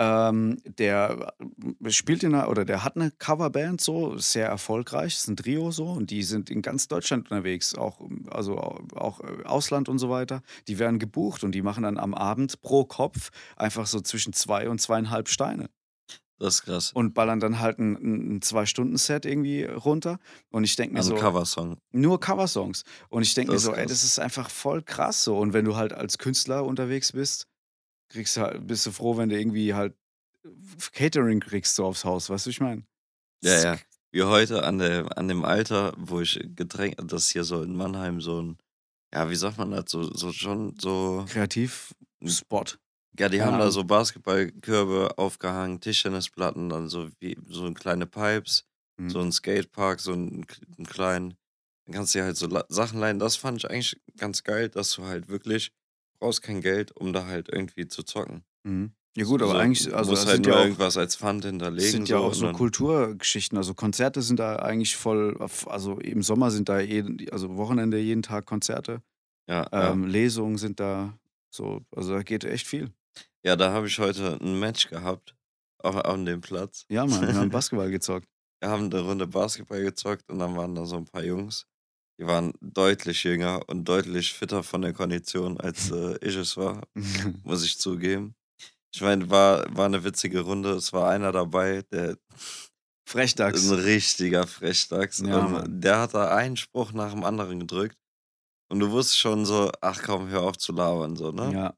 ähm, 0.00 0.56
der 0.78 1.34
spielt 1.88 2.22
in 2.22 2.34
einer, 2.34 2.48
oder 2.48 2.64
der 2.64 2.84
hat 2.84 2.96
eine 2.96 3.10
Coverband 3.10 3.82
so, 3.82 4.16
sehr 4.16 4.46
erfolgreich, 4.48 5.14
ist 5.16 5.28
ein 5.28 5.36
Trio 5.36 5.70
so 5.72 5.88
und 5.90 6.10
die 6.10 6.22
sind 6.22 6.48
in 6.48 6.62
ganz 6.62 6.88
Deutschland 6.88 7.30
unterwegs, 7.30 7.74
auch, 7.74 8.00
also 8.30 8.56
auch 8.94 9.20
äh, 9.20 9.44
Ausland 9.44 9.90
und 9.90 9.98
so 9.98 10.08
weiter. 10.08 10.40
Die 10.68 10.78
werden 10.78 10.98
gebucht 10.98 11.44
und 11.44 11.52
die 11.54 11.60
machen 11.60 11.82
dann 11.82 11.98
am 11.98 12.14
Abend 12.14 12.62
pro 12.62 12.84
Kopf 12.86 13.28
einfach 13.56 13.86
so 13.86 14.00
zwischen 14.00 14.32
zwei 14.32 14.70
und 14.70 14.80
zweieinhalb 14.80 15.28
Steine 15.28 15.68
Das 16.38 16.54
ist 16.54 16.62
krass. 16.62 16.92
und 16.94 17.12
ballern 17.12 17.38
dann 17.40 17.60
halt 17.60 17.78
ein, 17.78 18.36
ein 18.36 18.40
Zwei-Stunden-Set 18.42 19.26
irgendwie 19.26 19.64
runter. 19.64 20.18
Und 20.50 20.64
ich 20.64 20.76
denke 20.76 20.94
mir 20.94 21.00
Also 21.00 21.14
so, 21.14 21.20
Coversong. 21.20 21.76
nur 21.92 22.18
Coversongs. 22.20 22.84
Und 23.10 23.20
ich 23.22 23.34
denke 23.34 23.50
mir 23.52 23.56
Das 23.56 23.64
ist 23.64 23.66
so, 23.66 23.72
ey, 23.74 23.82
krass. 23.82 23.90
das 23.92 24.04
ist 24.04 24.18
einfach 24.18 24.48
voll 24.48 24.82
krass 24.82 25.22
so. 25.24 25.36
Und 25.38 25.52
wenn 25.52 25.66
du 25.66 25.76
halt 25.76 25.92
als 25.92 26.16
Künstler 26.16 26.64
unterwegs 26.64 27.12
bist, 27.12 27.48
kriegst 28.10 28.36
halt, 28.36 28.66
bist 28.66 28.84
du 28.86 28.90
froh, 28.92 29.16
wenn 29.16 29.28
du 29.30 29.38
irgendwie 29.38 29.74
halt 29.74 29.94
Catering 30.92 31.40
kriegst 31.40 31.74
so 31.76 31.84
aufs 31.86 32.04
Haus, 32.04 32.30
weißt 32.30 32.46
du, 32.46 32.50
ich 32.50 32.60
meine? 32.60 32.84
Ja, 33.42 33.62
ja. 33.62 33.78
Wie 34.12 34.24
heute 34.24 34.64
an, 34.64 34.78
der, 34.78 35.16
an 35.16 35.28
dem 35.28 35.44
Alter, 35.44 35.94
wo 35.96 36.20
ich 36.20 36.40
Getränk, 36.56 36.96
das 37.04 37.28
hier 37.28 37.44
so 37.44 37.62
in 37.62 37.76
Mannheim 37.76 38.20
so 38.20 38.42
ein, 38.42 38.58
ja, 39.14 39.30
wie 39.30 39.36
sagt 39.36 39.56
man 39.58 39.70
das, 39.70 39.84
so, 39.88 40.02
so 40.02 40.32
schon 40.32 40.76
so, 40.80 41.24
Kreativ-Spot. 41.28 42.64
ja, 43.18 43.28
die 43.28 43.38
Keine 43.38 43.44
haben 43.52 43.58
da 43.58 43.70
so 43.70 43.84
Basketballkörbe 43.84 45.16
aufgehangen, 45.16 45.80
Tischtennisplatten, 45.80 46.68
dann 46.68 46.88
so 46.88 47.08
wie 47.20 47.36
so 47.48 47.72
kleine 47.72 48.06
Pipes, 48.06 48.64
Mhm. 48.98 49.10
so 49.10 49.20
ein 49.20 49.32
Skatepark, 49.32 50.00
so 50.00 50.12
einen, 50.12 50.44
einen 50.76 50.86
kleinen, 50.86 51.34
dann 51.86 51.94
kannst 51.94 52.14
du 52.14 52.18
dir 52.18 52.24
halt 52.24 52.36
so 52.36 52.48
Sachen 52.68 52.98
leihen. 52.98 53.18
Das 53.18 53.36
fand 53.36 53.58
ich 53.58 53.70
eigentlich 53.70 53.98
ganz 54.18 54.42
geil, 54.42 54.68
dass 54.68 54.92
du 54.94 55.04
halt 55.04 55.28
wirklich 55.28 55.72
brauchst 56.20 56.42
kein 56.42 56.60
Geld, 56.60 56.92
um 56.92 57.12
da 57.12 57.26
halt 57.26 57.48
irgendwie 57.50 57.88
zu 57.88 58.02
zocken. 58.02 58.44
Mhm. 58.64 58.92
Ja 59.16 59.24
gut, 59.24 59.42
aber 59.42 59.52
so, 59.52 59.58
eigentlich, 59.58 59.92
also 59.92 60.12
musst 60.12 60.22
das 60.22 60.28
halt 60.28 60.36
sind 60.36 60.46
nur 60.46 60.54
ja 60.54 60.60
auch, 60.60 60.64
irgendwas 60.64 60.96
als 60.96 61.16
Pfand 61.16 61.44
hinterlegen. 61.44 61.90
sind 61.90 62.08
ja 62.08 62.18
auch 62.18 62.28
und 62.28 62.34
so 62.34 62.52
Kulturgeschichten. 62.52 63.58
Also 63.58 63.74
Konzerte 63.74 64.22
sind 64.22 64.38
da 64.38 64.56
eigentlich 64.56 64.96
voll, 64.96 65.36
also 65.66 65.98
im 65.98 66.22
Sommer 66.22 66.52
sind 66.52 66.68
da 66.68 66.78
jeden, 66.78 67.28
also 67.30 67.56
Wochenende 67.56 67.98
jeden 67.98 68.22
Tag 68.22 68.46
Konzerte. 68.46 69.02
ja, 69.48 69.66
ja. 69.72 69.90
Ähm, 69.90 70.06
Lesungen 70.06 70.58
sind 70.58 70.78
da 70.78 71.18
so, 71.52 71.80
also 71.94 72.12
da 72.14 72.22
geht 72.22 72.44
echt 72.44 72.68
viel. 72.68 72.92
ja, 73.44 73.56
da 73.56 73.72
habe 73.72 73.88
ich 73.88 73.98
heute 73.98 74.38
ein 74.40 74.60
Match 74.60 74.88
gehabt, 74.88 75.34
auch 75.82 75.96
an 75.96 76.24
dem 76.24 76.40
Platz. 76.40 76.84
Ja, 76.88 77.04
Mann, 77.04 77.26
wir 77.26 77.34
haben 77.34 77.50
Basketball 77.50 77.90
gezockt. 77.90 78.28
Wir 78.60 78.70
haben 78.70 78.84
eine 78.84 79.00
Runde 79.00 79.26
Basketball 79.26 79.82
gezockt 79.82 80.30
und 80.30 80.38
dann 80.38 80.54
waren 80.54 80.76
da 80.76 80.86
so 80.86 80.96
ein 80.96 81.06
paar 81.06 81.24
Jungs, 81.24 81.66
die 82.20 82.26
waren 82.26 82.52
deutlich 82.60 83.24
jünger 83.24 83.62
und 83.66 83.86
deutlich 83.86 84.34
fitter 84.34 84.62
von 84.62 84.82
der 84.82 84.92
Kondition, 84.92 85.58
als 85.58 85.90
äh, 85.90 86.18
ich 86.20 86.36
es 86.36 86.56
war, 86.56 86.82
muss 87.44 87.64
ich 87.64 87.78
zugeben. 87.78 88.34
Ich 88.92 89.00
meine, 89.00 89.30
war, 89.30 89.64
war 89.74 89.86
eine 89.86 90.04
witzige 90.04 90.40
Runde. 90.40 90.72
Es 90.72 90.92
war 90.92 91.08
einer 91.08 91.32
dabei, 91.32 91.82
der 91.90 92.18
Frechdachs. 93.08 93.62
ist 93.62 93.70
ein 93.70 93.78
richtiger 93.78 94.46
Frechdachs. 94.46 95.20
Ja, 95.20 95.38
und 95.38 95.52
Mann. 95.52 95.80
der 95.80 96.00
hat 96.00 96.12
da 96.12 96.34
einen 96.34 96.56
Spruch 96.56 96.92
nach 96.92 97.12
dem 97.12 97.24
anderen 97.24 97.60
gedrückt. 97.60 97.96
Und 98.68 98.80
du 98.80 98.90
wusstest 98.90 99.18
schon 99.18 99.46
so, 99.46 99.72
ach 99.80 100.02
komm, 100.02 100.28
hör 100.28 100.42
auf 100.42 100.58
zu 100.58 100.72
labern, 100.72 101.16
so, 101.16 101.32
ne? 101.32 101.52
Ja. 101.52 101.74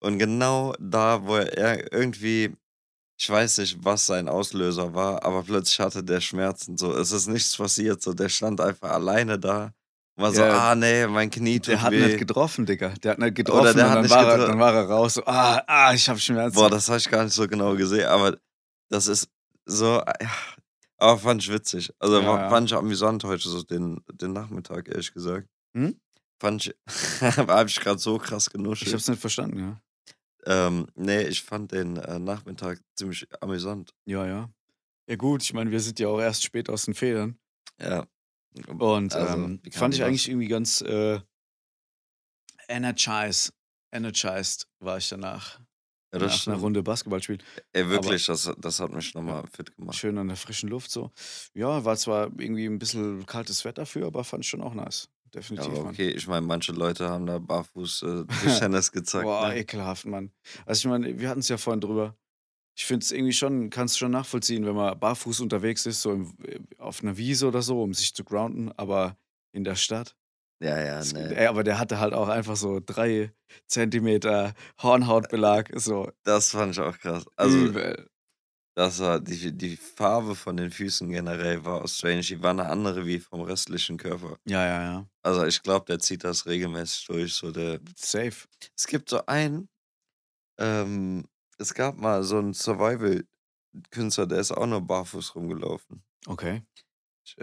Und 0.00 0.18
genau 0.18 0.74
da, 0.78 1.24
wo 1.24 1.36
er 1.36 1.92
irgendwie, 1.92 2.54
ich 3.18 3.30
weiß 3.30 3.58
nicht, 3.58 3.82
was 3.82 4.06
sein 4.06 4.28
Auslöser 4.28 4.94
war, 4.94 5.24
aber 5.24 5.42
plötzlich 5.42 5.80
hatte 5.80 6.04
der 6.04 6.20
Schmerzen. 6.20 6.76
So, 6.76 6.94
es 6.94 7.10
ist 7.10 7.26
nichts 7.26 7.56
passiert. 7.56 8.02
So, 8.02 8.12
der 8.12 8.28
stand 8.28 8.60
einfach 8.60 8.90
alleine 8.90 9.38
da. 9.38 9.72
Und 10.18 10.24
war 10.24 10.32
so, 10.32 10.42
Ja. 10.42 10.70
ah 10.70 10.74
nee, 10.74 11.06
mein 11.06 11.30
Knie 11.30 11.58
tut 11.60 11.68
Der 11.68 11.82
hat 11.82 11.92
weh. 11.92 12.04
nicht 12.06 12.18
getroffen, 12.18 12.66
Digga. 12.66 12.90
Der 13.02 13.12
hat 13.12 13.18
nicht 13.18 13.34
getroffen 13.36 13.76
der 13.76 13.84
und 13.86 13.90
hat 13.90 13.96
dann, 13.96 14.02
nicht 14.02 14.10
war 14.14 14.24
er, 14.28 14.36
getro- 14.38 14.46
dann 14.48 14.58
war 14.58 14.74
er 14.74 14.84
raus. 14.88 15.14
So, 15.14 15.24
ah, 15.26 15.62
ah, 15.66 15.92
ich 15.94 16.08
hab 16.08 16.18
Schmerzen. 16.18 16.54
Boah, 16.56 16.68
das 16.68 16.88
habe 16.88 16.98
ich 16.98 17.08
gar 17.08 17.24
nicht 17.24 17.32
so 17.34 17.46
genau 17.46 17.74
gesehen, 17.76 18.06
aber 18.08 18.36
das 18.90 19.06
ist 19.06 19.28
so, 19.64 19.94
ja, 20.20 20.30
aber 20.98 21.18
fand 21.18 21.42
ich 21.42 21.52
witzig. 21.52 21.92
Also 21.98 22.20
Ja, 22.20 22.48
fand 22.50 22.68
ich 22.70 22.76
amüsant 22.76 23.22
heute, 23.24 23.48
so 23.48 23.62
den, 23.62 24.02
den 24.12 24.32
Nachmittag, 24.32 24.88
ehrlich 24.88 25.12
gesagt. 25.14 25.46
Hm? 25.76 25.98
Fand 26.40 26.66
ich, 26.66 26.74
habe 27.36 27.68
ich 27.68 27.78
gerade 27.80 27.98
so 27.98 28.18
krass 28.18 28.46
ich 28.48 28.52
genuschelt. 28.52 28.92
hab's 28.92 29.08
nicht 29.08 29.20
verstanden, 29.20 29.58
ja. 29.58 29.80
Ähm, 30.46 30.86
nee, 30.94 31.22
ich 31.22 31.42
fand 31.42 31.72
den 31.72 31.96
äh, 31.96 32.18
Nachmittag 32.18 32.80
ziemlich 32.96 33.26
amüsant. 33.40 33.92
Ja, 34.06 34.26
ja. 34.26 34.48
Ja, 35.08 35.16
gut, 35.16 35.42
ich 35.42 35.52
meine, 35.52 35.70
wir 35.70 35.80
sind 35.80 35.98
ja 36.00 36.08
auch 36.08 36.20
erst 36.20 36.42
spät 36.44 36.68
aus 36.70 36.84
den 36.86 36.94
Federn. 36.94 37.38
Ja. 37.80 38.06
Und 38.66 39.14
Also, 39.14 39.34
ähm, 39.34 39.60
fand 39.72 39.94
ich 39.94 40.00
das? 40.00 40.08
eigentlich 40.08 40.28
irgendwie 40.28 40.48
ganz 40.48 40.80
äh, 40.80 41.20
energized. 42.68 43.52
Energized 43.92 44.68
war 44.80 44.98
ich 44.98 45.08
danach. 45.08 45.58
Ja, 46.12 46.20
nach 46.20 46.24
einer 46.24 46.30
stimmt. 46.32 46.62
Runde 46.62 46.82
Basketball 46.82 47.22
spielen. 47.22 47.42
Ey, 47.72 47.88
wirklich, 47.90 48.24
das, 48.26 48.50
das 48.58 48.80
hat 48.80 48.92
mich 48.92 49.14
nochmal 49.14 49.42
Ja. 49.42 49.50
fit 49.52 49.76
gemacht. 49.76 49.96
Schön 49.96 50.16
an 50.16 50.28
der 50.28 50.36
frischen 50.38 50.70
Luft 50.70 50.90
so. 50.90 51.10
Ja, 51.54 51.84
war 51.84 51.96
zwar 51.98 52.26
irgendwie 52.38 52.64
ein 52.64 52.78
bisschen 52.78 53.26
kaltes 53.26 53.64
Wetter 53.66 53.84
für, 53.84 54.06
aber 54.06 54.24
fand 54.24 54.42
ich 54.44 54.48
schon 54.50 54.62
auch 54.62 54.72
nice. 54.74 55.08
definitiv, 55.34 55.68
aber 55.68 55.84
Mann. 55.84 55.92
okay, 55.92 56.08
ich 56.08 56.26
meine, 56.26 56.46
manche 56.46 56.72
Leute 56.72 57.08
haben 57.10 57.26
da 57.26 57.38
barfuß 57.38 58.02
äh, 58.02 58.24
Tischtennis 58.42 58.90
gezockt. 58.90 59.24
Boah, 59.24 59.48
ne? 59.48 59.58
ekelhaft, 59.58 60.06
Mann. 60.06 60.32
Also 60.64 60.80
ich 60.80 60.90
meine, 60.90 61.18
wir 61.18 61.28
hatten 61.28 61.40
es 61.40 61.48
ja 61.48 61.58
vorhin 61.58 61.82
drüber. 61.82 62.16
Ich 62.78 62.86
finde 62.86 63.02
es 63.02 63.10
irgendwie 63.10 63.32
schon, 63.32 63.70
kannst 63.70 63.98
schon 63.98 64.12
nachvollziehen, 64.12 64.64
wenn 64.64 64.76
man 64.76 64.96
barfuß 64.98 65.40
unterwegs 65.40 65.84
ist, 65.84 66.00
so 66.00 66.12
im, 66.12 66.32
auf 66.78 67.02
einer 67.02 67.16
Wiese 67.16 67.48
oder 67.48 67.60
so, 67.60 67.82
um 67.82 67.92
sich 67.92 68.14
zu 68.14 68.22
grounden, 68.22 68.70
aber 68.76 69.16
in 69.52 69.64
der 69.64 69.74
Stadt. 69.74 70.14
Ja, 70.62 70.78
ja, 70.78 70.98
Das, 70.98 71.12
ne. 71.12 71.36
ey, 71.36 71.46
aber 71.46 71.64
der 71.64 71.80
hatte 71.80 71.98
halt 71.98 72.14
auch 72.14 72.28
einfach 72.28 72.54
so 72.54 72.80
drei 72.84 73.32
Zentimeter 73.66 74.54
Hornhautbelag. 74.80 75.70
So 75.74 76.08
Das 76.22 76.50
fand 76.52 76.72
ich 76.72 76.80
auch 76.80 76.96
krass. 76.98 77.24
Also, 77.34 77.58
übel. 77.58 78.08
das 78.76 79.00
war 79.00 79.18
die, 79.18 79.56
die 79.56 79.76
Farbe 79.76 80.36
von 80.36 80.56
den 80.56 80.70
Füßen 80.70 81.08
generell 81.10 81.64
war 81.64 81.82
auch 81.82 81.88
strange. 81.88 82.20
Die 82.20 82.40
war 82.42 82.50
eine 82.50 82.66
andere 82.66 83.06
wie 83.06 83.18
vom 83.18 83.40
restlichen 83.40 83.96
Körper. 83.96 84.36
Ja, 84.46 84.64
ja, 84.64 84.82
ja. 84.82 85.06
Also, 85.24 85.44
ich 85.46 85.62
glaube, 85.64 85.86
der 85.86 85.98
zieht 85.98 86.22
das 86.22 86.46
regelmäßig 86.46 87.06
durch. 87.06 87.34
So 87.34 87.50
der, 87.50 87.80
Safe. 87.96 88.46
es 88.76 88.86
gibt 88.86 89.10
so 89.10 89.26
einen, 89.26 89.68
ähm, 90.60 91.24
es 91.58 91.74
gab 91.74 91.96
mal 91.98 92.22
so 92.22 92.38
einen 92.38 92.54
Survival-Künstler, 92.54 94.26
der 94.26 94.38
ist 94.38 94.52
auch 94.52 94.66
nur 94.66 94.80
barfuß 94.80 95.34
rumgelaufen. 95.34 96.02
Okay. 96.26 96.62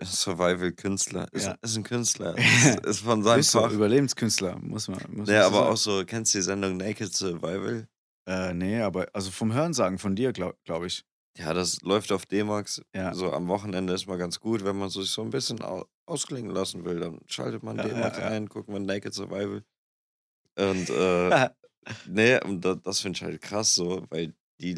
Survival-Künstler. 0.04 1.28
Ist, 1.32 1.46
Ja. 1.46 1.56
ist 1.62 1.76
ein 1.78 1.84
Künstler. 1.84 2.36
Ist, 2.38 2.80
ist 2.86 3.00
von 3.02 3.24
seinem 3.24 3.44
Fach. 3.44 3.72
Überlebenskünstler, 3.72 4.58
muss 4.60 4.88
man. 4.88 5.00
Muss 5.10 5.30
Ja, 5.30 5.46
aber 5.46 5.58
sagen. 5.58 5.74
auch 5.74 5.78
so, 5.78 6.04
kennst 6.06 6.34
du 6.34 6.40
die 6.40 6.44
Sendung 6.44 6.78
Naked 6.78 7.14
Survival? 7.14 7.88
Äh, 8.28 8.54
nee, 8.54 8.82
aber 8.82 9.08
also 9.14 9.30
vom 9.30 9.54
Hörensagen 9.54 10.00
von 10.00 10.16
dir, 10.16 10.34
glaube 10.34 10.58
glaub 10.64 10.84
ich. 10.84 11.04
Ja, 11.38 11.54
das 11.54 11.82
läuft 11.82 12.12
auf 12.12 12.26
D-Max. 12.26 12.82
Ja. 12.96 13.14
So 13.14 13.32
am 13.34 13.48
Wochenende 13.48 13.94
ist 13.94 14.08
mal 14.08 14.18
ganz 14.18 14.40
gut, 14.40 14.64
wenn 14.64 14.78
man 14.78 14.90
sich 14.90 15.10
so 15.12 15.22
ein 15.22 15.30
bisschen 15.30 15.62
au 15.62 15.86
ausklingen 16.08 16.52
lassen 16.52 16.86
will. 16.86 17.00
Dann 17.00 17.20
schaltet 17.28 17.62
man 17.64 17.78
Ja, 17.78 17.84
D-Max 17.84 18.18
ein, 18.20 18.48
guckt 18.48 18.70
man 18.70 18.86
Naked 18.86 19.14
Survival. 19.14 19.64
Und 20.58 20.90
äh, 20.90 21.50
nee, 22.08 22.42
und 22.44 22.64
da, 22.64 22.76
das 22.76 23.02
finde 23.02 23.18
ich 23.18 23.24
halt 23.24 23.42
krass 23.42 23.74
so, 23.76 24.06
weil 24.10 24.34
die 24.60 24.76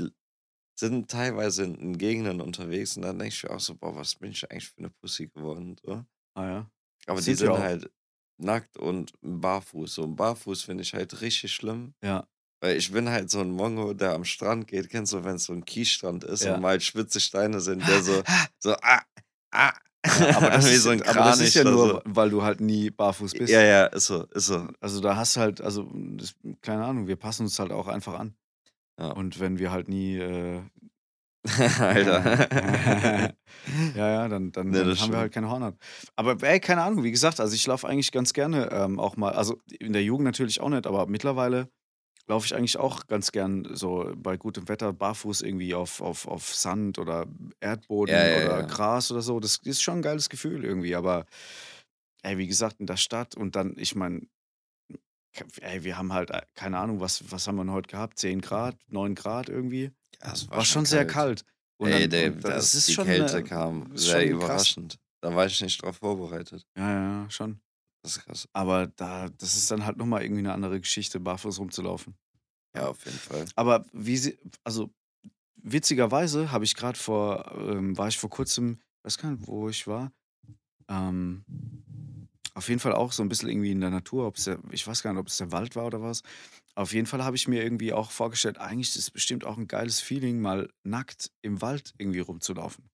sind 0.80 1.10
teilweise 1.10 1.64
in, 1.64 1.98
Gegenden 1.98 2.42
unterwegs 2.42 2.96
und 2.98 3.04
dann 3.04 3.18
denke 3.18 3.34
ich 3.34 3.44
mir 3.44 3.52
auch 3.52 3.60
so, 3.60 3.76
boah, 3.76 3.96
was 3.96 4.16
bin 4.16 4.32
ich 4.32 4.50
eigentlich 4.50 4.70
für 4.70 4.78
eine 4.78 4.90
Pussy 4.90 5.28
geworden? 5.28 5.76
So. 5.84 6.04
ah 6.36 6.48
ja. 6.48 6.72
Aber 7.08 7.20
die 7.20 7.34
Sind 7.34 7.48
wir 7.48 7.56
sind 7.56 7.64
halt 7.64 7.92
nackt 8.38 8.78
und 8.78 9.14
barfuß. 9.22 9.96
So 9.96 10.08
barfuß 10.08 10.64
finde 10.64 10.84
ich 10.84 10.94
halt 10.94 11.22
richtig 11.22 11.54
schlimm. 11.54 11.94
Ja. 12.04 12.28
Weil 12.62 12.78
ich 12.78 12.92
bin 12.92 13.10
halt 13.10 13.30
so 13.30 13.40
ein 13.40 13.52
Mongo, 13.52 13.94
der 13.94 14.14
am 14.14 14.26
Strand 14.26 14.68
geht. 14.68 14.90
Kennst 14.90 15.14
du, 15.14 15.24
wenn 15.24 15.36
es 15.36 15.46
so 15.46 15.54
ein 15.54 15.66
Kiesstrand 15.66 16.24
ist 16.24 16.44
Ja. 16.44 16.56
und 16.56 16.62
mal 16.62 16.80
spitze 16.82 17.20
Steine 17.20 17.60
sind, 17.60 17.80
der 17.88 18.04
so, 18.04 18.24
so, 18.60 18.76
ah, 18.82 19.02
ah. 19.52 19.74
Ja, 20.20 20.38
aber 20.38 20.50
das, 20.50 20.72
ist, 20.72 20.84
so 20.84 20.90
ein 20.90 21.02
aber 21.02 21.20
das 21.20 21.40
ist 21.40 21.54
ja 21.56 21.64
Kranich 21.64 21.78
nur, 21.78 22.02
weil 22.06 22.30
du 22.30 22.44
halt 22.44 22.62
nie 22.62 22.90
barfuß 22.90 23.34
bist. 23.34 23.52
Ja, 23.52 23.62
ja, 23.62 23.86
ist 23.86 24.06
so, 24.06 24.24
ist 24.26 24.48
so. 24.48 24.68
Also 24.80 25.02
da 25.02 25.16
hast 25.16 25.36
du 25.36 25.40
halt, 25.40 25.62
also 25.62 25.88
das, 25.94 26.36
keine 26.62 26.86
Ahnung, 26.86 27.08
wir 27.08 27.16
passen 27.16 27.44
uns 27.44 27.58
halt 27.60 27.72
auch 27.72 27.88
einfach 27.88 28.20
an. 28.20 28.36
Ja. 29.00 29.12
Und 29.12 29.40
wenn 29.40 29.60
wir 29.60 29.72
halt 29.72 29.90
nie, 29.90 30.18
äh, 30.18 30.62
Alter. 31.80 32.50
ja, 33.96 34.08
ja, 34.10 34.28
dann, 34.28 34.52
dann, 34.52 34.70
Nee, 34.70 34.80
dann 34.80 34.82
haben 34.82 34.88
das 34.88 34.88
wir 34.88 34.96
stimmt. 34.96 35.16
halt 35.16 35.34
keine 35.34 35.50
Hornhaut. 35.50 35.76
Aber 36.16 36.36
ey, 36.44 36.60
keine 36.60 36.82
Ahnung, 36.82 37.04
wie 37.04 37.12
gesagt, 37.12 37.40
also 37.40 37.54
ich 37.56 37.66
laufe 37.68 37.88
eigentlich 37.88 38.12
ganz 38.12 38.34
gerne 38.34 38.70
ähm, 38.72 39.00
auch 39.00 39.16
mal, 39.18 39.34
also 39.34 39.58
in 39.80 39.94
der 39.94 40.04
Jugend 40.04 40.26
natürlich 40.26 40.60
auch 40.62 40.70
nicht, 40.70 40.88
aber 40.88 41.08
mittlerweile 41.08 41.70
laufe 42.28 42.46
ich 42.46 42.56
eigentlich 42.56 42.78
auch 42.78 43.08
ganz 43.08 43.32
gern 43.32 43.68
so 43.74 44.12
bei 44.16 44.36
gutem 44.38 44.68
Wetter 44.68 44.92
barfuß 44.94 45.42
irgendwie 45.42 45.74
auf, 45.74 46.02
auf, 46.02 46.28
auf 46.28 46.54
Sand 46.54 47.00
oder 47.00 47.26
Erdboden 47.62 48.14
Ja, 48.14 48.28
ja, 48.28 48.36
oder 48.46 48.60
ja. 48.60 48.66
Gras 48.66 49.12
oder 49.12 49.22
so. 49.22 49.40
Das 49.40 49.58
ist 49.64 49.82
schon 49.82 50.00
ein 50.00 50.02
geiles 50.02 50.30
Gefühl 50.30 50.66
irgendwie, 50.66 50.96
aber 50.96 51.26
ey, 52.24 52.38
wie 52.38 52.48
gesagt, 52.48 52.80
in 52.80 52.86
der 52.88 52.98
Stadt 52.98 53.36
und 53.36 53.56
dann, 53.56 53.76
ich 53.78 53.96
meine, 53.96 54.22
ey, 55.62 55.84
wir 55.84 55.98
haben 55.98 56.14
halt, 56.14 56.32
äh, 56.32 56.42
keine 56.56 56.78
Ahnung, 56.80 57.00
was, 57.00 57.32
was 57.32 57.48
haben 57.48 57.56
wir 57.58 57.64
denn 57.64 57.72
heute 57.74 57.90
gehabt? 57.90 58.20
10 58.20 58.42
Grad, 58.42 58.76
9 58.88 59.16
Grad 59.16 59.50
irgendwie? 59.50 59.92
Ja, 60.22 60.34
es 60.34 60.50
War, 60.50 60.66
schon 60.66 60.86
sehr 60.86 61.06
kalt. 61.08 61.44
Und 61.80 61.90
Ey, 61.92 62.02
dann- 62.02 62.10
der, 62.10 62.32
und 62.34 62.44
das, 62.44 62.74
ist 62.74 62.88
die 62.88 62.94
schon 62.94 63.06
Kälte 63.06 63.38
eine- 63.38 63.44
kam 63.44 63.92
ist 63.94 64.06
sehr 64.06 64.22
schon 64.22 64.40
krass. 64.40 64.44
überraschend. 64.48 64.98
Da 65.22 65.34
war 65.36 65.46
ich 65.46 65.62
nicht 65.62 65.82
drauf 65.82 65.98
vorbereitet. 65.98 66.66
Ja, 66.76 67.22
ja, 67.24 67.30
schon. 67.30 67.60
Das 68.08 68.16
ist 68.16 68.24
krass. 68.24 68.48
Aber 68.54 68.88
da, 68.88 69.28
das 69.28 69.58
ist 69.58 69.70
dann 69.70 69.86
halt 69.86 69.98
nochmal 69.98 70.24
irgendwie 70.24 70.40
eine 70.40 70.54
andere 70.54 70.80
Geschichte, 70.80 71.20
barfuß 71.20 71.60
rumzulaufen. 71.60 72.16
Ja, 72.74 72.88
auf 72.88 73.04
jeden 73.04 73.18
Fall. 73.18 73.46
Aber 73.58 73.86
wie 73.92 74.16
sie, 74.16 74.40
also 74.64 74.90
witzigerweise 75.58 76.50
habe 76.54 76.64
ich 76.64 76.76
gerade 76.76 76.98
vor, 76.98 77.52
ähm, 77.58 77.98
war 77.98 78.08
ich 78.08 78.18
vor 78.18 78.30
kurzem, 78.30 78.80
weiß 79.04 79.18
gar 79.18 79.32
nicht, 79.32 79.46
wo 79.46 79.68
ich 79.68 79.88
war. 79.88 80.14
Ähm, 80.88 81.44
auf 82.54 82.70
jeden 82.70 82.80
Fall 82.80 82.94
auch 82.94 83.12
so 83.12 83.24
ein 83.24 83.28
bisschen 83.28 83.50
irgendwie 83.50 83.72
in 83.72 83.82
der 83.82 83.90
Natur, 83.90 84.26
ob's 84.26 84.46
der, 84.46 84.60
ich 84.72 84.88
weiß 84.88 85.04
gar 85.04 85.12
nicht, 85.12 85.20
ob 85.20 85.28
es 85.28 85.36
der 85.36 85.52
Wald 85.52 85.76
war 85.76 85.88
oder 85.88 86.02
was. 86.02 86.22
Auf 86.76 86.94
jeden 86.94 87.08
Fall 87.08 87.26
habe 87.26 87.36
ich 87.36 87.50
mir 87.50 87.62
irgendwie 87.62 87.92
auch 87.92 88.12
vorgestellt, 88.12 88.58
eigentlich 88.58 88.88
ist 88.88 88.96
es 88.96 89.12
bestimmt 89.12 89.44
auch 89.44 89.58
ein 89.58 89.68
geiles 89.68 90.00
Feeling, 90.00 90.40
mal 90.40 90.70
nackt 90.84 91.30
im 91.42 91.62
Wald 91.62 91.94
irgendwie 91.98 92.22
rumzulaufen. 92.22 92.90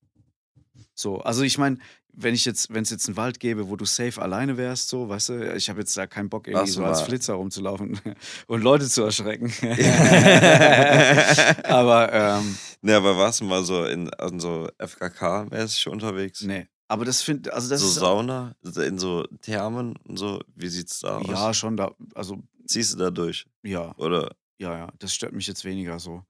So, 0.95 1.19
also 1.19 1.43
ich 1.43 1.57
meine, 1.57 1.77
wenn 2.15 2.35
ich 2.35 2.45
jetzt, 2.45 2.71
wenn 2.73 2.83
es 2.83 2.91
jetzt 2.91 3.07
einen 3.07 3.17
Wald 3.17 3.39
gäbe, 3.39 3.69
wo 3.69 3.75
du 3.75 3.85
safe 3.85 4.21
alleine 4.21 4.57
wärst, 4.57 4.89
so, 4.89 5.09
weißt 5.09 5.29
du, 5.29 5.55
ich 5.55 5.69
habe 5.69 5.79
jetzt 5.79 5.97
da 5.97 6.05
keinen 6.05 6.29
Bock, 6.29 6.47
irgendwie 6.47 6.69
so 6.69 6.83
als 6.85 7.01
Flitzer 7.01 7.33
rumzulaufen 7.33 7.99
und 8.47 8.61
Leute 8.61 8.87
zu 8.87 9.03
erschrecken. 9.03 9.51
aber 11.63 12.13
ähm, 12.13 12.55
Ne, 12.81 12.95
aber 12.95 13.17
warst 13.17 13.39
du 13.39 13.45
mal 13.45 13.63
so 13.63 13.85
in, 13.85 14.07
in 14.09 14.39
so 14.39 14.67
FKK-mäßig 14.77 15.87
unterwegs? 15.89 16.41
nee. 16.41 16.67
Aber 16.89 17.05
das 17.05 17.23
finde, 17.23 17.51
also 17.53 17.69
das 17.69 17.81
so 17.81 17.87
ist 17.87 17.95
Sauna, 17.95 18.55
in 18.61 18.99
so 18.99 19.23
Thermen 19.41 19.95
und 20.03 20.19
so. 20.19 20.41
Wie 20.53 20.67
sieht's 20.67 20.99
da 20.99 21.17
aus? 21.17 21.27
ja 21.27 21.53
schon 21.53 21.75
da, 21.75 21.91
also 22.13 22.43
Ziehst 22.67 22.93
du 22.93 22.97
da 22.97 23.09
durch? 23.09 23.47
ja, 23.63 23.95
Oder? 23.97 24.35
ja, 24.59 24.77
ja, 24.77 24.89
das 24.99 25.15
stört 25.15 25.33
mich 25.33 25.47
jetzt 25.47 25.65
weniger 25.65 25.97
so. 25.97 26.23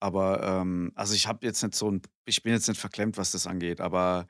Aber 0.00 0.42
ähm, 0.42 0.92
also 0.94 1.14
ich 1.14 1.26
habe 1.26 1.44
jetzt 1.46 1.62
nicht 1.62 1.74
so 1.74 1.90
ein, 1.90 2.02
ich 2.24 2.42
bin 2.42 2.52
jetzt 2.52 2.68
nicht 2.68 2.80
verklemmt, 2.80 3.16
was 3.18 3.32
das 3.32 3.46
angeht, 3.46 3.80
aber 3.80 4.26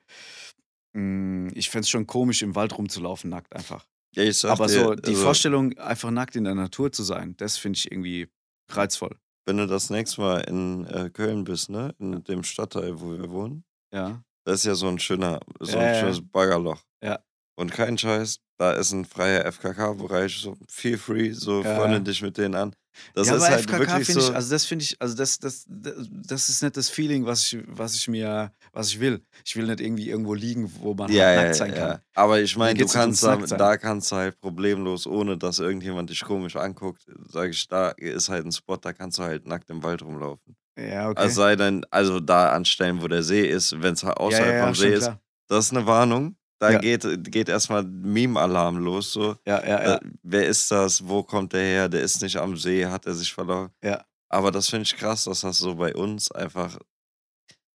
mh, 0.95 1.53
ich 1.55 1.71
fände 1.71 1.83
es 1.85 1.89
schon 1.91 2.07
komisch, 2.07 2.43
im 2.43 2.55
Wald 2.55 2.77
rumzulaufen, 2.77 3.31
nackt 3.31 3.55
einfach. 3.55 3.87
Ja, 4.15 4.23
ich 4.23 4.39
sag 4.39 4.53
Aber 4.53 4.67
dir, 4.67 4.73
so 4.73 4.95
die 4.95 5.11
also, 5.11 5.23
Vorstellung, 5.23 5.77
einfach 5.79 6.11
nackt 6.11 6.37
in 6.37 6.45
der 6.45 6.55
Natur 6.55 6.91
zu 6.93 7.03
sein, 7.03 7.37
das 7.37 7.57
finde 7.59 7.77
ich 7.77 7.91
irgendwie 7.93 8.29
reizvoll. 8.71 9.17
wenn 9.47 9.57
du 9.59 9.67
das 9.67 9.89
nächste 9.91 10.21
Mal 10.21 10.41
in 10.43 10.85
äh, 10.87 11.09
Köln 11.11 11.45
bist, 11.45 11.71
ne? 11.71 11.95
In 11.99 12.23
dem 12.25 12.43
Stadtteil, 12.43 13.01
wo 13.01 13.13
wir 13.13 13.31
wohnen, 13.31 13.65
Ja. 13.95 14.23
das 14.45 14.61
ist 14.61 14.65
ja 14.67 14.75
so 14.75 14.89
ein 14.89 14.99
schöner, 14.99 15.41
so 15.61 15.73
Ja, 15.79 15.83
ein 15.85 15.95
ja. 15.95 16.01
schönes 16.01 16.21
Baggerloch. 16.23 16.83
Ja. 17.03 17.19
Und 17.59 17.71
kein 17.73 17.97
Scheiß, 17.99 18.41
da 18.59 18.73
ist 18.73 18.93
ein 18.93 19.05
freier 19.05 19.45
FKK-Bereich, 19.47 20.37
so 20.39 20.57
feel 20.69 20.99
free, 20.99 21.33
so 21.33 21.63
Ja. 21.63 21.77
freunde 21.77 22.01
dich 22.03 22.21
mit 22.23 22.37
denen 22.39 22.55
an. 22.55 22.75
Das 23.15 23.29
ja, 23.29 23.37
ist 23.37 23.43
aber 23.43 23.53
halt 23.53 23.63
FKK 23.63 23.79
wirklich 23.79 24.07
finde 24.07 24.21
so. 24.21 24.31
ich, 24.31 24.35
also 24.35 24.51
das 24.51 24.65
finde 24.65 24.85
ich, 24.85 25.01
also 25.01 25.17
das, 25.17 25.39
das, 25.39 25.65
das, 25.69 26.09
das 26.11 26.49
ist 26.49 26.63
nicht 26.63 26.77
das 26.77 26.91
Feeling, 26.91 27.27
was 27.27 27.53
ich, 27.53 27.63
was 27.67 27.95
ich 27.95 28.09
mir, 28.09 28.53
was 28.73 28.89
ich 28.89 29.01
will. 29.01 29.23
Ich 29.45 29.57
will 29.57 29.67
nicht 29.67 29.81
irgendwie 29.81 30.09
irgendwo 30.09 30.35
liegen, 30.35 30.73
wo 30.81 30.95
man 30.95 31.11
ja, 31.13 31.27
halt 31.27 31.37
ja, 31.37 31.43
nackt 31.43 31.55
sein 31.57 31.71
ja. 31.71 31.77
kann. 31.77 32.01
Aber 32.15 32.41
ich 32.41 32.57
meine, 32.57 32.79
du 32.79 32.85
nicht 32.85 32.95
kannst 32.95 33.23
da, 33.23 33.37
Nacktsein. 33.37 33.59
da 33.59 33.77
kannst 33.77 34.13
du 34.13 34.17
halt 34.17 34.41
problemlos, 34.41 35.07
ohne 35.07 35.37
dass 35.37 35.59
irgendjemand 35.59 36.11
dich 36.11 36.25
komisch 36.25 36.57
anguckt, 36.57 37.07
sage 37.29 37.51
ich, 37.51 37.69
da 37.69 37.91
ist 37.91 38.29
halt 38.29 38.47
ein 38.47 38.53
Spot, 38.53 38.77
da 38.77 38.93
kannst 38.93 39.19
du 39.19 39.23
halt 39.23 39.47
nackt 39.47 39.71
im 39.71 39.83
Wald 39.83 40.03
rumlaufen. 40.03 40.57
Ja, 40.79 41.09
okay. 41.11 41.21
Also 41.21 41.43
sei 41.43 41.57
denn, 41.57 41.85
also 41.91 42.21
da 42.21 42.53
an 42.53 42.65
Stellen, 42.65 43.03
wo 43.03 43.09
der 43.09 43.23
See 43.23 43.47
ist, 43.47 43.83
wenn 43.83 43.95
es 43.95 44.05
außerhalb 44.05 44.65
vom 44.65 44.75
See 44.75 44.93
ist, 44.93 45.05
klar. 45.05 45.21
das 45.49 45.67
ist 45.67 45.77
eine 45.77 45.87
Warnung. 45.87 46.37
Da 46.61 46.73
Ja. 46.73 46.79
geht, 46.79 47.07
geht 47.31 47.49
erstmal 47.49 47.85
Meme-Alarm 47.85 48.79
los. 48.79 49.13
So. 49.13 49.37
Ja, 49.47 49.61
ja, 49.65 49.83
ja. 49.83 49.95
Äh, 49.97 50.01
wer 50.23 50.47
ist 50.49 50.71
das? 50.71 51.07
Wo 51.07 51.23
kommt 51.23 51.53
der 51.53 51.63
her? 51.63 51.89
Der 51.89 52.03
ist 52.03 52.21
nicht 52.21 52.37
am 52.37 52.57
See, 52.57 52.85
hat 52.87 53.07
er 53.07 53.15
sich 53.15 53.33
verloren. 53.33 53.71
Ja. 53.83 54.05
Aber 54.29 54.51
das 54.51 54.69
finde 54.69 54.83
ich 54.83 54.97
krass, 54.97 55.25
dass 55.25 55.43
das 55.43 55.59
so 55.59 55.77
bei 55.77 55.95
uns 55.95 56.31
einfach 56.33 56.77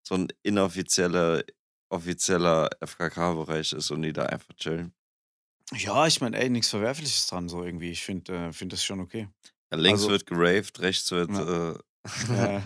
so 0.06 0.16
ein 0.16 0.28
inoffizieller, 0.42 1.44
offizieller 1.90 2.68
FKK-Bereich 2.80 3.72
ist 3.72 3.90
und 3.92 4.02
die 4.02 4.12
da 4.12 4.26
einfach 4.26 4.52
chillen. 4.54 4.92
Ja, 5.74 6.06
ich 6.06 6.20
meine, 6.20 6.36
ey, 6.38 6.50
nichts 6.50 6.68
Verwerfliches 6.70 7.26
dran, 7.28 7.48
so 7.48 7.62
irgendwie. 7.64 7.90
Ich 7.92 8.02
finde 8.02 8.34
äh, 8.48 8.52
find 8.52 8.72
das 8.72 8.84
schon 8.84 9.00
okay. 9.00 9.28
Ja, 9.70 9.78
links 9.78 10.00
Also- 10.00 10.10
wird 10.10 10.26
geraved, 10.26 10.80
rechts 10.80 11.10
wird 11.12 11.30
Ja. 11.30 11.70
äh, 11.70 11.78
Äh, 12.28 12.60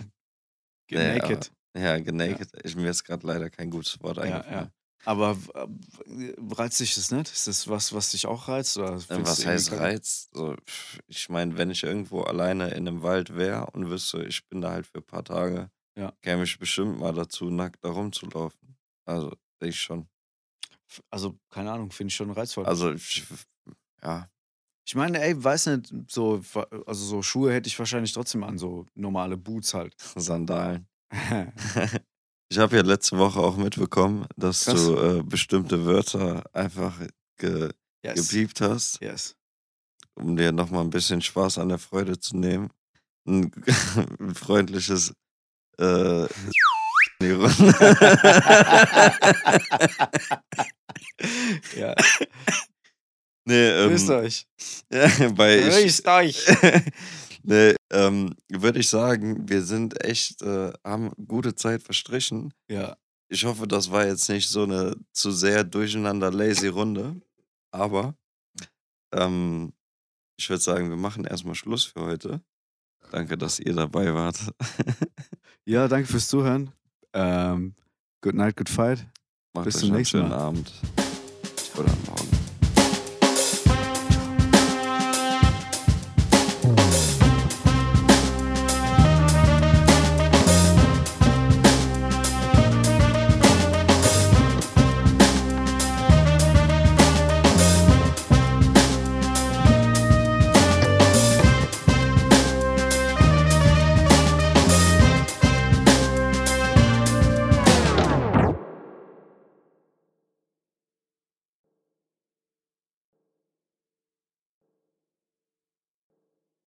get 0.87 0.99
Nee, 0.99 1.17
naked. 1.19 1.51
ja, 1.77 1.99
genaked. 1.99 2.49
Ich, 2.63 2.75
mir 2.75 2.89
ist 2.89 3.03
gerade 3.03 3.25
leider 3.27 3.49
kein 3.51 3.69
gutes 3.69 4.01
Wort 4.01 4.17
Ja, 4.17 4.23
eingefallen. 4.23 4.71
Aber 5.05 5.37
w- 5.37 6.33
reizt 6.53 6.79
dich 6.79 6.95
das 6.95 7.11
nicht? 7.11 7.31
Ist 7.31 7.47
das 7.47 7.67
was, 7.69 7.93
was 7.93 8.11
dich 8.11 8.25
auch 8.25 8.47
reizt? 8.47 8.77
Oder 8.77 8.95
Äh, 8.95 9.25
Was 9.25 9.45
heißt 9.45 9.69
kacke? 9.69 9.81
Reiz? 9.81 10.29
So, 10.33 10.55
ich 11.07 11.29
meine, 11.29 11.57
wenn 11.57 11.69
ich 11.71 11.83
irgendwo 11.83 12.21
alleine 12.23 12.69
in 12.69 12.87
einem 12.87 13.01
Wald 13.03 13.35
wäre 13.35 13.67
und 13.71 13.89
wüsste, 13.89 14.23
ich 14.25 14.47
bin 14.49 14.61
da 14.61 14.71
halt 14.71 14.85
für 14.87 14.97
ein 14.99 15.05
paar 15.05 15.23
Tage, 15.23 15.71
Ja. 15.95 16.11
käme 16.21 16.43
ich 16.43 16.59
bestimmt 16.59 16.99
mal 16.99 17.13
dazu, 17.13 17.49
nackt 17.49 17.83
da 17.85 17.89
rumzulaufen. 17.89 18.77
Also, 19.05 19.31
ich 19.61 19.79
schon. 19.79 20.07
Also, 21.09 21.37
keine 21.49 21.71
Ahnung, 21.71 21.91
finde 21.91 22.09
ich 22.09 22.15
schon 22.15 22.31
reizvoll. 22.31 22.65
Also, 22.65 22.91
ich, 22.91 23.23
ja, 24.03 24.29
Ich 24.85 24.95
meine, 24.95 25.21
ey, 25.21 25.41
weiß 25.41 25.67
nicht, 25.67 25.93
so, 26.09 26.41
also 26.85 27.05
so 27.05 27.21
Schuhe 27.21 27.53
hätte 27.53 27.67
ich 27.67 27.77
wahrscheinlich 27.79 28.13
trotzdem 28.13 28.43
an, 28.43 28.57
so 28.57 28.85
normale 28.95 29.37
Boots 29.37 29.73
halt. 29.73 29.95
Sandalen. 30.15 30.87
Ich 32.49 32.57
habe 32.59 32.77
ja 32.77 32.81
letzte 32.81 33.17
Woche 33.17 33.39
auch 33.39 33.57
mitbekommen, 33.57 34.25
dass 34.37 34.65
Krass. 34.65 34.85
du 34.85 34.95
äh, 34.97 35.23
bestimmte 35.23 35.85
Wörter 35.85 36.43
einfach 36.53 36.93
ge 37.37 37.69
Yes. 38.03 38.29
gepiept 38.29 38.61
hast, 38.61 39.01
Yes. 39.01 39.35
um 40.15 40.37
dir 40.37 40.51
nochmal 40.53 40.83
ein 40.83 40.89
bisschen 40.91 41.21
Spaß 41.21 41.57
an 41.57 41.69
der 41.69 41.79
Freude 41.79 42.17
zu 42.19 42.37
nehmen. 42.37 42.69
Ein, 43.27 43.51
ein 44.19 44.33
freundliches 44.35 45.13
äh, 45.77 46.25
die 47.21 47.31
Runde. 47.31 47.51
ja. 51.75 51.95
nee, 53.45 53.69
ähm, 53.69 53.89
Grüßt 53.89 54.09
euch. 54.11 54.47
ja, 54.91 55.07
bei 55.35 55.57
Grüßt 55.59 56.07
euch. 56.07 56.45
Nee, 57.47 57.75
ähm, 57.91 58.35
würde 58.49 58.79
ich 58.79 58.89
sagen, 58.89 59.47
wir 59.49 59.61
sind 59.61 60.03
echt, 60.03 60.41
äh, 60.41 60.71
haben 60.83 61.11
gute 61.27 61.55
Zeit 61.55 61.81
verstrichen. 61.83 62.53
Ja. 62.69 62.97
Ich 63.29 63.43
hoffe, 63.43 63.67
das 63.67 63.91
war 63.91 64.05
jetzt 64.05 64.29
nicht 64.29 64.47
so 64.47 64.63
eine 64.63 64.95
zu 65.11 65.31
sehr 65.31 65.63
durcheinander 65.63 66.31
lazy 66.31 66.67
Runde. 66.67 67.19
Aber 67.71 68.15
ähm, 69.13 69.73
ich 70.37 70.49
würde 70.49 70.61
sagen, 70.61 70.89
wir 70.89 70.97
machen 70.97 71.25
erstmal 71.25 71.55
Schluss 71.55 71.83
für 71.83 72.01
heute. 72.01 72.41
Danke, 73.11 73.37
dass 73.37 73.59
ihr 73.59 73.73
dabei 73.73 74.13
wart. 74.13 74.37
Ja, 75.69 75.89
danke 75.89 76.07
fürs 76.07 76.29
Zuhören. 76.29 76.71
Ähm, 77.11 77.75
good 78.21 78.35
night, 78.35 78.55
good 78.55 78.69
fight. 78.69 79.05
Macht 79.53 79.65
Bis 79.65 79.75
euch 79.75 79.81
zum 79.81 79.89
einen 79.89 79.97
nächsten 79.97 80.17
schönen 80.19 80.29
Mal. 80.29 80.39
Abend. 80.39 80.71
Oder 81.75 81.93
morgen. 82.05 82.26